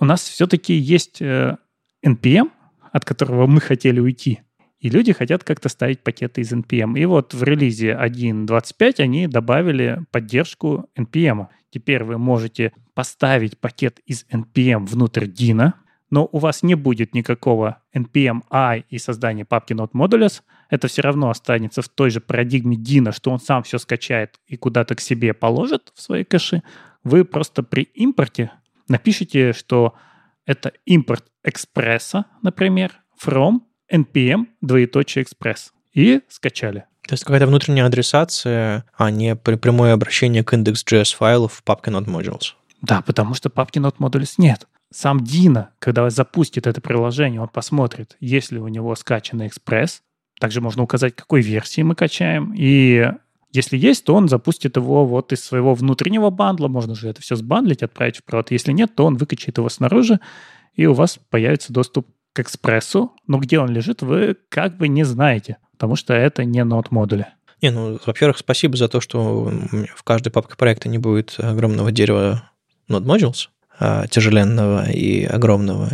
у 0.00 0.04
нас 0.04 0.22
все-таки 0.22 0.74
есть 0.74 1.22
NPM, 1.22 1.66
э, 2.02 2.50
от 2.90 3.04
которого 3.04 3.46
мы 3.46 3.60
хотели 3.60 4.00
уйти. 4.00 4.40
И 4.80 4.88
люди 4.88 5.12
хотят 5.12 5.44
как-то 5.44 5.68
ставить 5.68 6.02
пакеты 6.02 6.40
из 6.40 6.52
NPM. 6.52 6.98
И 6.98 7.04
вот 7.04 7.34
в 7.34 7.42
релизе 7.42 7.92
1.25 7.92 9.00
они 9.00 9.26
добавили 9.26 10.04
поддержку 10.10 10.88
NPM. 10.98 11.48
Теперь 11.70 12.02
вы 12.02 12.16
можете 12.18 12.72
поставить 12.94 13.58
пакет 13.58 14.00
из 14.06 14.26
NPM 14.32 14.86
внутрь 14.86 15.26
Dino, 15.26 15.74
но 16.10 16.28
у 16.32 16.38
вас 16.38 16.62
не 16.62 16.74
будет 16.74 17.14
никакого 17.14 17.82
npm 17.94 18.42
i 18.50 18.84
и 18.88 18.98
создания 18.98 19.44
папки 19.44 19.72
Node 19.74 19.92
Modules. 19.92 20.42
Это 20.68 20.88
все 20.88 21.02
равно 21.02 21.30
останется 21.30 21.82
в 21.82 21.88
той 21.88 22.10
же 22.10 22.20
парадигме 22.20 22.76
Dino, 22.76 23.12
что 23.12 23.30
он 23.30 23.38
сам 23.38 23.62
все 23.62 23.78
скачает 23.78 24.40
и 24.46 24.56
куда-то 24.56 24.96
к 24.96 25.00
себе 25.00 25.34
положит 25.34 25.92
в 25.94 26.00
свои 26.00 26.24
кэши. 26.24 26.62
Вы 27.04 27.24
просто 27.24 27.62
при 27.62 27.82
импорте 27.82 28.50
напишите, 28.88 29.52
что 29.52 29.94
это 30.46 30.72
импорт 30.84 31.26
экспресса, 31.44 32.26
например, 32.42 32.92
from 33.22 33.60
npm 33.92 34.46
двоеточие 34.60 35.24
express 35.24 35.70
и 35.92 36.20
скачали. 36.28 36.84
То 37.06 37.14
есть 37.14 37.24
какая-то 37.24 37.46
внутренняя 37.46 37.86
адресация, 37.86 38.84
а 38.96 39.10
не 39.10 39.34
прямое 39.34 39.92
обращение 39.92 40.44
к 40.44 40.52
index.js 40.52 41.16
файлов 41.16 41.54
в 41.54 41.64
папке 41.64 41.90
Node 41.90 42.06
Modules. 42.06 42.54
Да, 42.82 43.02
потому 43.02 43.34
что 43.34 43.50
папки 43.50 43.78
Node 43.78 43.96
Modules 43.98 44.34
нет. 44.38 44.66
Сам 44.92 45.22
Дина, 45.22 45.70
когда 45.78 46.08
запустит 46.10 46.66
это 46.66 46.80
приложение, 46.80 47.40
он 47.40 47.48
посмотрит, 47.48 48.16
есть 48.20 48.52
ли 48.52 48.58
у 48.58 48.68
него 48.68 48.94
скачанный 48.94 49.48
Express. 49.48 50.00
Также 50.38 50.60
можно 50.60 50.82
указать, 50.82 51.14
какой 51.14 51.42
версии 51.42 51.82
мы 51.82 51.94
качаем. 51.94 52.54
И 52.56 53.08
если 53.52 53.76
есть, 53.76 54.04
то 54.04 54.14
он 54.14 54.28
запустит 54.28 54.76
его 54.76 55.04
вот 55.04 55.32
из 55.32 55.44
своего 55.44 55.74
внутреннего 55.74 56.30
бандла. 56.30 56.68
Можно 56.68 56.94
же 56.94 57.08
это 57.08 57.20
все 57.20 57.36
сбандлить, 57.36 57.82
отправить 57.82 58.18
в 58.18 58.24
прод. 58.24 58.50
Если 58.50 58.72
нет, 58.72 58.94
то 58.94 59.04
он 59.04 59.16
выкачает 59.16 59.58
его 59.58 59.68
снаружи, 59.68 60.20
и 60.74 60.86
у 60.86 60.94
вас 60.94 61.18
появится 61.28 61.72
доступ 61.72 62.08
к 62.32 62.40
экспрессу, 62.40 63.12
но 63.26 63.38
где 63.38 63.58
он 63.58 63.70
лежит, 63.70 64.02
вы 64.02 64.36
как 64.48 64.76
бы 64.76 64.88
не 64.88 65.04
знаете, 65.04 65.58
потому 65.72 65.96
что 65.96 66.14
это 66.14 66.44
не 66.44 66.62
нот 66.64 66.90
модули. 66.90 67.26
Не, 67.62 67.70
ну, 67.70 67.98
во-первых, 68.04 68.38
спасибо 68.38 68.76
за 68.76 68.88
то, 68.88 69.00
что 69.00 69.52
в 69.94 70.02
каждой 70.02 70.30
папке 70.30 70.56
проекта 70.56 70.88
не 70.88 70.98
будет 70.98 71.34
огромного 71.38 71.92
дерева 71.92 72.50
Node 72.88 73.04
Modules, 73.04 73.48
а, 73.78 74.06
тяжеленного 74.06 74.90
и 74.90 75.24
огромного. 75.24 75.90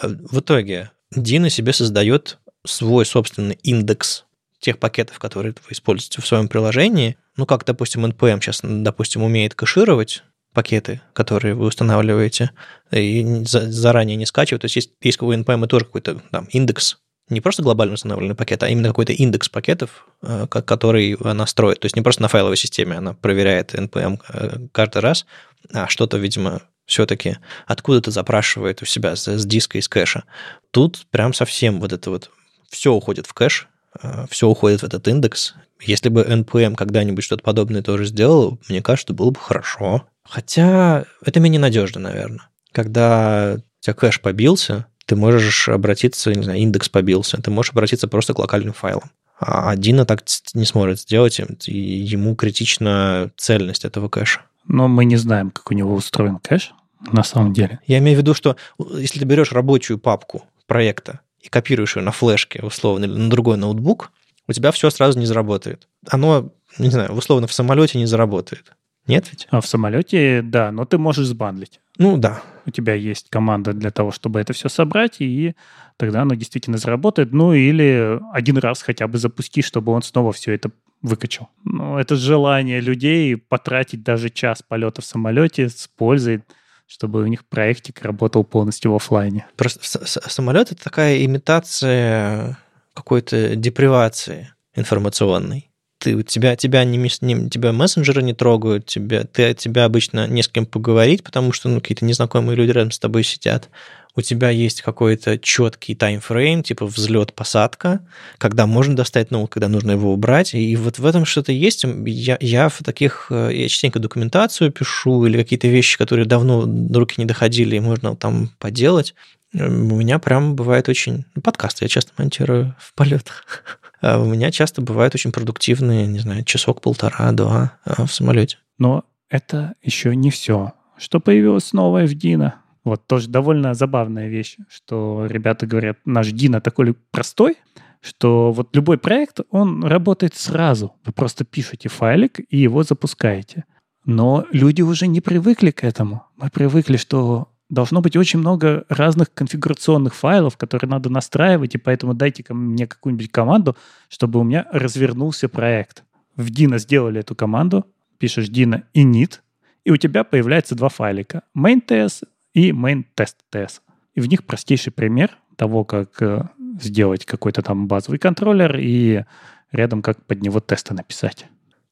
В 0.00 0.40
итоге 0.40 0.90
Dino 1.14 1.48
себе 1.48 1.72
создает 1.72 2.38
свой 2.64 3.06
собственный 3.06 3.58
индекс 3.62 4.24
тех 4.60 4.78
пакетов, 4.78 5.18
которые 5.18 5.52
вы 5.52 5.72
используете 5.72 6.22
в 6.22 6.26
своем 6.26 6.48
приложении. 6.48 7.16
Ну, 7.36 7.44
как, 7.44 7.64
допустим, 7.64 8.06
NPM 8.06 8.40
сейчас, 8.40 8.60
допустим, 8.62 9.22
умеет 9.22 9.54
кэшировать 9.54 10.22
пакеты, 10.54 11.02
которые 11.12 11.54
вы 11.54 11.66
устанавливаете, 11.66 12.52
и 12.90 13.42
заранее 13.44 14.16
не 14.16 14.26
скачивать. 14.26 14.62
То 14.62 14.66
есть 14.66 14.76
есть, 14.76 14.90
есть 15.02 15.20
у 15.20 15.32
NPM 15.32 15.66
тоже 15.66 15.84
какой-то 15.84 16.20
там 16.30 16.46
индекс 16.46 16.96
не 17.30 17.40
просто 17.40 17.62
глобально 17.62 17.94
установленный 17.94 18.34
пакет, 18.34 18.62
а 18.62 18.68
именно 18.68 18.88
какой-то 18.88 19.12
индекс 19.12 19.48
пакетов, 19.48 20.06
э, 20.22 20.46
который 20.46 21.14
она 21.14 21.46
строит. 21.46 21.80
То 21.80 21.86
есть 21.86 21.96
не 21.96 22.02
просто 22.02 22.22
на 22.22 22.28
файловой 22.28 22.56
системе 22.56 22.96
она 22.96 23.14
проверяет 23.14 23.74
NPM 23.74 24.20
э, 24.28 24.66
каждый 24.72 24.98
раз, 24.98 25.26
а 25.72 25.88
что-то, 25.88 26.18
видимо, 26.18 26.60
все-таки 26.86 27.38
откуда-то 27.66 28.10
запрашивает 28.10 28.82
у 28.82 28.84
себя 28.84 29.16
с, 29.16 29.26
с 29.26 29.46
диска, 29.46 29.78
из 29.78 29.88
кэша. 29.88 30.24
Тут 30.70 31.06
прям 31.10 31.32
совсем 31.32 31.80
вот 31.80 31.92
это 31.92 32.10
вот 32.10 32.30
все 32.68 32.92
уходит 32.92 33.26
в 33.26 33.32
кэш, 33.32 33.68
э, 34.02 34.26
все 34.28 34.46
уходит 34.46 34.82
в 34.82 34.84
этот 34.84 35.08
индекс. 35.08 35.54
Если 35.80 36.08
бы 36.08 36.22
NPM 36.22 36.74
когда-нибудь 36.76 37.24
что-то 37.24 37.42
подобное 37.42 37.82
тоже 37.82 38.06
сделал, 38.06 38.58
мне 38.68 38.82
кажется, 38.82 39.12
было 39.12 39.30
бы 39.30 39.38
хорошо. 39.38 40.06
Хотя 40.24 41.04
это 41.24 41.40
менее 41.40 41.60
надежно, 41.60 42.00
наверное. 42.00 42.48
Когда 42.72 43.56
у 43.56 43.84
тебя 43.84 43.94
кэш 43.94 44.20
побился, 44.20 44.86
ты 45.06 45.16
можешь 45.16 45.68
обратиться, 45.68 46.32
не 46.32 46.42
знаю, 46.42 46.60
индекс 46.60 46.88
побился, 46.88 47.40
ты 47.40 47.50
можешь 47.50 47.72
обратиться 47.72 48.08
просто 48.08 48.34
к 48.34 48.38
локальным 48.38 48.72
файлам. 48.72 49.10
А 49.38 49.76
Дина 49.76 50.06
так 50.06 50.22
не 50.54 50.64
сможет 50.64 51.00
сделать, 51.00 51.40
и 51.66 51.76
ему 51.76 52.34
критична 52.36 53.30
цельность 53.36 53.84
этого 53.84 54.08
кэша. 54.08 54.42
Но 54.66 54.88
мы 54.88 55.04
не 55.04 55.16
знаем, 55.16 55.50
как 55.50 55.70
у 55.70 55.74
него 55.74 55.94
устроен 55.94 56.38
кэш 56.38 56.72
на 57.12 57.22
самом 57.22 57.52
деле. 57.52 57.80
Я 57.86 57.98
имею 57.98 58.16
в 58.16 58.20
виду, 58.20 58.32
что 58.32 58.56
если 58.78 59.18
ты 59.18 59.24
берешь 59.24 59.52
рабочую 59.52 59.98
папку 59.98 60.44
проекта 60.66 61.20
и 61.40 61.48
копируешь 61.48 61.96
ее 61.96 62.02
на 62.02 62.12
флешке, 62.12 62.62
условно, 62.62 63.04
или 63.04 63.12
на 63.12 63.28
другой 63.28 63.58
ноутбук, 63.58 64.10
у 64.46 64.52
тебя 64.52 64.72
все 64.72 64.90
сразу 64.90 65.18
не 65.18 65.26
заработает. 65.26 65.88
Оно, 66.08 66.52
не 66.78 66.90
знаю, 66.90 67.12
условно 67.12 67.46
в 67.46 67.52
самолете 67.52 67.98
не 67.98 68.06
заработает. 68.06 68.72
Нет 69.06 69.28
ведь? 69.30 69.46
А 69.50 69.60
в 69.60 69.66
самолете, 69.66 70.40
да, 70.42 70.72
но 70.72 70.84
ты 70.86 70.96
можешь 70.96 71.26
сбандлить. 71.26 71.80
Ну 71.98 72.16
да. 72.16 72.42
У 72.66 72.70
тебя 72.70 72.94
есть 72.94 73.28
команда 73.28 73.74
для 73.74 73.90
того, 73.90 74.10
чтобы 74.10 74.40
это 74.40 74.54
все 74.54 74.68
собрать, 74.68 75.16
и 75.20 75.54
тогда 75.98 76.22
оно 76.22 76.34
действительно 76.34 76.78
заработает. 76.78 77.32
Ну 77.32 77.52
или 77.52 78.18
один 78.32 78.56
раз 78.58 78.82
хотя 78.82 79.06
бы 79.06 79.18
запусти, 79.18 79.60
чтобы 79.60 79.92
он 79.92 80.02
снова 80.02 80.32
все 80.32 80.52
это 80.52 80.70
выкачал. 81.02 81.50
Ну, 81.64 81.98
это 81.98 82.16
желание 82.16 82.80
людей 82.80 83.36
потратить 83.36 84.02
даже 84.02 84.30
час 84.30 84.62
полета 84.66 85.02
в 85.02 85.04
самолете 85.04 85.68
с 85.68 85.86
пользой, 85.86 86.42
чтобы 86.86 87.22
у 87.22 87.26
них 87.26 87.44
проектик 87.44 88.00
работал 88.00 88.42
полностью 88.42 88.92
в 88.92 88.96
офлайне. 88.96 89.46
Просто 89.56 90.06
самолет 90.06 90.72
это 90.72 90.82
такая 90.82 91.22
имитация 91.24 92.58
какой-то 92.94 93.56
депривации 93.56 94.52
информационной 94.74 95.70
ты, 96.04 96.22
тебя, 96.22 96.54
тебя, 96.54 96.84
не, 96.84 96.98
не, 96.98 97.48
тебя 97.48 97.72
мессенджеры 97.72 98.22
не 98.22 98.34
трогают, 98.34 98.84
тебя, 98.84 99.24
ты, 99.24 99.54
тебя 99.54 99.86
обычно 99.86 100.26
не 100.26 100.42
с 100.42 100.48
кем 100.48 100.66
поговорить, 100.66 101.22
потому 101.22 101.52
что 101.52 101.70
ну, 101.70 101.80
какие-то 101.80 102.04
незнакомые 102.04 102.56
люди 102.56 102.72
рядом 102.72 102.90
с 102.90 102.98
тобой 102.98 103.24
сидят. 103.24 103.70
У 104.14 104.20
тебя 104.20 104.50
есть 104.50 104.82
какой-то 104.82 105.38
четкий 105.38 105.94
таймфрейм, 105.94 106.62
типа 106.62 106.86
взлет-посадка, 106.86 108.06
когда 108.38 108.66
можно 108.66 108.94
достать 108.94 109.30
ноут, 109.30 109.50
когда 109.50 109.68
нужно 109.68 109.92
его 109.92 110.12
убрать. 110.12 110.54
И 110.54 110.76
вот 110.76 110.98
в 110.98 111.06
этом 111.06 111.24
что-то 111.24 111.52
есть. 111.52 111.84
Я, 112.04 112.36
я 112.40 112.68
в 112.68 112.78
таких... 112.84 113.28
Э, 113.30 113.50
я 113.52 113.68
частенько 113.68 113.98
документацию 113.98 114.70
пишу 114.70 115.24
или 115.26 115.36
какие-то 115.38 115.66
вещи, 115.66 115.98
которые 115.98 116.26
давно 116.26 116.64
до 116.66 117.00
руки 117.00 117.14
не 117.16 117.24
доходили, 117.24 117.76
и 117.76 117.80
можно 117.80 118.14
там 118.14 118.50
поделать. 118.60 119.14
У 119.54 119.94
меня 119.96 120.18
прям 120.18 120.56
бывает 120.56 120.88
очень... 120.88 121.24
Ну, 121.34 121.42
подкасты 121.42 121.84
я 121.84 121.88
часто 121.88 122.12
монтирую 122.18 122.74
в 122.78 122.94
полетах. 122.94 123.44
А 124.06 124.20
у 124.20 124.26
меня 124.26 124.50
часто 124.50 124.82
бывают 124.82 125.14
очень 125.14 125.32
продуктивные, 125.32 126.06
не 126.06 126.18
знаю, 126.18 126.44
часок, 126.44 126.82
полтора, 126.82 127.32
два 127.32 127.78
а, 127.86 128.04
в 128.04 128.12
самолете. 128.12 128.58
Но 128.76 129.04
это 129.30 129.76
еще 129.80 130.14
не 130.14 130.30
все. 130.30 130.74
Что 130.98 131.20
появилось 131.20 131.72
новое 131.72 132.06
в 132.06 132.12
Дина? 132.12 132.56
Вот 132.84 133.06
тоже 133.06 133.28
довольно 133.28 133.72
забавная 133.72 134.28
вещь, 134.28 134.58
что 134.68 135.24
ребята 135.24 135.66
говорят, 135.66 135.96
наш 136.04 136.32
Дина 136.32 136.60
такой 136.60 136.94
простой, 137.12 137.56
что 138.02 138.52
вот 138.52 138.76
любой 138.76 138.98
проект, 138.98 139.40
он 139.48 139.82
работает 139.82 140.34
сразу. 140.34 140.94
Вы 141.06 141.12
просто 141.12 141.46
пишете 141.46 141.88
файлик 141.88 142.40
и 142.50 142.58
его 142.58 142.82
запускаете. 142.82 143.64
Но 144.04 144.44
люди 144.52 144.82
уже 144.82 145.06
не 145.06 145.22
привыкли 145.22 145.70
к 145.70 145.82
этому. 145.82 146.24
Мы 146.36 146.50
привыкли, 146.50 146.98
что 146.98 147.48
должно 147.68 148.00
быть 148.00 148.16
очень 148.16 148.38
много 148.38 148.84
разных 148.88 149.32
конфигурационных 149.32 150.14
файлов, 150.14 150.56
которые 150.56 150.90
надо 150.90 151.10
настраивать, 151.10 151.74
и 151.74 151.78
поэтому 151.78 152.14
дайте 152.14 152.42
ко 152.42 152.54
мне 152.54 152.86
какую-нибудь 152.86 153.30
команду, 153.30 153.76
чтобы 154.08 154.40
у 154.40 154.42
меня 154.42 154.66
развернулся 154.70 155.48
проект. 155.48 156.04
В 156.36 156.50
Dino 156.50 156.78
сделали 156.78 157.20
эту 157.20 157.34
команду, 157.34 157.86
пишешь 158.18 158.48
Dino 158.48 158.82
init, 158.94 159.40
и 159.84 159.90
у 159.90 159.96
тебя 159.96 160.24
появляется 160.24 160.74
два 160.74 160.88
файлика. 160.88 161.42
main.ts 161.56 162.26
и 162.54 162.70
main.test.ts. 162.70 163.80
И 164.14 164.20
в 164.20 164.28
них 164.28 164.44
простейший 164.44 164.92
пример 164.92 165.36
того, 165.56 165.84
как 165.84 166.22
э, 166.22 166.48
сделать 166.80 167.24
какой-то 167.24 167.62
там 167.62 167.86
базовый 167.86 168.18
контроллер 168.18 168.76
и 168.78 169.24
рядом 169.72 170.02
как 170.02 170.24
под 170.24 170.42
него 170.42 170.60
тесты 170.60 170.94
написать. 170.94 171.46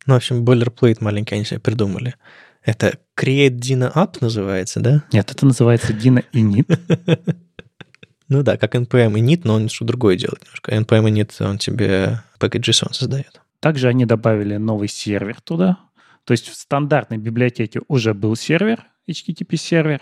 Ну, 0.06 0.14
в 0.14 0.16
общем, 0.16 0.44
boilerplate 0.44 0.98
маленький 1.00 1.34
они 1.34 1.44
себе 1.44 1.60
придумали. 1.60 2.14
Это 2.64 2.98
Create 3.18 3.56
Dino 3.58 3.92
App 3.92 4.18
называется, 4.20 4.80
да? 4.80 5.04
Нет, 5.12 5.30
это 5.30 5.46
называется 5.46 5.92
Dino 5.92 6.24
Init. 6.32 6.78
Ну 8.28 8.42
да, 8.42 8.56
как 8.56 8.74
NPM 8.74 9.12
init, 9.12 9.42
но 9.44 9.56
он 9.56 9.68
что 9.68 9.84
другое 9.84 10.16
делает 10.16 10.42
немножко. 10.42 10.74
NPM 10.74 11.12
init, 11.12 11.46
он 11.46 11.58
тебе 11.58 12.22
package.json 12.40 12.94
создает. 12.94 13.42
Также 13.60 13.88
они 13.88 14.06
добавили 14.06 14.56
новый 14.56 14.88
сервер 14.88 15.38
туда. 15.42 15.76
То 16.24 16.32
есть 16.32 16.48
в 16.48 16.54
стандартной 16.54 17.18
библиотеке 17.18 17.82
уже 17.88 18.14
был 18.14 18.34
сервер, 18.34 18.86
HTTP 19.06 19.56
сервер, 19.56 20.00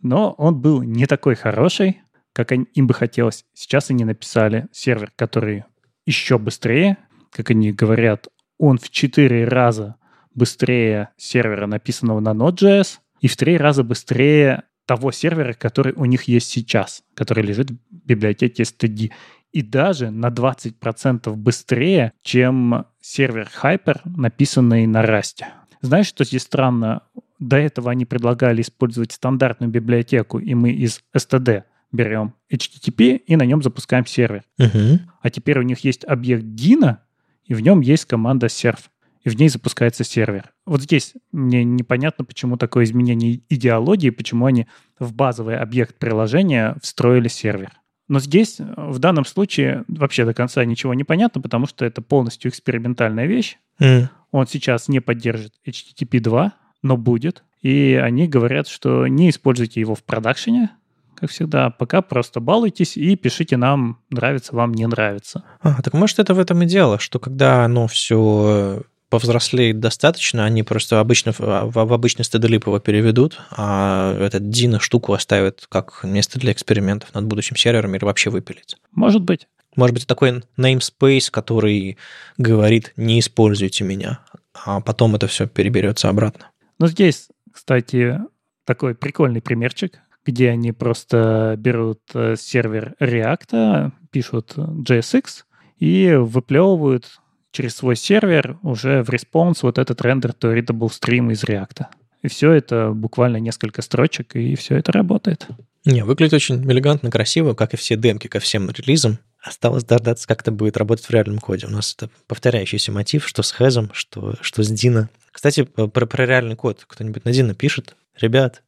но 0.00 0.32
он 0.38 0.58
был 0.58 0.80
не 0.80 1.04
такой 1.04 1.34
хороший, 1.34 2.00
как 2.32 2.52
им 2.52 2.86
бы 2.86 2.94
хотелось. 2.94 3.44
Сейчас 3.52 3.90
они 3.90 4.06
написали 4.06 4.68
сервер, 4.72 5.12
который 5.14 5.64
еще 6.06 6.38
быстрее, 6.38 6.96
как 7.30 7.50
они 7.50 7.72
говорят, 7.72 8.28
он 8.58 8.78
в 8.78 8.88
4 8.88 9.46
раза 9.48 9.96
быстрее 10.36 11.08
сервера, 11.16 11.66
написанного 11.66 12.20
на 12.20 12.30
Node.js, 12.30 12.98
и 13.20 13.28
в 13.28 13.36
три 13.36 13.56
раза 13.56 13.82
быстрее 13.82 14.62
того 14.84 15.10
сервера, 15.10 15.52
который 15.52 15.92
у 15.94 16.04
них 16.04 16.24
есть 16.24 16.48
сейчас, 16.48 17.02
который 17.14 17.42
лежит 17.42 17.70
в 17.70 17.76
библиотеке 18.06 18.62
std. 18.62 19.10
И 19.52 19.62
даже 19.62 20.10
на 20.10 20.28
20% 20.28 21.34
быстрее, 21.34 22.12
чем 22.22 22.84
сервер 23.00 23.48
Hyper, 23.62 24.00
написанный 24.04 24.86
на 24.86 25.02
Rust. 25.02 25.44
Знаешь, 25.80 26.06
что 26.06 26.24
здесь 26.24 26.42
странно? 26.42 27.02
До 27.38 27.56
этого 27.56 27.90
они 27.90 28.04
предлагали 28.04 28.62
использовать 28.62 29.12
стандартную 29.12 29.70
библиотеку, 29.70 30.38
и 30.38 30.54
мы 30.54 30.70
из 30.70 31.00
std 31.16 31.64
берем 31.92 32.34
HTTP 32.52 33.16
и 33.16 33.36
на 33.36 33.44
нем 33.44 33.62
запускаем 33.62 34.06
сервер. 34.06 34.44
Uh-huh. 34.60 35.00
А 35.20 35.30
теперь 35.30 35.58
у 35.58 35.62
них 35.62 35.80
есть 35.80 36.04
объект 36.04 36.44
Dino, 36.44 36.98
и 37.44 37.54
в 37.54 37.60
нем 37.60 37.80
есть 37.80 38.04
команда 38.04 38.46
serve 38.46 38.84
и 39.26 39.28
в 39.28 39.36
ней 39.36 39.48
запускается 39.48 40.04
сервер. 40.04 40.52
Вот 40.66 40.82
здесь 40.82 41.14
мне 41.32 41.64
непонятно, 41.64 42.24
почему 42.24 42.56
такое 42.56 42.84
изменение 42.84 43.40
идеологии, 43.48 44.10
почему 44.10 44.46
они 44.46 44.68
в 45.00 45.12
базовый 45.12 45.58
объект 45.58 45.98
приложения 45.98 46.76
встроили 46.80 47.26
сервер. 47.26 47.72
Но 48.06 48.20
здесь, 48.20 48.58
в 48.60 49.00
данном 49.00 49.24
случае, 49.24 49.82
вообще 49.88 50.24
до 50.24 50.32
конца 50.32 50.64
ничего 50.64 50.94
не 50.94 51.02
понятно, 51.02 51.40
потому 51.40 51.66
что 51.66 51.84
это 51.84 52.02
полностью 52.02 52.52
экспериментальная 52.52 53.26
вещь. 53.26 53.58
Mm. 53.80 54.08
Он 54.30 54.46
сейчас 54.46 54.86
не 54.86 55.00
поддержит 55.00 55.54
HTTP 55.66 56.20
2, 56.20 56.52
но 56.82 56.96
будет. 56.96 57.42
И 57.62 58.00
они 58.00 58.28
говорят, 58.28 58.68
что 58.68 59.08
не 59.08 59.30
используйте 59.30 59.80
его 59.80 59.96
в 59.96 60.04
продакшене, 60.04 60.70
как 61.16 61.30
всегда. 61.30 61.70
Пока 61.70 62.00
просто 62.00 62.38
балуйтесь 62.38 62.96
и 62.96 63.16
пишите 63.16 63.56
нам, 63.56 63.98
нравится 64.08 64.54
вам, 64.54 64.72
не 64.72 64.86
нравится. 64.86 65.42
А, 65.62 65.82
так 65.82 65.94
может 65.94 66.20
это 66.20 66.32
в 66.32 66.38
этом 66.38 66.62
и 66.62 66.66
дело, 66.66 67.00
что 67.00 67.18
когда 67.18 67.64
оно 67.64 67.88
все 67.88 68.84
повзрослеет 69.08 69.80
достаточно, 69.80 70.44
они 70.44 70.62
просто 70.62 71.00
обычно 71.00 71.32
в, 71.32 71.40
в 71.40 71.92
обычный 71.92 72.24
стедолип 72.24 72.66
его 72.66 72.78
переведут, 72.78 73.40
а 73.50 74.16
этот 74.18 74.50
Дина 74.50 74.80
штуку 74.80 75.12
оставят 75.12 75.66
как 75.68 76.00
место 76.02 76.38
для 76.40 76.52
экспериментов 76.52 77.14
над 77.14 77.26
будущим 77.26 77.56
сервером 77.56 77.94
или 77.94 78.04
вообще 78.04 78.30
выпилить. 78.30 78.76
Может 78.92 79.22
быть. 79.22 79.46
Может 79.76 79.94
быть, 79.94 80.06
такой 80.06 80.42
namespace, 80.58 81.30
который 81.30 81.98
говорит 82.38 82.92
«не 82.96 83.20
используйте 83.20 83.84
меня», 83.84 84.20
а 84.54 84.80
потом 84.80 85.14
это 85.14 85.26
все 85.26 85.46
переберется 85.46 86.08
обратно. 86.08 86.50
Ну, 86.78 86.86
здесь, 86.86 87.28
кстати, 87.52 88.18
такой 88.64 88.94
прикольный 88.94 89.42
примерчик, 89.42 89.98
где 90.24 90.50
они 90.50 90.72
просто 90.72 91.54
берут 91.58 92.00
э, 92.14 92.34
сервер 92.36 92.94
React, 93.00 93.92
пишут 94.10 94.54
JSX 94.56 95.44
и 95.78 96.14
выплевывают 96.14 97.20
через 97.52 97.76
свой 97.76 97.96
сервер 97.96 98.58
уже 98.62 99.02
в 99.02 99.10
response 99.10 99.58
вот 99.62 99.78
этот 99.78 100.00
рендер 100.02 100.30
to 100.30 100.54
readable 100.54 100.88
stream 100.88 101.32
из 101.32 101.44
React. 101.44 101.86
И 102.22 102.28
все 102.28 102.52
это 102.52 102.90
буквально 102.90 103.36
несколько 103.36 103.82
строчек, 103.82 104.34
и 104.36 104.54
все 104.56 104.76
это 104.76 104.92
работает. 104.92 105.46
Не, 105.84 106.04
выглядит 106.04 106.34
очень 106.34 106.68
элегантно, 106.70 107.10
красиво, 107.10 107.54
как 107.54 107.72
и 107.72 107.76
все 107.76 107.96
демки 107.96 108.26
ко 108.26 108.40
всем 108.40 108.68
релизам. 108.70 109.18
Осталось 109.40 109.84
дождаться, 109.84 110.26
как 110.26 110.40
это 110.40 110.50
будет 110.50 110.76
работать 110.76 111.04
в 111.06 111.10
реальном 111.10 111.38
коде. 111.38 111.68
У 111.68 111.70
нас 111.70 111.94
это 111.96 112.10
повторяющийся 112.26 112.90
мотив, 112.90 113.28
что 113.28 113.42
с 113.42 113.52
Хэзом, 113.52 113.90
что, 113.92 114.34
что 114.40 114.64
с 114.64 114.68
Дина. 114.68 115.08
Кстати, 115.30 115.62
про, 115.62 115.86
про 115.86 116.26
реальный 116.26 116.56
код 116.56 116.84
кто-нибудь 116.88 117.24
на 117.24 117.32
Дина 117.32 117.54
пишет? 117.54 117.94
Ребят. 118.18 118.64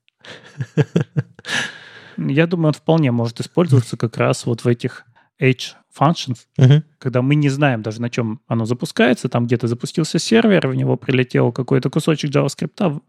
Я 2.16 2.47
думаю, 2.47 2.68
он 2.68 2.74
вполне 2.74 3.11
может 3.11 3.41
использоваться 3.41 3.97
как 3.97 4.16
раз 4.16 4.47
вот 4.47 4.62
в 4.62 4.68
этих 4.68 5.05
H 5.41 5.76
functions, 5.99 6.39
uh-huh. 6.59 6.82
когда 6.99 7.22
мы 7.22 7.34
не 7.34 7.49
знаем 7.49 7.82
даже, 7.82 8.01
на 8.01 8.11
чем 8.11 8.41
оно 8.47 8.64
запускается. 8.64 9.28
Там 9.28 9.47
где-то 9.47 9.66
запустился 9.66 10.18
сервер, 10.18 10.68
в 10.68 10.74
него 10.74 10.97
прилетел 10.97 11.53
какой-то 11.53 11.91
кусочек 11.91 12.30
JavaScript, 12.30 13.01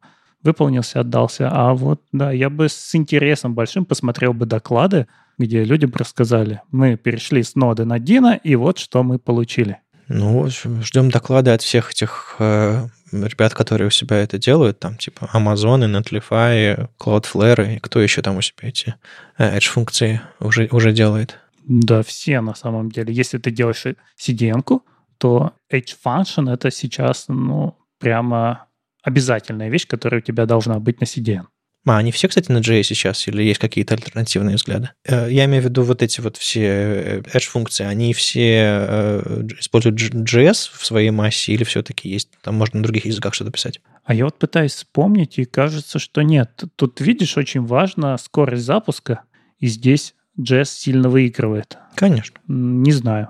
выполнился, 0.43 1.01
отдался. 1.01 1.49
А 1.51 1.73
вот, 1.73 2.01
да, 2.11 2.32
я 2.32 2.49
бы 2.49 2.69
с 2.69 2.95
интересом 2.95 3.53
большим 3.53 3.86
посмотрел 3.86 4.34
бы 4.34 4.45
доклады, 4.45 5.07
где 5.38 5.63
люди 5.63 5.86
бы 5.86 5.97
рассказали, 5.97 6.61
мы 6.71 6.97
перешли 6.97 7.43
с 7.43 7.55
ноды 7.55 7.86
на 7.86 7.97
Dino, 7.97 8.39
и 8.43 8.55
вот 8.55 8.77
что 8.77 9.03
мы 9.03 9.19
получили. 9.19 9.77
Ну, 10.09 10.49
ждем 10.49 11.11
доклады 11.11 11.51
от 11.51 11.61
всех 11.61 11.91
этих 11.91 12.36
э, 12.39 12.88
ребят, 13.11 13.53
которые 13.53 13.88
у 13.88 13.91
себя 13.91 14.17
это 14.17 14.39
делают, 14.39 14.80
там 14.80 14.97
типа 14.97 15.30
Amazon, 15.34 15.86
Netlify, 15.86 16.89
Cloudflare, 16.99 17.75
и 17.75 17.80
кто 17.80 18.01
еще 18.01 18.21
там 18.21 18.38
у 18.38 18.41
себя 18.41 18.67
эти 18.67 18.95
э, 19.38 19.57
Edge-функции 19.57 20.21
уже, 20.39 20.67
уже 20.71 20.91
делает. 20.93 21.38
Да, 21.70 22.01
все 22.01 22.41
на 22.41 22.55
самом 22.55 22.89
деле. 22.89 23.13
Если 23.13 23.38
ты 23.38 23.51
делаешь 23.51 23.86
CDN, 24.20 24.82
то 25.20 25.53
H-function— 25.72 26.51
это 26.53 26.72
сейчас, 26.72 27.26
ну, 27.28 27.78
прямо 27.99 28.65
обязательная 29.03 29.70
вещь, 29.70 29.88
которая 29.88 30.20
у 30.20 30.24
тебя 30.24 30.47
должна 30.47 30.80
быть 30.80 30.99
на 30.99 31.05
CDN. 31.05 31.45
А, 31.86 31.97
они 31.97 32.11
все, 32.11 32.28
кстати, 32.28 32.51
на 32.51 32.57
JS 32.57 32.84
сейчас 32.84 33.28
или 33.28 33.41
есть 33.43 33.59
какие-то 33.59 33.93
альтернативные 33.95 34.55
взгляды? 34.55 34.89
Э, 35.05 35.28
я 35.32 35.45
имею 35.45 35.63
в 35.63 35.65
виду 35.65 35.84
вот 35.84 36.01
эти 36.03 36.22
вот 36.22 36.38
все 36.38 36.61
э, 36.61 37.22
Edge-функции, 37.34 37.86
они 37.86 38.13
все 38.13 38.41
э, 38.41 39.47
используют 39.59 39.99
JS 39.99 40.72
в 40.74 40.86
своей 40.86 41.11
массе 41.11 41.53
или 41.53 41.63
все-таки 41.63 42.09
есть, 42.09 42.30
там 42.41 42.55
можно 42.55 42.78
на 42.78 42.84
других 42.84 43.05
языках 43.05 43.34
что-то 43.34 43.51
писать? 43.51 43.80
А 44.03 44.13
я 44.13 44.26
вот 44.26 44.38
пытаюсь 44.38 44.74
вспомнить, 44.74 45.39
и 45.39 45.45
кажется, 45.45 45.99
что 45.99 46.22
нет. 46.22 46.63
Тут, 46.76 46.99
видишь, 46.99 47.38
очень 47.38 47.65
важно 47.65 48.17
скорость 48.17 48.65
запуска, 48.65 49.22
и 49.59 49.67
здесь 49.67 50.15
JS 50.39 50.65
сильно 50.65 51.09
выигрывает. 51.09 51.77
Конечно. 51.95 52.39
Не 52.47 52.91
знаю. 52.91 53.29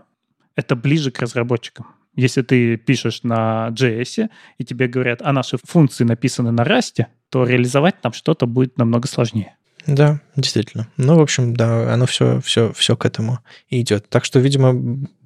Это 0.56 0.76
ближе 0.76 1.12
к 1.12 1.20
разработчикам. 1.20 1.88
Если 2.16 2.42
ты 2.42 2.78
пишешь 2.78 3.24
на 3.24 3.70
JS, 3.70 4.30
и 4.58 4.66
тебе 4.66 4.88
говорят, 4.88 5.22
а 5.22 5.32
наши 5.32 5.58
функции 5.64 6.04
написаны 6.04 6.52
на 6.52 6.62
Rust, 6.62 7.06
то 7.30 7.46
реализовать 7.46 8.02
там 8.02 8.14
что-то 8.14 8.46
будет 8.46 8.78
намного 8.78 9.08
сложнее. 9.08 9.56
Да, 9.88 10.20
действительно. 10.36 10.88
Ну, 10.98 11.16
в 11.16 11.22
общем, 11.22 11.56
да, 11.56 11.94
оно 11.94 12.06
все, 12.06 12.42
все, 12.42 12.74
все 12.74 12.98
к 12.98 13.06
этому 13.06 13.40
идет. 13.70 14.10
Так 14.10 14.26
что, 14.26 14.40
видимо, 14.40 14.74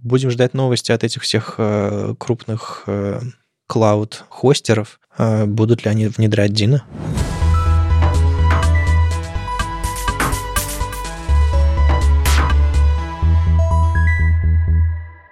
будем 0.02 0.30
ждать 0.30 0.54
новости 0.54 0.92
от 0.92 1.04
этих 1.04 1.24
всех 1.24 1.56
э, 1.58 2.14
крупных 2.18 2.84
э, 2.88 3.20
клауд-хостеров. 3.68 5.00
Э, 5.18 5.46
будут 5.46 5.84
ли 5.86 5.92
они 5.92 6.08
внедрять 6.08 6.54
Дина? 6.54 6.84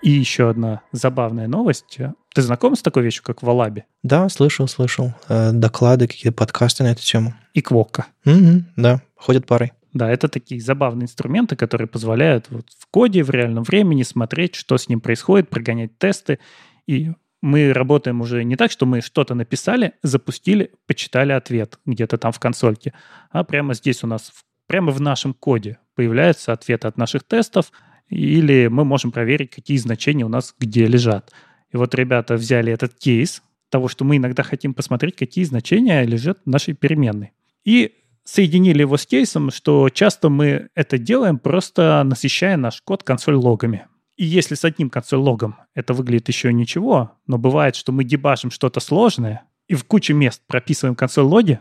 И 0.01 0.09
еще 0.09 0.49
одна 0.49 0.81
забавная 0.91 1.47
новость. 1.47 1.99
Ты 2.33 2.41
знаком 2.41 2.75
с 2.75 2.81
такой 2.81 3.03
вещью, 3.03 3.23
как 3.23 3.43
Валаби? 3.43 3.85
Да, 4.03 4.29
слышал, 4.29 4.67
слышал. 4.67 5.13
Э, 5.29 5.51
доклады, 5.51 6.07
какие-то 6.07 6.35
подкасты 6.35 6.83
на 6.83 6.91
эту 6.91 7.01
тему. 7.01 7.33
И 7.53 7.61
Квокка. 7.61 8.07
Угу, 8.25 8.63
да, 8.77 9.01
ходят 9.15 9.45
парой. 9.45 9.73
Да, 9.93 10.09
это 10.09 10.29
такие 10.29 10.61
забавные 10.61 11.05
инструменты, 11.05 11.55
которые 11.55 11.87
позволяют 11.87 12.47
вот 12.49 12.65
в 12.77 12.87
коде 12.89 13.23
в 13.23 13.29
реальном 13.29 13.63
времени 13.63 14.03
смотреть, 14.03 14.55
что 14.55 14.77
с 14.77 14.87
ним 14.87 15.01
происходит, 15.01 15.49
прогонять 15.49 15.97
тесты. 15.97 16.39
И 16.87 17.11
мы 17.41 17.73
работаем 17.73 18.21
уже 18.21 18.43
не 18.43 18.55
так, 18.55 18.71
что 18.71 18.85
мы 18.85 19.01
что-то 19.01 19.35
написали, 19.35 19.93
запустили, 20.01 20.71
почитали 20.87 21.33
ответ 21.33 21.79
где-то 21.85 22.17
там 22.17 22.31
в 22.31 22.39
консольке, 22.39 22.93
а 23.31 23.43
прямо 23.43 23.73
здесь 23.73 24.03
у 24.03 24.07
нас, 24.07 24.31
прямо 24.67 24.91
в 24.91 25.01
нашем 25.01 25.33
коде 25.33 25.79
появляются 25.95 26.53
ответы 26.53 26.87
от 26.87 26.97
наших 26.97 27.23
тестов, 27.23 27.71
или 28.11 28.67
мы 28.67 28.85
можем 28.85 29.11
проверить, 29.11 29.49
какие 29.49 29.77
значения 29.77 30.25
у 30.25 30.29
нас 30.29 30.53
где 30.59 30.85
лежат. 30.85 31.31
И 31.71 31.77
вот 31.77 31.95
ребята 31.95 32.35
взяли 32.35 32.71
этот 32.71 32.93
кейс 32.93 33.41
того, 33.69 33.87
что 33.87 34.03
мы 34.03 34.17
иногда 34.17 34.43
хотим 34.43 34.73
посмотреть, 34.73 35.15
какие 35.15 35.45
значения 35.45 36.03
лежат 36.03 36.39
в 36.45 36.49
нашей 36.49 36.73
переменной. 36.73 37.31
И 37.63 37.93
соединили 38.25 38.81
его 38.81 38.97
с 38.97 39.07
кейсом, 39.07 39.49
что 39.49 39.89
часто 39.89 40.29
мы 40.29 40.67
это 40.75 40.97
делаем, 40.97 41.39
просто 41.39 42.03
насыщая 42.05 42.57
наш 42.57 42.81
код 42.81 43.03
консоль-логами. 43.03 43.87
И 44.17 44.25
если 44.25 44.55
с 44.55 44.65
одним 44.65 44.89
консоль-логом 44.89 45.55
это 45.73 45.93
выглядит 45.93 46.27
еще 46.27 46.51
ничего, 46.53 47.13
но 47.27 47.37
бывает, 47.37 47.75
что 47.75 47.91
мы 47.91 48.03
дебажим 48.03 48.51
что-то 48.51 48.81
сложное 48.81 49.45
и 49.67 49.73
в 49.73 49.85
куче 49.85 50.13
мест 50.13 50.43
прописываем 50.47 50.95
консоль-логи, 50.95 51.59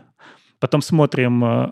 потом 0.59 0.81
смотрим 0.81 1.43
э, 1.45 1.71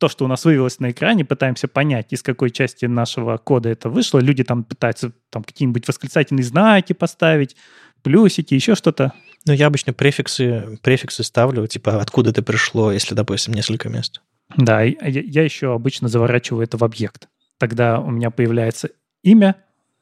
то, 0.00 0.08
что 0.08 0.24
у 0.24 0.28
нас 0.28 0.46
вывелось 0.46 0.80
на 0.80 0.90
экране, 0.90 1.26
пытаемся 1.26 1.68
понять, 1.68 2.06
из 2.10 2.22
какой 2.22 2.50
части 2.50 2.86
нашего 2.86 3.36
кода 3.36 3.68
это 3.68 3.90
вышло. 3.90 4.18
Люди 4.18 4.42
там 4.42 4.64
пытаются 4.64 5.12
там 5.28 5.44
какие-нибудь 5.44 5.86
восклицательные 5.86 6.42
знаки 6.42 6.94
поставить, 6.94 7.54
плюсики, 8.02 8.54
еще 8.54 8.74
что-то. 8.74 9.12
Ну, 9.46 9.52
я 9.52 9.66
обычно 9.66 9.92
префиксы, 9.92 10.78
префиксы 10.82 11.22
ставлю, 11.22 11.66
типа, 11.66 12.00
откуда 12.00 12.30
это 12.30 12.42
пришло, 12.42 12.90
если, 12.90 13.14
допустим, 13.14 13.52
несколько 13.52 13.90
мест. 13.90 14.22
Да, 14.56 14.80
я, 14.80 14.96
я 15.02 15.44
еще 15.44 15.74
обычно 15.74 16.08
заворачиваю 16.08 16.64
это 16.64 16.78
в 16.78 16.82
объект. 16.82 17.28
Тогда 17.58 18.00
у 18.00 18.10
меня 18.10 18.30
появляется 18.30 18.88
имя 19.22 19.54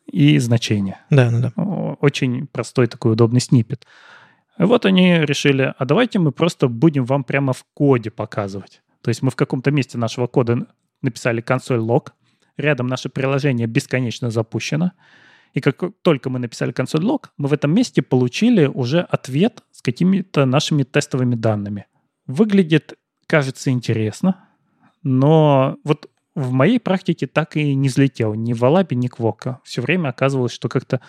и 0.07 0.39
значение. 0.39 1.01
Да, 1.11 1.31
да, 1.31 1.53
да. 1.55 1.63
Очень 2.01 2.47
простой 2.47 2.87
такой 2.87 3.13
удобный 3.13 3.41
снипет. 3.41 3.85
Вот 4.59 4.87
они 4.87 5.19
решили, 5.19 5.75
а 5.77 5.85
давайте 5.85 6.21
мы 6.21 6.31
просто 6.31 6.69
будем 6.69 7.05
вам 7.05 7.25
прямо 7.25 7.53
в 7.53 7.65
коде 7.75 8.13
показывать. 8.13 8.81
То 9.03 9.09
есть 9.09 9.23
мы 9.23 9.31
в 9.31 9.37
каком-то 9.37 9.71
месте 9.71 9.99
нашего 9.99 10.27
кода 10.27 10.67
написали 11.03 11.41
консоль 11.41 11.79
лог, 11.79 12.15
рядом 12.57 12.89
наше 12.89 13.09
приложение 13.09 13.67
бесконечно 13.67 14.31
запущено, 14.31 14.93
и 15.55 15.61
как 15.61 15.83
только 16.03 16.31
мы 16.31 16.39
написали 16.39 16.73
консоль 16.73 17.05
лог, 17.05 17.33
мы 17.37 17.49
в 17.49 17.53
этом 17.53 17.75
месте 17.75 18.03
получили 18.03 18.67
уже 18.67 19.01
ответ 19.01 19.63
с 19.73 19.81
какими-то 19.83 20.45
нашими 20.45 20.83
тестовыми 20.83 21.35
данными. 21.35 21.87
Выглядит, 22.27 22.95
кажется, 23.27 23.71
интересно, 23.71 24.49
но 25.03 25.79
вот 25.85 26.11
в 26.35 26.53
моей 26.53 26.79
практике 26.79 27.27
так 27.27 27.57
и 27.57 27.75
не 27.75 27.89
взлетел 27.89 28.35
ни 28.35 28.53
в 28.53 28.65
Алабе, 28.65 28.97
ни 28.97 29.09
Квока. 29.09 29.61
Все 29.65 29.81
время 29.81 30.11
оказывалось, 30.11 30.53
что 30.53 30.69
как-то 30.69 31.01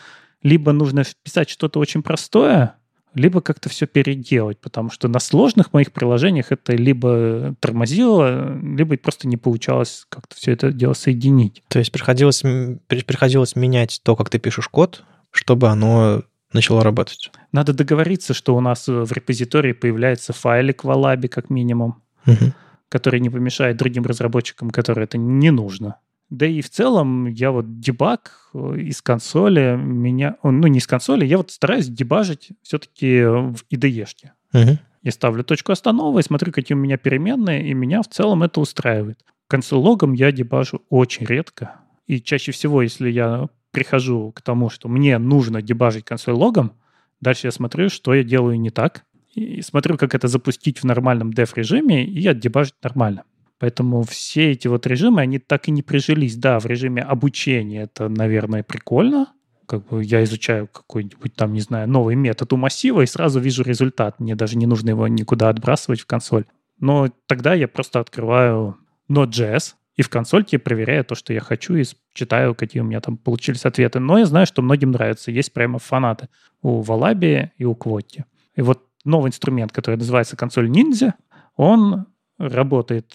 либо 0.42 0.72
нужно 0.72 1.04
вписать 1.04 1.50
что-то 1.50 1.80
очень 1.80 2.02
простое, 2.02 2.76
либо 3.14 3.42
как-то 3.42 3.70
все 3.70 3.88
переделать, 3.88 4.60
потому 4.60 4.90
что 4.90 5.08
на 5.08 5.20
сложных 5.20 5.74
моих 5.74 5.92
приложениях 5.92 6.52
это 6.52 6.74
либо 6.74 7.56
тормозило, 7.60 8.58
либо 8.58 8.98
просто 8.98 9.28
не 9.28 9.38
получалось 9.38 10.06
как-то 10.10 10.36
все 10.36 10.52
это 10.52 10.72
дело 10.72 10.94
соединить. 10.94 11.64
То 11.68 11.80
есть 11.80 11.92
приходилось, 11.92 12.44
приходилось 12.88 13.56
менять 13.56 14.02
то, 14.04 14.16
как 14.16 14.30
ты 14.30 14.40
пишешь 14.40 14.68
код, 14.68 15.04
чтобы 15.32 15.70
оно 15.70 16.24
начало 16.54 16.84
работать. 16.84 17.32
Надо 17.52 17.74
договориться, 17.74 18.34
что 18.34 18.56
у 18.56 18.62
нас 18.62 18.88
в 18.88 19.12
репозитории 19.12 19.74
появляется 19.74 20.34
файлик 20.34 20.84
в 20.84 20.90
Алабе 20.90 21.30
как 21.30 21.50
минимум, 21.50 22.02
угу. 22.26 22.54
который 22.90 23.20
не 23.20 23.30
помешает 23.30 23.78
другим 23.78 24.06
разработчикам, 24.06 24.70
которые 24.70 25.06
это 25.06 25.18
не 25.18 25.52
нужно. 25.52 25.98
Да 26.30 26.46
и 26.46 26.62
в 26.62 26.70
целом 26.70 27.26
я 27.26 27.52
вот 27.52 27.80
дебаг 27.80 28.52
э, 28.54 28.78
из 28.78 29.02
консоли 29.02 29.76
меня... 29.78 30.38
Ну, 30.44 30.68
не 30.68 30.78
из 30.78 30.88
консоли, 30.88 31.26
я 31.26 31.38
вот 31.38 31.52
стараюсь 31.52 31.88
дебажить 31.88 32.50
все-таки 32.62 33.24
в 33.24 33.58
IDE-шке. 33.72 34.32
Угу. 34.54 34.80
Я 35.02 35.12
ставлю 35.12 35.44
точку 35.44 35.72
остановы, 35.72 36.22
смотрю, 36.22 36.52
какие 36.52 36.76
у 36.76 36.80
меня 36.80 36.98
переменные, 36.98 37.68
и 37.68 37.74
меня 37.74 38.02
в 38.02 38.08
целом 38.08 38.44
это 38.44 38.60
устраивает. 38.60 39.24
Консоль-логом 39.48 40.14
я 40.14 40.32
дебажу 40.32 40.84
очень 40.90 41.26
редко. 41.26 41.82
И 42.06 42.22
чаще 42.22 42.52
всего, 42.52 42.82
если 42.82 43.10
я 43.10 43.48
прихожу 43.72 44.32
к 44.32 44.42
тому, 44.42 44.70
что 44.70 44.88
мне 44.90 45.18
нужно 45.18 45.62
дебажить 45.62 46.06
консоль-логом, 46.06 46.74
дальше 47.22 47.48
я 47.48 47.52
смотрю, 47.52 47.90
что 47.90 48.14
я 48.14 48.24
делаю 48.24 48.60
не 48.60 48.70
так, 48.70 49.06
и 49.34 49.62
смотрю, 49.62 49.98
как 49.98 50.16
это 50.16 50.28
запустить 50.28 50.80
в 50.80 50.84
нормальном 50.84 51.34
деф-режиме 51.34 52.06
и 52.06 52.28
отдебажить 52.28 52.76
нормально. 52.84 53.24
Поэтому 53.60 54.04
все 54.04 54.52
эти 54.52 54.68
вот 54.68 54.88
режимы, 54.88 55.22
они 55.22 55.38
так 55.38 55.68
и 55.68 55.72
не 55.72 55.84
прижились. 55.84 56.38
Да, 56.38 56.60
в 56.60 56.66
режиме 56.66 57.02
обучения 57.02 57.84
это, 57.84 58.08
наверное, 58.08 58.64
прикольно. 58.64 59.28
Как 59.66 59.86
бы 59.88 60.04
я 60.04 60.24
изучаю 60.24 60.68
какой-нибудь 60.68 61.36
там, 61.36 61.54
не 61.54 61.60
знаю, 61.60 61.88
новый 61.90 62.16
метод 62.16 62.54
у 62.54 62.58
массива 62.58 63.02
и 63.02 63.06
сразу 63.06 63.40
вижу 63.40 63.64
результат. 63.64 64.20
Мне 64.20 64.36
даже 64.36 64.58
не 64.58 64.66
нужно 64.66 64.90
его 64.90 65.08
никуда 65.08 65.50
отбрасывать 65.50 66.00
в 66.00 66.06
консоль. 66.06 66.46
Но 66.80 67.10
тогда 67.28 67.54
я 67.54 67.68
просто 67.68 68.00
открываю 68.00 68.78
Node.js 69.10 69.74
и 69.96 70.02
в 70.02 70.10
консольке 70.10 70.58
проверяю 70.58 71.04
то, 71.04 71.14
что 71.14 71.34
я 71.34 71.42
хочу, 71.42 71.76
и 71.76 71.84
читаю, 72.14 72.56
какие 72.56 72.82
у 72.82 72.86
меня 72.86 73.02
там 73.02 73.18
получились 73.18 73.66
ответы. 73.66 74.00
Но 74.00 74.18
я 74.18 74.26
знаю, 74.26 74.48
что 74.48 74.62
многим 74.62 74.92
нравится. 74.92 75.30
Есть 75.30 75.52
прямо 75.52 75.78
фанаты 75.78 76.30
у 76.62 76.82
Валаби 76.82 77.52
и 77.58 77.66
у 77.66 77.76
Квотти. 77.76 78.24
И 78.56 78.62
вот 78.62 78.86
новый 79.04 79.28
инструмент, 79.28 79.74
который 79.74 79.98
называется 79.98 80.38
консоль 80.38 80.70
Ninja, 80.70 81.14
он 81.58 82.06
работает, 82.38 83.14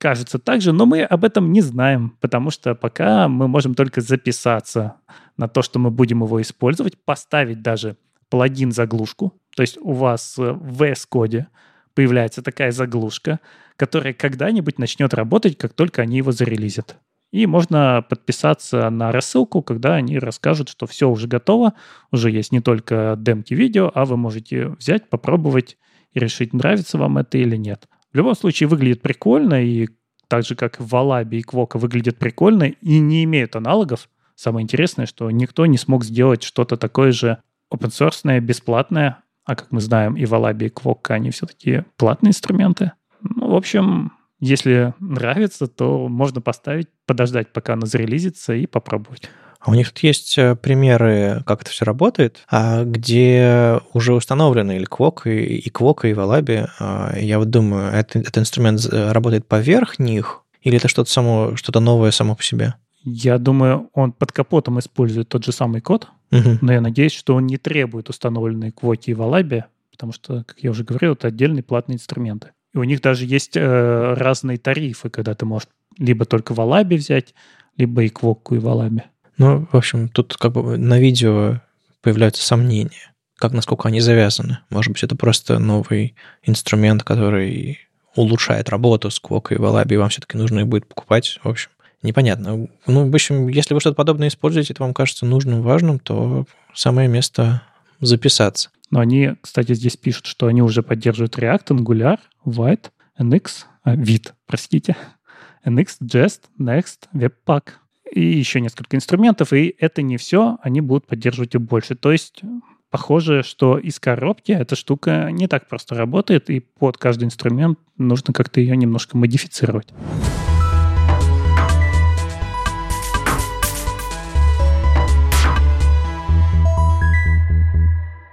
кажется, 0.00 0.38
так 0.38 0.62
же, 0.62 0.72
но 0.72 0.86
мы 0.86 1.02
об 1.02 1.24
этом 1.24 1.52
не 1.52 1.60
знаем, 1.60 2.16
потому 2.20 2.50
что 2.50 2.74
пока 2.74 3.28
мы 3.28 3.46
можем 3.46 3.74
только 3.74 4.00
записаться 4.00 4.96
на 5.36 5.46
то, 5.46 5.62
что 5.62 5.78
мы 5.78 5.90
будем 5.90 6.24
его 6.24 6.40
использовать, 6.40 6.96
поставить 7.04 7.62
даже 7.62 7.96
плагин-заглушку. 8.30 9.34
То 9.54 9.62
есть 9.62 9.76
у 9.80 9.92
вас 9.92 10.38
в 10.38 10.82
VS-коде 10.82 11.48
появляется 11.94 12.42
такая 12.42 12.72
заглушка, 12.72 13.40
которая 13.76 14.14
когда-нибудь 14.14 14.78
начнет 14.78 15.12
работать, 15.12 15.58
как 15.58 15.74
только 15.74 16.02
они 16.02 16.16
его 16.16 16.32
зарелизят. 16.32 16.96
И 17.30 17.46
можно 17.46 18.04
подписаться 18.08 18.88
на 18.90 19.12
рассылку, 19.12 19.62
когда 19.62 19.94
они 19.94 20.18
расскажут, 20.18 20.70
что 20.70 20.86
все 20.86 21.08
уже 21.08 21.28
готово, 21.28 21.74
уже 22.10 22.30
есть 22.30 22.52
не 22.52 22.60
только 22.60 23.16
демки 23.18 23.54
видео, 23.54 23.92
а 23.94 24.04
вы 24.06 24.16
можете 24.16 24.68
взять, 24.68 25.10
попробовать 25.10 25.76
и 26.12 26.18
решить, 26.18 26.54
нравится 26.54 26.98
вам 26.98 27.18
это 27.18 27.38
или 27.38 27.56
нет. 27.56 27.86
В 28.12 28.16
любом 28.16 28.34
случае 28.34 28.68
выглядит 28.68 29.02
прикольно, 29.02 29.62
и 29.62 29.88
так 30.28 30.44
же, 30.44 30.54
как 30.54 30.76
Валаби 30.78 31.36
и 31.36 31.42
Квока 31.42 31.78
выглядят 31.78 32.18
прикольно 32.18 32.64
и 32.64 32.98
не 32.98 33.24
имеют 33.24 33.56
аналогов. 33.56 34.08
Самое 34.34 34.64
интересное, 34.64 35.06
что 35.06 35.30
никто 35.30 35.66
не 35.66 35.76
смог 35.76 36.04
сделать 36.04 36.42
что-то 36.42 36.76
такое 36.76 37.12
же 37.12 37.38
open 37.72 37.90
source, 37.90 38.40
бесплатное, 38.40 39.18
а 39.44 39.54
как 39.54 39.70
мы 39.70 39.80
знаем, 39.80 40.16
и 40.16 40.24
Валаби, 40.24 40.66
и 40.66 40.68
Квока, 40.70 41.14
они 41.14 41.30
все-таки 41.30 41.84
платные 41.96 42.30
инструменты. 42.30 42.92
Ну, 43.22 43.50
в 43.50 43.54
общем, 43.54 44.12
если 44.40 44.94
нравится, 44.98 45.66
то 45.66 46.08
можно 46.08 46.40
поставить, 46.40 46.88
подождать, 47.06 47.52
пока 47.52 47.74
оно 47.74 47.86
зарелизится, 47.86 48.54
и 48.54 48.66
попробовать. 48.66 49.28
А 49.60 49.70
у 49.70 49.74
них 49.74 49.90
тут 49.90 49.98
есть 50.02 50.38
э, 50.38 50.56
примеры, 50.56 51.42
как 51.46 51.62
это 51.62 51.70
все 51.70 51.84
работает, 51.84 52.38
а, 52.50 52.84
где 52.84 53.80
уже 53.92 54.14
установлены 54.14 54.76
или 54.76 54.86
Квок, 54.86 55.26
и, 55.26 55.56
и 55.56 55.70
Квок, 55.70 56.06
и 56.06 56.14
Валаби. 56.14 56.66
А, 56.78 57.14
я 57.18 57.38
вот 57.38 57.50
думаю, 57.50 57.92
это, 57.92 58.18
этот 58.18 58.38
инструмент 58.38 58.84
работает 58.90 59.46
поверх 59.46 59.98
них, 59.98 60.42
или 60.62 60.76
это 60.76 60.88
что-то 60.88 61.10
само, 61.10 61.56
что-то 61.56 61.80
новое 61.80 62.10
само 62.10 62.34
по 62.34 62.42
себе? 62.42 62.74
Я 63.02 63.38
думаю, 63.38 63.90
он 63.94 64.12
под 64.12 64.32
капотом 64.32 64.78
использует 64.78 65.28
тот 65.28 65.44
же 65.44 65.52
самый 65.52 65.80
код, 65.80 66.08
угу. 66.30 66.58
но 66.60 66.72
я 66.72 66.80
надеюсь, 66.80 67.12
что 67.12 67.34
он 67.34 67.46
не 67.46 67.56
требует 67.56 68.10
установленные 68.10 68.72
Квоки 68.72 69.10
и 69.10 69.14
Валаби, 69.14 69.64
потому 69.90 70.12
что, 70.12 70.44
как 70.44 70.58
я 70.60 70.70
уже 70.70 70.84
говорил, 70.84 71.14
это 71.14 71.28
отдельные 71.28 71.62
платные 71.62 71.96
инструменты. 71.96 72.50
И 72.74 72.78
у 72.78 72.84
них 72.84 73.00
даже 73.00 73.24
есть 73.24 73.56
э, 73.56 74.14
разные 74.14 74.58
тарифы, 74.58 75.08
когда 75.08 75.34
ты 75.34 75.46
можешь 75.46 75.68
либо 75.98 76.24
только 76.24 76.54
Валаби 76.54 76.96
взять, 76.96 77.34
либо 77.76 78.02
и 78.04 78.08
Квокку, 78.08 78.54
и 78.54 78.58
Валаби. 78.58 79.04
Ну, 79.40 79.66
в 79.72 79.74
общем, 79.74 80.10
тут 80.10 80.36
как 80.36 80.52
бы 80.52 80.76
на 80.76 81.00
видео 81.00 81.62
появляются 82.02 82.44
сомнения, 82.44 83.14
как 83.38 83.52
насколько 83.52 83.88
они 83.88 84.00
завязаны. 84.00 84.58
Может 84.68 84.92
быть, 84.92 85.02
это 85.02 85.16
просто 85.16 85.58
новый 85.58 86.14
инструмент, 86.42 87.04
который 87.04 87.78
улучшает 88.14 88.68
работу 88.68 89.10
с 89.10 89.18
Квокой 89.18 89.56
и 89.56 89.60
Валаби, 89.60 89.94
и 89.94 89.96
вам 89.96 90.10
все-таки 90.10 90.36
нужно 90.36 90.60
и 90.60 90.64
будет 90.64 90.86
покупать. 90.86 91.40
В 91.42 91.48
общем, 91.48 91.70
непонятно. 92.02 92.68
Ну, 92.86 93.10
в 93.10 93.14
общем, 93.14 93.48
если 93.48 93.72
вы 93.72 93.80
что-то 93.80 93.96
подобное 93.96 94.28
используете, 94.28 94.74
это 94.74 94.82
вам 94.82 94.92
кажется 94.92 95.24
нужным, 95.24 95.62
важным, 95.62 96.00
то 96.00 96.44
самое 96.74 97.08
место 97.08 97.62
записаться. 97.98 98.68
Но 98.90 99.00
они, 99.00 99.36
кстати, 99.40 99.72
здесь 99.72 99.96
пишут, 99.96 100.26
что 100.26 100.48
они 100.48 100.60
уже 100.60 100.82
поддерживают 100.82 101.38
React, 101.38 101.68
Angular, 101.68 102.18
White, 102.44 102.90
NX, 103.18 103.50
а, 103.84 103.96
вид, 103.96 104.34
простите, 104.46 104.98
NX, 105.64 105.96
Jest, 106.02 106.40
Next, 106.58 107.08
Webpack 107.14 107.70
и 108.12 108.20
еще 108.20 108.60
несколько 108.60 108.96
инструментов, 108.96 109.52
и 109.52 109.74
это 109.78 110.02
не 110.02 110.16
все, 110.16 110.58
они 110.62 110.80
будут 110.80 111.06
поддерживать 111.06 111.54
и 111.54 111.58
больше. 111.58 111.94
То 111.94 112.12
есть 112.12 112.42
похоже, 112.90 113.42
что 113.42 113.78
из 113.78 114.00
коробки 114.00 114.52
эта 114.52 114.76
штука 114.76 115.30
не 115.30 115.46
так 115.46 115.68
просто 115.68 115.94
работает, 115.94 116.50
и 116.50 116.60
под 116.60 116.98
каждый 116.98 117.24
инструмент 117.24 117.78
нужно 117.96 118.32
как-то 118.32 118.60
ее 118.60 118.76
немножко 118.76 119.16
модифицировать. 119.16 119.88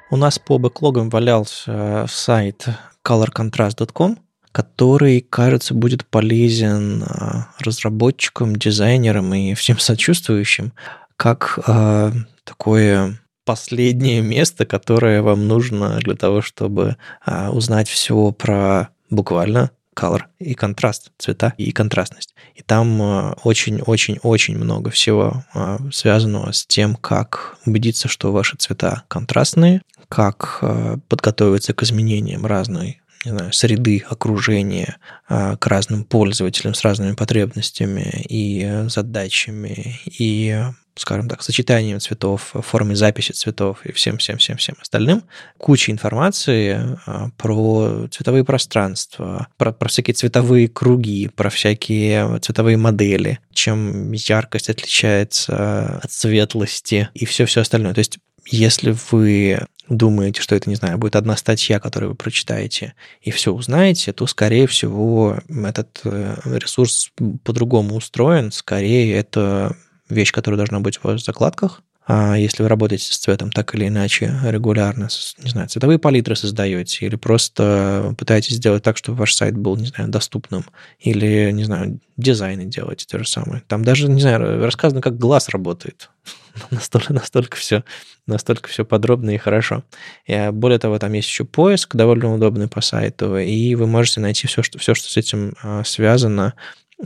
У 0.10 0.16
нас 0.16 0.40
по 0.40 0.58
бэклогам 0.58 1.10
валялся 1.10 2.06
сайт 2.08 2.66
colorcontrast.com, 3.06 4.18
который, 4.58 5.22
кажется, 5.22 5.76
будет 5.76 6.04
полезен 6.08 7.04
э, 7.04 7.44
разработчикам, 7.60 8.56
дизайнерам 8.56 9.32
и 9.36 9.54
всем 9.54 9.78
сочувствующим, 9.78 10.74
как 11.16 11.60
э, 11.68 12.12
такое 12.44 13.20
последнее 13.46 14.22
место, 14.22 14.66
которое 14.66 15.22
вам 15.22 15.48
нужно 15.48 16.00
для 16.00 16.16
того, 16.16 16.42
чтобы 16.42 16.98
э, 17.24 17.50
узнать 17.50 17.88
все 17.88 18.32
про 18.32 18.90
буквально 19.12 19.70
color 19.96 20.24
и 20.40 20.56
контраст, 20.56 21.12
цвета 21.20 21.54
и 21.60 21.72
контрастность. 21.72 22.34
И 22.56 22.64
там 22.64 23.36
очень-очень-очень 23.44 24.58
много 24.58 24.90
всего 24.90 25.44
связанного 25.92 26.52
с 26.52 26.66
тем, 26.66 26.96
как 26.96 27.58
убедиться, 27.68 28.08
что 28.08 28.32
ваши 28.32 28.58
цвета 28.58 29.04
контрастные, 29.08 29.84
как 30.10 30.64
подготовиться 31.10 31.74
к 31.74 31.84
изменениям 31.84 32.46
разной 32.46 33.02
не 33.26 33.32
знаю, 33.32 33.54
среды, 33.54 34.04
окружения 34.10 34.98
к 35.28 35.60
разным 35.66 36.04
пользователям 36.04 36.74
с 36.74 36.84
разными 36.84 37.14
потребностями 37.14 38.26
и 38.30 38.86
задачами, 38.88 40.00
и 40.06 40.64
скажем 41.00 41.30
так, 41.30 41.42
сочетанием 41.42 42.00
цветов, 42.00 42.54
форме 42.54 42.96
записи 42.96 43.32
цветов 43.32 43.86
и 43.86 43.92
всем-всем-всем-всем 43.92 44.76
остальным. 44.82 45.24
Куча 45.58 45.92
информации 45.92 46.98
а, 47.06 47.30
про 47.38 48.08
цветовые 48.12 48.44
пространства, 48.44 49.48
про, 49.58 49.72
про 49.72 49.90
всякие 49.90 50.14
цветовые 50.14 50.68
круги, 50.68 51.30
про 51.30 51.50
всякие 51.50 52.40
цветовые 52.40 52.78
модели, 52.78 53.40
чем 53.54 54.12
яркость 54.12 54.70
отличается 54.70 56.00
от 56.04 56.12
светлости 56.12 57.10
и 57.14 57.26
все-все 57.26 57.62
остальное. 57.62 57.94
То 57.94 58.00
есть 58.00 58.20
если 58.50 58.96
вы 59.12 59.60
думаете, 59.90 60.42
что 60.42 60.56
это, 60.56 60.70
не 60.70 60.76
знаю, 60.76 60.98
будет 60.98 61.16
одна 61.16 61.36
статья, 61.38 61.80
которую 61.80 62.12
вы 62.12 62.16
прочитаете 62.16 62.94
и 63.22 63.32
все 63.32 63.54
узнаете, 63.54 64.14
то, 64.14 64.28
скорее 64.28 64.68
всего, 64.68 65.40
этот 65.50 66.02
э, 66.04 66.36
ресурс 66.46 67.12
по-другому 67.44 67.96
устроен. 67.96 68.52
Скорее, 68.52 69.16
это 69.16 69.76
вещь, 70.10 70.32
которая 70.32 70.58
должна 70.58 70.80
быть 70.80 71.00
в 71.02 71.18
закладках. 71.20 71.82
А 72.10 72.38
если 72.38 72.64
вы 72.64 72.70
работаете 72.70 73.04
с 73.04 73.18
цветом 73.18 73.52
так 73.52 73.76
или 73.76 73.90
иначе 73.90 74.34
регулярно, 74.46 75.10
не 75.44 75.50
знаю, 75.50 75.68
цветовые 75.68 76.00
палитры 76.00 76.38
создаете, 76.38 77.06
или 77.06 77.18
просто 77.18 78.16
пытаетесь 78.18 78.56
сделать 78.56 78.82
так, 78.82 78.96
чтобы 78.96 79.18
ваш 79.18 79.36
сайт 79.36 79.58
был, 79.58 79.76
не 79.76 79.88
знаю, 79.88 80.10
доступным, 80.10 80.64
или, 81.00 81.52
не 81.52 81.66
знаю, 81.66 82.00
дизайны 82.16 82.64
делаете 82.64 83.06
то 83.10 83.20
же 83.20 83.28
самое. 83.28 83.62
Там 83.68 83.84
даже, 83.84 84.08
не 84.08 84.22
знаю, 84.22 84.64
рассказано, 84.64 85.02
как 85.02 85.18
глаз 85.18 85.50
работает. 85.50 86.10
настолько, 86.72 87.14
настолько 87.14 87.58
все, 87.58 87.84
настолько 88.26 88.70
все 88.70 88.86
подробно 88.86 89.32
и 89.32 89.38
хорошо. 89.38 89.84
И, 90.26 90.50
более 90.52 90.80
того, 90.80 91.00
там 91.00 91.14
есть 91.14 91.30
еще 91.30 91.46
поиск, 91.46 91.96
довольно 91.96 92.34
удобный 92.34 92.68
по 92.68 92.82
сайту, 92.82 93.38
и 93.38 93.76
вы 93.76 93.88
можете 93.88 94.20
найти 94.20 94.48
все, 94.48 94.64
что, 94.64 94.80
все, 94.80 94.94
что 94.94 95.10
с 95.10 95.18
этим 95.18 95.56
а, 95.62 95.84
связано, 95.84 96.54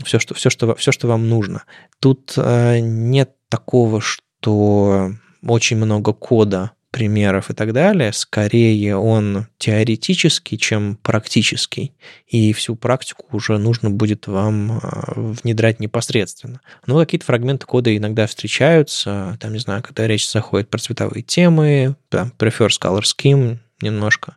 все, 0.03 0.19
что, 0.19 0.33
все, 0.33 0.49
что, 0.49 0.73
все, 0.75 0.91
что 0.91 1.07
вам 1.07 1.27
нужно. 1.27 1.63
Тут 1.99 2.33
э, 2.37 2.79
нет 2.79 3.35
такого, 3.49 3.99
что 4.01 5.11
очень 5.45 5.77
много 5.77 6.13
кода, 6.13 6.71
примеров 6.91 7.49
и 7.49 7.53
так 7.53 7.73
далее. 7.73 8.13
Скорее 8.13 8.97
он 8.97 9.47
теоретический, 9.57 10.57
чем 10.57 10.97
практический. 11.01 11.93
И 12.27 12.53
всю 12.53 12.75
практику 12.75 13.25
уже 13.31 13.57
нужно 13.57 13.89
будет 13.89 14.27
вам 14.27 14.77
э, 14.77 14.81
внедрять 15.15 15.79
непосредственно. 15.79 16.61
Но 16.85 16.99
какие-то 16.99 17.25
фрагменты 17.25 17.65
кода 17.65 17.95
иногда 17.95 18.27
встречаются. 18.27 19.37
Там, 19.39 19.53
не 19.53 19.59
знаю, 19.59 19.81
когда 19.81 20.05
речь 20.05 20.29
заходит 20.29 20.69
про 20.69 20.79
цветовые 20.79 21.23
темы, 21.23 21.95
там, 22.09 22.33
prefers 22.37 22.79
color 22.81 23.03
scheme 23.03 23.57
немножко. 23.81 24.35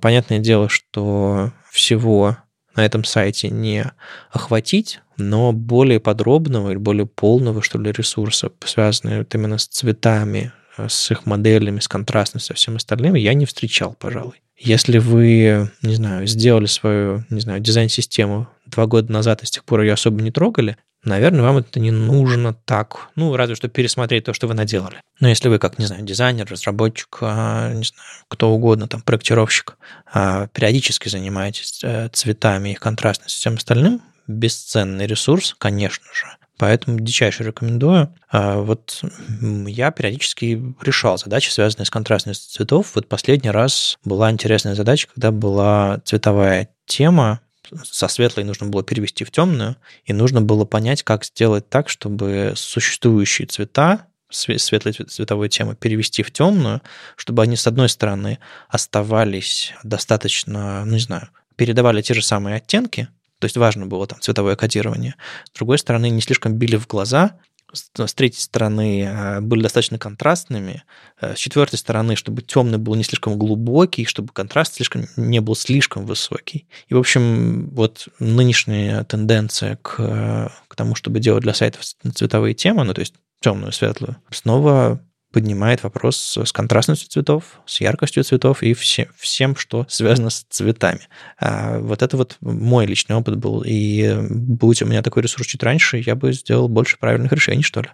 Понятное 0.00 0.38
дело, 0.38 0.68
что 0.68 1.52
всего 1.70 2.36
на 2.76 2.84
этом 2.84 3.04
сайте 3.04 3.50
не 3.50 3.84
охватить, 4.30 5.00
но 5.16 5.52
более 5.52 6.00
подробного 6.00 6.70
или 6.70 6.78
более 6.78 7.06
полного, 7.06 7.62
что 7.62 7.78
ли, 7.78 7.92
ресурса, 7.92 8.50
связанного 8.64 9.26
именно 9.32 9.58
с 9.58 9.66
цветами, 9.66 10.52
с 10.78 11.10
их 11.10 11.26
моделями, 11.26 11.80
с 11.80 11.88
контрастностью, 11.88 12.56
со 12.56 12.60
всем 12.60 12.76
остальным, 12.76 13.14
я 13.14 13.34
не 13.34 13.46
встречал, 13.46 13.94
пожалуй. 13.98 14.40
Если 14.56 14.98
вы, 14.98 15.70
не 15.82 15.94
знаю, 15.94 16.26
сделали 16.26 16.66
свою, 16.66 17.24
не 17.30 17.40
знаю, 17.40 17.60
дизайн-систему 17.60 18.46
два 18.66 18.86
года 18.86 19.10
назад 19.10 19.42
и 19.42 19.46
с 19.46 19.50
тех 19.50 19.64
пор 19.64 19.80
ее 19.80 19.94
особо 19.94 20.20
не 20.20 20.30
трогали, 20.30 20.76
наверное, 21.02 21.42
вам 21.42 21.58
это 21.58 21.80
не 21.80 21.90
нужно 21.90 22.52
так. 22.52 23.08
Ну, 23.16 23.34
разве 23.36 23.54
что 23.56 23.68
пересмотреть 23.68 24.24
то, 24.24 24.34
что 24.34 24.46
вы 24.46 24.54
наделали. 24.54 25.00
Но 25.18 25.28
если 25.28 25.48
вы, 25.48 25.58
как, 25.58 25.78
не 25.78 25.86
знаю, 25.86 26.04
дизайнер, 26.04 26.46
разработчик, 26.50 27.18
а, 27.22 27.72
не 27.72 27.84
знаю, 27.84 28.04
кто 28.28 28.50
угодно, 28.50 28.86
там, 28.86 29.00
проектировщик, 29.00 29.76
а, 30.12 30.48
периодически 30.48 31.08
занимаетесь 31.08 31.80
э, 31.82 32.08
цветами, 32.12 32.70
их 32.70 32.80
контрастностью, 32.80 33.38
всем 33.38 33.54
остальным, 33.54 34.02
бесценный 34.26 35.06
ресурс, 35.06 35.54
конечно 35.58 36.04
же. 36.12 36.26
Поэтому 36.60 37.00
дичайше 37.00 37.42
рекомендую. 37.42 38.14
А, 38.30 38.60
вот 38.60 39.02
я 39.40 39.90
периодически 39.90 40.62
решал 40.82 41.16
задачи, 41.16 41.48
связанные 41.48 41.86
с 41.86 41.90
контрастностью 41.90 42.54
цветов. 42.54 42.90
Вот 42.94 43.08
последний 43.08 43.50
раз 43.50 43.96
была 44.04 44.30
интересная 44.30 44.74
задача, 44.74 45.08
когда 45.08 45.30
была 45.30 46.02
цветовая 46.04 46.68
тема 46.84 47.40
со 47.82 48.08
светлой 48.08 48.44
нужно 48.44 48.66
было 48.66 48.82
перевести 48.82 49.24
в 49.24 49.30
темную, 49.30 49.76
и 50.04 50.12
нужно 50.12 50.42
было 50.42 50.66
понять, 50.66 51.02
как 51.02 51.24
сделать 51.24 51.70
так, 51.70 51.88
чтобы 51.88 52.52
существующие 52.56 53.46
цвета 53.46 54.06
светлой 54.28 54.92
цветовой 54.92 55.48
темы 55.48 55.76
перевести 55.76 56.22
в 56.22 56.30
темную, 56.30 56.82
чтобы 57.16 57.42
они, 57.42 57.56
с 57.56 57.66
одной 57.66 57.88
стороны, 57.88 58.38
оставались 58.68 59.72
достаточно, 59.82 60.84
ну, 60.84 60.92
не 60.92 61.00
знаю, 61.00 61.30
передавали 61.56 62.02
те 62.02 62.12
же 62.12 62.22
самые 62.22 62.56
оттенки, 62.56 63.08
то 63.40 63.46
есть 63.46 63.56
важно 63.56 63.86
было 63.86 64.06
там 64.06 64.20
цветовое 64.20 64.54
кодирование, 64.54 65.16
с 65.44 65.56
другой 65.56 65.78
стороны, 65.78 66.10
не 66.10 66.20
слишком 66.20 66.54
били 66.54 66.76
в 66.76 66.86
глаза, 66.86 67.38
с 67.72 68.14
третьей 68.14 68.40
стороны 68.40 69.02
э, 69.04 69.40
были 69.40 69.62
достаточно 69.62 69.98
контрастными, 69.98 70.82
э, 71.20 71.34
с 71.34 71.38
четвертой 71.38 71.78
стороны, 71.78 72.16
чтобы 72.16 72.42
темный 72.42 72.78
был 72.78 72.94
не 72.94 73.04
слишком 73.04 73.38
глубокий, 73.38 74.04
чтобы 74.04 74.32
контраст 74.32 74.74
слишком, 74.74 75.06
не 75.16 75.40
был 75.40 75.54
слишком 75.54 76.06
высокий. 76.06 76.66
И, 76.88 76.94
в 76.94 76.98
общем, 76.98 77.70
вот 77.70 78.08
нынешняя 78.18 79.04
тенденция 79.04 79.76
к, 79.82 80.52
к 80.68 80.74
тому, 80.76 80.94
чтобы 80.94 81.20
делать 81.20 81.42
для 81.42 81.54
сайтов 81.54 81.82
цветовые 81.82 82.54
темы, 82.54 82.84
ну, 82.84 82.94
то 82.94 83.00
есть 83.00 83.14
темную, 83.40 83.72
светлую, 83.72 84.16
снова 84.30 85.00
поднимает 85.32 85.82
вопрос 85.82 86.38
с 86.42 86.52
контрастностью 86.52 87.08
цветов, 87.08 87.60
с 87.66 87.80
яркостью 87.80 88.24
цветов 88.24 88.62
и 88.62 88.74
все, 88.74 89.08
всем, 89.16 89.56
что 89.56 89.86
связано 89.88 90.30
с 90.30 90.44
цветами. 90.48 91.08
А 91.38 91.78
вот 91.78 92.02
это 92.02 92.16
вот 92.16 92.36
мой 92.40 92.86
личный 92.86 93.16
опыт 93.16 93.36
был. 93.36 93.62
И 93.64 94.16
будь 94.28 94.82
у 94.82 94.86
меня 94.86 95.02
такой 95.02 95.22
ресурс 95.22 95.46
чуть 95.46 95.62
раньше, 95.62 95.98
я 95.98 96.14
бы 96.14 96.32
сделал 96.32 96.68
больше 96.68 96.98
правильных 96.98 97.32
решений, 97.32 97.62
что 97.62 97.82
ли. 97.82 97.88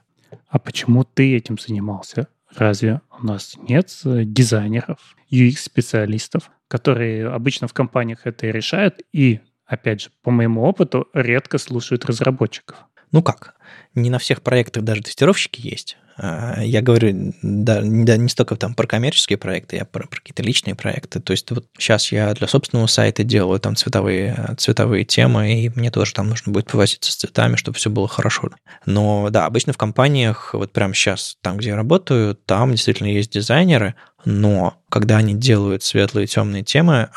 А 0.48 0.58
почему 0.58 1.04
ты 1.04 1.36
этим 1.36 1.58
занимался? 1.58 2.28
Разве 2.54 3.00
у 3.20 3.26
нас 3.26 3.56
нет 3.68 3.92
дизайнеров, 4.04 4.98
UX-специалистов, 5.30 6.50
которые 6.68 7.28
обычно 7.28 7.68
в 7.68 7.74
компаниях 7.74 8.20
это 8.24 8.46
и 8.46 8.52
решают, 8.52 9.02
и, 9.12 9.40
опять 9.66 10.02
же, 10.02 10.10
по 10.22 10.30
моему 10.30 10.62
опыту, 10.62 11.08
редко 11.12 11.58
слушают 11.58 12.06
разработчиков? 12.06 12.76
Ну 13.12 13.22
как? 13.22 13.56
Не 13.94 14.10
на 14.10 14.18
всех 14.18 14.42
проектах 14.42 14.84
даже 14.84 15.02
тестировщики 15.02 15.60
есть. 15.66 15.96
А, 16.16 16.62
я 16.62 16.82
говорю, 16.82 17.34
да, 17.42 17.80
не 17.82 18.28
столько 18.28 18.56
там 18.56 18.74
про 18.74 18.86
коммерческие 18.86 19.38
проекты, 19.38 19.76
я 19.76 19.84
про, 19.84 20.06
про 20.06 20.18
какие-то 20.18 20.42
личные 20.42 20.74
проекты. 20.74 21.20
То 21.20 21.32
есть 21.32 21.50
вот 21.50 21.66
сейчас 21.78 22.10
я 22.12 22.32
для 22.34 22.48
собственного 22.48 22.86
сайта 22.86 23.24
делаю 23.24 23.60
там 23.60 23.76
цветовые, 23.76 24.54
цветовые 24.56 25.04
темы, 25.04 25.64
и 25.64 25.68
мне 25.74 25.90
тоже 25.90 26.14
там 26.14 26.28
нужно 26.28 26.52
будет 26.52 26.70
повозиться 26.70 27.12
с 27.12 27.16
цветами, 27.16 27.56
чтобы 27.56 27.76
все 27.76 27.90
было 27.90 28.08
хорошо. 28.08 28.50
Но 28.86 29.28
да, 29.30 29.46
обычно 29.46 29.72
в 29.72 29.78
компаниях, 29.78 30.54
вот 30.54 30.72
прямо 30.72 30.94
сейчас, 30.94 31.36
там, 31.42 31.58
где 31.58 31.70
я 31.70 31.76
работаю, 31.76 32.34
там 32.34 32.72
действительно 32.72 33.08
есть 33.08 33.32
дизайнеры, 33.32 33.94
но 34.24 34.74
когда 34.88 35.18
они 35.18 35.34
делают 35.34 35.82
светлые 35.82 36.24
и 36.24 36.28
темные 36.28 36.62
темы, 36.62 37.08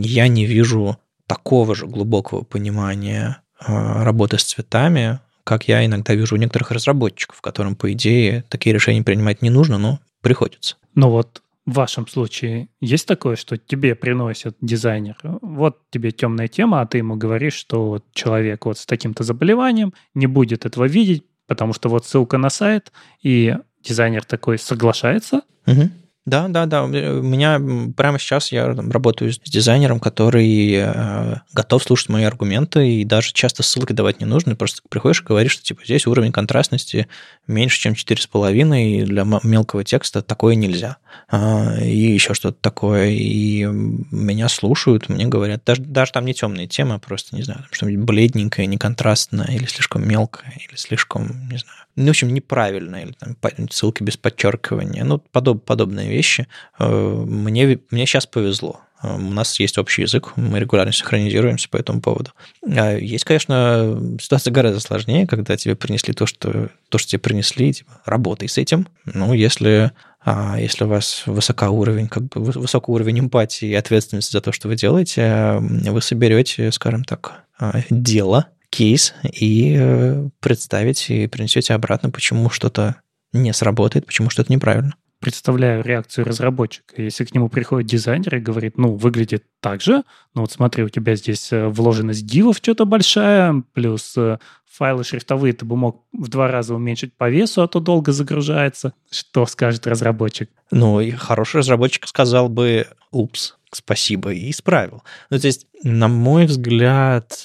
я 0.00 0.28
не 0.28 0.46
вижу 0.46 0.98
такого 1.26 1.74
же 1.74 1.86
глубокого 1.86 2.42
понимания 2.42 3.42
а, 3.60 4.02
работы 4.04 4.38
с 4.38 4.42
цветами, 4.42 5.20
как 5.44 5.68
я 5.68 5.84
иногда 5.84 6.14
вижу 6.14 6.36
у 6.36 6.38
некоторых 6.38 6.70
разработчиков, 6.70 7.40
которым, 7.40 7.76
по 7.76 7.92
идее, 7.92 8.44
такие 8.48 8.74
решения 8.74 9.02
принимать 9.02 9.42
не 9.42 9.50
нужно, 9.50 9.78
но 9.78 10.00
приходится. 10.20 10.76
Ну 10.94 11.10
вот 11.10 11.42
в 11.66 11.74
вашем 11.74 12.06
случае 12.06 12.68
есть 12.80 13.06
такое, 13.06 13.36
что 13.36 13.56
тебе 13.56 13.94
приносит 13.94 14.56
дизайнер, 14.60 15.16
вот 15.40 15.78
тебе 15.90 16.10
темная 16.10 16.48
тема, 16.48 16.80
а 16.80 16.86
ты 16.86 16.98
ему 16.98 17.16
говоришь, 17.16 17.54
что 17.54 17.86
вот 17.86 18.04
человек 18.12 18.66
вот 18.66 18.78
с 18.78 18.86
таким-то 18.86 19.22
заболеванием 19.22 19.94
не 20.14 20.26
будет 20.26 20.66
этого 20.66 20.86
видеть, 20.86 21.24
потому 21.46 21.72
что 21.72 21.88
вот 21.88 22.06
ссылка 22.06 22.38
на 22.38 22.50
сайт, 22.50 22.92
и 23.22 23.56
дизайнер 23.82 24.24
такой 24.24 24.58
соглашается, 24.58 25.42
угу. 25.66 25.90
Да, 26.26 26.48
да, 26.48 26.66
да. 26.66 26.84
У 26.84 26.88
меня 26.88 27.58
прямо 27.96 28.18
сейчас 28.18 28.52
я 28.52 28.66
работаю 28.74 29.32
с 29.32 29.38
дизайнером, 29.38 29.98
который 30.00 30.72
э, 30.74 31.36
готов 31.54 31.82
слушать 31.82 32.10
мои 32.10 32.24
аргументы, 32.24 32.88
и 32.88 33.04
даже 33.04 33.32
часто 33.32 33.62
ссылки 33.62 33.94
давать 33.94 34.20
не 34.20 34.26
нужно. 34.26 34.54
Просто 34.54 34.82
приходишь 34.90 35.22
и 35.22 35.24
говоришь, 35.24 35.52
что 35.52 35.62
типа 35.62 35.82
здесь 35.84 36.06
уровень 36.06 36.30
контрастности 36.30 37.08
меньше, 37.46 37.80
чем 37.80 37.94
4,5, 37.94 38.82
и 38.82 39.02
для 39.04 39.24
мелкого 39.42 39.82
текста 39.82 40.20
такое 40.20 40.56
нельзя. 40.56 40.98
А, 41.28 41.76
и 41.80 42.12
еще 42.12 42.34
что-то 42.34 42.58
такое. 42.60 43.10
И 43.10 43.64
меня 43.64 44.48
слушают, 44.48 45.08
мне 45.08 45.26
говорят, 45.26 45.62
даже, 45.64 45.82
даже 45.82 46.12
там 46.12 46.24
не 46.26 46.34
темные 46.34 46.66
темы, 46.66 46.94
а 46.94 46.98
просто, 46.98 47.36
не 47.36 47.42
знаю, 47.42 47.64
что-нибудь 47.70 48.04
бледненькое, 48.04 48.66
неконтрастное, 48.66 49.46
или 49.46 49.66
слишком 49.66 50.06
мелкое, 50.06 50.52
или 50.68 50.76
слишком, 50.76 51.48
не 51.50 51.58
знаю, 51.58 51.76
ну, 51.96 52.06
в 52.06 52.10
общем, 52.10 52.32
неправильно, 52.32 52.96
или 52.96 53.12
там 53.12 53.36
ссылки 53.70 54.02
без 54.02 54.16
подчеркивания, 54.16 55.04
ну, 55.04 55.18
подоб, 55.18 55.64
подобные 55.64 56.08
вещи. 56.08 56.46
Э, 56.78 56.88
мне, 56.88 57.78
мне 57.90 58.06
сейчас 58.06 58.26
повезло. 58.26 58.80
Э, 59.02 59.14
у 59.14 59.18
нас 59.18 59.58
есть 59.60 59.78
общий 59.78 60.02
язык, 60.02 60.32
мы 60.36 60.60
регулярно 60.60 60.92
синхронизируемся 60.92 61.68
по 61.68 61.76
этому 61.76 62.00
поводу. 62.00 62.30
А 62.64 62.94
есть, 62.96 63.24
конечно, 63.24 64.16
ситуация 64.20 64.52
гораздо 64.52 64.80
сложнее, 64.80 65.26
когда 65.26 65.56
тебе 65.56 65.74
принесли 65.74 66.14
то, 66.14 66.26
что, 66.26 66.70
то, 66.88 66.98
что 66.98 67.10
тебе 67.10 67.20
принесли, 67.20 67.72
типа, 67.72 68.00
работай 68.04 68.48
с 68.48 68.58
этим. 68.58 68.88
Ну, 69.04 69.32
если, 69.32 69.92
а, 70.22 70.58
если 70.60 70.84
у 70.84 70.88
вас 70.88 71.22
высокий 71.26 71.66
уровень, 71.66 72.08
как 72.08 72.24
бы 72.24 72.42
высокий 72.42 72.90
уровень 72.90 73.20
эмпатии 73.20 73.68
и 73.68 73.74
ответственности 73.74 74.32
за 74.32 74.40
то, 74.40 74.52
что 74.52 74.68
вы 74.68 74.76
делаете, 74.76 75.58
вы 75.60 76.02
соберете, 76.02 76.70
скажем 76.72 77.04
так, 77.04 77.44
а, 77.58 77.80
дело, 77.88 78.48
кейс 78.70 79.14
и 79.24 79.76
э, 79.78 80.28
представить 80.40 81.10
и 81.10 81.26
принесете 81.26 81.74
обратно, 81.74 82.10
почему 82.10 82.50
что-то 82.50 82.96
не 83.32 83.52
сработает, 83.52 84.06
почему 84.06 84.30
что-то 84.30 84.52
неправильно. 84.52 84.94
Представляю 85.20 85.84
реакцию 85.84 86.24
разработчика. 86.24 87.02
Если 87.02 87.26
к 87.26 87.34
нему 87.34 87.50
приходит 87.50 87.90
дизайнер 87.90 88.36
и 88.36 88.40
говорит, 88.40 88.78
ну, 88.78 88.94
выглядит 88.94 89.44
так 89.60 89.82
же, 89.82 90.02
ну 90.34 90.40
вот 90.40 90.50
смотри, 90.50 90.82
у 90.82 90.88
тебя 90.88 91.14
здесь 91.14 91.52
э, 91.52 91.68
вложенность 91.68 92.24
дивов 92.24 92.56
что-то 92.56 92.86
большая, 92.86 93.62
плюс 93.74 94.16
э, 94.16 94.38
файлы 94.66 95.04
шрифтовые 95.04 95.52
ты 95.52 95.66
бы 95.66 95.76
мог 95.76 96.06
в 96.14 96.28
два 96.28 96.48
раза 96.48 96.74
уменьшить 96.74 97.14
по 97.14 97.28
весу, 97.28 97.60
а 97.60 97.68
то 97.68 97.80
долго 97.80 98.12
загружается. 98.12 98.94
Что 99.10 99.44
скажет 99.44 99.86
разработчик? 99.86 100.48
Ну, 100.70 101.02
и 101.02 101.10
хороший 101.10 101.58
разработчик 101.58 102.06
сказал 102.08 102.48
бы, 102.48 102.86
упс, 103.10 103.56
спасибо, 103.72 104.32
и 104.32 104.50
исправил. 104.50 105.02
Ну, 105.28 105.38
то 105.38 105.46
есть, 105.46 105.66
на 105.82 106.08
мой 106.08 106.46
взгляд, 106.46 107.44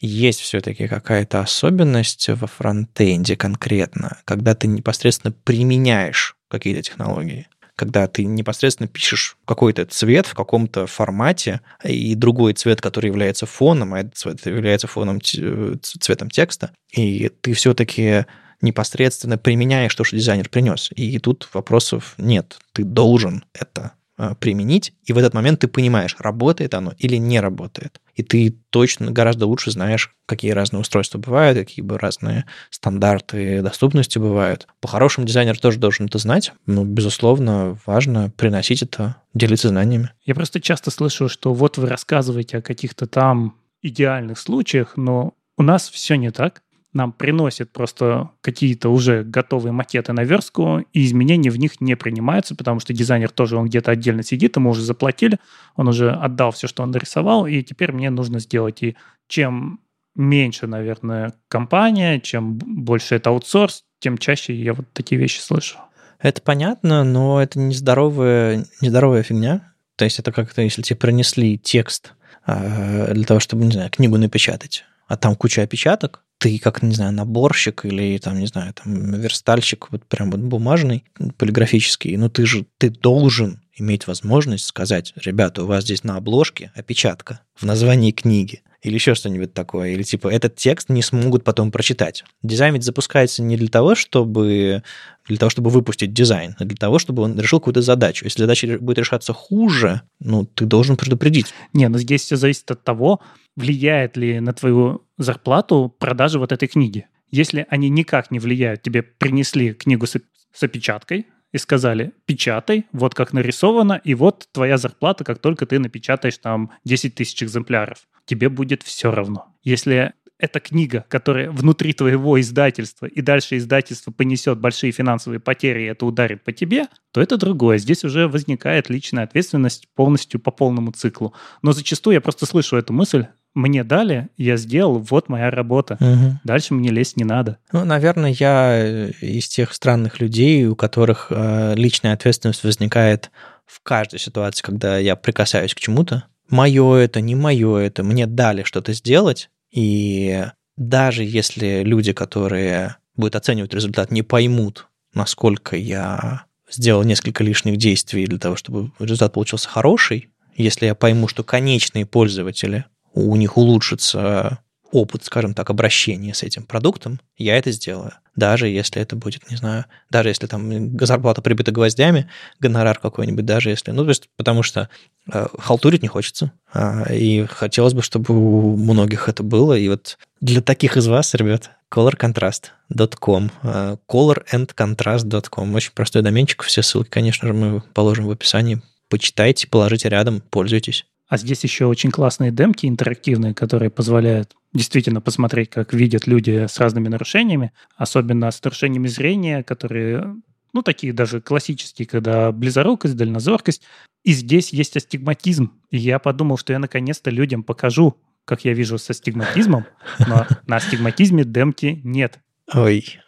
есть 0.00 0.40
все-таки 0.40 0.86
какая-то 0.86 1.40
особенность 1.40 2.28
во 2.28 2.46
фронтенде 2.46 3.36
конкретно, 3.36 4.18
когда 4.26 4.54
ты 4.54 4.66
непосредственно 4.66 5.32
применяешь 5.32 6.37
какие-то 6.48 6.82
технологии 6.82 7.46
когда 7.78 8.08
ты 8.08 8.24
непосредственно 8.24 8.88
пишешь 8.88 9.36
какой-то 9.44 9.86
цвет 9.86 10.26
в 10.26 10.34
каком-то 10.34 10.88
формате, 10.88 11.60
и 11.84 12.16
другой 12.16 12.54
цвет, 12.54 12.80
который 12.80 13.06
является 13.06 13.46
фоном, 13.46 13.94
а 13.94 14.00
этот 14.00 14.16
цвет 14.16 14.44
является 14.46 14.88
фоном 14.88 15.20
цветом 15.22 16.28
текста, 16.28 16.72
и 16.90 17.30
ты 17.40 17.52
все-таки 17.52 18.26
непосредственно 18.60 19.38
применяешь 19.38 19.94
то, 19.94 20.02
что 20.02 20.16
дизайнер 20.16 20.48
принес. 20.48 20.90
И 20.96 21.20
тут 21.20 21.48
вопросов 21.52 22.14
нет. 22.18 22.58
Ты 22.72 22.82
должен 22.82 23.44
это 23.52 23.92
применить, 24.40 24.92
и 25.04 25.12
в 25.12 25.18
этот 25.18 25.34
момент 25.34 25.60
ты 25.60 25.68
понимаешь, 25.68 26.16
работает 26.18 26.74
оно 26.74 26.92
или 26.98 27.16
не 27.16 27.40
работает. 27.40 28.00
И 28.14 28.22
ты 28.22 28.56
точно 28.70 29.12
гораздо 29.12 29.46
лучше 29.46 29.70
знаешь, 29.70 30.12
какие 30.26 30.50
разные 30.50 30.80
устройства 30.80 31.18
бывают, 31.18 31.56
какие 31.56 31.84
бы 31.84 31.98
разные 31.98 32.44
стандарты 32.70 33.62
доступности 33.62 34.18
бывают. 34.18 34.66
По-хорошему 34.80 35.26
дизайнер 35.26 35.58
тоже 35.58 35.78
должен 35.78 36.06
это 36.06 36.18
знать, 36.18 36.52
но, 36.66 36.84
безусловно, 36.84 37.78
важно 37.86 38.30
приносить 38.36 38.82
это, 38.82 39.16
делиться 39.34 39.68
знаниями. 39.68 40.10
Я 40.24 40.34
просто 40.34 40.60
часто 40.60 40.90
слышу, 40.90 41.28
что 41.28 41.54
вот 41.54 41.78
вы 41.78 41.86
рассказываете 41.86 42.58
о 42.58 42.62
каких-то 42.62 43.06
там 43.06 43.56
идеальных 43.82 44.38
случаях, 44.38 44.96
но 44.96 45.34
у 45.56 45.62
нас 45.62 45.88
все 45.88 46.16
не 46.16 46.30
так 46.30 46.62
нам 46.92 47.12
приносят 47.12 47.70
просто 47.72 48.30
какие-то 48.40 48.88
уже 48.88 49.22
готовые 49.22 49.72
макеты 49.72 50.12
на 50.12 50.24
верстку, 50.24 50.84
и 50.92 51.04
изменения 51.04 51.50
в 51.50 51.58
них 51.58 51.80
не 51.80 51.96
принимаются, 51.96 52.54
потому 52.54 52.80
что 52.80 52.92
дизайнер 52.92 53.30
тоже, 53.30 53.56
он 53.56 53.66
где-то 53.66 53.90
отдельно 53.90 54.22
сидит, 54.22 54.56
ему 54.56 54.70
уже 54.70 54.82
заплатили, 54.82 55.38
он 55.76 55.88
уже 55.88 56.10
отдал 56.10 56.50
все, 56.50 56.66
что 56.66 56.82
он 56.82 56.90
нарисовал, 56.90 57.46
и 57.46 57.62
теперь 57.62 57.92
мне 57.92 58.10
нужно 58.10 58.40
сделать. 58.40 58.82
И 58.82 58.96
чем 59.28 59.80
меньше, 60.14 60.66
наверное, 60.66 61.34
компания, 61.48 62.20
чем 62.20 62.56
больше 62.56 63.16
это 63.16 63.30
аутсорс, 63.30 63.84
тем 64.00 64.18
чаще 64.18 64.54
я 64.54 64.72
вот 64.72 64.86
такие 64.92 65.20
вещи 65.20 65.40
слышу. 65.40 65.78
Это 66.20 66.42
понятно, 66.42 67.04
но 67.04 67.40
это 67.40 67.58
нездоровая, 67.58 68.66
нездоровая 68.80 69.22
фигня. 69.22 69.72
То 69.96 70.04
есть 70.04 70.18
это 70.18 70.32
как-то, 70.32 70.62
если 70.62 70.82
тебе 70.82 70.96
принесли 70.96 71.58
текст 71.58 72.14
э, 72.46 73.12
для 73.14 73.24
того, 73.24 73.40
чтобы, 73.40 73.64
не 73.64 73.72
знаю, 73.72 73.90
книгу 73.90 74.16
напечатать, 74.16 74.84
а 75.06 75.16
там 75.16 75.36
куча 75.36 75.62
опечаток, 75.62 76.24
ты 76.38 76.58
как, 76.58 76.82
не 76.82 76.94
знаю, 76.94 77.12
наборщик 77.12 77.84
или 77.84 78.18
там, 78.18 78.38
не 78.38 78.46
знаю, 78.46 78.72
там 78.72 79.12
верстальщик 79.14 79.90
вот 79.90 80.04
прям 80.06 80.30
вот 80.30 80.40
бумажный, 80.40 81.04
полиграфический, 81.36 82.16
ну 82.16 82.28
ты 82.28 82.46
же, 82.46 82.64
ты 82.78 82.90
должен 82.90 83.60
иметь 83.76 84.06
возможность 84.06 84.64
сказать, 84.64 85.12
ребята, 85.16 85.62
у 85.62 85.66
вас 85.66 85.84
здесь 85.84 86.04
на 86.04 86.16
обложке 86.16 86.72
опечатка 86.74 87.40
в 87.54 87.64
названии 87.64 88.12
книги. 88.12 88.62
или 88.80 88.94
еще 88.94 89.14
что-нибудь 89.14 89.54
такое, 89.54 89.90
или 89.90 90.04
типа 90.04 90.28
этот 90.28 90.54
текст 90.54 90.88
не 90.88 91.02
смогут 91.02 91.42
потом 91.42 91.72
прочитать. 91.72 92.24
Дизайн 92.42 92.74
ведь 92.74 92.84
запускается 92.84 93.42
не 93.42 93.56
для 93.56 93.68
того, 93.68 93.96
чтобы 93.96 94.84
для 95.26 95.36
того, 95.36 95.50
чтобы 95.50 95.70
выпустить 95.70 96.12
дизайн, 96.12 96.54
а 96.58 96.64
для 96.64 96.76
того, 96.76 96.98
чтобы 96.98 97.22
он 97.22 97.38
решил 97.38 97.58
какую-то 97.58 97.82
задачу. 97.82 98.24
Если 98.24 98.40
задача 98.40 98.78
будет 98.78 98.98
решаться 98.98 99.32
хуже, 99.32 100.02
ну, 100.20 100.46
ты 100.46 100.64
должен 100.64 100.96
предупредить. 100.96 101.52
Не, 101.72 101.88
но 101.88 101.98
здесь 101.98 102.22
все 102.22 102.36
зависит 102.36 102.70
от 102.70 102.82
того, 102.82 103.20
влияет 103.56 104.16
ли 104.16 104.40
на 104.40 104.52
твою 104.52 105.02
зарплату 105.18 105.94
продажа 105.98 106.38
вот 106.38 106.52
этой 106.52 106.68
книги. 106.68 107.06
Если 107.30 107.66
они 107.68 107.90
никак 107.90 108.30
не 108.30 108.38
влияют, 108.38 108.82
тебе 108.82 109.02
принесли 109.02 109.74
книгу 109.74 110.06
с, 110.06 110.16
с 110.52 110.62
опечаткой, 110.62 111.26
и 111.50 111.56
сказали, 111.56 112.12
печатай, 112.26 112.84
вот 112.92 113.14
как 113.14 113.32
нарисовано, 113.32 113.98
и 114.04 114.14
вот 114.14 114.48
твоя 114.52 114.76
зарплата, 114.76 115.24
как 115.24 115.38
только 115.38 115.64
ты 115.64 115.78
напечатаешь 115.78 116.36
там 116.36 116.72
10 116.84 117.14
тысяч 117.14 117.42
экземпляров 117.42 118.06
тебе 118.28 118.48
будет 118.48 118.82
все 118.82 119.10
равно. 119.10 119.46
Если 119.62 120.12
эта 120.38 120.60
книга, 120.60 121.04
которая 121.08 121.50
внутри 121.50 121.92
твоего 121.92 122.40
издательства, 122.40 123.06
и 123.06 123.20
дальше 123.22 123.56
издательство 123.56 124.12
понесет 124.12 124.60
большие 124.60 124.92
финансовые 124.92 125.40
потери, 125.40 125.82
и 125.82 125.86
это 125.86 126.06
ударит 126.06 126.44
по 126.44 126.52
тебе, 126.52 126.86
то 127.10 127.20
это 127.20 127.36
другое. 127.36 127.78
Здесь 127.78 128.04
уже 128.04 128.28
возникает 128.28 128.88
личная 128.88 129.24
ответственность 129.24 129.88
полностью 129.96 130.38
по 130.38 130.52
полному 130.52 130.92
циклу. 130.92 131.34
Но 131.62 131.72
зачастую 131.72 132.14
я 132.14 132.20
просто 132.20 132.46
слышу 132.46 132.76
эту 132.76 132.92
мысль, 132.92 133.26
мне 133.58 133.84
дали, 133.84 134.28
я 134.36 134.56
сделал, 134.56 134.98
вот 134.98 135.28
моя 135.28 135.50
работа. 135.50 135.98
Угу. 136.00 136.40
Дальше 136.44 136.74
мне 136.74 136.90
лезть 136.90 137.16
не 137.16 137.24
надо. 137.24 137.58
Ну, 137.72 137.84
наверное, 137.84 138.34
я 138.38 139.08
из 139.20 139.48
тех 139.48 139.74
странных 139.74 140.20
людей, 140.20 140.66
у 140.66 140.74
которых 140.74 141.26
э, 141.30 141.74
личная 141.76 142.14
ответственность 142.14 142.64
возникает 142.64 143.30
в 143.66 143.82
каждой 143.82 144.18
ситуации, 144.18 144.62
когда 144.62 144.98
я 144.98 145.16
прикасаюсь 145.16 145.74
к 145.74 145.80
чему-то 145.80 146.24
мое 146.50 146.96
это, 146.96 147.20
не 147.20 147.34
мое 147.34 147.78
это, 147.78 148.02
мне 148.02 148.26
дали 148.26 148.62
что-то 148.62 148.92
сделать, 148.92 149.50
и 149.70 150.46
даже 150.76 151.24
если 151.24 151.82
люди, 151.82 152.12
которые 152.12 152.96
будут 153.16 153.36
оценивать 153.36 153.74
результат, 153.74 154.10
не 154.10 154.22
поймут, 154.22 154.88
насколько 155.12 155.76
я 155.76 156.44
сделал 156.70 157.02
несколько 157.02 157.42
лишних 157.44 157.76
действий 157.76 158.26
для 158.26 158.38
того, 158.38 158.56
чтобы 158.56 158.92
результат 158.98 159.32
получился 159.32 159.68
хороший, 159.68 160.30
если 160.56 160.86
я 160.86 160.94
пойму, 160.94 161.28
что 161.28 161.44
конечные 161.44 162.04
пользователи, 162.04 162.84
у 163.26 163.36
них 163.36 163.56
улучшится 163.56 164.58
опыт, 164.92 165.24
скажем 165.24 165.54
так, 165.54 165.70
обращения 165.70 166.34
с 166.34 166.42
этим 166.42 166.64
продуктом, 166.64 167.20
я 167.36 167.56
это 167.56 167.70
сделаю. 167.72 168.12
Даже 168.36 168.68
если 168.68 169.02
это 169.02 169.16
будет, 169.16 169.50
не 169.50 169.56
знаю, 169.56 169.84
даже 170.10 170.28
если 170.28 170.46
там 170.46 170.96
зарплата 171.04 171.42
прибита 171.42 171.72
гвоздями, 171.72 172.28
гонорар 172.60 172.98
какой-нибудь, 172.98 173.44
даже 173.44 173.70
если... 173.70 173.90
Ну, 173.90 174.04
то 174.04 174.10
есть, 174.10 174.28
потому 174.36 174.62
что 174.62 174.88
э, 175.30 175.46
халтурить 175.58 176.02
не 176.02 176.08
хочется. 176.08 176.52
Э, 176.72 177.14
и 177.14 177.44
хотелось 177.46 177.94
бы, 177.94 178.02
чтобы 178.02 178.34
у 178.34 178.76
многих 178.76 179.28
это 179.28 179.42
было. 179.42 179.76
И 179.76 179.88
вот 179.88 180.18
для 180.40 180.62
таких 180.62 180.96
из 180.96 181.06
вас, 181.08 181.34
ребят, 181.34 181.70
colorcontrast.com, 181.92 183.50
э, 183.62 183.96
colorandcontrast.com. 184.08 185.74
Очень 185.74 185.92
простой 185.92 186.22
доменчик. 186.22 186.62
Все 186.62 186.82
ссылки, 186.82 187.10
конечно 187.10 187.48
же, 187.48 187.54
мы 187.54 187.80
положим 187.92 188.26
в 188.26 188.30
описании. 188.30 188.80
Почитайте, 189.08 189.66
положите 189.66 190.08
рядом, 190.08 190.42
пользуйтесь. 190.50 191.06
А 191.28 191.36
здесь 191.36 191.62
еще 191.62 191.84
очень 191.86 192.10
классные 192.10 192.50
демки 192.50 192.86
интерактивные, 192.86 193.54
которые 193.54 193.90
позволяют 193.90 194.56
действительно 194.72 195.20
посмотреть, 195.20 195.70
как 195.70 195.92
видят 195.92 196.26
люди 196.26 196.66
с 196.66 196.78
разными 196.78 197.08
нарушениями, 197.08 197.72
особенно 197.96 198.50
с 198.50 198.62
нарушениями 198.64 199.08
зрения, 199.08 199.62
которые, 199.62 200.36
ну, 200.72 200.82
такие 200.82 201.12
даже 201.12 201.40
классические, 201.40 202.08
когда 202.08 202.50
близорукость, 202.50 203.16
дальнозоркость. 203.16 203.82
И 204.24 204.32
здесь 204.32 204.72
есть 204.72 204.96
астигматизм. 204.96 205.72
И 205.90 205.98
я 205.98 206.18
подумал, 206.18 206.56
что 206.56 206.72
я 206.72 206.78
наконец-то 206.78 207.30
людям 207.30 207.62
покажу, 207.62 208.16
как 208.46 208.64
я 208.64 208.72
вижу 208.72 208.96
с 208.96 209.10
астигматизмом, 209.10 209.84
но 210.26 210.46
на 210.66 210.76
астигматизме 210.76 211.44
демки 211.44 212.00
нет. 212.04 212.38
Ой, 212.72 213.18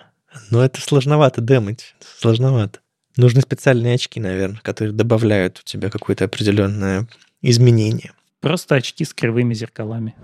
ну 0.51 0.61
это 0.61 0.81
сложновато 0.81 1.43
демать, 1.43 1.95
сложновато. 2.19 2.81
Нужны 3.17 3.43
специальные 3.43 3.97
очки, 3.97 4.21
наверное, 4.21 4.61
которые 4.63 4.95
добавляют 4.95 5.59
у 5.59 5.63
тебя 5.63 5.91
какое-то 5.91 6.25
определенное 6.25 7.07
изменения. 7.43 8.13
Просто 8.41 8.77
очки 8.77 9.05
с 9.05 9.13
кривыми 9.13 9.55
зеркалами. 9.55 10.15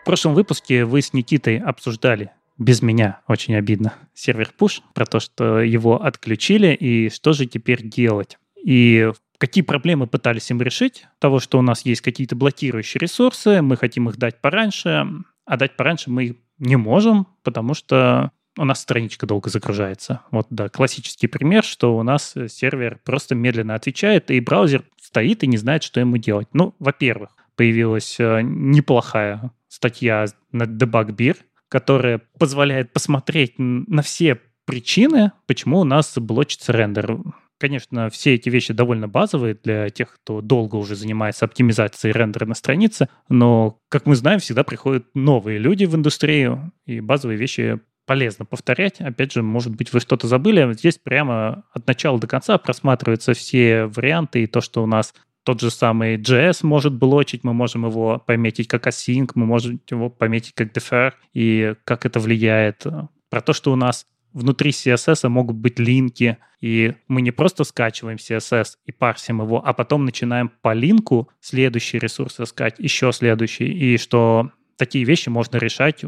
В 0.00 0.04
прошлом 0.06 0.34
выпуске 0.34 0.84
вы 0.84 1.02
с 1.02 1.12
Никитой 1.12 1.58
обсуждали 1.58 2.30
без 2.58 2.80
меня, 2.80 3.20
очень 3.26 3.54
обидно, 3.54 3.94
сервер 4.14 4.50
Push, 4.58 4.80
про 4.94 5.04
то, 5.04 5.20
что 5.20 5.60
его 5.60 6.02
отключили 6.02 6.74
и 6.74 7.10
что 7.10 7.32
же 7.32 7.46
теперь 7.46 7.82
делать. 7.82 8.38
И 8.62 9.10
какие 9.38 9.62
проблемы 9.62 10.06
пытались 10.06 10.50
им 10.50 10.62
решить? 10.62 11.06
Того, 11.18 11.40
что 11.40 11.58
у 11.58 11.62
нас 11.62 11.84
есть 11.84 12.00
какие-то 12.00 12.34
блокирующие 12.36 13.00
ресурсы, 13.00 13.60
мы 13.62 13.76
хотим 13.76 14.08
их 14.08 14.16
дать 14.16 14.40
пораньше, 14.40 15.06
а 15.44 15.56
дать 15.56 15.76
пораньше 15.76 16.10
мы 16.10 16.36
не 16.58 16.76
можем, 16.76 17.26
потому 17.42 17.74
что 17.74 18.30
у 18.56 18.64
нас 18.64 18.80
страничка 18.80 19.26
долго 19.26 19.50
загружается. 19.50 20.22
Вот, 20.30 20.46
да, 20.50 20.68
классический 20.68 21.26
пример, 21.26 21.64
что 21.64 21.96
у 21.96 22.02
нас 22.02 22.34
сервер 22.48 23.00
просто 23.04 23.34
медленно 23.34 23.74
отвечает, 23.74 24.30
и 24.30 24.40
браузер 24.40 24.84
стоит 25.00 25.42
и 25.42 25.46
не 25.46 25.56
знает, 25.56 25.82
что 25.82 26.00
ему 26.00 26.16
делать. 26.16 26.48
Ну, 26.52 26.74
во-первых, 26.78 27.30
появилась 27.56 28.16
э, 28.18 28.40
неплохая 28.42 29.50
статья 29.68 30.26
на 30.52 30.64
DebugBeer, 30.64 31.36
которая 31.68 32.22
позволяет 32.38 32.92
посмотреть 32.92 33.54
на 33.58 34.02
все 34.02 34.40
причины, 34.64 35.32
почему 35.46 35.80
у 35.80 35.84
нас 35.84 36.16
блочится 36.16 36.72
рендер. 36.72 37.18
Конечно, 37.58 38.10
все 38.10 38.34
эти 38.34 38.50
вещи 38.50 38.74
довольно 38.74 39.08
базовые 39.08 39.54
для 39.62 39.88
тех, 39.88 40.14
кто 40.14 40.42
долго 40.42 40.76
уже 40.76 40.94
занимается 40.94 41.46
оптимизацией 41.46 42.12
рендера 42.12 42.44
на 42.44 42.54
странице, 42.54 43.08
но, 43.30 43.80
как 43.88 44.04
мы 44.04 44.14
знаем, 44.14 44.40
всегда 44.40 44.62
приходят 44.62 45.06
новые 45.14 45.58
люди 45.58 45.86
в 45.86 45.94
индустрию, 45.94 46.72
и 46.84 47.00
базовые 47.00 47.38
вещи 47.38 47.80
полезно 48.06 48.44
повторять. 48.44 49.00
Опять 49.00 49.32
же, 49.32 49.42
может 49.42 49.74
быть, 49.74 49.92
вы 49.92 50.00
что-то 50.00 50.26
забыли. 50.26 50.72
Здесь 50.72 50.98
прямо 50.98 51.64
от 51.72 51.86
начала 51.86 52.18
до 52.18 52.26
конца 52.26 52.56
просматриваются 52.58 53.34
все 53.34 53.86
варианты 53.86 54.44
и 54.44 54.46
то, 54.46 54.60
что 54.60 54.82
у 54.82 54.86
нас 54.86 55.12
тот 55.42 55.60
же 55.60 55.70
самый 55.70 56.16
JS 56.16 56.66
может 56.66 56.92
блочить, 56.92 57.44
мы 57.44 57.52
можем 57.52 57.86
его 57.86 58.18
пометить 58.18 58.66
как 58.66 58.88
async, 58.88 59.30
мы 59.36 59.46
можем 59.46 59.80
его 59.88 60.10
пометить 60.10 60.54
как 60.54 60.72
defer, 60.72 61.12
и 61.34 61.74
как 61.84 62.04
это 62.04 62.18
влияет. 62.18 62.84
Про 63.30 63.40
то, 63.40 63.52
что 63.52 63.72
у 63.72 63.76
нас 63.76 64.06
внутри 64.32 64.70
CSS 64.70 65.28
могут 65.28 65.56
быть 65.56 65.78
линки, 65.78 66.38
и 66.60 66.94
мы 67.06 67.22
не 67.22 67.30
просто 67.30 67.62
скачиваем 67.62 68.16
CSS 68.16 68.76
и 68.84 68.92
парсим 68.92 69.40
его, 69.40 69.62
а 69.64 69.72
потом 69.72 70.04
начинаем 70.04 70.50
по 70.62 70.74
линку 70.74 71.30
следующий 71.40 71.98
ресурс 71.98 72.40
искать, 72.40 72.74
еще 72.78 73.12
следующий, 73.12 73.66
и 73.66 73.98
что 73.98 74.50
такие 74.76 75.04
вещи 75.04 75.28
можно 75.28 75.56
решать, 75.56 76.04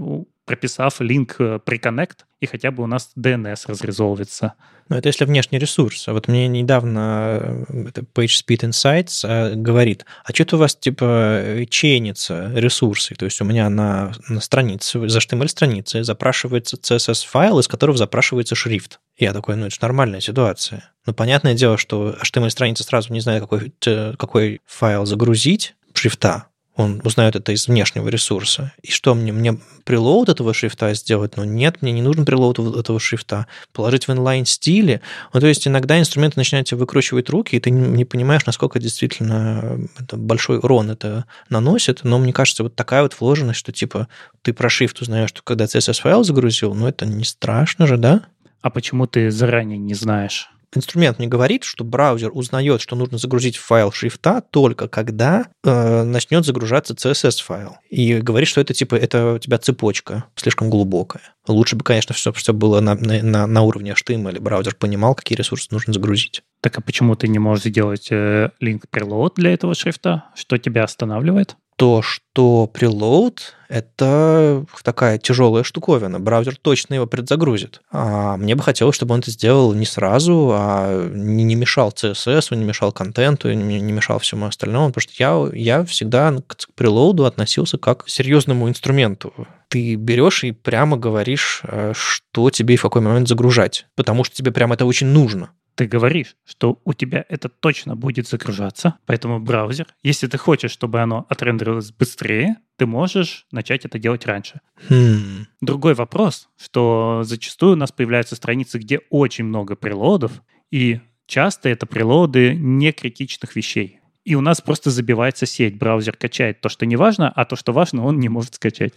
прописав 0.49 1.01
линк 1.01 1.37
э, 1.39 1.61
приконнект, 1.63 2.27
и 2.41 2.47
хотя 2.47 2.71
бы 2.71 2.83
у 2.83 2.87
нас 2.87 3.11
DNS 3.17 3.59
разрезовывается. 3.67 4.55
Ну, 4.89 4.97
это 4.97 5.09
если 5.09 5.27
внешний 5.27 5.59
ресурс. 5.59 6.09
А 6.09 6.15
вот 6.15 6.27
мне 6.27 6.49
недавно 6.49 7.67
э, 7.69 7.89
это 7.89 8.01
PageSpeed 8.01 8.71
Insights 8.71 9.29
э, 9.29 9.55
говорит, 9.55 10.07
а 10.25 10.33
что-то 10.33 10.57
у 10.57 10.59
вас 10.59 10.75
типа 10.75 11.67
чейнится 11.69 12.51
ресурсы. 12.55 13.15
То 13.15 13.27
есть 13.27 13.41
у 13.43 13.45
меня 13.45 13.69
на, 13.69 14.13
на 14.29 14.41
странице, 14.41 15.07
за 15.07 15.19
HTML-странице 15.19 16.03
запрашивается 16.03 16.77
CSS-файл, 16.77 17.59
из 17.61 17.69
которого 17.69 17.99
запрашивается 17.99 18.55
шрифт. 18.55 19.01
Я 19.19 19.35
такой, 19.35 19.57
ну 19.57 19.67
это 19.67 19.75
же 19.75 19.83
нормальная 19.83 20.21
ситуация. 20.21 20.93
Но 21.05 21.13
понятное 21.13 21.55
дело, 21.55 21.77
что 21.77 22.17
HTML-страница 22.23 22.85
сразу 22.85 23.13
не 23.13 23.21
знает, 23.21 23.43
какой, 23.43 23.73
какой 24.17 24.63
файл 24.65 25.05
загрузить, 25.05 25.75
шрифта, 25.93 26.48
он 26.79 27.01
узнает 27.03 27.35
это 27.35 27.51
из 27.51 27.67
внешнего 27.67 28.09
ресурса. 28.09 28.73
И 28.83 28.91
что 28.93 29.15
мне? 29.15 29.33
Мне 29.33 29.59
прилоуд 29.85 30.29
этого 30.29 30.55
шрифта 30.55 30.95
сделать? 30.95 31.37
Ну 31.37 31.43
нет, 31.43 31.83
мне 31.83 31.91
не 31.91 32.03
нужен 32.03 32.25
прилоуд 32.25 32.61
этого 32.61 33.01
шрифта. 33.01 33.49
Положить 33.73 34.07
в 34.07 34.13
инлайн-стиле? 34.13 35.01
Ну, 35.35 35.41
то 35.41 35.49
есть 35.49 35.67
иногда 35.67 35.99
инструменты 35.99 36.39
начинают 36.39 36.71
выкручивать 36.71 37.29
руки, 37.31 37.57
и 37.57 37.61
ты 37.61 37.71
не 37.71 38.05
понимаешь, 38.05 38.47
насколько 38.47 38.79
действительно 38.79 39.81
это 39.99 40.17
большой 40.17 40.59
урон 40.59 40.91
это 40.91 41.25
наносит. 41.51 42.05
Но 42.05 42.19
мне 42.19 42.33
кажется, 42.33 42.63
вот 42.63 42.77
такая 42.77 43.03
вот 43.03 43.17
вложенность, 43.19 43.59
что 43.59 43.73
типа 43.73 44.07
ты 44.43 44.53
про 44.53 44.69
шрифт 44.69 45.01
узнаешь, 45.01 45.31
что 45.31 45.43
когда 45.43 45.65
CSS-файл 45.65 46.23
загрузил, 46.23 46.75
ну 46.75 46.87
это 46.87 47.07
не 47.07 47.25
страшно 47.25 47.89
же, 47.89 47.97
да? 47.97 48.23
А 48.63 48.71
почему 48.71 49.09
ты 49.09 49.33
заранее 49.33 49.79
не 49.79 49.95
знаешь? 49.95 50.49
Инструмент 50.75 51.19
мне 51.19 51.29
говорит, 51.29 51.65
что 51.65 51.85
браузер 51.85 52.31
узнает, 52.33 52.81
что 52.81 52.97
нужно 52.97 53.19
загрузить 53.19 53.57
файл 53.57 53.93
шрифта 53.93 54.43
только 54.51 54.89
когда 54.89 55.47
э, 55.65 56.03
начнет 56.03 56.45
загружаться 56.45 56.95
CSS-файл. 56.95 57.77
И 57.91 58.17
говорит, 58.17 58.49
что 58.49 58.61
это 58.61 58.75
типа 58.75 58.95
это 58.95 59.35
у 59.35 59.39
тебя 59.39 59.59
цепочка 59.59 60.25
слишком 60.37 60.71
глубокая. 60.71 61.23
Лучше 61.47 61.77
бы, 61.77 61.85
конечно, 61.85 62.15
все, 62.15 62.33
все 62.33 62.53
было 62.53 62.81
на, 62.81 62.95
на, 62.95 63.47
на 63.47 63.63
уровне 63.63 63.93
HTML, 63.93 64.41
браузер 64.41 64.75
понимал, 64.75 65.15
какие 65.15 65.37
ресурсы 65.39 65.69
нужно 65.71 65.93
загрузить. 65.93 66.43
Так 66.61 66.77
а 66.79 66.81
почему 66.81 67.15
ты 67.15 67.29
не 67.29 67.39
можешь 67.39 67.65
сделать 67.65 68.09
э, 68.11 68.51
link 68.63 68.85
preload 68.93 69.33
для 69.37 69.53
этого 69.53 69.75
шрифта? 69.75 70.25
Что 70.35 70.59
тебя 70.59 70.85
останавливает? 70.85 71.57
То, 71.79 72.03
что 72.03 72.69
preload— 72.75 73.39
это 73.69 74.67
такая 74.83 75.17
тяжелая 75.19 75.63
штуковина. 75.63 76.19
Браузер 76.19 76.57
точно 76.57 76.95
его 76.95 77.07
предзагрузит. 77.07 77.83
А 77.93 78.37
мне 78.37 78.57
бы 78.57 78.65
хотелось, 78.65 78.97
чтобы 78.97 79.15
он 79.15 79.21
это 79.21 79.31
сделал 79.31 79.73
не 79.75 79.87
сразу, 79.87 80.51
а 80.53 81.09
не, 81.09 81.55
мешал 81.55 81.91
CSS, 81.91 82.57
не 82.57 82.65
мешал 82.65 82.91
контенту, 82.91 83.53
не, 83.53 83.81
не 83.81 83.93
мешал 83.93 84.19
всему 84.19 84.47
остальному, 84.47 84.89
потому 84.89 85.03
что 85.03 85.13
я, 85.17 85.57
я 85.57 85.85
всегда 85.85 86.35
к 86.49 86.57
прелоуду 86.75 87.27
относился 87.27 87.79
как 87.79 88.07
к 88.07 88.09
серьезному 88.09 88.69
инструменту. 88.69 89.33
Ты 89.69 89.95
берешь 89.95 90.43
и 90.43 90.51
прямо 90.51 90.97
говоришь, 90.97 91.61
э, 91.63 91.93
что 91.95 92.51
тебе 92.51 92.75
и 92.75 92.77
в 92.77 92.83
какой 92.83 93.03
момент 93.03 93.29
загружать, 93.29 93.87
потому 93.95 94.25
что 94.25 94.35
тебе 94.35 94.51
прямо 94.51 94.75
это 94.75 94.85
очень 94.85 95.07
нужно 95.07 95.51
ты 95.79 95.87
говоришь, 95.87 96.35
что 96.45 96.81
у 96.85 96.93
тебя 96.93 97.25
это 97.29 97.49
точно 97.49 97.95
будет 97.95 98.27
загружаться, 98.27 98.99
поэтому 99.07 99.39
браузер, 99.39 99.87
если 100.03 100.27
ты 100.27 100.37
хочешь, 100.37 100.73
чтобы 100.73 101.01
оно 101.01 101.25
отрендерилось 101.29 101.93
быстрее, 101.93 102.57
ты 102.77 102.85
можешь 102.85 103.47
начать 103.53 103.85
это 103.85 103.97
делать 104.01 104.27
раньше. 104.27 104.61
Hmm. 104.89 105.45
Другой 105.61 105.95
вопрос, 105.95 106.49
что 106.61 107.23
зачастую 107.23 107.75
у 107.75 107.77
нас 107.77 107.93
появляются 107.93 108.35
страницы, 108.35 108.79
где 108.79 109.03
очень 109.09 109.45
много 109.45 109.77
прилодов, 109.77 110.43
и 110.73 110.99
часто 111.27 111.69
это 111.69 111.87
прилоды 111.87 112.57
некритичных 112.57 113.55
вещей. 113.55 114.01
И 114.25 114.35
у 114.35 114.41
нас 114.41 114.61
просто 114.61 114.91
забивается 114.91 115.47
сеть. 115.47 115.79
Браузер 115.79 116.17
качает 116.17 116.61
то, 116.61 116.69
что 116.69 116.87
не 116.87 116.97
важно, 116.97 117.31
а 117.31 117.45
то, 117.45 117.55
что 117.55 117.73
важно, 117.73 118.05
он 118.05 118.19
не 118.19 118.29
может 118.29 118.57
скачать. 118.57 118.95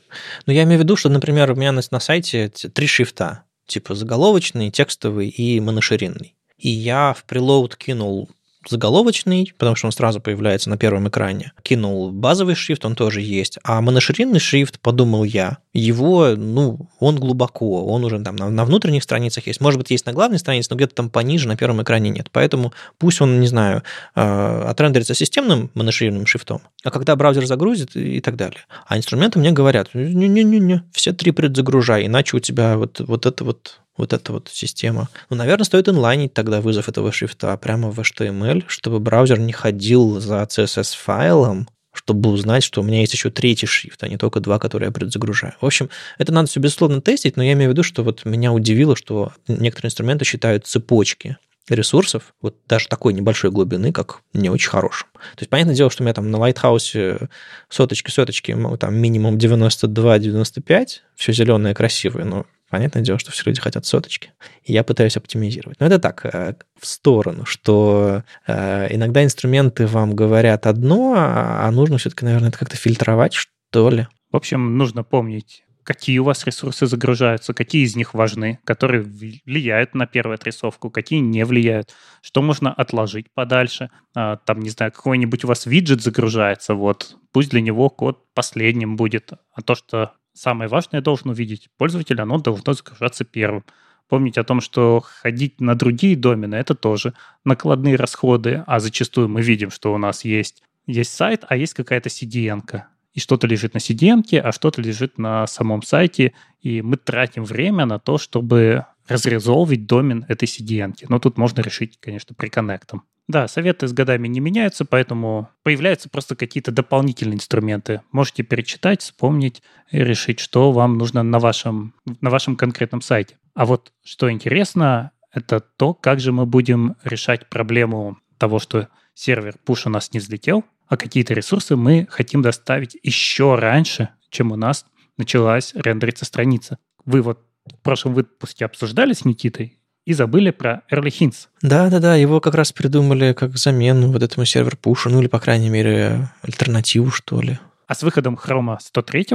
Ну, 0.47 0.53
я 0.53 0.63
имею 0.63 0.79
в 0.79 0.83
виду, 0.83 0.95
что, 0.95 1.09
например, 1.09 1.51
у 1.51 1.55
меня 1.55 1.71
на, 1.71 1.83
на 1.91 1.99
сайте 1.99 2.49
три 2.49 2.87
шрифта. 2.87 3.43
Типа 3.67 3.93
заголовочный, 3.93 4.71
текстовый 4.71 5.29
и 5.29 5.59
моноширинный 5.59 6.33
и 6.61 6.69
я 6.69 7.13
в 7.13 7.25
preload 7.29 7.75
кинул 7.77 8.29
заголовочный, 8.69 9.53
потому 9.57 9.75
что 9.75 9.87
он 9.87 9.91
сразу 9.91 10.21
появляется 10.21 10.69
на 10.69 10.77
первом 10.77 11.07
экране. 11.07 11.51
Кинул 11.63 12.11
базовый 12.11 12.55
шрифт, 12.55 12.85
он 12.85 12.95
тоже 12.95 13.21
есть. 13.21 13.57
А 13.63 13.81
моноширинный 13.81 14.39
шрифт, 14.39 14.79
подумал 14.79 15.23
я, 15.23 15.57
его, 15.73 16.35
ну, 16.37 16.89
он 16.99 17.15
глубоко, 17.15 17.85
он 17.85 18.03
уже 18.03 18.19
там 18.19 18.35
на, 18.35 18.49
на 18.49 18.65
внутренних 18.65 19.03
страницах 19.03 19.47
есть. 19.47 19.61
Может 19.61 19.79
быть, 19.79 19.89
есть 19.89 20.05
на 20.05 20.13
главной 20.13 20.37
странице, 20.37 20.67
но 20.69 20.75
где-то 20.75 20.95
там 20.95 21.09
пониже 21.09 21.47
на 21.47 21.57
первом 21.57 21.81
экране 21.81 22.09
нет. 22.09 22.27
Поэтому 22.31 22.73
пусть 22.99 23.21
он, 23.21 23.39
не 23.39 23.47
знаю, 23.47 23.83
э, 24.15 24.65
отрендерится 24.67 25.15
системным 25.15 25.71
моноширинным 25.73 26.25
шрифтом, 26.25 26.61
а 26.83 26.91
когда 26.91 27.15
браузер 27.15 27.45
загрузит 27.45 27.95
и 27.95 28.21
так 28.21 28.35
далее. 28.35 28.59
А 28.85 28.97
инструменты 28.97 29.39
мне 29.39 29.51
говорят, 29.51 29.89
не-не-не, 29.93 30.83
все 30.91 31.13
три 31.13 31.31
предзагружай, 31.31 32.05
иначе 32.05 32.37
у 32.37 32.39
тебя 32.39 32.77
вот, 32.77 32.99
вот 32.99 33.25
это 33.25 33.43
вот 33.43 33.80
вот 33.97 34.13
эта 34.13 34.33
вот 34.33 34.49
система. 34.51 35.09
Ну, 35.29 35.35
наверное, 35.35 35.65
стоит 35.65 35.89
инлайнить 35.89 36.33
тогда 36.33 36.61
вызов 36.61 36.89
этого 36.89 37.11
шрифта 37.11 37.55
прямо 37.57 37.91
в 37.91 37.99
HTML, 37.99 38.63
чтобы 38.67 38.99
браузер 38.99 39.39
не 39.39 39.53
ходил 39.53 40.19
за 40.19 40.41
CSS-файлом, 40.43 41.67
чтобы 41.93 42.29
узнать, 42.29 42.63
что 42.63 42.81
у 42.81 42.83
меня 42.83 43.01
есть 43.01 43.13
еще 43.13 43.29
третий 43.29 43.65
шрифт, 43.65 44.01
а 44.03 44.07
не 44.07 44.17
только 44.17 44.39
два, 44.39 44.59
которые 44.59 44.87
я 44.87 44.91
предзагружаю. 44.93 45.55
В 45.59 45.65
общем, 45.65 45.89
это 46.17 46.31
надо 46.31 46.47
все, 46.47 46.61
безусловно, 46.61 47.01
тестить, 47.01 47.35
но 47.35 47.43
я 47.43 47.51
имею 47.53 47.69
в 47.69 47.73
виду, 47.73 47.83
что 47.83 48.03
вот 48.03 48.23
меня 48.23 48.53
удивило, 48.53 48.95
что 48.95 49.33
некоторые 49.47 49.89
инструменты 49.89 50.23
считают 50.23 50.65
цепочки 50.65 51.37
ресурсов, 51.69 52.33
вот 52.41 52.55
даже 52.67 52.87
такой 52.87 53.13
небольшой 53.13 53.51
глубины, 53.51 53.91
как 53.91 54.21
не 54.33 54.49
очень 54.49 54.69
хорошим. 54.69 55.07
То 55.13 55.41
есть, 55.41 55.49
понятное 55.49 55.75
дело, 55.75 55.89
что 55.89 56.03
у 56.03 56.05
меня 56.05 56.13
там 56.13 56.31
на 56.31 56.37
Lighthouse 56.37 57.29
соточки-соточки, 57.69 58.57
там 58.79 58.95
минимум 58.95 59.37
92-95, 59.37 60.87
все 61.15 61.33
зеленое, 61.33 61.75
красивое, 61.75 62.23
но 62.25 62.45
Понятное 62.71 63.03
дело, 63.03 63.19
что 63.19 63.31
все 63.31 63.43
люди 63.45 63.59
хотят 63.59 63.85
соточки, 63.85 64.31
и 64.63 64.71
я 64.71 64.85
пытаюсь 64.85 65.17
оптимизировать. 65.17 65.81
Но 65.81 65.87
это 65.87 65.99
так, 65.99 66.25
э, 66.25 66.55
в 66.79 66.87
сторону, 66.87 67.45
что 67.45 68.23
э, 68.47 68.95
иногда 68.95 69.25
инструменты 69.25 69.85
вам 69.87 70.15
говорят 70.15 70.65
одно, 70.65 71.13
а, 71.17 71.69
нужно 71.71 71.97
все-таки, 71.97 72.23
наверное, 72.23 72.47
это 72.47 72.57
как-то 72.57 72.77
фильтровать, 72.77 73.33
что 73.33 73.89
ли. 73.89 74.07
В 74.31 74.37
общем, 74.37 74.77
нужно 74.77 75.03
помнить, 75.03 75.65
какие 75.83 76.19
у 76.19 76.23
вас 76.23 76.45
ресурсы 76.45 76.85
загружаются, 76.85 77.53
какие 77.53 77.83
из 77.83 77.97
них 77.97 78.13
важны, 78.13 78.59
которые 78.63 79.01
влияют 79.01 79.93
на 79.93 80.07
первую 80.07 80.35
отрисовку, 80.35 80.89
какие 80.89 81.19
не 81.19 81.43
влияют, 81.43 81.93
что 82.21 82.41
можно 82.41 82.71
отложить 82.71 83.25
подальше. 83.33 83.89
А, 84.15 84.37
там, 84.37 84.61
не 84.61 84.69
знаю, 84.69 84.93
какой-нибудь 84.93 85.43
у 85.43 85.47
вас 85.47 85.65
виджет 85.65 86.01
загружается, 86.01 86.73
вот, 86.73 87.17
пусть 87.33 87.49
для 87.49 87.59
него 87.59 87.89
код 87.89 88.33
последним 88.33 88.95
будет, 88.95 89.33
а 89.51 89.61
то, 89.61 89.75
что 89.75 90.13
самое 90.33 90.69
важное 90.69 91.01
должен 91.01 91.29
увидеть 91.29 91.69
пользователь, 91.77 92.19
оно 92.19 92.39
должно 92.39 92.73
загружаться 92.73 93.23
первым. 93.23 93.63
Помнить 94.07 94.37
о 94.37 94.43
том, 94.43 94.59
что 94.59 94.99
ходить 94.99 95.61
на 95.61 95.75
другие 95.75 96.17
домены– 96.17 96.55
это 96.57 96.75
тоже 96.75 97.13
накладные 97.45 97.95
расходы, 97.95 98.63
а 98.67 98.79
зачастую 98.79 99.29
мы 99.29 99.41
видим, 99.41 99.71
что 99.71 99.93
у 99.93 99.97
нас 99.97 100.25
есть, 100.25 100.63
есть 100.85 101.13
сайт, 101.13 101.45
а 101.47 101.55
есть 101.55 101.73
какая-то 101.73 102.09
CDN. 102.09 102.61
-ка. 102.65 102.83
И 103.13 103.19
что-то 103.19 103.47
лежит 103.47 103.73
на 103.73 103.79
CDN, 103.79 104.37
а 104.39 104.51
что-то 104.51 104.81
лежит 104.81 105.17
на 105.17 105.47
самом 105.47 105.81
сайте, 105.81 106.33
и 106.61 106.81
мы 106.81 106.97
тратим 106.97 107.43
время 107.43 107.85
на 107.85 107.99
то, 107.99 108.17
чтобы 108.17 108.85
разрезолвить 109.07 109.85
домен 109.85 110.25
этой 110.27 110.45
CDN. 110.45 110.93
Но 111.09 111.19
тут 111.19 111.37
можно 111.37 111.61
решить, 111.61 111.97
конечно, 111.99 112.35
приконнектом. 112.35 113.03
Да, 113.27 113.47
советы 113.47 113.87
с 113.87 113.93
годами 113.93 114.27
не 114.27 114.39
меняются, 114.39 114.83
поэтому 114.83 115.49
появляются 115.63 116.09
просто 116.09 116.35
какие-то 116.35 116.71
дополнительные 116.71 117.35
инструменты. 117.35 118.01
Можете 118.11 118.43
перечитать, 118.43 119.01
вспомнить 119.01 119.61
и 119.89 119.99
решить, 119.99 120.39
что 120.39 120.71
вам 120.71 120.97
нужно 120.97 121.23
на 121.23 121.39
вашем, 121.39 121.93
на 122.19 122.29
вашем 122.29 122.55
конкретном 122.55 123.01
сайте. 123.01 123.37
А 123.53 123.65
вот 123.65 123.93
что 124.03 124.31
интересно, 124.31 125.11
это 125.31 125.59
то, 125.59 125.93
как 125.93 126.19
же 126.19 126.31
мы 126.31 126.45
будем 126.45 126.95
решать 127.03 127.47
проблему 127.49 128.17
того, 128.37 128.59
что 128.59 128.89
сервер 129.13 129.55
push 129.65 129.83
у 129.85 129.89
нас 129.89 130.11
не 130.13 130.19
взлетел, 130.19 130.65
а 130.87 130.97
какие-то 130.97 131.33
ресурсы 131.33 131.75
мы 131.75 132.07
хотим 132.09 132.41
доставить 132.41 132.97
еще 133.01 133.55
раньше, 133.55 134.09
чем 134.29 134.51
у 134.51 134.55
нас 134.55 134.85
началась 135.17 135.73
рендериться 135.75 136.25
страница. 136.25 136.79
Вы 137.05 137.21
вот 137.21 137.45
в 137.65 137.77
прошлом 137.83 138.13
выпуске 138.13 138.65
обсуждали 138.65 139.13
с 139.13 139.23
Никитой 139.23 139.79
и 140.05 140.13
забыли 140.13 140.51
про 140.51 140.83
Early 140.91 141.09
Hints. 141.09 141.47
Да-да-да, 141.61 142.15
его 142.15 142.39
как 142.39 142.55
раз 142.55 142.71
придумали 142.71 143.33
как 143.33 143.57
замену 143.57 144.11
вот 144.11 144.23
этому 144.23 144.45
сервер 144.45 144.75
пушу, 144.75 145.09
ну 145.09 145.19
или, 145.21 145.27
по 145.27 145.39
крайней 145.39 145.69
мере, 145.69 146.29
альтернативу, 146.41 147.11
что 147.11 147.41
ли. 147.41 147.59
А 147.87 147.95
с 147.95 148.03
выходом 148.03 148.35
Chrome 148.41 148.77
103 148.79 149.27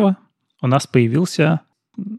у 0.62 0.66
нас 0.66 0.86
появился 0.86 1.60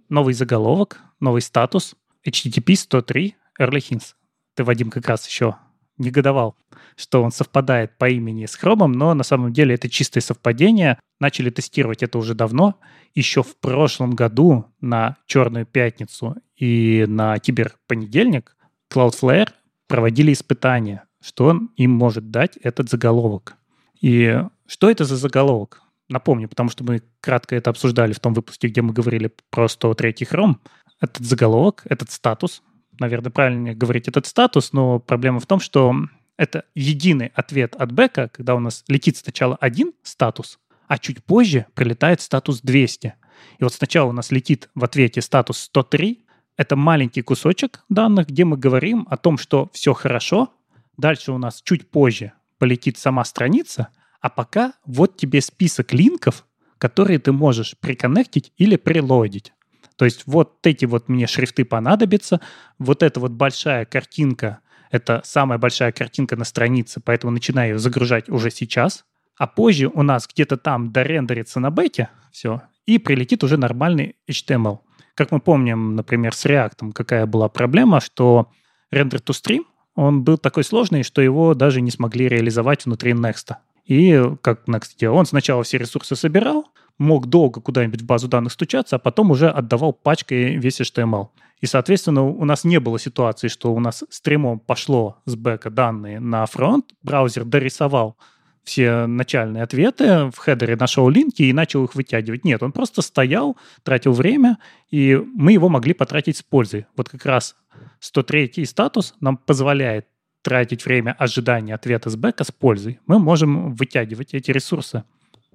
новый 0.10 0.34
заголовок, 0.34 1.00
новый 1.20 1.41
статус 1.41 1.95
HTTP 2.26 2.76
103 2.76 3.36
Early 3.60 3.80
Hints. 3.80 4.14
Ты, 4.56 4.64
Вадим, 4.64 4.89
как 4.89 5.08
раз 5.08 5.28
еще 5.28 5.56
негодовал, 5.98 6.56
что 6.95 7.24
он 7.24 7.32
совпадает 7.32 7.98
по 7.98 8.10
имени 8.10 8.45
с 8.45 8.56
Хромом, 8.56 8.91
но 8.91 9.14
на 9.14 9.24
самом 9.24 9.54
деле 9.54 9.76
это 9.76 9.89
чистое 9.89 10.22
совпадение. 10.22 11.00
Начали 11.20 11.50
тестировать 11.50 12.04
это 12.04 12.18
уже 12.18 12.34
давно. 12.34 12.80
Еще 13.16 13.43
в 13.43 13.58
прошлом 13.58 14.12
году 14.12 14.66
на 14.82 15.18
Черную 15.26 15.66
пятницу 15.66 16.36
и 16.56 17.06
на 17.08 17.38
Киберпонедельник 17.39 18.56
Cloudflare 18.91 19.50
проводили 19.88 20.34
испытания, 20.34 21.06
что 21.22 21.45
он 21.45 21.72
им 21.78 21.91
может 21.91 22.30
дать 22.32 22.58
этот 22.58 22.89
заголовок. 22.89 23.56
И 24.02 24.43
что 24.68 24.89
это 24.89 25.06
за 25.06 25.16
заголовок? 25.16 25.82
Напомню, 26.10 26.48
потому 26.48 26.70
что 26.70 26.84
мы 26.84 27.02
кратко 27.20 27.56
это 27.56 27.70
обсуждали 27.70 28.14
в 28.14 28.20
том 28.20 28.34
выпуске, 28.34 28.68
где 28.68 28.82
мы 28.82 28.93
говорили 28.93 29.32
про 29.50 29.68
103 29.68 30.12
Chrome. 30.12 30.56
Этот 31.00 31.26
заголовок, 31.26 31.84
этот 31.86 32.12
статус, 32.12 32.64
наверное, 33.00 33.32
правильнее 33.32 33.76
говорить 33.76 34.08
этот 34.08 34.26
статус, 34.26 34.74
но 34.74 35.00
проблема 35.00 35.39
в 35.39 35.45
том, 35.45 35.60
что 35.60 35.93
это 36.38 36.66
единый 36.76 37.32
ответ 37.34 37.76
от 37.76 37.91
бэка, 37.91 38.30
когда 38.30 38.56
у 38.56 38.60
нас 38.60 38.84
летит 38.88 39.18
сначала 39.18 39.56
один 39.60 39.94
статус, 40.03 40.60
а 40.88 40.98
чуть 40.98 41.24
позже 41.24 41.65
прилетает 41.74 42.22
статус 42.22 42.61
200. 42.61 43.14
И 43.60 43.64
вот 43.64 43.74
сначала 43.74 44.10
у 44.10 44.14
нас 44.14 44.32
летит 44.32 44.69
в 44.76 44.84
ответе 44.84 45.22
статус 45.22 45.60
103, 45.60 46.26
это 46.57 46.76
маленький 46.76 47.22
кусочек 47.22 47.84
данных, 47.90 48.28
где 48.28 48.45
мы 48.45 48.57
говорим 48.57 49.07
о 49.10 49.18
том, 49.18 49.38
что 49.38 49.69
все 49.74 49.94
хорошо. 49.94 50.53
Дальше 50.98 51.32
у 51.32 51.38
нас 51.38 51.61
чуть 51.61 51.90
позже 51.90 52.34
полетит 52.57 52.98
сама 52.98 53.24
страница, 53.26 53.90
а 54.22 54.30
пока 54.30 54.74
вот 54.86 55.18
тебе 55.18 55.41
список 55.41 55.94
линков, 55.94 56.45
которые 56.80 57.19
ты 57.19 57.32
можешь 57.32 57.78
приконнектить 57.80 58.52
или 58.57 58.76
прилоудить. 58.76 59.53
То 59.98 60.06
есть 60.06 60.24
вот 60.26 60.65
эти 60.65 60.86
вот 60.86 61.10
мне 61.10 61.28
шрифты 61.28 61.65
понадобятся, 61.65 62.40
вот 62.80 63.03
эта 63.03 63.19
вот 63.19 63.32
большая 63.32 63.86
картинка, 63.86 64.60
это 64.91 65.22
самая 65.26 65.57
большая 65.57 65.91
картинка 65.91 66.36
на 66.36 66.45
странице, 66.45 67.02
поэтому 67.03 67.32
начинаю 67.32 67.74
ее 67.74 67.80
загружать 67.80 68.30
уже 68.30 68.52
сейчас, 68.52 69.06
а 69.38 69.48
позже 69.48 69.88
у 69.88 70.03
нас 70.03 70.28
где-то 70.28 70.57
там 70.57 70.91
дорендерится 70.91 71.60
на 71.60 71.72
бэке 71.72 72.10
все, 72.32 72.61
и 72.86 72.99
прилетит 72.99 73.44
уже 73.44 73.57
нормальный 73.57 74.15
HTML. 74.30 74.80
Как 75.15 75.32
мы 75.32 75.40
помним, 75.40 75.95
например, 75.95 76.34
с 76.34 76.45
React, 76.45 76.94
какая 76.94 77.26
была 77.26 77.49
проблема, 77.49 77.99
что 77.99 78.52
render 78.94 79.22
to 79.22 79.34
stream, 79.34 79.64
он 79.95 80.24
был 80.24 80.38
такой 80.38 80.64
сложный, 80.64 81.02
что 81.02 81.24
его 81.24 81.56
даже 81.56 81.82
не 81.82 81.90
смогли 81.90 82.30
реализовать 82.30 82.86
внутри 82.86 83.14
Next. 83.14 83.56
И 83.88 84.22
как 84.41 84.68
Next 84.68 84.97
делал? 84.99 85.18
Он 85.18 85.26
сначала 85.26 85.64
все 85.64 85.77
ресурсы 85.77 86.15
собирал, 86.15 86.69
мог 86.97 87.27
долго 87.27 87.61
куда-нибудь 87.61 88.01
в 88.01 88.05
базу 88.05 88.27
данных 88.27 88.51
стучаться, 88.53 88.97
а 88.97 88.99
потом 88.99 89.31
уже 89.31 89.49
отдавал 89.49 89.93
пачкой 89.93 90.57
весь 90.57 90.81
HTML. 90.81 91.30
И, 91.61 91.65
соответственно, 91.65 92.23
у 92.23 92.45
нас 92.45 92.64
не 92.64 92.80
было 92.80 92.99
ситуации, 92.99 93.47
что 93.47 93.73
у 93.73 93.80
нас 93.80 94.03
стримом 94.09 94.59
пошло 94.59 95.18
с 95.26 95.35
бэка 95.35 95.69
данные 95.69 96.19
на 96.19 96.45
фронт, 96.45 96.93
браузер 97.01 97.45
дорисовал 97.45 98.18
все 98.64 99.07
начальные 99.07 99.64
ответы, 99.64 100.30
в 100.30 100.38
хедере 100.38 100.76
нашел 100.76 101.07
линки 101.07 101.43
и 101.43 101.53
начал 101.53 101.85
их 101.85 101.95
вытягивать. 101.95 102.43
Нет, 102.43 102.61
он 102.61 102.73
просто 102.73 103.01
стоял, 103.01 103.55
тратил 103.84 104.11
время, 104.11 104.57
и 104.91 105.15
мы 105.15 105.53
его 105.53 105.69
могли 105.69 105.93
потратить 105.93 106.35
с 106.35 106.43
пользой. 106.43 106.85
Вот 106.97 107.07
как 107.07 107.26
раз 107.26 107.55
103 108.01 108.65
статус 108.65 109.15
нам 109.22 109.38
позволяет 109.38 110.07
тратить 110.41 110.85
время 110.85 111.15
ожидания 111.18 111.76
ответа 111.76 112.09
с 112.09 112.15
бэка 112.15 112.43
с 112.43 112.51
пользой. 112.51 112.99
Мы 113.05 113.19
можем 113.19 113.73
вытягивать 113.76 114.34
эти 114.34 114.51
ресурсы. 114.51 115.03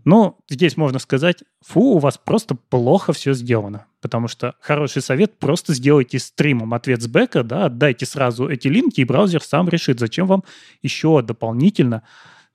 Но 0.05 0.39
здесь 0.49 0.77
можно 0.77 0.99
сказать, 0.99 1.45
фу, 1.65 1.95
у 1.95 1.99
вас 1.99 2.19
просто 2.19 2.55
плохо 2.55 3.13
все 3.13 3.35
сделано. 3.35 3.87
Потому 4.01 4.27
что 4.27 4.55
хороший 4.61 5.01
совет, 5.01 5.39
просто 5.39 5.75
сделайте 5.75 6.19
стримом 6.19 6.75
ответ 6.75 7.03
с 7.03 7.07
бэка, 7.07 7.45
да, 7.45 7.67
отдайте 7.67 8.05
сразу 8.05 8.49
эти 8.49 8.67
линки, 8.69 9.01
и 9.01 9.05
браузер 9.05 9.43
сам 9.43 9.69
решит, 9.69 10.01
зачем 10.01 10.27
вам 10.27 10.43
еще 10.83 11.23
дополнительно 11.23 12.03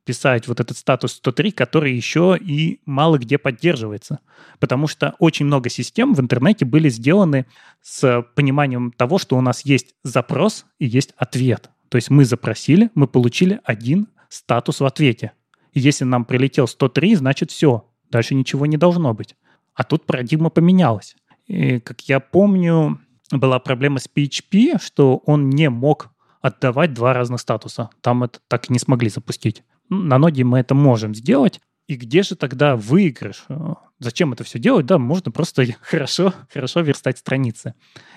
писать 0.04 0.48
вот 0.48 0.60
этот 0.62 0.78
статус 0.78 1.14
103, 1.14 1.52
который 1.52 1.94
еще 1.94 2.38
и 2.40 2.80
мало 2.86 3.18
где 3.18 3.38
поддерживается. 3.38 4.20
Потому 4.60 4.88
что 4.88 5.16
очень 5.20 5.46
много 5.46 5.70
систем 5.70 6.14
в 6.14 6.22
интернете 6.22 6.66
были 6.66 6.90
сделаны 6.90 7.46
с 7.82 8.26
пониманием 8.36 8.92
того, 8.92 9.18
что 9.18 9.38
у 9.38 9.42
нас 9.42 9.66
есть 9.66 9.96
запрос 10.04 10.66
и 10.80 10.86
есть 10.86 11.14
ответ. 11.18 11.70
То 11.90 11.96
есть 11.98 12.10
мы 12.10 12.26
запросили, 12.26 12.90
мы 12.96 13.08
получили 13.08 13.60
один 13.64 14.08
статус 14.30 14.80
в 14.80 14.86
ответе. 14.86 15.34
И 15.74 15.80
если 15.80 16.06
нам 16.06 16.26
прилетел 16.26 16.68
103, 16.68 17.16
значит 17.16 17.52
все, 17.52 17.86
дальше 18.10 18.36
ничего 18.36 18.66
не 18.66 18.78
должно 18.78 19.14
быть. 19.14 19.36
А 19.74 19.84
тут 19.84 20.06
парадигма 20.06 20.50
поменялась. 20.50 21.16
И, 21.46 21.80
как 21.80 22.02
я 22.02 22.20
помню, 22.20 23.00
была 23.32 23.60
проблема 23.60 24.00
с 24.00 24.10
PHP, 24.14 24.82
что 24.82 25.18
он 25.26 25.50
не 25.50 25.70
мог 25.70 26.10
отдавать 26.42 26.94
два 26.94 27.14
разных 27.14 27.42
статуса. 27.42 27.90
Там 28.02 28.24
это 28.24 28.40
так 28.48 28.70
и 28.70 28.74
не 28.74 28.80
смогли 28.80 29.10
запустить. 29.10 29.64
На 29.90 30.18
ноде 30.18 30.44
мы 30.44 30.60
это 30.60 30.76
можем 30.76 31.16
сделать. 31.16 31.62
И 31.88 31.96
где 31.96 32.22
же 32.22 32.36
тогда 32.36 32.76
выигрыш? 32.76 33.46
Э, 33.48 33.76
зачем 34.00 34.34
это 34.34 34.44
все 34.44 34.60
делать? 34.60 34.86
Да, 34.86 34.98
можно 34.98 35.32
просто 35.32 35.66
хорошо, 35.82 36.34
хорошо 36.54 36.82
верстать 36.82 37.18
страницы. 37.18 37.76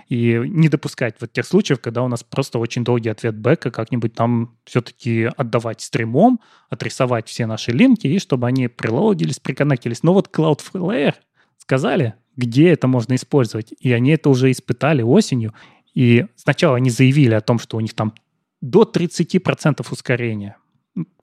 И 0.08 0.40
не 0.44 0.68
допускать 0.68 1.14
вот 1.20 1.32
тех 1.32 1.46
случаев, 1.46 1.80
когда 1.80 2.02
у 2.02 2.08
нас 2.08 2.24
просто 2.24 2.58
очень 2.58 2.82
долгий 2.82 3.10
ответ 3.10 3.38
бэка, 3.38 3.70
как-нибудь 3.70 4.12
там 4.14 4.56
все-таки 4.64 5.30
отдавать 5.36 5.80
стримом, 5.80 6.40
отрисовать 6.68 7.28
все 7.28 7.46
наши 7.46 7.70
линки, 7.70 8.08
и 8.08 8.18
чтобы 8.18 8.48
они 8.48 8.66
прилоудились, 8.66 9.38
приконнектились. 9.38 10.02
Но 10.02 10.14
вот 10.14 10.28
Cloudflare 10.36 11.14
сказали, 11.58 12.14
где 12.36 12.70
это 12.70 12.88
можно 12.88 13.14
использовать. 13.14 13.72
И 13.78 13.92
они 13.92 14.10
это 14.10 14.30
уже 14.30 14.50
испытали 14.50 15.02
осенью. 15.02 15.54
И 15.94 16.26
сначала 16.34 16.76
они 16.76 16.90
заявили 16.90 17.34
о 17.34 17.40
том, 17.40 17.60
что 17.60 17.76
у 17.76 17.80
них 17.80 17.94
там 17.94 18.14
до 18.60 18.82
30% 18.82 19.86
ускорения 19.90 20.56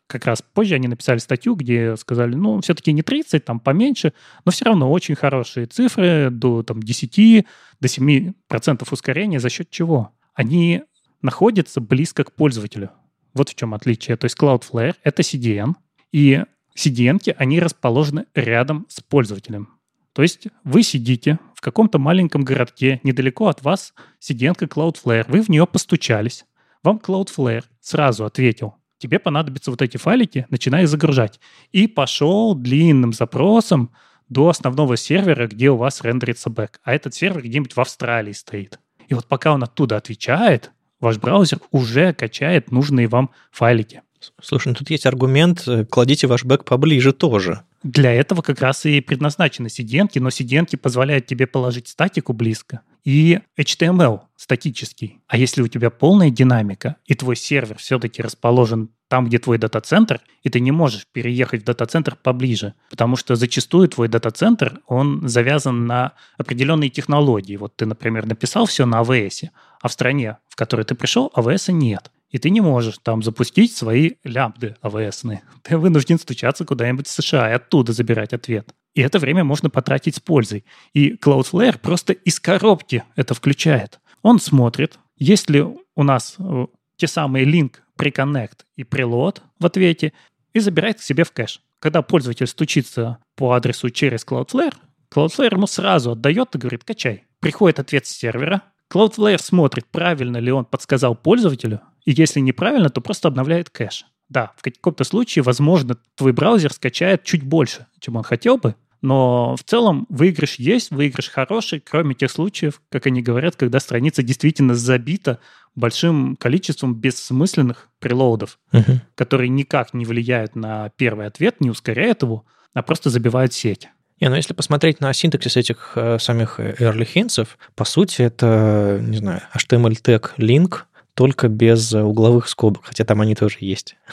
как 0.08 0.26
раз 0.26 0.42
позже 0.42 0.76
они 0.76 0.88
написали 0.88 1.20
статью, 1.20 1.56
где 1.56 1.96
сказали, 1.98 2.34
ну, 2.34 2.62
все-таки 2.62 2.94
не 2.94 3.02
30, 3.02 3.44
там 3.44 3.60
поменьше, 3.60 4.14
но 4.46 4.52
все 4.52 4.66
равно 4.66 4.90
очень 4.92 5.16
хорошие 5.16 5.66
цифры, 5.66 6.30
до 6.32 6.64
там, 6.64 6.82
10, 6.82 7.46
до 7.80 7.88
7% 7.88 8.88
ускорения. 8.90 9.40
За 9.40 9.50
счет 9.50 9.70
чего? 9.70 10.12
Они 10.34 10.84
находятся 11.22 11.82
близко 11.82 12.24
к 12.24 12.32
пользователю. 12.32 12.92
Вот 13.34 13.50
в 13.50 13.56
чем 13.56 13.74
отличие. 13.74 14.18
То 14.18 14.26
есть 14.26 14.38
Cloudflare— 14.38 14.96
это 15.04 15.22
CDN, 15.22 15.74
и 16.12 16.44
CDN, 16.76 17.36
они 17.38 17.60
расположены 17.60 18.26
рядом 18.34 18.86
с 18.90 19.02
пользователем. 19.02 19.70
То 20.14 20.22
есть 20.22 20.48
вы 20.64 20.84
сидите 20.84 21.38
в 21.54 21.62
каком-то 21.62 22.00
маленьком 22.00 22.44
городке, 22.44 23.00
недалеко 23.04 23.48
от 23.48 23.62
вас 23.62 23.94
CDN 24.20 24.56
Cloudflare, 24.56 25.26
вы 25.28 25.42
в 25.42 25.50
нее 25.50 25.68
постучались, 25.68 26.46
вам 26.82 26.98
Cloudflare 26.98 27.64
сразу 27.82 28.26
ответил, 28.26 28.76
тебе 28.98 29.20
понадобятся 29.20 29.72
вот 29.72 29.82
эти 29.82 29.98
файлики, 29.98 30.46
начинай 30.50 30.86
загружать. 30.86 31.40
И 31.72 31.88
пошел 31.88 32.56
длинным 32.56 33.14
запросом 33.14 33.92
до 34.30 34.50
основного 34.50 34.98
сервера, 34.98 35.48
где 35.48 35.70
у 35.70 35.78
вас 35.78 36.02
рендерится 36.02 36.50
бэк. 36.50 36.80
А 36.84 36.94
этот 36.94 37.14
сервер 37.14 37.44
где-нибудь 37.44 37.76
в 37.76 37.80
Австралии 37.80 38.34
стоит. 38.34 38.80
И 39.08 39.14
вот 39.14 39.26
пока 39.28 39.54
он 39.54 39.64
оттуда 39.64 39.98
отвечает, 39.98 40.72
ваш 41.00 41.18
браузер 41.18 41.60
уже 41.72 42.14
качает 42.14 42.72
нужные 42.72 43.08
вам 43.08 43.32
файлики. 43.52 44.02
Слушай, 44.42 44.70
ну 44.70 44.74
тут 44.74 44.90
есть 44.90 45.06
аргумент, 45.06 45.68
э, 45.68 45.86
кладите 45.86 46.28
ваш 46.28 46.44
бэк 46.44 46.66
поближе 46.66 47.14
тоже. 47.14 47.62
Для 47.84 48.12
этого 48.12 48.42
как 48.42 48.60
раз 48.62 48.86
и 48.86 49.00
предназначены 49.00 49.68
CDN, 49.68 50.10
но 50.16 50.30
CDN 50.30 50.76
позволяют 50.78 51.28
тебе 51.28 51.48
положить 51.48 51.88
статику 51.88 52.34
близко 52.34 52.82
и 53.08 53.40
HTML 53.58 54.20
статический. 54.36 55.22
А 55.30 55.38
если 55.38 55.62
у 55.62 55.70
тебя 55.70 55.90
полная 55.90 56.30
динамика, 56.30 56.98
и 57.06 57.14
твой 57.14 57.38
сервер 57.38 57.78
все-таки 57.78 58.22
расположен 58.22 58.90
там, 59.08 59.28
где 59.28 59.40
твой 59.40 59.58
дата-центр, 59.58 60.20
и 60.44 60.50
ты 60.50 60.60
не 60.60 60.74
можешь 60.74 61.08
переехать 61.14 61.62
в 61.62 61.64
дата-центр 61.64 62.18
поближе, 62.22 62.74
потому 62.90 63.16
что 63.16 63.38
зачастую 63.38 63.88
твой 63.88 64.10
дата-центр, 64.10 64.82
он 64.88 65.26
завязан 65.26 65.86
на 65.86 66.16
определенные 66.38 66.90
технологии. 66.90 67.56
Вот 67.56 67.78
ты, 67.78 67.86
например, 67.86 68.26
написал 68.26 68.66
все 68.66 68.86
на 68.86 69.02
AWS, 69.02 69.52
а 69.82 69.88
в 69.88 69.94
стране, 69.94 70.40
в 70.50 70.58
которой 70.58 70.84
ты 70.84 70.94
пришел, 70.94 71.32
AWS 71.34 71.72
нет 71.72 72.12
и 72.30 72.40
ты 72.40 72.50
не 72.50 72.62
можешь 72.62 72.98
там 73.02 73.24
запустить 73.24 73.76
свои 73.76 74.14
лямбды 74.24 74.76
АВС. 74.82 75.24
Ты 75.64 75.78
вынужден 75.78 76.20
стучаться 76.20 76.66
куда-нибудь 76.66 77.08
в 77.08 77.12
США 77.12 77.50
и 77.52 77.54
оттуда 77.54 77.94
забирать 77.94 78.34
ответ. 78.34 78.74
И 78.94 79.02
это 79.02 79.20
время 79.20 79.44
можно 79.44 79.70
потратить 79.70 80.16
с 80.16 80.20
пользой. 80.20 80.66
И 80.94 81.14
Cloudflare 81.14 81.78
просто 81.80 82.14
из 82.14 82.40
коробки 82.40 83.04
это 83.16 83.34
включает. 83.34 84.00
Он 84.24 84.40
смотрит, 84.40 85.00
есть 85.18 85.50
ли 85.50 85.62
у 85.62 86.04
нас 86.04 86.36
э, 86.40 86.66
те 86.96 87.08
самые 87.08 87.46
link, 87.46 87.76
preconnect 87.98 88.60
и 88.76 88.84
preload 88.84 89.42
в 89.60 89.66
ответе, 89.66 90.14
и 90.54 90.60
забирает 90.60 90.98
к 90.98 91.04
себе 91.04 91.24
в 91.24 91.32
кэш. 91.32 91.62
Когда 91.80 92.02
пользователь 92.02 92.48
стучится 92.48 93.20
по 93.36 93.54
адресу 93.54 93.90
через 93.90 94.26
Cloudflare, 94.26 94.74
Cloudflare 95.14 95.54
ему 95.54 95.68
сразу 95.68 96.12
отдает 96.12 96.56
и 96.56 96.58
говорит, 96.58 96.84
качай. 96.84 97.26
Приходит 97.40 97.80
ответ 97.80 98.08
с 98.08 98.10
сервера, 98.10 98.64
Cloudflare 98.92 99.42
смотрит, 99.42 99.86
правильно 99.92 100.38
ли 100.38 100.52
он 100.52 100.66
подсказал 100.66 101.16
пользователю, 101.16 101.82
и 102.06 102.12
если 102.12 102.40
неправильно, 102.40 102.90
то 102.90 103.02
просто 103.02 103.28
обновляет 103.28 103.70
кэш. 103.70 104.06
Да, 104.30 104.52
в 104.58 104.62
каком-то 104.62 105.04
случае, 105.04 105.44
возможно, 105.44 105.98
твой 106.16 106.34
браузер 106.34 106.74
скачает 106.74 107.24
чуть 107.24 107.44
больше, 107.44 107.88
чем 108.00 108.16
он 108.18 108.24
хотел 108.24 108.58
бы, 108.58 108.76
но 109.02 109.56
в 109.56 109.64
целом 109.64 110.06
выигрыш 110.10 110.56
есть, 110.56 110.92
выигрыш 110.92 111.30
хороший, 111.30 111.80
кроме 111.80 112.16
тех 112.16 112.32
случаев, 112.32 112.82
как 112.90 113.06
они 113.06 113.22
говорят, 113.22 113.56
когда 113.56 113.80
страница 113.80 114.24
действительно 114.24 114.76
забита 114.76 115.40
большим 115.76 116.36
количеством 116.36 116.96
бессмысленных 116.96 117.90
прелоудов, 118.00 118.58
uh-huh. 118.72 119.00
которые 119.16 119.50
никак 119.50 119.94
не 119.94 120.06
влияют 120.06 120.56
на 120.56 120.90
первый 120.98 121.28
ответ, 121.28 121.62
не 121.62 121.70
ускоряют 121.70 122.24
его, 122.24 122.46
а 122.74 122.82
просто 122.82 123.10
забивают 123.10 123.54
сеть. 123.54 123.90
Не, 124.20 124.30
ну 124.30 124.36
если 124.36 124.54
посмотреть 124.54 125.00
на 125.00 125.14
синтаксис 125.14 125.58
этих 125.58 125.94
э, 125.96 126.18
самих 126.20 126.60
early 126.60 127.08
hints, 127.14 127.48
по 127.76 127.86
сути, 127.86 128.24
это, 128.24 129.00
не 129.02 129.18
знаю, 129.18 129.42
HTML 129.56 129.96
тег 129.96 130.34
link, 130.38 130.80
только 131.14 131.48
без 131.48 131.94
угловых 131.94 132.48
скобок, 132.48 132.86
хотя 132.86 133.04
там 133.04 133.22
они 133.22 133.36
тоже 133.36 133.58
есть. 133.62 133.96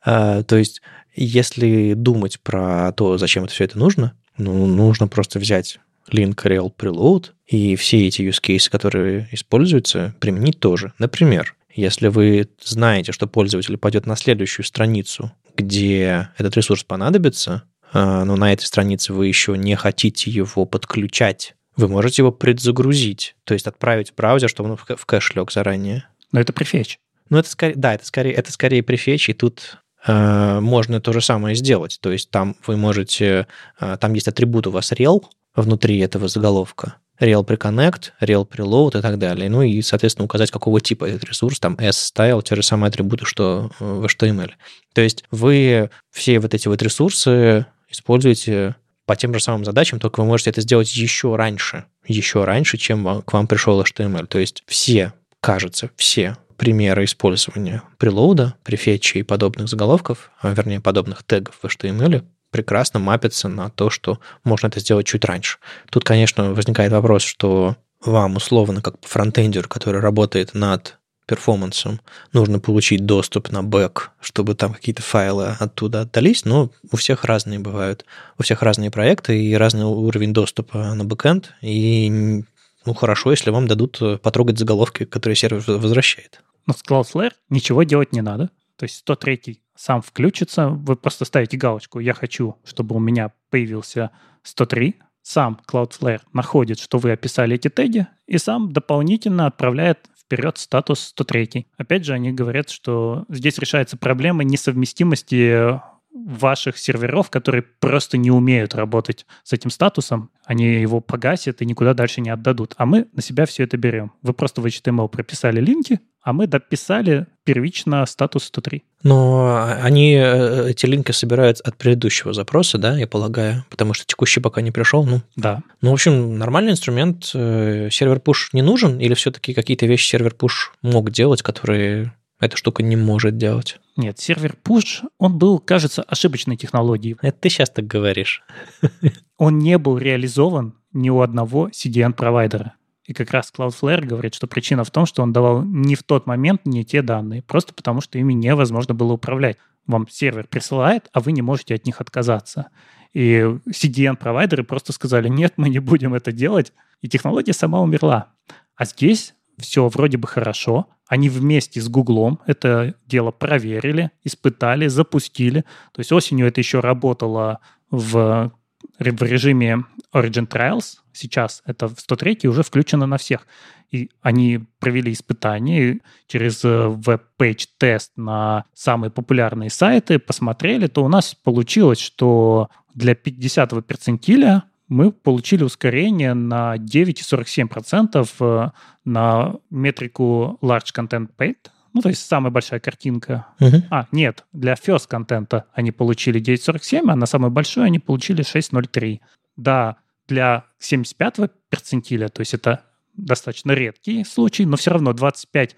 А, 0.00 0.42
то 0.42 0.56
есть, 0.56 0.80
если 1.14 1.92
думать 1.92 2.40
про 2.40 2.92
то, 2.92 3.18
зачем 3.18 3.44
это 3.44 3.52
все 3.52 3.64
это 3.64 3.78
нужно, 3.78 4.14
ну, 4.38 4.64
нужно 4.66 5.08
просто 5.08 5.38
взять 5.38 5.80
link 6.10 6.36
rel 6.44 6.72
preload 6.74 7.32
и 7.46 7.76
все 7.76 8.06
эти 8.06 8.22
use 8.22 8.40
cases, 8.40 8.70
которые 8.70 9.28
используются, 9.32 10.14
применить 10.20 10.60
тоже. 10.60 10.92
Например, 10.98 11.54
если 11.74 12.08
вы 12.08 12.48
знаете, 12.62 13.12
что 13.12 13.26
пользователь 13.26 13.76
пойдет 13.76 14.06
на 14.06 14.16
следующую 14.16 14.64
страницу, 14.64 15.32
где 15.56 16.30
этот 16.38 16.56
ресурс 16.56 16.84
понадобится, 16.84 17.64
но 17.92 18.36
на 18.36 18.52
этой 18.52 18.64
странице 18.64 19.12
вы 19.12 19.26
еще 19.26 19.56
не 19.56 19.74
хотите 19.76 20.30
его 20.30 20.64
подключать, 20.64 21.54
вы 21.78 21.88
можете 21.88 22.22
его 22.22 22.32
предзагрузить, 22.32 23.36
то 23.44 23.54
есть 23.54 23.66
отправить 23.66 24.10
в 24.10 24.14
браузер, 24.16 24.48
чтобы 24.48 24.70
он 24.70 24.76
в 24.76 25.06
кэш 25.06 25.34
лег 25.36 25.52
заранее. 25.52 26.08
Но 26.32 26.40
это 26.40 26.52
префетч. 26.52 26.98
Ну, 27.30 27.38
это 27.38 27.48
скорее, 27.48 27.74
да, 27.76 27.94
это 27.94 28.04
скорее, 28.04 28.32
это 28.32 28.50
скорее 28.50 28.82
префетч, 28.82 29.28
и 29.28 29.32
тут 29.32 29.78
э, 30.06 30.60
можно 30.60 31.00
то 31.00 31.12
же 31.12 31.20
самое 31.20 31.54
сделать. 31.54 31.98
То 32.00 32.10
есть 32.10 32.30
там 32.30 32.56
вы 32.66 32.76
можете, 32.76 33.46
э, 33.80 33.96
там 34.00 34.14
есть 34.14 34.28
атрибут 34.28 34.66
у 34.66 34.70
вас 34.70 34.92
rel 34.92 35.22
внутри 35.54 35.98
этого 35.98 36.26
заголовка, 36.26 36.96
rel 37.20 37.46
preconnect, 37.46 38.10
rel 38.20 38.48
preload 38.48 38.98
и 38.98 39.02
так 39.02 39.18
далее. 39.18 39.48
Ну 39.48 39.62
и, 39.62 39.80
соответственно, 39.82 40.24
указать, 40.24 40.50
какого 40.50 40.80
типа 40.80 41.04
этот 41.04 41.24
ресурс, 41.24 41.60
там 41.60 41.76
s-style, 41.78 42.42
те 42.42 42.56
же 42.56 42.62
самые 42.62 42.88
атрибуты, 42.88 43.24
что 43.24 43.70
в 43.78 44.04
HTML. 44.04 44.50
То 44.94 45.00
есть 45.00 45.24
вы 45.30 45.90
все 46.10 46.40
вот 46.40 46.54
эти 46.54 46.66
вот 46.66 46.82
ресурсы 46.82 47.66
используете 47.88 48.76
по 49.06 49.16
тем 49.16 49.32
же 49.32 49.40
самым 49.40 49.64
задачам, 49.64 50.00
только 50.00 50.20
вы 50.20 50.26
можете 50.26 50.50
это 50.50 50.60
сделать 50.60 50.94
еще 50.94 51.34
раньше, 51.36 51.86
еще 52.06 52.44
раньше, 52.44 52.76
чем 52.76 53.22
к 53.22 53.32
вам 53.32 53.46
пришел 53.46 53.80
HTML. 53.80 54.26
То 54.26 54.38
есть 54.38 54.62
все, 54.66 55.14
кажется, 55.40 55.90
все 55.96 56.36
примеры 56.58 57.04
использования 57.04 57.82
прелоуда, 57.96 58.54
префетча 58.64 59.18
и 59.18 59.22
подобных 59.22 59.68
заголовков, 59.68 60.30
а 60.40 60.52
вернее, 60.52 60.80
подобных 60.80 61.24
тегов 61.24 61.56
в 61.62 61.64
HTML 61.64 62.24
прекрасно 62.50 63.00
мапятся 63.00 63.48
на 63.48 63.70
то, 63.70 63.90
что 63.90 64.18
можно 64.44 64.66
это 64.66 64.80
сделать 64.80 65.06
чуть 65.06 65.24
раньше. 65.24 65.58
Тут, 65.90 66.04
конечно, 66.04 66.52
возникает 66.52 66.92
вопрос, 66.92 67.22
что 67.22 67.76
вам 68.04 68.36
условно, 68.36 68.82
как 68.82 68.96
фронтендер, 69.02 69.68
который 69.68 70.00
работает 70.00 70.54
над 70.54 70.98
перформансом 71.28 72.00
нужно 72.32 72.58
получить 72.58 73.04
доступ 73.06 73.50
на 73.50 73.62
бэк, 73.62 74.10
чтобы 74.20 74.54
там 74.54 74.72
какие-то 74.72 75.02
файлы 75.02 75.54
оттуда 75.60 76.00
отдались, 76.00 76.44
но 76.44 76.70
у 76.90 76.96
всех 76.96 77.24
разные 77.24 77.60
бывают. 77.60 78.04
У 78.38 78.42
всех 78.42 78.62
разные 78.62 78.90
проекты 78.90 79.40
и 79.40 79.54
разный 79.54 79.84
уровень 79.84 80.32
доступа 80.32 80.94
на 80.94 81.04
бэкэнд, 81.04 81.54
и 81.60 82.42
ну, 82.86 82.94
хорошо, 82.94 83.30
если 83.30 83.50
вам 83.50 83.68
дадут 83.68 84.00
потрогать 84.22 84.58
заголовки, 84.58 85.04
которые 85.04 85.36
сервер 85.36 85.62
возвращает. 85.66 86.40
Но 86.66 86.72
с 86.72 86.82
Cloudflare 86.82 87.32
ничего 87.50 87.82
делать 87.82 88.12
не 88.12 88.22
надо. 88.22 88.50
То 88.76 88.84
есть 88.84 88.96
103 88.96 89.60
сам 89.76 90.02
включится, 90.02 90.68
вы 90.68 90.96
просто 90.96 91.24
ставите 91.24 91.56
галочку 91.56 92.00
«Я 92.00 92.14
хочу, 92.14 92.56
чтобы 92.64 92.96
у 92.96 92.98
меня 92.98 93.32
появился 93.50 94.10
103», 94.44 94.94
сам 95.22 95.60
Cloudflare 95.70 96.22
находит, 96.32 96.78
что 96.78 96.96
вы 96.96 97.12
описали 97.12 97.56
эти 97.56 97.68
теги, 97.68 98.06
и 98.26 98.38
сам 98.38 98.72
дополнительно 98.72 99.46
отправляет 99.46 99.98
вперед 100.28 100.58
статус 100.58 101.00
103. 101.00 101.66
Опять 101.78 102.04
же, 102.04 102.12
они 102.12 102.32
говорят, 102.32 102.68
что 102.68 103.24
здесь 103.30 103.58
решается 103.58 103.96
проблема 103.96 104.44
несовместимости 104.44 105.80
ваших 106.12 106.78
серверов, 106.78 107.30
которые 107.30 107.62
просто 107.62 108.16
не 108.16 108.30
умеют 108.30 108.74
работать 108.74 109.26
с 109.44 109.52
этим 109.52 109.70
статусом, 109.70 110.30
они 110.44 110.80
его 110.80 111.00
погасят 111.00 111.62
и 111.62 111.66
никуда 111.66 111.94
дальше 111.94 112.20
не 112.20 112.30
отдадут. 112.30 112.74
А 112.76 112.86
мы 112.86 113.08
на 113.12 113.22
себя 113.22 113.46
все 113.46 113.64
это 113.64 113.76
берем. 113.76 114.12
Вы 114.22 114.32
просто 114.32 114.60
в 114.60 114.66
HTML 114.66 115.08
прописали 115.08 115.60
линки, 115.60 116.00
а 116.22 116.32
мы 116.32 116.46
дописали 116.46 117.26
первично 117.44 118.04
статус 118.06 118.44
103. 118.44 118.82
Но 119.02 119.64
они 119.82 120.14
э, 120.14 120.70
эти 120.70 120.84
линки 120.86 121.12
собирают 121.12 121.60
от 121.60 121.76
предыдущего 121.76 122.32
запроса, 122.32 122.78
да, 122.78 122.98
я 122.98 123.06
полагаю, 123.06 123.64
потому 123.70 123.94
что 123.94 124.04
текущий 124.04 124.40
пока 124.40 124.60
не 124.60 124.70
пришел, 124.70 125.04
ну. 125.04 125.22
Да. 125.36 125.62
Ну, 125.80 125.90
в 125.90 125.94
общем, 125.94 126.36
нормальный 126.36 126.72
инструмент. 126.72 127.30
Э, 127.34 127.88
сервер 127.90 128.18
push 128.18 128.48
не 128.52 128.62
нужен 128.62 128.98
или 128.98 129.14
все-таки 129.14 129.54
какие-то 129.54 129.86
вещи 129.86 130.10
сервер 130.10 130.34
push 130.38 130.72
мог 130.82 131.10
делать, 131.10 131.42
которые 131.42 132.12
эта 132.40 132.56
штука 132.56 132.82
не 132.82 132.96
может 132.96 133.36
делать. 133.36 133.80
Нет, 133.96 134.18
сервер 134.18 134.56
push, 134.62 135.02
он 135.18 135.38
был, 135.38 135.58
кажется, 135.58 136.02
ошибочной 136.02 136.56
технологией. 136.56 137.16
Это 137.20 137.38
ты 137.38 137.48
сейчас 137.48 137.70
так 137.70 137.86
говоришь. 137.86 138.42
Он 139.38 139.58
не 139.58 139.78
был 139.78 139.98
реализован 139.98 140.74
ни 140.92 141.10
у 141.10 141.20
одного 141.20 141.68
CDN-провайдера. 141.68 142.72
И 143.04 143.14
как 143.14 143.30
раз 143.30 143.52
Cloudflare 143.56 144.04
говорит, 144.04 144.34
что 144.34 144.46
причина 144.46 144.84
в 144.84 144.90
том, 144.90 145.06
что 145.06 145.22
он 145.22 145.32
давал 145.32 145.64
не 145.64 145.94
в 145.94 146.02
тот 146.02 146.26
момент 146.26 146.66
не 146.66 146.84
те 146.84 147.00
данные, 147.00 147.40
просто 147.40 147.72
потому 147.72 148.02
что 148.02 148.18
ими 148.18 148.34
невозможно 148.34 148.94
было 148.94 149.14
управлять. 149.14 149.56
Вам 149.86 150.06
сервер 150.08 150.46
присылает, 150.46 151.08
а 151.12 151.20
вы 151.20 151.32
не 151.32 151.40
можете 151.40 151.74
от 151.74 151.86
них 151.86 152.02
отказаться. 152.02 152.68
И 153.14 153.38
CDN-провайдеры 153.66 154.62
просто 154.62 154.92
сказали, 154.92 155.28
нет, 155.28 155.54
мы 155.56 155.70
не 155.70 155.78
будем 155.78 156.12
это 156.12 156.32
делать, 156.32 156.74
и 157.00 157.08
технология 157.08 157.54
сама 157.54 157.80
умерла. 157.80 158.28
А 158.76 158.84
здесь 158.84 159.34
все 159.58 159.88
вроде 159.88 160.16
бы 160.16 160.26
хорошо. 160.26 160.88
Они 161.06 161.28
вместе 161.28 161.80
с 161.80 161.88
Гуглом 161.88 162.40
это 162.46 162.94
дело 163.06 163.30
проверили, 163.30 164.10
испытали, 164.24 164.88
запустили. 164.88 165.64
То 165.92 166.00
есть 166.00 166.12
осенью 166.12 166.46
это 166.46 166.60
еще 166.60 166.80
работало 166.80 167.60
в, 167.90 168.52
в 168.98 169.22
режиме 169.22 169.84
Origin 170.14 170.46
Trials. 170.46 170.98
Сейчас 171.12 171.62
это 171.64 171.88
в 171.88 171.98
103 171.98 172.48
уже 172.48 172.62
включено 172.62 173.06
на 173.06 173.16
всех. 173.18 173.46
И 173.90 174.10
они 174.20 174.60
провели 174.80 175.12
испытания 175.12 176.00
через 176.26 176.62
э, 176.64 176.88
WebPageTest 176.88 178.12
на 178.16 178.66
самые 178.74 179.10
популярные 179.10 179.70
сайты, 179.70 180.18
посмотрели, 180.18 180.88
то 180.88 181.02
у 181.02 181.08
нас 181.08 181.34
получилось, 181.34 181.98
что 181.98 182.68
для 182.94 183.14
50-го 183.14 183.80
перцентиля 183.80 184.64
мы 184.88 185.12
получили 185.12 185.64
ускорение 185.64 186.34
на 186.34 186.76
9,47% 186.76 188.28
э, 188.40 188.70
на 189.04 189.54
метрику 189.70 190.58
Largest 190.62 190.94
Contentful 190.94 191.28
Paint, 191.36 191.56
ну, 191.94 192.02
то 192.02 192.10
есть 192.10 192.26
самая 192.26 192.50
большая 192.50 192.80
картинка. 192.80 193.46
Uh-huh. 193.60 193.82
А, 193.90 194.06
нет, 194.12 194.44
для 194.52 194.74
First 194.74 195.08
Contentful 195.08 195.64
они 195.72 195.90
получили 195.90 196.40
9,47, 196.40 197.10
а 197.10 197.16
на 197.16 197.26
самую 197.26 197.50
большую 197.50 197.84
они 197.84 197.98
получили 197.98 198.44
6,03. 198.44 199.20
Да, 199.56 199.96
для 200.28 200.64
75-го 200.80 201.48
перцентиля, 201.70 202.28
то 202.28 202.40
есть 202.40 202.54
это 202.54 202.84
достаточно 203.16 203.72
редкий 203.72 204.24
случай, 204.24 204.64
но 204.64 204.76
все 204.76 204.92
равно 204.92 205.10
25% 205.12 205.74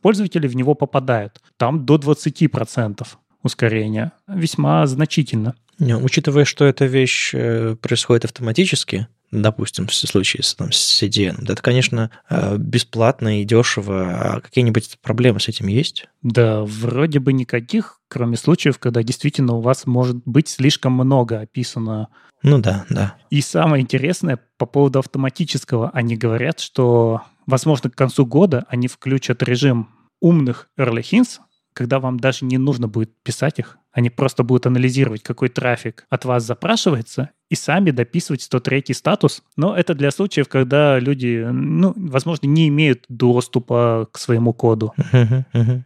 пользователей 0.00 0.48
в 0.48 0.56
него 0.56 0.74
попадают. 0.74 1.40
Там 1.56 1.86
до 1.86 1.96
20% 1.96 3.06
ускорения. 3.42 4.12
Весьма 4.26 4.86
значительно. 4.86 5.54
Не, 5.82 5.96
учитывая, 5.96 6.44
что 6.44 6.64
эта 6.64 6.84
вещь 6.84 7.32
э, 7.34 7.74
происходит 7.74 8.24
автоматически, 8.24 9.08
допустим, 9.32 9.88
в 9.88 9.94
случае 9.94 10.44
с, 10.44 10.54
там, 10.54 10.70
с 10.70 11.02
CDN, 11.02 11.50
это, 11.50 11.60
конечно, 11.60 12.12
э, 12.30 12.56
бесплатно 12.56 13.40
и 13.40 13.44
дешево. 13.44 14.36
А 14.36 14.40
какие-нибудь 14.40 14.98
проблемы 15.02 15.40
с 15.40 15.48
этим 15.48 15.66
есть? 15.66 16.06
Да, 16.22 16.62
вроде 16.62 17.18
бы 17.18 17.32
никаких, 17.32 17.98
кроме 18.06 18.36
случаев, 18.36 18.78
когда 18.78 19.02
действительно 19.02 19.54
у 19.54 19.60
вас 19.60 19.84
может 19.84 20.22
быть 20.24 20.48
слишком 20.48 20.92
много 20.92 21.40
описано. 21.40 22.10
Ну 22.44 22.58
да, 22.58 22.86
да. 22.88 23.16
И 23.30 23.40
самое 23.40 23.82
интересное 23.82 24.38
по 24.58 24.66
поводу 24.66 25.00
автоматического. 25.00 25.90
Они 25.90 26.16
говорят, 26.16 26.60
что, 26.60 27.22
возможно, 27.44 27.90
к 27.90 27.96
концу 27.96 28.24
года 28.24 28.66
они 28.68 28.86
включат 28.86 29.42
режим 29.42 29.88
умных 30.20 30.68
early 30.78 31.02
hints, 31.02 31.40
когда 31.72 31.98
вам 31.98 32.20
даже 32.20 32.44
не 32.44 32.58
нужно 32.58 32.86
будет 32.86 33.10
писать 33.24 33.58
их, 33.58 33.78
они 33.92 34.10
просто 34.10 34.42
будут 34.42 34.66
анализировать, 34.66 35.22
какой 35.22 35.48
трафик 35.48 36.06
от 36.08 36.24
вас 36.24 36.44
запрашивается, 36.44 37.30
и 37.50 37.54
сами 37.54 37.90
дописывать 37.90 38.40
103 38.40 38.94
статус. 38.94 39.42
Но 39.56 39.76
это 39.76 39.94
для 39.94 40.10
случаев, 40.10 40.48
когда 40.48 40.98
люди, 40.98 41.46
ну, 41.52 41.92
возможно, 41.96 42.46
не 42.46 42.68
имеют 42.68 43.04
доступа 43.10 44.08
к 44.10 44.18
своему 44.18 44.54
коду 44.54 44.94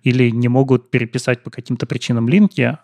или 0.05 0.31
не 0.31 0.47
могут 0.47 0.91
переписать 0.91 1.43
по 1.43 1.51
каким-то 1.51 1.87
причинам 1.87 2.29
линки, 2.29 2.79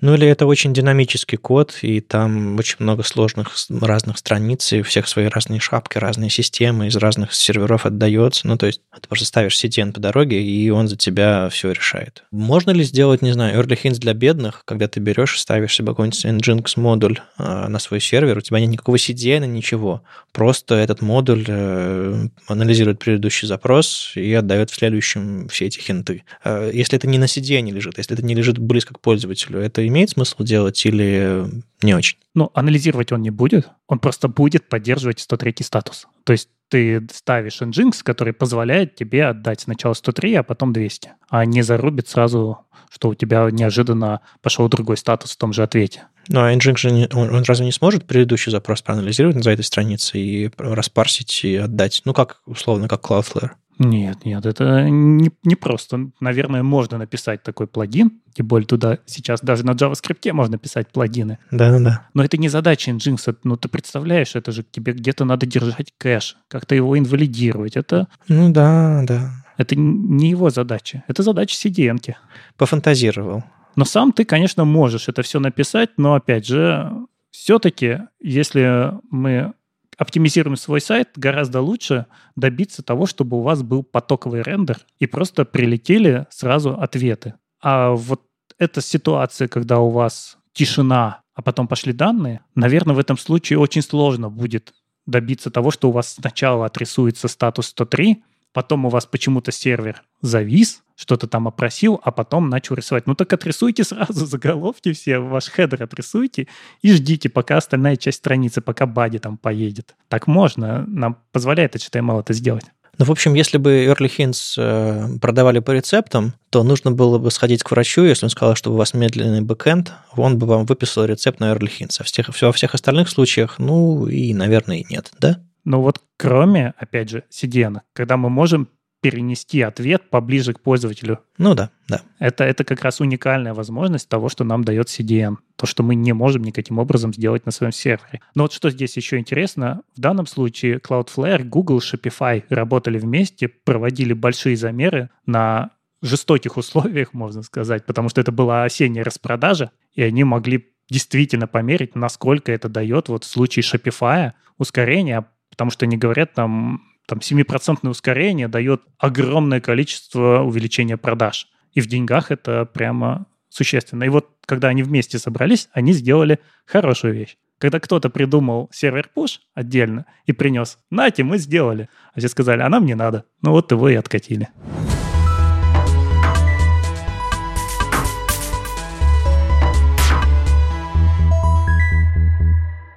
ну 0.00 0.14
или 0.14 0.26
это 0.26 0.46
очень 0.46 0.72
динамический 0.72 1.38
код, 1.38 1.78
и 1.82 2.00
там 2.00 2.56
очень 2.58 2.76
много 2.78 3.02
сложных 3.02 3.52
разных 3.70 4.18
страниц, 4.18 4.72
и 4.72 4.80
у 4.80 4.84
всех 4.84 5.08
свои 5.08 5.26
разные 5.26 5.60
шапки, 5.60 5.98
разные 5.98 6.30
системы, 6.30 6.88
из 6.88 6.96
разных 6.96 7.34
серверов 7.34 7.86
отдается. 7.86 8.46
Ну 8.46 8.56
то 8.56 8.66
есть 8.66 8.80
ты 9.00 9.08
просто 9.08 9.26
ставишь 9.26 9.62
CTN 9.62 9.92
по 9.92 10.00
дороге, 10.00 10.42
и 10.42 10.70
он 10.70 10.88
за 10.88 10.96
тебя 10.96 11.48
все 11.50 11.72
решает. 11.72 12.24
Можно 12.30 12.70
ли 12.70 12.84
сделать, 12.84 13.22
не 13.22 13.32
знаю, 13.32 13.60
early 13.60 13.78
hints 13.80 13.98
для 13.98 14.14
бедных, 14.14 14.62
когда 14.64 14.88
ты 14.88 15.00
берешь 15.00 15.36
и 15.36 15.38
ставишь 15.38 15.74
себе 15.74 15.88
какой-нибудь 15.88 16.24
Nginx 16.24 16.72
модуль 16.76 17.20
э, 17.38 17.68
на 17.68 17.78
свой 17.78 18.00
сервер, 18.00 18.38
у 18.38 18.40
тебя 18.40 18.60
нет 18.60 18.70
никакого 18.70 18.96
CDN, 18.96 19.46
ничего. 19.46 20.02
Просто 20.32 20.74
этот 20.74 21.00
модуль 21.00 21.44
э, 21.46 22.26
анализирует 22.48 22.98
предыдущий 22.98 23.46
запрос 23.46 24.12
и 24.14 24.32
отдает 24.32 24.70
в 24.70 24.74
следующем 24.74 25.48
все 25.48 25.66
эти 25.66 25.78
хинты. 25.78 26.24
Э, 26.44 26.70
если 26.72 26.96
это 26.96 27.06
не 27.06 27.18
на 27.18 27.24
CDN 27.24 27.70
лежит, 27.70 27.98
если 27.98 28.14
это 28.14 28.24
не 28.24 28.34
лежит 28.34 28.58
близко 28.58 28.94
к 28.94 29.00
пользователю, 29.00 29.60
это 29.64 29.86
имеет 29.86 30.10
смысл 30.10 30.42
делать 30.42 30.84
или 30.86 31.44
не 31.82 31.94
очень? 31.94 32.18
Ну, 32.34 32.50
анализировать 32.54 33.12
он 33.12 33.22
не 33.22 33.30
будет, 33.30 33.68
он 33.86 33.98
просто 33.98 34.28
будет 34.28 34.68
поддерживать 34.68 35.20
103 35.20 35.56
статус. 35.60 36.06
То 36.24 36.32
есть 36.32 36.48
ты 36.68 37.06
ставишь 37.12 37.60
Nginx, 37.60 38.02
который 38.02 38.32
позволяет 38.32 38.94
тебе 38.96 39.26
отдать 39.26 39.60
сначала 39.60 39.94
103, 39.94 40.34
а 40.36 40.42
потом 40.42 40.72
200, 40.72 41.12
а 41.28 41.44
не 41.44 41.62
зарубит 41.62 42.08
сразу, 42.08 42.58
что 42.90 43.10
у 43.10 43.14
тебя 43.14 43.48
неожиданно 43.50 44.20
пошел 44.42 44.68
другой 44.68 44.96
статус 44.96 45.32
в 45.32 45.36
том 45.36 45.52
же 45.52 45.62
ответе. 45.62 46.04
Ну, 46.28 46.40
а 46.40 46.52
Nginx 46.54 46.76
же 46.78 46.90
не, 46.90 47.08
он, 47.12 47.34
он 47.34 47.42
разве 47.44 47.66
не 47.66 47.72
сможет 47.72 48.06
предыдущий 48.06 48.50
запрос 48.50 48.82
проанализировать 48.82 49.44
на 49.44 49.48
этой 49.48 49.64
странице 49.64 50.18
и 50.18 50.50
распарсить 50.56 51.44
и 51.44 51.56
отдать? 51.56 52.02
Ну, 52.04 52.14
как, 52.14 52.40
условно, 52.46 52.88
как 52.88 53.02
Cloudflare? 53.04 53.50
Нет, 53.78 54.24
нет, 54.24 54.46
это 54.46 54.88
не, 54.88 55.30
не 55.42 55.56
просто. 55.56 56.10
Наверное, 56.20 56.62
можно 56.62 56.98
написать 56.98 57.42
такой 57.42 57.66
плагин, 57.66 58.20
тем 58.32 58.46
более 58.46 58.66
туда 58.66 58.98
сейчас 59.06 59.40
даже 59.40 59.66
на 59.66 59.72
JavaScript 59.72 60.32
можно 60.32 60.58
писать 60.58 60.88
плагины. 60.88 61.38
Да-да-да. 61.50 62.06
Но 62.14 62.24
это 62.24 62.36
не 62.36 62.48
задача 62.48 62.90
Nginx. 62.90 63.36
Ну, 63.44 63.56
ты 63.56 63.68
представляешь, 63.68 64.36
это 64.36 64.52
же 64.52 64.64
тебе 64.64 64.92
где-то 64.92 65.24
надо 65.24 65.46
держать 65.46 65.92
кэш, 65.98 66.36
как-то 66.48 66.74
его 66.74 66.96
инвалидировать. 66.98 67.76
Это... 67.76 68.08
Ну 68.28 68.52
да, 68.52 69.02
да. 69.06 69.32
Это 69.56 69.76
не 69.76 70.30
его 70.30 70.50
задача. 70.50 71.04
Это 71.08 71.22
задача 71.22 71.56
CDN. 71.56 71.96
-ки. 71.96 72.14
Пофантазировал. 72.56 73.44
Но 73.76 73.84
сам 73.84 74.12
ты, 74.12 74.24
конечно, 74.24 74.64
можешь 74.64 75.08
это 75.08 75.22
все 75.22 75.40
написать, 75.40 75.90
но, 75.96 76.14
опять 76.14 76.46
же, 76.46 76.92
все-таки, 77.30 78.00
если 78.20 78.92
мы 79.10 79.54
оптимизируем 79.96 80.56
свой 80.56 80.80
сайт, 80.80 81.10
гораздо 81.16 81.60
лучше 81.60 82.06
добиться 82.36 82.82
того, 82.82 83.06
чтобы 83.06 83.38
у 83.38 83.42
вас 83.42 83.62
был 83.62 83.82
потоковый 83.82 84.42
рендер 84.42 84.78
и 84.98 85.06
просто 85.06 85.44
прилетели 85.44 86.26
сразу 86.30 86.78
ответы. 86.78 87.34
А 87.60 87.90
вот 87.90 88.22
эта 88.58 88.80
ситуация, 88.80 89.48
когда 89.48 89.80
у 89.80 89.90
вас 89.90 90.38
тишина, 90.52 91.22
а 91.34 91.42
потом 91.42 91.66
пошли 91.68 91.92
данные, 91.92 92.40
наверное, 92.54 92.94
в 92.94 92.98
этом 92.98 93.18
случае 93.18 93.58
очень 93.58 93.82
сложно 93.82 94.30
будет 94.30 94.72
добиться 95.06 95.50
того, 95.50 95.70
что 95.70 95.88
у 95.88 95.92
вас 95.92 96.14
сначала 96.14 96.66
отрисуется 96.66 97.28
статус 97.28 97.66
103, 97.68 98.22
потом 98.54 98.86
у 98.86 98.88
вас 98.88 99.04
почему-то 99.04 99.52
сервер 99.52 100.02
завис, 100.22 100.82
что-то 100.96 101.26
там 101.26 101.46
опросил, 101.48 102.00
а 102.02 102.12
потом 102.12 102.48
начал 102.48 102.76
рисовать. 102.76 103.06
Ну 103.06 103.14
так 103.14 103.30
отрисуйте 103.32 103.84
сразу 103.84 104.24
заголовки 104.24 104.92
все, 104.92 105.18
ваш 105.18 105.50
хедер 105.50 105.82
отрисуйте 105.82 106.46
и 106.80 106.92
ждите, 106.92 107.28
пока 107.28 107.58
остальная 107.58 107.96
часть 107.96 108.18
страницы, 108.18 108.62
пока 108.62 108.86
body 108.86 109.18
там 109.18 109.36
поедет. 109.36 109.94
Так 110.08 110.26
можно, 110.26 110.86
нам 110.86 111.18
позволяет 111.32 111.74
HTML 111.74 112.20
это 112.20 112.32
сделать. 112.32 112.64
Ну, 112.96 113.06
в 113.06 113.10
общем, 113.10 113.34
если 113.34 113.58
бы 113.58 113.86
Early 113.86 114.08
Hints 114.08 114.54
э, 114.56 115.18
продавали 115.18 115.58
по 115.58 115.72
рецептам, 115.72 116.34
то 116.50 116.62
нужно 116.62 116.92
было 116.92 117.18
бы 117.18 117.32
сходить 117.32 117.64
к 117.64 117.70
врачу, 117.72 118.04
если 118.04 118.26
он 118.26 118.30
сказал, 118.30 118.54
что 118.54 118.72
у 118.72 118.76
вас 118.76 118.94
медленный 118.94 119.40
бэкэнд, 119.40 119.92
он 120.16 120.38
бы 120.38 120.46
вам 120.46 120.64
выписал 120.64 121.04
рецепт 121.04 121.40
на 121.40 121.52
Early 121.52 121.70
Hints. 121.80 121.96
А 121.98 122.04
всех, 122.04 122.30
во 122.40 122.52
всех 122.52 122.74
остальных 122.74 123.08
случаях, 123.08 123.58
ну, 123.58 124.06
и, 124.06 124.32
наверное, 124.32 124.76
и 124.76 124.86
нет, 124.88 125.10
да? 125.18 125.40
Ну 125.64 125.80
вот 125.80 126.00
кроме, 126.16 126.74
опять 126.78 127.10
же, 127.10 127.24
CDN, 127.30 127.80
когда 127.92 128.16
мы 128.16 128.30
можем 128.30 128.68
перенести 129.04 129.60
ответ 129.60 130.08
поближе 130.08 130.54
к 130.54 130.60
пользователю. 130.60 131.20
Ну 131.36 131.54
да, 131.54 131.68
да. 131.88 132.00
Это, 132.18 132.44
это 132.44 132.64
как 132.64 132.80
раз 132.80 133.02
уникальная 133.02 133.52
возможность 133.52 134.08
того, 134.08 134.30
что 134.30 134.44
нам 134.44 134.64
дает 134.64 134.86
CDN. 134.86 135.36
То, 135.56 135.66
что 135.66 135.82
мы 135.82 135.94
не 135.94 136.14
можем 136.14 136.42
никаким 136.42 136.78
образом 136.78 137.12
сделать 137.12 137.44
на 137.44 137.52
своем 137.52 137.70
сервере. 137.70 138.22
Но 138.34 138.44
вот 138.44 138.54
что 138.54 138.70
здесь 138.70 138.96
еще 138.96 139.18
интересно, 139.18 139.82
в 139.94 140.00
данном 140.00 140.26
случае 140.26 140.78
Cloudflare, 140.78 141.44
Google, 141.44 141.80
Shopify 141.80 142.44
работали 142.48 142.98
вместе, 142.98 143.48
проводили 143.48 144.14
большие 144.14 144.56
замеры 144.56 145.10
на 145.26 145.72
жестоких 146.00 146.56
условиях, 146.56 147.12
можно 147.12 147.42
сказать, 147.42 147.84
потому 147.84 148.08
что 148.08 148.22
это 148.22 148.32
была 148.32 148.64
осенняя 148.64 149.04
распродажа, 149.04 149.70
и 149.92 150.02
они 150.02 150.24
могли 150.24 150.72
действительно 150.88 151.46
померить, 151.46 151.94
насколько 151.94 152.52
это 152.52 152.70
дает 152.70 153.10
вот 153.10 153.24
в 153.24 153.26
случае 153.26 153.64
Shopify 153.64 154.32
ускорение, 154.56 155.26
потому 155.54 155.70
что 155.70 155.86
они 155.86 155.96
говорят 155.96 156.34
там 156.34 156.82
там 157.06 157.18
7% 157.18 157.88
ускорение 157.88 158.48
дает 158.48 158.82
огромное 158.98 159.60
количество 159.60 160.40
увеличения 160.40 160.96
продаж. 160.96 161.48
И 161.72 161.80
в 161.80 161.86
деньгах 161.86 162.30
это 162.30 162.64
прямо 162.64 163.26
существенно. 163.50 164.04
И 164.04 164.08
вот 164.08 164.30
когда 164.46 164.68
они 164.68 164.82
вместе 164.82 165.18
собрались, 165.18 165.68
они 165.72 165.92
сделали 165.92 166.38
хорошую 166.66 167.14
вещь. 167.14 167.36
Когда 167.58 167.78
кто-то 167.78 168.10
придумал 168.10 168.68
сервер 168.72 169.10
push 169.16 169.38
отдельно 169.54 170.06
и 170.26 170.32
принес, 170.32 170.78
нате, 170.90 171.24
мы 171.24 171.38
сделали. 171.38 171.88
А 172.14 172.18
все 172.18 172.28
сказали, 172.28 172.62
а 172.62 172.68
нам 172.68 172.84
не 172.84 172.94
надо. 172.94 173.24
Ну 173.42 173.52
вот 173.52 173.70
его 173.70 173.88
и 173.88 173.94
откатили. 173.94 174.48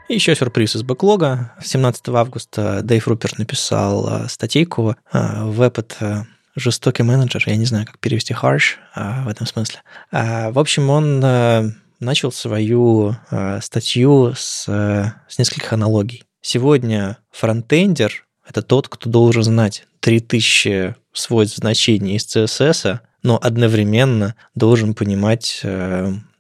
И 0.08 0.14
еще 0.14 0.36
сюрприз 0.36 0.78
из 0.78 0.84
бэклога. 0.84 1.52
17 1.62 2.08
августа 2.10 2.82
Дэйв 2.82 3.10
Руперт 3.10 3.38
написал 3.40 4.08
э, 4.08 4.30
статейку 4.30 4.96
«Веб— 5.12 5.78
это 5.80 6.28
жестокий 6.56 7.04
менеджер». 7.04 7.44
Я 7.46 7.58
не 7.58 7.66
знаю, 7.66 7.86
как 7.86 8.00
перевести 8.00 8.34
harsh 8.34 8.78
э, 8.96 9.26
в 9.26 9.28
этом 9.28 9.46
смысле. 9.46 9.82
Э, 10.14 10.50
в 10.52 10.60
общем, 10.60 10.90
он 10.90 11.20
начал 12.00 12.32
свою 12.32 13.16
статью 13.60 14.34
с, 14.38 14.66
с 14.66 15.40
нескольких 15.40 15.74
аналогий. 15.74 16.24
Сегодня 16.42 17.18
фронтендер— 17.32 18.26
это 18.48 18.62
тот, 18.62 18.88
кто 18.88 19.10
должен 19.10 19.44
знать 19.44 19.88
3000 20.02 20.96
свойств 21.12 21.58
значений 21.58 22.16
из 22.16 22.28
CSS, 22.34 23.00
но 23.24 23.40
одновременно 23.42 24.36
должен 24.54 24.94
понимать 24.94 25.64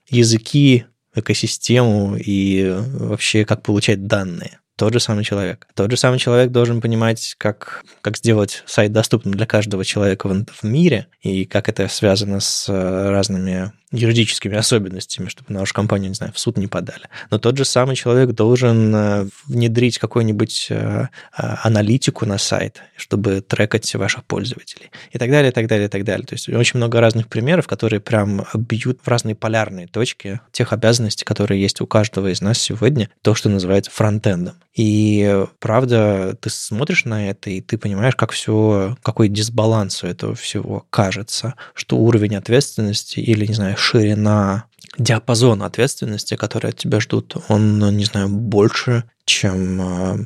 языки 0.09 0.85
экосистему 1.19 2.15
и 2.17 2.73
вообще 2.77 3.45
как 3.45 3.63
получать 3.63 4.07
данные. 4.07 4.59
Тот 4.77 4.93
же 4.93 4.99
самый 4.99 5.23
человек. 5.23 5.67
Тот 5.73 5.89
же 5.89 5.97
самый 5.97 6.19
человек 6.19 6.51
должен 6.51 6.81
понимать, 6.81 7.33
как, 7.39 7.83
как 8.01 8.15
сделать 8.15 8.63
сайт 8.67 8.91
доступным 8.91 9.33
для 9.33 9.47
каждого 9.47 9.83
человека 9.83 10.27
в, 10.27 10.45
в 10.45 10.63
мире 10.63 11.07
и 11.21 11.45
как 11.45 11.67
это 11.67 11.87
связано 11.87 12.39
с 12.39 12.69
э, 12.69 13.09
разными 13.09 13.71
юридическими 13.91 14.57
особенностями, 14.57 15.29
чтобы 15.29 15.53
нашу 15.53 15.73
компанию, 15.73 16.09
не 16.09 16.15
знаю, 16.15 16.33
в 16.33 16.39
суд 16.39 16.57
не 16.57 16.67
подали. 16.67 17.05
Но 17.31 17.39
тот 17.39 17.57
же 17.57 17.63
самый 17.63 17.95
человек 17.95 18.31
должен 18.31 18.93
э, 18.93 19.27
внедрить 19.45 19.97
какую-нибудь 19.97 20.67
э, 20.69 21.07
а, 21.31 21.59
аналитику 21.63 22.25
на 22.25 22.37
сайт, 22.37 22.81
чтобы 22.97 23.39
трекать 23.39 23.93
ваших 23.95 24.25
пользователей. 24.25 24.91
И 25.11 25.17
так 25.17 25.31
далее, 25.31 25.51
и 25.51 25.53
так 25.53 25.67
далее, 25.67 25.87
и 25.87 25.89
так 25.89 26.03
далее. 26.03 26.25
То 26.25 26.33
есть 26.33 26.49
очень 26.49 26.77
много 26.77 26.99
разных 26.99 27.29
примеров, 27.29 27.67
которые 27.67 28.01
прям 28.01 28.45
бьют 28.53 28.99
в 29.01 29.07
разные 29.07 29.35
полярные 29.35 29.87
точки 29.87 30.41
тех 30.51 30.73
обязанностей, 30.73 31.23
которые 31.23 31.61
есть 31.61 31.79
у 31.79 31.87
каждого 31.87 32.27
из 32.27 32.41
нас 32.41 32.59
сегодня, 32.59 33.09
то, 33.21 33.35
что 33.35 33.47
называется 33.47 33.91
фронтендом. 33.91 34.55
И 34.77 35.43
правда, 35.59 36.37
ты 36.39 36.51
смотришь 36.51 37.05
на 37.05 37.29
это, 37.29 37.49
и 37.49 37.61
ты 37.61 37.79
понимаешь, 37.79 38.15
как 38.15 38.31
все, 38.31 38.95
какой 39.01 39.27
дисбаланс 39.27 40.03
у 40.03 40.07
этого 40.07 40.35
всего 40.35 40.85
кажется, 40.91 41.55
что 41.73 41.97
уровень 41.97 42.35
ответственности 42.35 43.19
или, 43.19 43.47
не 43.47 43.55
знаю, 43.55 43.75
ширина 43.75 44.65
диапазон 44.99 45.63
ответственности, 45.63 46.35
который 46.35 46.69
от 46.69 46.77
тебя 46.77 46.99
ждут, 46.99 47.37
он, 47.49 47.79
не 47.97 48.05
знаю, 48.05 48.29
больше, 48.29 49.05
чем 49.25 49.81
а, 49.81 50.17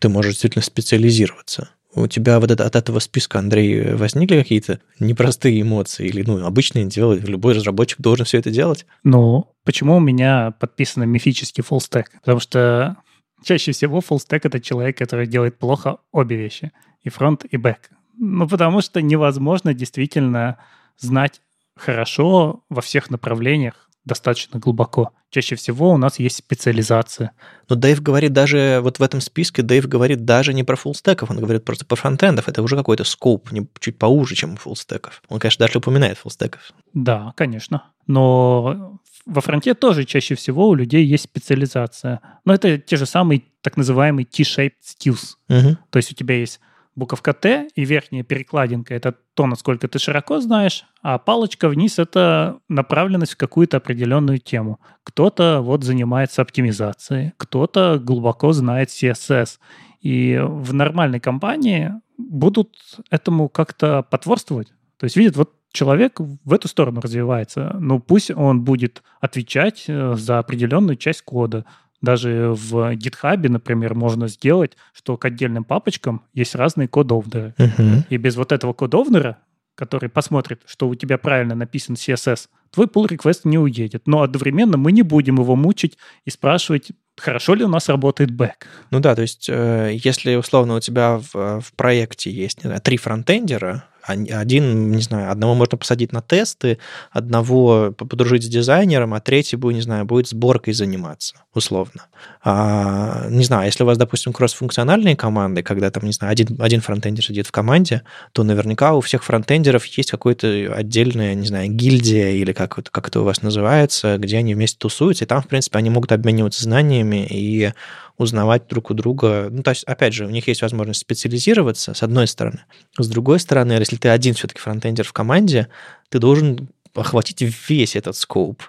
ты 0.00 0.08
можешь 0.08 0.34
действительно 0.34 0.62
специализироваться. 0.62 1.70
У 1.92 2.06
тебя 2.06 2.38
вот 2.38 2.50
это, 2.50 2.64
от 2.64 2.76
этого 2.76 3.00
списка, 3.00 3.40
Андрей, 3.40 3.94
возникли 3.94 4.38
какие-то 4.38 4.80
непростые 5.00 5.60
эмоции? 5.60 6.06
Или, 6.06 6.22
ну, 6.22 6.44
обычные 6.44 6.84
делать, 6.84 7.26
любой 7.26 7.54
разработчик 7.54 8.00
должен 8.00 8.24
все 8.24 8.38
это 8.38 8.50
делать? 8.50 8.86
Ну, 9.02 9.48
почему 9.64 9.96
у 9.96 10.00
меня 10.00 10.52
подписан 10.60 11.08
мифический 11.08 11.64
full 11.68 11.78
stack? 11.78 12.04
Потому 12.20 12.38
что 12.38 12.96
чаще 13.42 13.72
всего 13.72 14.00
stack— 14.00 14.40
это 14.44 14.60
человек, 14.60 14.98
который 14.98 15.26
делает 15.26 15.58
плохо 15.58 15.98
обе 16.12 16.36
вещи, 16.36 16.72
и 17.02 17.08
фронт, 17.08 17.44
и 17.44 17.56
бэк. 17.56 17.90
Ну, 18.18 18.48
потому 18.48 18.80
что 18.80 19.02
невозможно 19.02 19.74
действительно 19.74 20.58
знать 20.98 21.42
хорошо 21.76 22.64
во 22.70 22.80
всех 22.80 23.10
направлениях 23.10 23.86
достаточно 24.06 24.58
глубоко. 24.58 25.10
Чаще 25.30 25.56
всего 25.56 25.90
у 25.90 25.96
нас 25.98 26.18
есть 26.18 26.36
специализация. 26.36 27.32
Но 27.68 27.74
Дэйв 27.74 28.00
говорит 28.00 28.32
даже, 28.32 28.78
вот 28.82 28.98
в 28.98 29.02
этом 29.02 29.20
списке 29.20 29.62
Дэйв 29.62 29.88
говорит 29.88 30.24
даже 30.24 30.54
не 30.54 30.62
про 30.62 30.76
фуллстеков, 30.76 31.30
он 31.30 31.38
говорит 31.38 31.64
просто 31.64 31.84
про 31.84 31.96
фронтендов. 31.96 32.48
Это 32.48 32.62
уже 32.62 32.76
какой-то 32.76 33.02
scope, 33.02 33.50
не, 33.50 33.66
чуть 33.80 33.98
поуже, 33.98 34.36
чем 34.36 34.54
у 34.54 34.56
фуллстеков. 34.56 35.22
Он, 35.28 35.40
конечно, 35.40 35.66
даже 35.66 35.78
упоминает 35.78 36.18
фуллстеков. 36.18 36.72
Да, 36.94 37.34
конечно. 37.36 37.82
Но 38.06 39.00
во 39.26 39.40
фронте 39.40 39.74
тоже 39.74 40.04
чаще 40.04 40.36
всего 40.36 40.68
у 40.68 40.74
людей 40.74 41.04
есть 41.04 41.24
специализация. 41.24 42.20
Но 42.44 42.54
это 42.54 42.78
те 42.78 42.96
же 42.96 43.06
самые 43.06 43.42
так 43.60 43.76
называемые 43.76 44.24
T-shaped 44.24 44.72
skills. 44.82 45.34
Угу. 45.48 45.76
То 45.90 45.96
есть 45.96 46.12
у 46.12 46.14
тебя 46.14 46.36
есть 46.36 46.60
буковка 46.94 47.34
Т, 47.34 47.68
и 47.74 47.84
верхняя 47.84 48.22
перекладинка— 48.24 48.94
это 48.96 49.14
то, 49.34 49.46
насколько 49.46 49.86
ты 49.86 49.98
широко 49.98 50.40
знаешь, 50.40 50.84
а 51.02 51.18
палочка 51.18 51.68
вниз— 51.68 51.98
это 51.98 52.58
направленность 52.68 53.34
в 53.34 53.36
какую-то 53.36 53.76
определенную 53.76 54.38
тему. 54.38 54.80
Кто-то 55.02 55.60
вот 55.60 55.84
занимается 55.84 56.42
оптимизацией, 56.42 57.32
кто-то 57.36 58.00
глубоко 58.02 58.52
знает 58.52 58.88
CSS. 58.88 59.58
И 60.00 60.40
в 60.40 60.72
нормальной 60.72 61.20
компании 61.20 61.92
будут 62.16 62.76
этому 63.10 63.48
как-то 63.48 64.02
потворствовать. 64.02 64.68
То 64.98 65.04
есть 65.04 65.16
видят, 65.16 65.36
вот 65.36 65.55
человек 65.76 66.18
в 66.18 66.52
эту 66.52 66.68
сторону 66.68 67.00
развивается. 67.00 67.76
Ну, 67.78 68.00
пусть 68.00 68.30
он 68.30 68.62
будет 68.62 69.02
отвечать 69.20 69.84
э, 69.88 70.14
за 70.16 70.38
определенную 70.38 70.96
часть 70.96 71.22
кода, 71.22 71.64
даже 72.00 72.52
в 72.54 72.94
GitHub, 72.94 73.48
например, 73.48 73.94
можно 73.94 74.28
сделать, 74.28 74.76
что 74.92 75.16
к 75.16 75.24
отдельным 75.24 75.64
папочкам 75.64 76.22
есть 76.34 76.54
разные 76.54 76.88
код-овнеры. 76.88 77.54
Uh-huh. 77.58 78.04
И 78.10 78.16
без 78.16 78.36
вот 78.36 78.52
этого 78.52 78.72
код-овнера, 78.72 79.38
который 79.74 80.08
посмотрит, 80.08 80.60
что 80.66 80.88
у 80.88 80.94
тебя 80.94 81.18
правильно 81.18 81.54
написан 81.54 81.94
CSS, 81.94 82.48
твой 82.70 82.86
pull 82.86 83.08
request 83.08 83.40
не 83.44 83.58
уедет. 83.58 84.06
Но 84.06 84.22
одновременно 84.22 84.76
мы 84.76 84.92
не 84.92 85.02
будем 85.02 85.36
его 85.36 85.56
мучить 85.56 85.98
и 86.24 86.30
спрашивать, 86.30 86.92
хорошо 87.16 87.54
ли 87.54 87.64
у 87.64 87.68
нас 87.68 87.88
работает 87.88 88.30
бэк. 88.30 88.66
Ну 88.90 89.00
да, 89.00 89.14
то 89.14 89.22
есть 89.22 89.48
э, 89.48 89.92
если 89.94 90.34
условно 90.36 90.76
у 90.76 90.80
тебя 90.80 91.18
в, 91.18 91.60
в 91.60 91.72
проекте 91.76 92.30
есть 92.30 92.62
не 92.62 92.68
знаю, 92.68 92.80
три 92.82 92.98
фронтендера, 92.98 93.84
один, 94.06 94.90
не 94.90 95.02
знаю, 95.02 95.30
одного 95.30 95.54
можно 95.54 95.76
посадить 95.76 96.12
на 96.12 96.22
тесты, 96.22 96.78
одного 97.10 97.92
подружить 97.92 98.44
с 98.44 98.48
дизайнером, 98.48 99.14
а 99.14 99.20
третий 99.20 99.56
будет, 99.56 99.76
не 99.76 99.82
знаю, 99.82 100.04
будет 100.04 100.28
сборкой 100.28 100.74
заниматься, 100.74 101.36
условно. 101.54 102.06
А, 102.42 103.26
не 103.28 103.44
знаю, 103.44 103.66
если 103.66 103.82
у 103.82 103.86
вас, 103.86 103.98
допустим, 103.98 104.32
кросс-функциональные 104.32 105.16
команды, 105.16 105.62
когда 105.62 105.90
там, 105.90 106.04
не 106.04 106.12
знаю, 106.12 106.32
один, 106.32 106.56
один 106.60 106.80
фронтендер 106.80 107.24
сидит 107.24 107.46
в 107.46 107.52
команде, 107.52 108.02
то 108.32 108.44
наверняка 108.44 108.94
у 108.94 109.00
всех 109.00 109.24
фронтендеров 109.24 109.84
есть 109.84 110.10
какой-то 110.10 110.72
отдельная, 110.74 111.34
не 111.34 111.46
знаю, 111.46 111.68
гильдия 111.68 112.30
или 112.30 112.52
как, 112.52 112.76
как 112.90 113.08
это 113.08 113.20
у 113.20 113.24
вас 113.24 113.42
называется, 113.42 114.18
где 114.18 114.38
они 114.38 114.54
вместе 114.54 114.78
тусуются, 114.78 115.24
и 115.24 115.26
там, 115.26 115.42
в 115.42 115.48
принципе, 115.48 115.78
они 115.78 115.90
могут 115.90 116.12
обмениваться 116.12 116.62
знаниями 116.62 117.26
и 117.28 117.72
узнавать 118.18 118.66
друг 118.66 118.90
у 118.90 118.94
друга. 118.94 119.48
Ну, 119.50 119.62
то 119.62 119.70
есть, 119.70 119.84
опять 119.84 120.14
же, 120.14 120.26
у 120.26 120.30
них 120.30 120.48
есть 120.48 120.62
возможность 120.62 121.00
специализироваться, 121.00 121.94
с 121.94 122.02
одной 122.02 122.26
стороны. 122.26 122.64
С 122.98 123.08
другой 123.08 123.40
стороны, 123.40 123.72
если 123.72 123.96
ты 123.96 124.08
один 124.08 124.34
все-таки 124.34 124.60
фронтендер 124.60 125.04
в 125.04 125.12
команде, 125.12 125.68
ты 126.08 126.18
должен 126.18 126.68
охватить 126.94 127.42
весь 127.68 127.96
этот 127.96 128.16
скоп. 128.16 128.62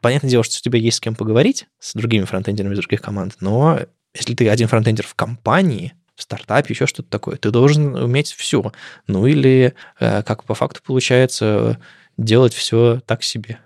Понятное 0.00 0.30
дело, 0.30 0.44
что 0.44 0.56
у 0.58 0.62
тебя 0.62 0.78
есть 0.78 0.98
с 0.98 1.00
кем 1.00 1.14
поговорить, 1.14 1.66
с 1.78 1.94
другими 1.94 2.24
фронтендерами 2.24 2.74
из 2.74 2.78
других 2.78 3.00
команд, 3.00 3.36
но 3.40 3.80
если 4.14 4.34
ты 4.34 4.48
один 4.48 4.68
фронтендер 4.68 5.06
в 5.06 5.14
компании, 5.14 5.94
в 6.14 6.22
стартапе, 6.22 6.72
еще 6.72 6.86
что-то 6.86 7.10
такое, 7.10 7.36
ты 7.36 7.50
должен 7.50 7.94
уметь 7.94 8.32
все. 8.32 8.72
Ну 9.06 9.26
или, 9.26 9.74
э, 10.00 10.22
как 10.22 10.44
по 10.44 10.54
факту 10.54 10.80
получается, 10.84 11.78
делать 12.16 12.54
все 12.54 13.00
так 13.04 13.22
себе. 13.22 13.58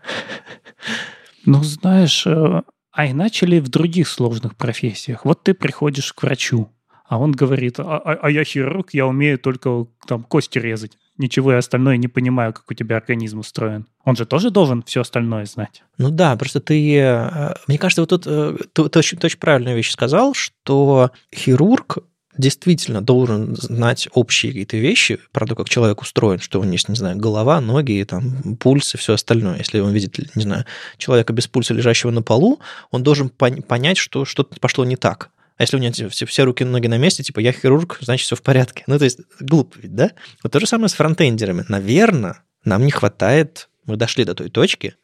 Ну, 1.47 1.62
знаешь, 1.62 2.27
э, 2.27 2.62
а 3.01 3.11
иначе 3.11 3.47
ли 3.47 3.61
в 3.61 3.69
других 3.71 4.09
сложных 4.09 4.57
профессиях? 4.57 5.25
Вот 5.25 5.43
ты 5.43 5.55
приходишь 5.55 6.13
к 6.13 6.23
врачу, 6.23 6.71
а 7.09 7.17
он 7.17 7.33
говорит, 7.33 7.81
а, 7.81 7.97
а, 7.97 8.19
а 8.21 8.31
я 8.31 8.45
хирург, 8.45 8.91
я 8.93 9.07
умею 9.07 9.39
только 9.39 9.87
там 10.07 10.23
кости 10.23 10.59
резать. 10.59 10.99
Ничего 11.17 11.53
я 11.53 11.59
остальное 11.59 11.97
не 11.97 12.09
понимаю, 12.09 12.53
как 12.53 12.71
у 12.71 12.75
тебя 12.75 12.99
организм 12.99 13.39
устроен. 13.39 13.87
Он 14.05 14.17
же 14.17 14.27
тоже 14.27 14.51
должен 14.51 14.83
все 14.83 15.01
остальное 15.01 15.47
знать. 15.47 15.83
Ну 15.97 16.11
да, 16.11 16.37
просто 16.37 16.61
ты... 16.61 16.95
Э, 16.99 17.55
мне 17.69 17.79
кажется, 17.79 18.03
вот 18.03 18.11
тут 18.11 18.27
э, 18.27 18.59
ты, 18.75 18.87
ты, 18.91 18.99
очень, 18.99 19.17
ты 19.17 19.29
очень 19.29 19.39
правильную 19.39 19.77
вещь 19.77 19.93
сказал, 19.93 20.35
что 20.35 21.11
хирург 21.35 22.01
действительно 22.36 23.01
должен 23.01 23.57
знать 23.57 24.09
общие 24.12 24.52
какие-то 24.52 24.77
вещи 24.77 25.19
про 25.32 25.47
то, 25.47 25.55
как 25.55 25.69
человек 25.69 26.01
устроен, 26.01 26.39
что 26.39 26.61
у 26.61 26.65
него 26.65 26.74
есть, 26.74 26.89
не 26.89 26.94
знаю, 26.94 27.16
голова, 27.16 27.61
ноги, 27.61 28.05
там, 28.09 28.57
пульс 28.57 28.94
и 28.94 28.98
все 28.98 29.15
остальное. 29.15 29.59
Если 29.59 29.81
он 29.81 29.93
видит, 29.93 30.19
не 30.36 30.43
знаю, 30.43 30.65
человека 30.97 31.32
без 31.32 31.48
пульса, 31.48 31.74
лежащего 31.74 32.11
на 32.11 32.23
полу, 32.23 32.61
он 32.90 33.02
должен 33.02 33.28
понять, 33.28 33.98
что 33.98 34.24
что-то 34.24 34.59
пошло 34.61 34.85
не 34.85 34.97
так. 34.97 35.31
А 35.57 35.65
если 35.65 35.77
у 35.77 35.81
меня 35.81 35.93
все, 35.93 36.24
все 36.24 36.44
руки 36.44 36.62
и 36.62 36.66
ноги 36.66 36.86
на 36.86 36.97
месте, 36.97 37.23
типа, 37.23 37.40
я 37.40 37.52
хирург, 37.52 37.98
значит, 38.01 38.24
все 38.24 38.36
в 38.36 38.43
порядке. 38.43 38.85
Ну, 38.86 38.98
то 38.98 39.05
есть, 39.05 39.19
глупо 39.40 39.77
ведь, 39.78 39.94
да? 39.94 40.12
Вот 40.43 40.52
то 40.52 40.61
же 40.61 40.66
самое 40.66 40.89
с 40.89 40.94
фронтендерами. 40.94 41.66
Наверное, 41.69 42.43
нам 42.65 42.85
не 42.86 42.90
хватает 42.90 43.69
мы 43.86 43.97
дошли 43.97 44.24
до 44.24 44.35
той 44.35 44.51
точки, 44.51 44.94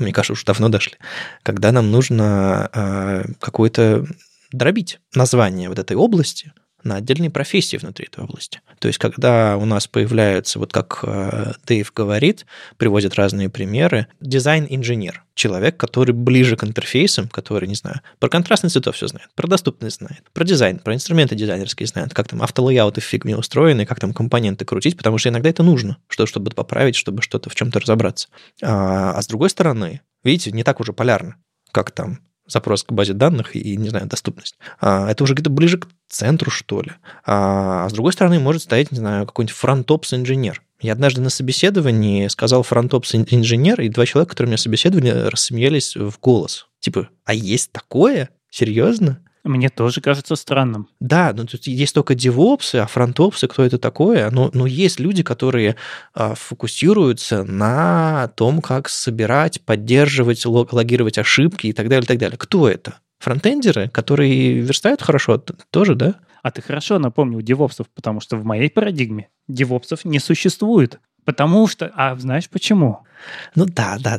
мне 0.00 0.12
кажется, 0.12 0.34
уже 0.34 0.44
давно 0.44 0.68
дошли, 0.68 0.94
когда 1.42 1.72
нам 1.72 1.90
нужно 1.90 2.68
э, 2.72 3.24
какое-то 3.40 4.06
дробить 4.52 5.00
название 5.14 5.68
вот 5.68 5.78
этой 5.78 5.96
области, 5.96 6.52
на 6.86 6.96
отдельные 6.96 7.30
профессии 7.30 7.76
внутри 7.76 8.06
этой 8.06 8.24
области. 8.24 8.60
То 8.78 8.88
есть, 8.88 8.98
когда 8.98 9.56
у 9.56 9.64
нас 9.64 9.86
появляются, 9.86 10.58
вот 10.58 10.72
как 10.72 11.00
э, 11.02 11.52
Дэйв 11.66 11.92
говорит, 11.94 12.46
приводит 12.76 13.14
разные 13.14 13.48
примеры, 13.48 14.06
дизайн-инженер, 14.20 15.24
человек, 15.34 15.76
который 15.76 16.12
ближе 16.12 16.56
к 16.56 16.64
интерфейсам, 16.64 17.28
который, 17.28 17.68
не 17.68 17.74
знаю, 17.74 18.00
про 18.18 18.28
контрастность 18.28 18.72
цветов 18.72 18.96
все 18.96 19.06
знает, 19.06 19.28
про 19.34 19.46
доступность 19.46 19.98
знает, 19.98 20.22
про 20.32 20.44
дизайн, 20.44 20.78
про 20.78 20.94
инструменты 20.94 21.34
дизайнерские 21.34 21.86
знает, 21.86 22.14
как 22.14 22.28
там 22.28 22.42
автолейауты 22.42 23.00
в 23.00 23.04
фигме 23.04 23.36
устроены, 23.36 23.86
как 23.86 24.00
там 24.00 24.14
компоненты 24.14 24.64
крутить, 24.64 24.96
потому 24.96 25.18
что 25.18 25.28
иногда 25.28 25.50
это 25.50 25.62
нужно, 25.62 25.98
что, 26.08 26.26
чтобы 26.26 26.50
поправить, 26.50 26.96
чтобы 26.96 27.22
что-то 27.22 27.50
в 27.50 27.54
чем-то 27.54 27.80
разобраться. 27.80 28.28
А, 28.62 29.12
а 29.12 29.22
с 29.22 29.26
другой 29.26 29.50
стороны, 29.50 30.00
видите, 30.24 30.52
не 30.52 30.64
так 30.64 30.80
уже 30.80 30.92
полярно, 30.92 31.36
как 31.70 31.90
там 31.90 32.20
запрос 32.46 32.84
к 32.84 32.92
базе 32.92 33.12
данных 33.12 33.56
и, 33.56 33.76
не 33.76 33.88
знаю, 33.88 34.06
доступность. 34.06 34.56
А, 34.80 35.10
это 35.10 35.24
уже 35.24 35.34
где-то 35.34 35.50
ближе 35.50 35.78
к 35.78 35.88
центру, 36.08 36.50
что 36.50 36.82
ли. 36.82 36.92
А, 37.24 37.84
а 37.84 37.88
с 37.88 37.92
другой 37.92 38.12
стороны 38.12 38.38
может 38.38 38.62
стоять, 38.62 38.92
не 38.92 38.98
знаю, 38.98 39.26
какой-нибудь 39.26 39.56
frontops-инженер. 39.56 40.62
Я 40.80 40.92
однажды 40.92 41.20
на 41.20 41.30
собеседовании 41.30 42.28
сказал 42.28 42.62
frontops-инженер, 42.62 43.80
и 43.80 43.88
два 43.88 44.06
человека, 44.06 44.30
которые 44.30 44.50
меня 44.50 44.58
собеседовали, 44.58 45.28
рассмеялись 45.28 45.96
в 45.96 46.18
голос. 46.20 46.66
Типа, 46.80 47.08
а 47.24 47.34
есть 47.34 47.72
такое? 47.72 48.30
Серьезно? 48.50 49.20
Мне 49.46 49.68
тоже 49.68 50.00
кажется 50.00 50.34
странным. 50.34 50.88
Да, 50.98 51.32
но 51.32 51.44
тут 51.44 51.68
есть 51.68 51.94
только 51.94 52.16
девопсы, 52.16 52.76
а 52.76 52.86
фронтопсы, 52.88 53.46
кто 53.46 53.62
это 53.62 53.78
такое? 53.78 54.28
Но, 54.30 54.50
но 54.52 54.66
есть 54.66 54.98
люди, 54.98 55.22
которые 55.22 55.76
а, 56.14 56.34
фокусируются 56.34 57.44
на 57.44 58.28
том, 58.34 58.60
как 58.60 58.88
собирать, 58.88 59.60
поддерживать, 59.60 60.44
логировать 60.44 61.18
ошибки 61.18 61.68
и 61.68 61.72
так 61.72 61.88
далее, 61.88 62.04
и 62.04 62.08
так 62.08 62.18
далее. 62.18 62.36
Кто 62.36 62.68
это? 62.68 62.98
Фронтендеры, 63.20 63.88
которые 63.88 64.60
верстают 64.60 65.00
хорошо, 65.00 65.38
тоже, 65.70 65.94
да? 65.94 66.16
А 66.42 66.50
ты 66.50 66.60
хорошо 66.60 66.98
напомнил 66.98 67.40
девопсов, 67.40 67.86
потому 67.94 68.20
что 68.20 68.36
в 68.36 68.44
моей 68.44 68.68
парадигме 68.68 69.28
девопсов 69.46 70.04
не 70.04 70.18
существует. 70.18 70.98
Потому 71.24 71.68
что... 71.68 71.90
А 71.94 72.16
знаешь 72.16 72.48
почему? 72.48 73.05
Ну 73.54 73.66
да, 73.66 73.98
да, 74.00 74.18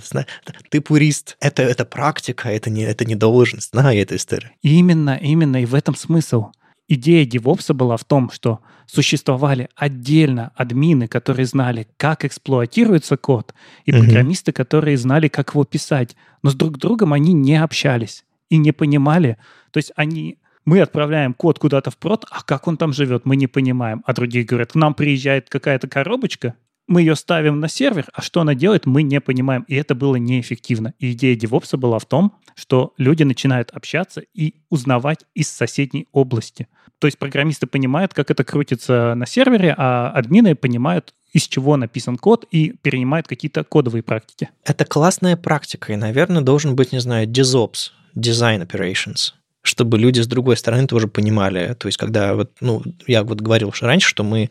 ты 0.70 0.82
пурист. 0.82 1.38
Это, 1.40 1.64
это 1.64 1.86
практика, 1.86 2.50
это 2.50 2.70
не, 2.70 2.84
это 2.84 3.06
не 3.06 3.16
должность. 3.16 3.72
Знаю 3.72 4.02
эту 4.02 4.16
историю. 4.16 4.52
Именно, 4.62 5.18
именно, 5.22 5.62
и 5.62 5.66
в 5.66 5.76
этом 5.76 5.96
смысл. 5.96 6.52
Идея 6.88 7.26
DevOps 7.26 7.74
была 7.74 7.98
в 7.98 8.06
том, 8.06 8.32
что 8.32 8.60
существовали 8.86 9.70
отдельно 9.76 10.52
админы, 10.56 11.08
которые 11.08 11.46
знали, 11.46 11.88
как 11.98 12.24
эксплуатируется 12.24 13.18
код, 13.18 13.54
и 13.86 13.92
угу. 13.92 14.04
программисты, 14.04 14.54
которые 14.54 14.98
знали, 14.98 15.28
как 15.28 15.50
его 15.52 15.66
писать. 15.66 16.16
Но 16.44 16.50
с 16.50 16.56
друг 16.56 16.78
другом 16.78 17.14
они 17.14 17.34
не 17.34 17.62
общались 17.62 18.24
и 18.50 18.58
не 18.58 18.72
понимали. 18.72 19.38
То 19.72 19.78
есть 19.78 19.92
они 19.96 20.38
мы 20.68 20.82
отправляем 20.82 21.34
код 21.34 21.60
куда-то 21.60 21.92
в 21.92 21.98
прод, 21.98 22.26
а 22.30 22.44
как 22.44 22.68
он 22.68 22.76
там 22.76 22.92
живет, 22.92 23.26
мы 23.26 23.38
не 23.38 23.48
понимаем. 23.48 24.04
А 24.06 24.14
другие 24.14 24.44
говорят, 24.44 24.74
к 24.74 24.76
нам 24.76 24.94
приезжает 24.94 25.50
какая-то 25.50 25.88
коробочка, 25.88 26.56
мы 26.88 27.02
ее 27.02 27.16
ставим 27.16 27.60
на 27.60 27.68
сервер, 27.68 28.06
а 28.14 28.22
что 28.22 28.42
она 28.42 28.56
делает, 28.56 28.86
мы 28.86 29.04
не 29.04 29.20
понимаем. 29.22 29.64
И 29.68 29.76
это 29.76 29.96
было 29.96 30.16
неэффективно. 30.16 30.94
И 31.00 31.12
идея 31.12 31.36
DevOps 31.36 31.78
была 31.78 32.00
в 32.00 32.06
том, 32.06 32.34
что 32.56 32.94
люди 32.98 33.24
начинают 33.24 33.72
общаться 33.72 34.22
и 34.34 34.56
узнавать 34.70 35.26
из 35.36 35.50
соседней 35.50 36.08
области. 36.12 36.68
То 37.00 37.06
есть 37.08 37.20
программисты 37.20 37.68
понимают, 37.68 38.14
как 38.14 38.32
это 38.32 38.44
крутится 38.44 39.14
на 39.16 39.26
сервере, 39.28 39.76
а 39.78 40.10
админы 40.10 40.56
понимают, 40.56 41.14
из 41.32 41.48
чего 41.48 41.78
написан 41.78 42.18
код 42.18 42.46
и 42.50 42.74
перенимают 42.82 43.28
какие-то 43.28 43.64
кодовые 43.64 44.02
практики. 44.02 44.50
Это 44.64 44.86
классная 44.86 45.38
практика, 45.38 45.94
и, 45.94 45.96
наверное, 45.96 46.42
должен 46.42 46.76
быть, 46.76 46.94
не 46.94 47.00
знаю, 47.00 47.28
DevOps, 47.28 47.92
Design 48.16 48.68
Operations 48.68 49.34
чтобы 49.64 50.00
люди 50.00 50.22
с 50.22 50.28
другой 50.28 50.56
стороны 50.56 50.88
тоже 50.88 51.10
понимали. 51.10 51.74
То 51.74 51.90
есть, 51.90 51.98
когда 51.98 52.36
вот, 52.36 52.52
ну, 52.62 52.84
я 53.06 53.24
вот 53.24 53.42
говорил 53.42 53.74
что 53.74 53.86
раньше, 53.86 54.08
что 54.08 54.24
мы 54.24 54.50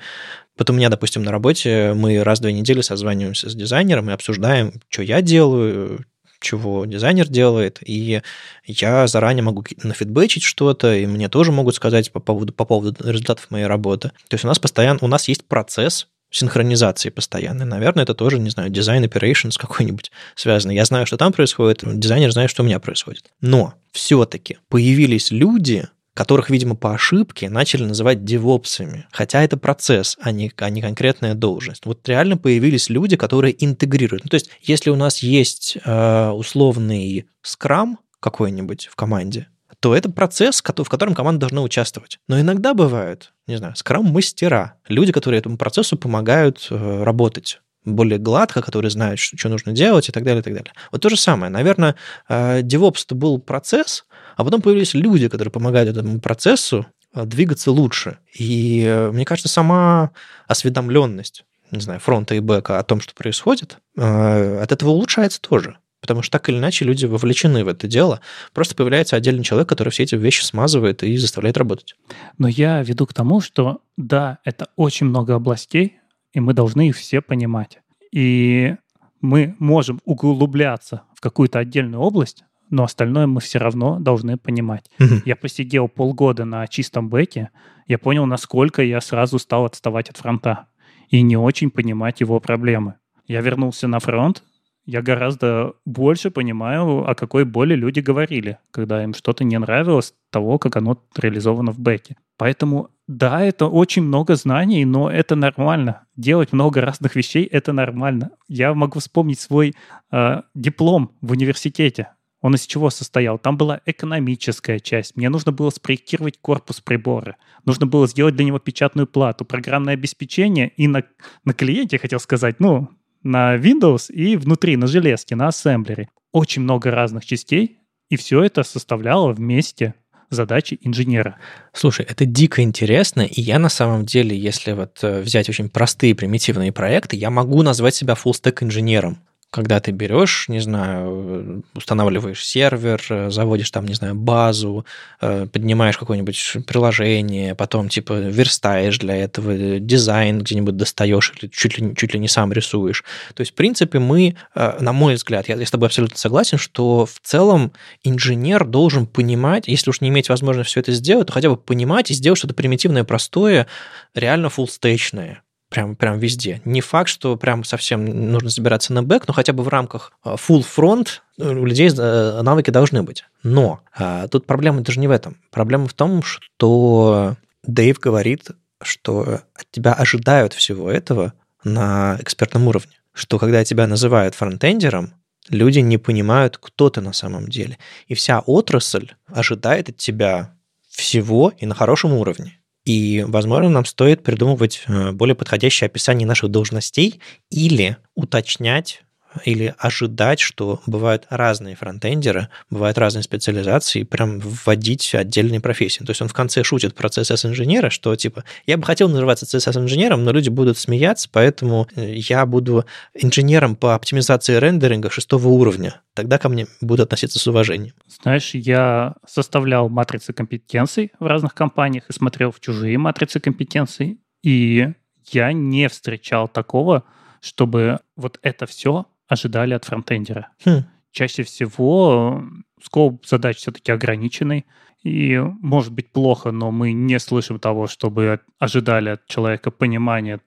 вот 0.58 0.70
у 0.70 0.72
меня, 0.72 0.88
допустим, 0.88 1.22
на 1.22 1.30
работе 1.30 1.92
мы 1.94 2.22
раз 2.22 2.38
в 2.38 2.42
две 2.42 2.52
недели 2.52 2.80
созваниваемся 2.80 3.50
с 3.50 3.54
дизайнером 3.54 4.10
и 4.10 4.12
обсуждаем, 4.12 4.80
что 4.88 5.02
я 5.02 5.22
делаю, 5.22 6.04
чего 6.40 6.84
дизайнер 6.86 7.28
делает, 7.28 7.78
и 7.82 8.22
я 8.66 9.06
заранее 9.06 9.42
могу 9.42 9.64
нафидбэчить 9.82 10.42
что-то, 10.42 10.94
и 10.94 11.06
мне 11.06 11.28
тоже 11.28 11.52
могут 11.52 11.74
сказать 11.74 12.12
по 12.12 12.20
поводу, 12.20 12.52
по 12.52 12.64
поводу 12.64 12.96
результатов 13.08 13.50
моей 13.50 13.66
работы. 13.66 14.10
То 14.28 14.34
есть 14.34 14.44
у 14.44 14.48
нас 14.48 14.58
постоянно, 14.58 14.98
у 15.02 15.08
нас 15.08 15.28
есть 15.28 15.46
процесс 15.46 16.08
синхронизации 16.30 17.10
постоянной. 17.10 17.64
Наверное, 17.64 18.02
это 18.02 18.14
тоже, 18.14 18.38
не 18.38 18.50
знаю, 18.50 18.70
дизайн 18.70 19.04
operations 19.04 19.54
какой-нибудь 19.58 20.10
связанный. 20.34 20.74
Я 20.74 20.84
знаю, 20.84 21.06
что 21.06 21.16
там 21.16 21.32
происходит, 21.32 21.82
дизайнер 21.84 22.32
знает, 22.32 22.50
что 22.50 22.62
у 22.62 22.66
меня 22.66 22.80
происходит. 22.80 23.30
Но 23.40 23.74
все-таки 23.92 24.58
появились 24.68 25.30
люди, 25.30 25.88
которых, 26.16 26.48
видимо, 26.48 26.74
по 26.74 26.94
ошибке 26.94 27.50
начали 27.50 27.84
называть 27.84 28.24
девопсами. 28.24 29.06
Хотя 29.12 29.44
это 29.44 29.58
процесс, 29.58 30.16
а 30.20 30.32
не, 30.32 30.50
а 30.56 30.70
не 30.70 30.80
конкретная 30.80 31.34
должность. 31.34 31.84
Вот 31.84 32.08
реально 32.08 32.38
появились 32.38 32.88
люди, 32.88 33.16
которые 33.16 33.54
интегрируют. 33.62 34.24
Ну, 34.24 34.30
то 34.30 34.36
есть, 34.36 34.48
если 34.62 34.88
у 34.88 34.96
нас 34.96 35.18
есть 35.18 35.76
э, 35.84 36.30
условный 36.30 37.26
скрам 37.42 37.98
какой-нибудь 38.18 38.88
в 38.90 38.96
команде, 38.96 39.48
то 39.78 39.94
это 39.94 40.10
процесс, 40.10 40.62
в 40.62 40.88
котором 40.88 41.14
команда 41.14 41.40
должна 41.40 41.60
участвовать. 41.60 42.18
Но 42.28 42.40
иногда 42.40 42.72
бывают, 42.72 43.34
не 43.46 43.56
знаю, 43.56 43.76
скрам-мастера, 43.76 44.76
люди, 44.88 45.12
которые 45.12 45.40
этому 45.40 45.58
процессу 45.58 45.98
помогают 45.98 46.66
э, 46.70 47.02
работать 47.02 47.60
более 47.84 48.18
гладко, 48.18 48.62
которые 48.62 48.90
знают, 48.90 49.20
что, 49.20 49.36
что 49.36 49.50
нужно 49.50 49.72
делать 49.72 50.08
и 50.08 50.12
так 50.12 50.24
далее, 50.24 50.40
и 50.40 50.42
так 50.42 50.54
далее. 50.54 50.72
Вот 50.90 51.02
то 51.02 51.10
же 51.10 51.16
самое. 51.16 51.52
Наверное, 51.52 51.94
DevOps 52.28 53.04
это 53.04 53.14
был 53.14 53.38
процесс, 53.38 54.06
а 54.36 54.44
потом 54.44 54.62
появились 54.62 54.94
люди, 54.94 55.28
которые 55.28 55.50
помогают 55.50 55.88
этому 55.88 56.20
процессу 56.20 56.86
э, 57.14 57.24
двигаться 57.24 57.72
лучше. 57.72 58.18
И 58.32 58.84
э, 58.86 59.10
мне 59.10 59.24
кажется, 59.24 59.48
сама 59.48 60.10
осведомленность, 60.46 61.44
не 61.72 61.80
знаю, 61.80 61.98
фронта 61.98 62.34
и 62.34 62.40
бэка 62.40 62.78
о 62.78 62.84
том, 62.84 63.00
что 63.00 63.14
происходит, 63.14 63.78
от 63.96 64.70
этого 64.70 64.90
улучшается 64.90 65.40
тоже. 65.40 65.78
Потому 66.00 66.22
что 66.22 66.38
так 66.38 66.48
или 66.48 66.58
иначе 66.58 66.84
люди 66.84 67.04
вовлечены 67.06 67.64
в 67.64 67.68
это 67.68 67.88
дело. 67.88 68.20
Просто 68.52 68.76
появляется 68.76 69.16
отдельный 69.16 69.42
человек, 69.42 69.68
который 69.68 69.88
все 69.88 70.04
эти 70.04 70.14
вещи 70.14 70.44
смазывает 70.44 71.02
и 71.02 71.16
заставляет 71.16 71.56
работать. 71.56 71.96
Но 72.38 72.46
я 72.46 72.80
веду 72.82 73.06
к 73.06 73.14
тому, 73.14 73.40
что 73.40 73.80
да, 73.96 74.38
это 74.44 74.68
очень 74.76 75.06
много 75.06 75.34
областей, 75.34 75.98
и 76.32 76.38
мы 76.38 76.54
должны 76.54 76.90
их 76.90 76.96
все 76.96 77.20
понимать. 77.20 77.80
И 78.12 78.76
мы 79.20 79.56
можем 79.58 80.00
углубляться 80.04 81.02
в 81.14 81.20
какую-то 81.20 81.58
отдельную 81.58 82.00
область, 82.00 82.44
но 82.70 82.84
остальное 82.84 83.26
мы 83.26 83.40
все 83.40 83.58
равно 83.58 83.98
должны 83.98 84.36
понимать. 84.36 84.90
Угу. 84.98 85.22
Я 85.24 85.36
посидел 85.36 85.88
полгода 85.88 86.44
на 86.44 86.66
чистом 86.66 87.08
бэке, 87.08 87.50
я 87.86 87.98
понял, 87.98 88.26
насколько 88.26 88.82
я 88.82 89.00
сразу 89.00 89.38
стал 89.38 89.64
отставать 89.64 90.10
от 90.10 90.16
фронта 90.16 90.66
и 91.08 91.22
не 91.22 91.36
очень 91.36 91.70
понимать 91.70 92.20
его 92.20 92.40
проблемы. 92.40 92.94
Я 93.26 93.40
вернулся 93.40 93.88
на 93.88 94.00
фронт, 94.00 94.42
я 94.86 95.02
гораздо 95.02 95.72
больше 95.84 96.30
понимаю, 96.30 97.10
о 97.10 97.14
какой 97.16 97.44
боли 97.44 97.74
люди 97.74 97.98
говорили, 97.98 98.58
когда 98.70 99.02
им 99.02 99.14
что-то 99.14 99.42
не 99.42 99.58
нравилось 99.58 100.14
того, 100.30 100.58
как 100.58 100.76
оно 100.76 101.02
реализовано 101.16 101.72
в 101.72 101.80
бэке. 101.80 102.16
Поэтому, 102.38 102.90
да, 103.08 103.40
это 103.40 103.66
очень 103.66 104.02
много 104.02 104.36
знаний, 104.36 104.84
но 104.84 105.10
это 105.10 105.34
нормально. 105.34 106.06
Делать 106.16 106.52
много 106.52 106.80
разных 106.80 107.16
вещей— 107.16 107.44
это 107.52 107.72
нормально. 107.72 108.30
Я 108.46 108.74
могу 108.74 109.00
вспомнить 109.00 109.40
свой 109.40 109.74
э, 110.12 110.42
диплом 110.54 111.10
в 111.20 111.32
университете. 111.32 112.10
Он 112.42 112.54
из 112.54 112.66
чего 112.66 112.90
состоял? 112.90 113.38
Там 113.38 113.56
была 113.56 113.80
экономическая 113.86 114.78
часть. 114.78 115.16
Мне 115.16 115.28
нужно 115.28 115.52
было 115.52 115.70
спроектировать 115.70 116.38
корпус 116.40 116.80
прибора. 116.80 117.36
Нужно 117.64 117.86
было 117.86 118.06
сделать 118.06 118.36
для 118.36 118.44
него 118.44 118.58
печатную 118.58 119.06
плату, 119.06 119.44
программное 119.44 119.94
обеспечение 119.94 120.68
и 120.76 120.86
на, 120.86 121.04
на 121.44 121.54
клиенте, 121.54 121.98
хотел 121.98 122.20
сказать, 122.20 122.60
ну, 122.60 122.90
на 123.22 123.56
Windows 123.56 124.12
и 124.12 124.36
внутри, 124.36 124.76
на 124.76 124.86
железке, 124.86 125.34
на 125.34 125.48
ассемблере. 125.48 126.08
Очень 126.32 126.62
много 126.62 126.90
разных 126.90 127.24
частей, 127.24 127.78
и 128.10 128.16
все 128.16 128.42
это 128.42 128.62
составляло 128.62 129.32
вместе 129.32 129.94
задачи 130.30 130.78
инженера. 130.82 131.38
Слушай, 131.72 132.06
это 132.08 132.24
дико 132.24 132.62
интересно, 132.62 133.22
и 133.22 133.40
я 133.40 133.58
на 133.58 133.68
самом 133.68 134.04
деле, 134.04 134.36
если 134.36 134.72
вот 134.72 134.98
э, 135.02 135.20
взять 135.20 135.48
очень 135.48 135.68
простые 135.68 136.14
примитивные 136.14 136.72
проекты, 136.72 137.16
я 137.16 137.30
могу 137.30 137.62
назвать 137.62 137.94
себя 137.94 138.14
full-stack 138.14 138.64
инженером 138.64 139.18
когда 139.50 139.80
ты 139.80 139.90
берешь, 139.90 140.48
не 140.48 140.60
знаю, 140.60 141.64
устанавливаешь 141.74 142.44
сервер, 142.44 143.02
э, 143.08 143.30
заводишь 143.30 143.70
там, 143.70 143.86
не 143.86 143.94
знаю, 143.94 144.14
базу, 144.14 144.84
э, 145.20 145.46
поднимаешь 145.50 145.96
какое-нибудь 145.96 146.58
приложение, 146.66 147.54
потом 147.54 147.88
типа 147.88 148.14
верстаешь 148.14 148.98
для 148.98 149.16
этого, 149.16 149.78
дизайн 149.78 150.40
где-нибудь 150.40 150.76
достаешь 150.76 151.32
или 151.40 151.48
чуть 151.48 151.78
ли, 151.78 151.94
чуть 151.96 152.12
ли 152.12 152.20
не 152.20 152.28
сам 152.28 152.52
рисуешь. 152.52 153.04
То 153.34 153.40
есть, 153.40 153.52
в 153.52 153.54
принципе, 153.54 153.98
мы, 153.98 154.36
э, 154.54 154.76
на 154.80 154.92
мой 154.92 155.14
взгляд, 155.14 155.48
я, 155.48 155.56
я 155.56 155.66
с 155.66 155.70
тобой 155.70 155.88
абсолютно 155.88 156.18
согласен, 156.18 156.58
что 156.58 157.06
в 157.06 157.20
целом 157.22 157.72
инженер 158.04 158.64
должен 158.64 159.06
понимать, 159.06 159.68
если 159.68 159.90
уж 159.90 160.00
не 160.00 160.08
иметь 160.08 160.28
возможности 160.28 160.72
все 160.72 160.80
это 160.80 160.92
сделать, 160.92 161.28
то 161.28 161.32
хотя 161.32 161.48
бы 161.48 161.56
понимать 161.56 162.10
и 162.10 162.14
сделать 162.14 162.38
что-то 162.38 162.54
примитивное, 162.54 163.04
простое, 163.04 163.66
реально 164.14 164.50
фуллстейчное 164.50 165.42
прям, 165.76 165.94
прям 165.94 166.18
везде. 166.18 166.62
Не 166.64 166.80
факт, 166.80 167.10
что 167.10 167.36
прям 167.36 167.62
совсем 167.62 168.06
нужно 168.32 168.48
забираться 168.48 168.94
на 168.94 169.02
бэк, 169.02 169.24
но 169.26 169.34
хотя 169.34 169.52
бы 169.52 169.62
в 169.62 169.68
рамках 169.68 170.12
а, 170.22 170.36
full 170.36 170.64
front 170.64 171.08
э, 171.38 171.50
у 171.50 171.66
людей 171.66 171.90
э, 171.90 172.40
навыки 172.42 172.70
должны 172.70 173.02
быть. 173.02 173.24
Но 173.42 173.80
а, 173.94 174.26
тут 174.28 174.46
проблема 174.46 174.80
даже 174.80 175.00
не 175.00 175.06
в 175.06 175.10
этом. 175.10 175.36
Проблема 175.50 175.86
в 175.86 175.92
том, 175.92 176.22
что 176.22 177.36
Дэйв 177.62 177.98
говорит, 177.98 178.52
что 178.82 179.42
от 179.54 179.70
тебя 179.70 179.92
ожидают 179.92 180.54
всего 180.54 180.90
этого 180.90 181.34
на 181.62 182.16
экспертном 182.20 182.68
уровне. 182.68 182.92
Что 183.12 183.38
когда 183.38 183.62
тебя 183.62 183.86
называют 183.86 184.34
фронтендером, 184.34 185.12
люди 185.50 185.80
не 185.80 185.98
понимают, 185.98 186.56
кто 186.56 186.88
ты 186.88 187.02
на 187.02 187.12
самом 187.12 187.48
деле. 187.48 187.76
И 188.06 188.14
вся 188.14 188.40
отрасль 188.40 189.10
ожидает 189.26 189.90
от 189.90 189.98
тебя 189.98 190.54
всего 190.88 191.52
и 191.58 191.66
на 191.66 191.74
хорошем 191.74 192.14
уровне. 192.14 192.58
И, 192.86 193.24
возможно, 193.26 193.68
нам 193.68 193.84
стоит 193.84 194.22
придумывать 194.22 194.84
э, 194.86 195.10
более 195.10 195.34
подходящее 195.34 195.86
описание 195.86 196.26
наших 196.26 196.50
должностей 196.50 197.20
или 197.50 197.96
уточнять 198.14 199.02
или 199.44 199.74
ожидать, 199.78 200.40
что 200.40 200.80
бывают 200.86 201.26
разные 201.28 201.76
фронтендеры, 201.76 202.48
бывают 202.70 202.98
разные 202.98 203.22
специализации, 203.22 204.00
и 204.00 204.04
прям 204.04 204.40
вводить 204.40 205.14
отдельные 205.14 205.60
профессии. 205.60 206.04
То 206.04 206.10
есть 206.10 206.22
он 206.22 206.28
в 206.28 206.32
конце 206.32 206.62
шутит 206.62 206.94
про 206.94 207.08
CSS-инженера, 207.08 207.90
что 207.90 208.14
типа, 208.16 208.44
я 208.66 208.76
бы 208.76 208.84
хотел 208.84 209.08
называться 209.08 209.46
CSS-инженером, 209.46 210.24
но 210.24 210.32
люди 210.32 210.48
будут 210.48 210.78
смеяться, 210.78 211.28
поэтому 211.30 211.88
э, 211.94 212.14
я 212.14 212.46
буду 212.46 212.84
инженером 213.14 213.76
по 213.76 213.94
оптимизации 213.94 214.56
рендеринга 214.56 215.10
шестого 215.10 215.48
уровня. 215.48 216.00
Тогда 216.14 216.38
ко 216.38 216.48
мне 216.48 216.66
будут 216.80 217.06
относиться 217.06 217.38
с 217.38 217.46
уважением. 217.46 217.94
Знаешь, 218.22 218.54
я 218.54 219.14
составлял 219.26 219.88
матрицы 219.88 220.32
компетенций 220.32 221.12
в 221.18 221.26
разных 221.26 221.54
компаниях 221.54 222.04
и 222.08 222.12
смотрел 222.12 222.52
в 222.52 222.60
чужие 222.60 222.96
матрицы 222.98 223.40
компетенций, 223.40 224.18
и 224.42 224.92
я 225.30 225.52
не 225.52 225.88
встречал 225.88 226.48
такого, 226.48 227.04
чтобы 227.40 228.00
вот 228.16 228.38
это 228.42 228.66
все 228.66 229.06
ожидали 229.28 229.74
от 229.74 229.84
фронтендера. 229.84 230.48
Хм. 230.64 230.84
Чаще 231.10 231.42
всего 231.42 232.44
скоп 232.82 233.26
задач 233.26 233.56
все-таки 233.56 233.92
ограниченный, 233.92 234.66
и 235.02 235.38
может 235.60 235.92
быть 235.92 236.10
плохо, 236.10 236.50
но 236.50 236.70
мы 236.70 236.92
не 236.92 237.18
слышим 237.18 237.58
того, 237.58 237.86
чтобы 237.86 238.40
ожидали 238.58 239.10
от 239.10 239.26
человека 239.26 239.70
понимания 239.70 240.40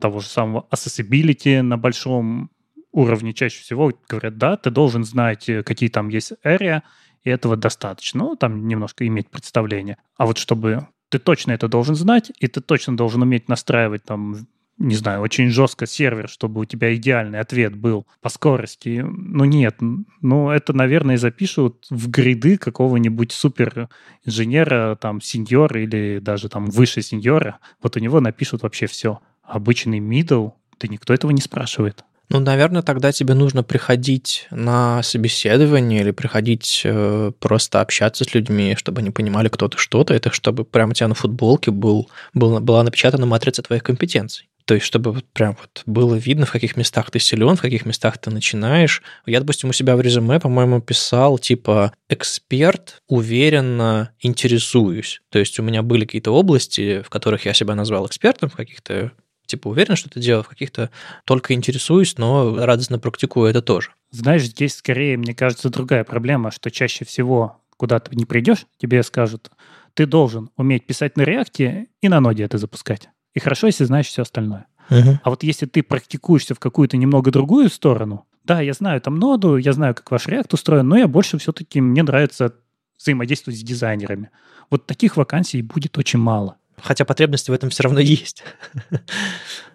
того 0.00 0.20
же 0.20 0.26
самого 0.26 0.66
accessibility 0.70 1.62
на 1.62 1.78
большом 1.78 2.50
уровне. 2.92 3.32
Чаще 3.32 3.62
всего 3.62 3.92
говорят, 4.08 4.36
да, 4.36 4.56
ты 4.56 4.70
должен 4.70 5.04
знать, 5.04 5.48
э, 5.48 5.62
какие 5.62 5.88
там 5.88 6.08
есть 6.08 6.32
area, 6.44 6.82
и 7.24 7.30
этого 7.30 7.56
достаточно. 7.56 8.24
Ну, 8.24 8.36
там 8.36 8.68
немножко 8.68 9.06
иметь 9.06 9.30
представление. 9.30 9.96
А 10.16 10.26
вот 10.26 10.38
чтобы 10.38 10.88
ты 11.08 11.18
точно 11.18 11.52
это 11.52 11.68
должен 11.68 11.94
знать, 11.94 12.30
и 12.38 12.46
ты 12.48 12.60
точно 12.60 12.96
должен 12.96 13.22
уметь 13.22 13.48
настраивать 13.48 14.04
там 14.04 14.46
не 14.78 14.94
знаю, 14.94 15.20
очень 15.20 15.50
жестко 15.50 15.86
сервер, 15.86 16.28
чтобы 16.28 16.60
у 16.60 16.64
тебя 16.64 16.94
идеальный 16.94 17.40
ответ 17.40 17.76
был 17.76 18.06
по 18.20 18.28
скорости. 18.28 19.04
Ну 19.06 19.44
нет, 19.44 19.76
ну 20.20 20.50
это, 20.50 20.72
наверное, 20.72 21.18
запишут 21.18 21.86
в 21.90 22.10
гриды 22.10 22.56
какого-нибудь 22.56 23.32
супер 23.32 23.88
инженера, 24.24 24.96
там, 24.96 25.20
сеньора 25.20 25.82
или 25.82 26.18
даже 26.20 26.48
там 26.48 26.66
выше 26.66 27.02
сеньора. 27.02 27.58
Вот 27.82 27.96
у 27.96 28.00
него 28.00 28.20
напишут 28.20 28.62
вообще 28.62 28.86
все. 28.86 29.20
Обычный 29.42 30.00
middle, 30.00 30.52
да 30.80 30.88
никто 30.88 31.14
этого 31.14 31.30
не 31.30 31.40
спрашивает. 31.40 32.04
Ну, 32.28 32.40
наверное, 32.40 32.80
тогда 32.80 33.12
тебе 33.12 33.34
нужно 33.34 33.62
приходить 33.62 34.46
на 34.50 35.02
собеседование 35.02 36.00
или 36.00 36.12
приходить 36.12 36.80
э, 36.82 37.30
просто 37.38 37.82
общаться 37.82 38.24
с 38.24 38.32
людьми, 38.32 38.74
чтобы 38.78 39.00
они 39.00 39.10
понимали, 39.10 39.48
кто 39.48 39.68
ты, 39.68 39.76
что 39.76 40.02
ты. 40.02 40.14
Это 40.14 40.30
чтобы 40.30 40.64
прямо 40.64 40.92
у 40.92 40.94
тебя 40.94 41.08
на 41.08 41.14
футболке 41.14 41.70
был, 41.70 42.08
был, 42.32 42.58
была 42.60 42.82
напечатана 42.84 43.26
матрица 43.26 43.62
твоих 43.62 43.82
компетенций. 43.82 44.48
То 44.72 44.76
есть, 44.76 44.86
чтобы 44.86 45.12
вот 45.12 45.26
прям 45.34 45.54
вот 45.60 45.82
было 45.84 46.14
видно, 46.14 46.46
в 46.46 46.50
каких 46.50 46.78
местах 46.78 47.10
ты 47.10 47.18
силен, 47.18 47.56
в 47.56 47.60
каких 47.60 47.84
местах 47.84 48.16
ты 48.16 48.30
начинаешь. 48.30 49.02
Я, 49.26 49.40
допустим, 49.40 49.68
у 49.68 49.74
себя 49.74 49.96
в 49.96 50.00
резюме, 50.00 50.40
по-моему, 50.40 50.80
писал 50.80 51.38
типа 51.38 51.92
«эксперт, 52.08 53.02
уверенно 53.06 54.14
интересуюсь». 54.18 55.20
То 55.28 55.38
есть 55.38 55.60
у 55.60 55.62
меня 55.62 55.82
были 55.82 56.06
какие-то 56.06 56.30
области, 56.30 57.02
в 57.02 57.10
которых 57.10 57.44
я 57.44 57.52
себя 57.52 57.74
назвал 57.74 58.06
экспертом, 58.06 58.48
в 58.48 58.56
каких-то 58.56 59.12
типа 59.44 59.68
уверен, 59.68 59.94
что 59.94 60.08
это 60.08 60.20
делаю, 60.20 60.42
в 60.42 60.48
каких-то 60.48 60.88
только 61.26 61.52
интересуюсь, 61.52 62.16
но 62.16 62.56
радостно 62.56 62.98
практикую 62.98 63.50
это 63.50 63.60
тоже. 63.60 63.90
Знаешь, 64.10 64.44
здесь 64.44 64.76
скорее, 64.76 65.18
мне 65.18 65.34
кажется, 65.34 65.68
другая 65.68 66.04
проблема, 66.04 66.50
что 66.50 66.70
чаще 66.70 67.04
всего 67.04 67.60
куда 67.76 67.98
ты 67.98 68.16
не 68.16 68.24
придешь, 68.24 68.64
тебе 68.78 69.02
скажут, 69.02 69.50
ты 69.92 70.06
должен 70.06 70.48
уметь 70.56 70.86
писать 70.86 71.18
на 71.18 71.22
реакте 71.22 71.88
и 72.00 72.08
на 72.08 72.20
ноде 72.20 72.44
это 72.44 72.56
запускать. 72.56 73.10
И 73.34 73.40
хорошо, 73.40 73.66
если 73.66 73.84
знаешь 73.84 74.06
все 74.06 74.22
остальное. 74.22 74.66
Uh-huh. 74.90 75.18
А 75.22 75.30
вот 75.30 75.42
если 75.42 75.66
ты 75.66 75.82
практикуешься 75.82 76.54
в 76.54 76.58
какую-то 76.58 76.96
немного 76.96 77.30
другую 77.30 77.70
сторону, 77.70 78.26
да, 78.44 78.60
я 78.60 78.72
знаю 78.72 79.00
там 79.00 79.16
ноду, 79.16 79.56
я 79.56 79.72
знаю, 79.72 79.94
как 79.94 80.10
ваш 80.10 80.26
React 80.26 80.48
устроен, 80.52 80.88
но 80.88 80.96
я 80.96 81.08
больше 81.08 81.38
все-таки, 81.38 81.80
мне 81.80 82.02
нравится 82.02 82.54
взаимодействовать 82.98 83.58
с 83.58 83.62
дизайнерами. 83.62 84.30
Вот 84.70 84.86
таких 84.86 85.16
вакансий 85.16 85.62
будет 85.62 85.98
очень 85.98 86.18
мало. 86.18 86.56
Хотя 86.80 87.04
потребности 87.04 87.50
в 87.50 87.54
этом 87.54 87.70
все 87.70 87.84
равно 87.84 88.00
есть. 88.00 88.42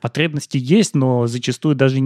Потребности 0.02 0.58
есть, 0.58 0.96
но 0.96 1.28
зачастую 1.28 1.76
даже 1.76 2.00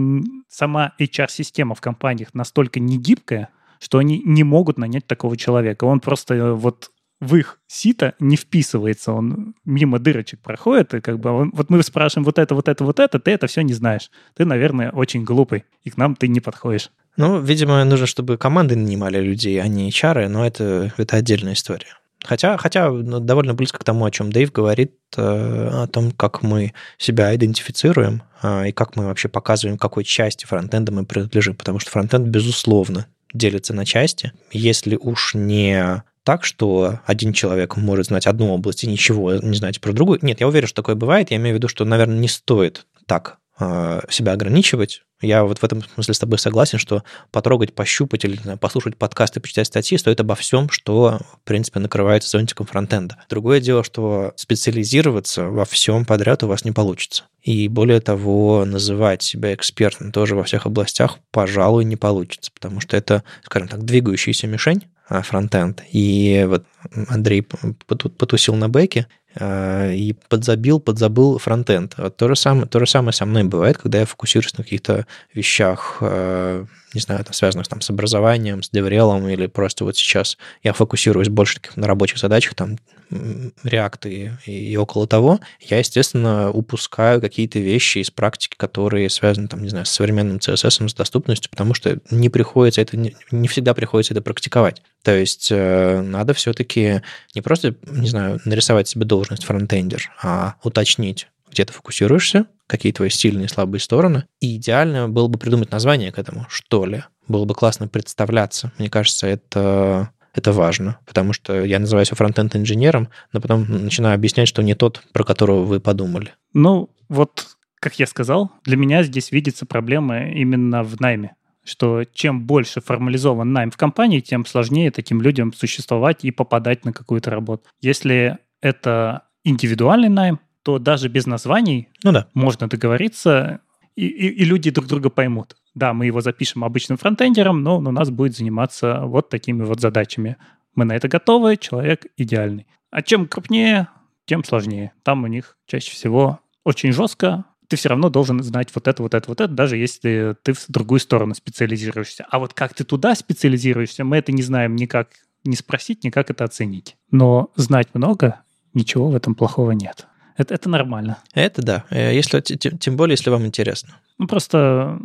сама 0.48 0.94
HR-система 1.00 1.76
в 1.76 1.82
компаниях 1.82 2.34
настолько 2.34 2.80
негибкая, 2.80 3.50
что 3.80 3.98
они 3.98 4.22
не 4.24 4.44
могут 4.44 4.78
нанять 4.78 5.08
такого 5.08 5.38
человека. 5.38 5.86
Он 5.86 6.00
просто 6.00 6.36
э, 6.36 6.52
вот 6.54 6.92
в 7.22 7.36
их 7.36 7.60
сито 7.68 8.16
не 8.20 8.36
вписывается, 8.36 9.14
он 9.14 9.54
мимо 9.64 10.00
дырочек 10.00 10.40
проходит, 10.42 10.94
и 10.96 11.02
как 11.02 11.20
бы 11.20 11.50
вот 11.52 11.70
мы 11.70 11.82
спрашиваем 11.84 12.26
вот 12.26 12.40
это, 12.40 12.56
вот 12.56 12.68
это, 12.68 12.84
вот 12.84 13.00
это, 13.00 13.20
ты 13.20 13.32
это 13.32 13.48
все 13.48 13.62
не 13.62 13.74
знаешь. 13.74 14.10
Ты, 14.36 14.44
наверное, 14.44 14.92
очень 14.92 15.24
глупый, 15.24 15.64
и 15.84 15.92
к 15.92 15.98
нам 15.98 16.16
ты 16.16 16.28
не 16.28 16.40
подходишь. 16.40 16.90
Ну, 17.18 17.40
видимо, 17.40 17.84
нужно, 17.86 18.08
чтобы 18.08 18.38
команды 18.38 18.76
нанимали 18.76 19.22
людей, 19.22 19.62
а 19.62 19.68
не 19.68 19.90
HR, 19.90 20.28
но 20.30 20.46
это, 20.46 20.92
это 20.98 21.18
отдельная 21.18 21.54
история. 21.54 21.98
Хотя, 22.24 22.58
хотя 22.58 22.90
ну, 22.90 23.20
довольно 23.20 23.54
близко 23.54 23.80
к 23.80 23.84
тому, 23.84 24.06
о 24.06 24.12
чем 24.12 24.32
Дэйв 24.32 24.52
говорит, 24.52 24.94
э, 25.18 25.22
о 25.22 25.88
том, 25.88 26.12
как 26.12 26.44
мы 26.44 26.74
себя 26.98 27.36
идентифицируем 27.36 28.24
э, 28.44 28.70
и 28.70 28.72
как 28.72 28.96
мы 28.96 29.06
вообще 29.06 29.28
показываем, 29.28 29.78
какой 29.78 30.04
части 30.04 30.46
фронтенда 30.46 30.92
мы 30.92 31.04
принадлежим. 31.04 31.56
Потому 31.56 31.80
что 31.80 31.90
фронтенд, 31.90 32.28
безусловно, 32.28 33.08
делится 33.34 33.74
на 33.74 33.86
части. 33.86 34.34
Если 34.52 34.98
уж 34.98 35.34
не 35.34 36.04
так, 36.24 36.44
что 36.44 37.00
один 37.06 37.34
человек 37.34 37.78
может 37.78 38.08
знать 38.08 38.28
одну 38.28 38.54
область 38.54 38.84
и 38.84 38.88
ничего 38.88 39.36
не 39.36 39.56
знать 39.56 39.82
про 39.82 39.94
другую. 39.94 40.20
Нет, 40.22 40.40
я 40.40 40.48
уверен, 40.48 40.68
что 40.68 40.82
такое 40.82 40.96
бывает. 40.96 41.32
Я 41.32 41.38
имею 41.38 41.56
в 41.56 41.58
виду, 41.58 41.68
что, 41.68 41.86
наверное, 41.86 42.18
не 42.18 42.28
стоит 42.28 42.86
так 43.06 43.40
э, 43.60 44.02
себя 44.10 44.34
ограничивать. 44.34 45.02
Я 45.22 45.44
вот 45.44 45.60
в 45.60 45.64
этом 45.64 45.84
смысле 45.84 46.14
с 46.14 46.20
тобой 46.20 46.40
согласен, 46.40 46.80
что 46.80 47.04
потрогать, 47.32 47.76
пощупать 47.76 48.26
или 48.26 48.36
знаю, 48.36 48.58
послушать 48.58 48.98
подкасты, 48.98 49.40
почитать 49.40 49.68
статьи 49.68 49.98
стоит 49.98 50.20
обо 50.20 50.34
всем, 50.36 50.70
что, 50.70 51.20
в 51.34 51.46
принципе, 51.46 51.80
накрывается 51.80 52.30
зонтиком 52.30 52.66
фронтенда. 52.66 53.18
Другое 53.30 53.60
дело, 53.60 53.84
что 53.84 54.34
специализироваться 54.36 55.46
во 55.46 55.66
всем 55.66 56.06
подряд 56.06 56.44
у 56.44 56.48
вас 56.48 56.66
не 56.66 56.72
получится. 56.72 57.26
И 57.44 57.68
более 57.68 58.02
того, 58.02 58.66
называть 58.66 59.22
себя 59.24 59.54
экспертом 59.54 60.12
тоже 60.12 60.36
во 60.36 60.44
всех 60.44 60.66
областях, 60.66 61.20
пожалуй, 61.32 61.86
не 61.86 61.96
получится, 61.96 62.52
потому 62.52 62.80
что 62.80 62.98
это, 62.98 63.24
скажем 63.44 63.68
так, 63.68 63.84
двигающаяся 63.84 64.48
мишень, 64.48 64.84
а, 64.84 64.91
фронтенд. 65.22 65.84
И 65.92 66.46
вот 66.48 66.66
Андрей 67.10 67.42
потусил 67.42 68.56
на 68.56 68.70
бэке 68.70 69.08
и 69.40 70.16
подзабил, 70.28 70.80
подзабыл 70.80 71.38
фронтенд. 71.38 71.96
Вот 71.98 72.18
то, 72.18 72.28
же 72.28 72.36
самое, 72.36 72.68
то 72.68 72.80
же 72.80 72.86
самое 72.86 73.14
со 73.14 73.26
мной 73.26 73.44
бывает, 73.44 73.78
когда 73.78 74.00
я 74.00 74.06
фокусируюсь 74.06 74.58
на 74.58 74.64
каких-то 74.64 75.06
вещах, 75.34 76.00
а, 76.02 76.66
не 76.94 77.00
знаю, 77.00 77.24
там, 77.24 77.34
связанных 77.34 77.68
там, 77.68 77.80
с 77.80 77.90
образованием, 77.90 78.62
с 78.62 78.70
деврелом, 78.70 79.28
или 79.30 79.48
просто 79.48 79.86
вот 79.86 79.96
сейчас 79.96 80.38
я 80.64 80.74
фокусируюсь 80.74 81.30
больше 81.30 81.60
на 81.76 81.88
рабочих 81.88 82.18
задачах, 82.18 82.56
там, 82.56 82.78
React 83.12 84.10
и, 84.10 84.32
и 84.46 84.78
около 84.78 85.06
того, 85.06 85.40
я, 85.60 85.80
естественно, 85.80 86.50
упускаю 86.50 87.20
какие-то 87.20 87.60
вещи 87.60 87.98
из 87.98 88.10
практики, 88.10 88.56
которые 88.56 89.10
связаны, 89.10 89.48
там, 89.48 89.62
не 89.64 89.70
знаю, 89.70 89.86
с 89.86 89.90
современным 89.90 90.38
CSS, 90.38 90.88
с 90.88 90.94
доступностью, 90.94 91.52
потому 91.52 91.74
что 91.74 92.00
не 92.10 92.30
приходится 92.30 92.82
это, 92.82 92.96
не, 92.96 93.16
не 93.32 93.48
всегда 93.50 93.74
приходится 93.74 94.14
это 94.14 94.22
практиковать. 94.22 94.82
То 95.04 95.16
есть 95.16 95.50
э, 95.52 96.02
надо 96.02 96.34
все-таки 96.34 97.02
не 97.36 97.42
просто, 97.42 97.76
не 97.88 98.08
знаю, 98.08 98.40
нарисовать 98.46 98.88
себе 98.88 99.06
должность 99.22 99.44
фронтендер, 99.44 100.12
а 100.22 100.56
уточнить, 100.64 101.28
где 101.52 101.64
ты 101.64 101.74
фокусируешься, 101.74 102.48
какие 102.66 102.92
твои 102.92 103.10
сильные 103.10 103.46
и 103.46 103.50
слабые 103.50 103.80
стороны. 103.80 104.26
И 104.40 104.56
идеально 104.56 105.08
было 105.08 105.28
бы 105.28 105.38
придумать 105.38 105.72
название 105.72 106.12
к 106.12 106.18
этому, 106.18 106.48
что 106.50 106.86
ли. 106.86 107.04
Было 107.28 107.46
бы 107.46 107.54
классно 107.54 107.88
представляться. 107.88 108.72
Мне 108.80 108.90
кажется, 108.90 109.28
это 109.28 110.12
это 110.34 110.54
важно, 110.54 110.98
потому 111.06 111.34
что 111.34 111.64
я 111.66 111.78
называю 111.78 112.06
себя 112.06 112.16
фронтенд-инженером, 112.16 113.10
но 113.34 113.42
потом 113.42 113.66
начинаю 113.70 114.16
объяснять, 114.16 114.48
что 114.48 114.64
не 114.64 114.76
тот, 114.76 115.04
про 115.12 115.26
которого 115.26 115.64
вы 115.64 115.82
подумали. 115.82 116.34
Ну, 116.54 116.90
вот, 117.10 117.58
как 117.82 118.00
я 118.00 118.08
сказал, 118.08 118.50
для 118.64 118.78
меня 118.78 119.04
здесь 119.04 119.34
видится 119.34 119.66
проблема 119.66 120.30
именно 120.30 120.84
в 120.84 121.00
найме 121.02 121.36
что 121.64 122.04
чем 122.14 122.46
больше 122.46 122.82
формализован 122.82 123.54
найм 123.54 123.72
в 123.72 123.78
компании, 123.78 124.20
тем 124.20 124.46
сложнее 124.46 124.92
таким 124.92 125.22
людям 125.22 125.54
существовать 125.54 126.26
и 126.26 126.32
попадать 126.32 126.86
на 126.86 126.94
какую-то 126.94 127.30
работу. 127.30 127.64
Если 127.82 128.38
это 128.62 129.24
индивидуальный 129.44 130.10
найм, 130.10 130.40
то 130.64 130.80
даже 130.80 131.10
без 131.10 131.26
названий 131.26 131.90
ну 132.04 132.12
да. 132.12 132.28
можно 132.34 132.68
договориться, 132.68 133.62
и, 133.96 134.06
и, 134.06 134.28
и 134.28 134.46
люди 134.46 134.70
друг 134.70 134.88
друга 134.88 135.10
поймут. 135.10 135.56
Да, 135.74 135.94
мы 135.94 136.06
его 136.06 136.22
запишем 136.22 136.64
обычным 136.64 136.98
фронтендером, 136.98 137.64
но 137.64 137.78
он 137.78 137.88
у 137.88 137.92
нас 137.92 138.10
будет 138.10 138.36
заниматься 138.36 139.02
вот 139.04 139.30
такими 139.30 139.64
вот 139.64 139.80
задачами. 139.80 140.38
Мы 140.76 140.86
на 140.86 140.96
это 140.96 141.08
готовы, 141.08 141.58
человек 141.58 142.06
идеальный. 142.18 142.68
А 142.92 143.02
чем 143.02 143.28
крупнее, 143.28 143.88
тем 144.26 144.44
сложнее. 144.44 144.94
Там 145.04 145.24
у 145.24 145.28
них 145.28 145.58
чаще 145.66 145.92
всего 145.92 146.40
очень 146.64 146.92
жестко, 146.92 147.46
ты 147.68 147.78
все 147.78 147.88
равно 147.88 148.10
должен 148.10 148.44
знать 148.44 148.70
вот 148.76 148.88
это, 148.90 149.02
вот 149.02 149.14
это, 149.14 149.30
вот 149.30 149.40
это, 149.40 149.54
даже 149.54 149.78
если 149.78 150.36
ты 150.44 150.52
в 150.52 150.66
другую 150.68 151.00
сторону 151.00 151.34
специализируешься. 151.34 152.26
А 152.30 152.38
вот 152.38 152.54
как 152.54 152.74
ты 152.74 152.84
туда 152.84 153.16
специализируешься, 153.16 154.04
мы 154.04 154.18
это 154.18 154.34
не 154.34 154.42
знаем 154.42 154.76
никак 154.76 155.10
не 155.46 155.56
спросить, 155.56 156.04
никак 156.04 156.30
это 156.30 156.44
оценить. 156.44 156.98
Но 157.12 157.50
знать 157.56 157.88
много, 157.94 158.42
ничего 158.74 159.10
в 159.10 159.16
этом 159.16 159.36
плохого 159.36 159.72
нет. 159.72 160.08
Это, 160.38 160.54
это 160.54 160.70
нормально. 160.70 161.18
Это 161.34 161.62
да. 161.62 161.86
Э, 161.90 162.16
если, 162.16 162.40
тем 162.42 162.96
более, 162.96 163.14
если 163.14 163.30
вам 163.30 163.46
интересно. 163.46 163.98
Ну, 164.18 164.28
просто 164.28 165.00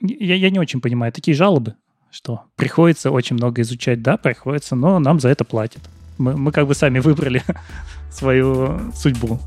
я, 0.00 0.34
я 0.34 0.50
не 0.50 0.58
очень 0.58 0.80
понимаю 0.80 1.12
такие 1.12 1.36
жалобы, 1.36 1.74
что 2.10 2.42
приходится 2.56 3.10
очень 3.10 3.36
много 3.36 3.62
изучать. 3.62 4.02
Да, 4.02 4.16
приходится, 4.16 4.76
но 4.76 4.98
нам 4.98 5.20
за 5.20 5.28
это 5.28 5.44
платят. 5.44 5.82
Мы, 6.18 6.36
мы 6.36 6.52
как 6.52 6.66
бы 6.66 6.74
сами 6.74 6.98
выбрали 7.00 7.42
свою 8.10 8.92
судьбу. 8.94 9.38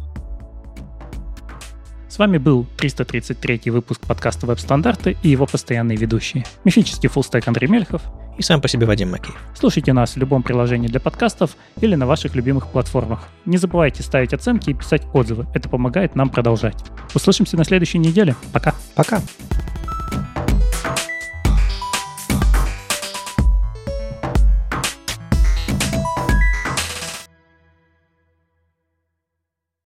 С 2.09 2.19
вами 2.19 2.37
был 2.37 2.67
333 2.77 3.71
выпуск 3.71 4.01
подкаста 4.05 4.45
«Веб-стандарты» 4.45 5.17
и 5.23 5.29
его 5.29 5.47
постоянные 5.47 5.97
ведущие. 5.97 6.45
Мифический 6.63 7.09
фуллстек 7.09 7.47
Андрей 7.47 7.67
Мельхов. 7.67 8.03
И 8.37 8.41
сам 8.41 8.61
по 8.61 8.67
себе 8.67 8.85
Вадим 8.85 9.11
Макеев. 9.11 9.37
Слушайте 9.53 9.93
нас 9.93 10.15
в 10.15 10.17
любом 10.17 10.43
приложении 10.43 10.87
для 10.87 10.99
подкастов 10.99 11.51
или 11.79 11.95
на 11.95 12.07
ваших 12.07 12.35
любимых 12.35 12.67
платформах. 12.67 13.29
Не 13.45 13.57
забывайте 13.57 14.03
ставить 14.03 14.33
оценки 14.33 14.71
и 14.71 14.73
писать 14.73 15.03
отзывы. 15.13 15.45
Это 15.53 15.69
помогает 15.69 16.15
нам 16.15 16.29
продолжать. 16.29 16.83
Услышимся 17.13 17.57
на 17.57 17.63
следующей 17.63 17.99
неделе. 17.99 18.35
Пока. 18.51 18.73
Пока. 18.95 19.21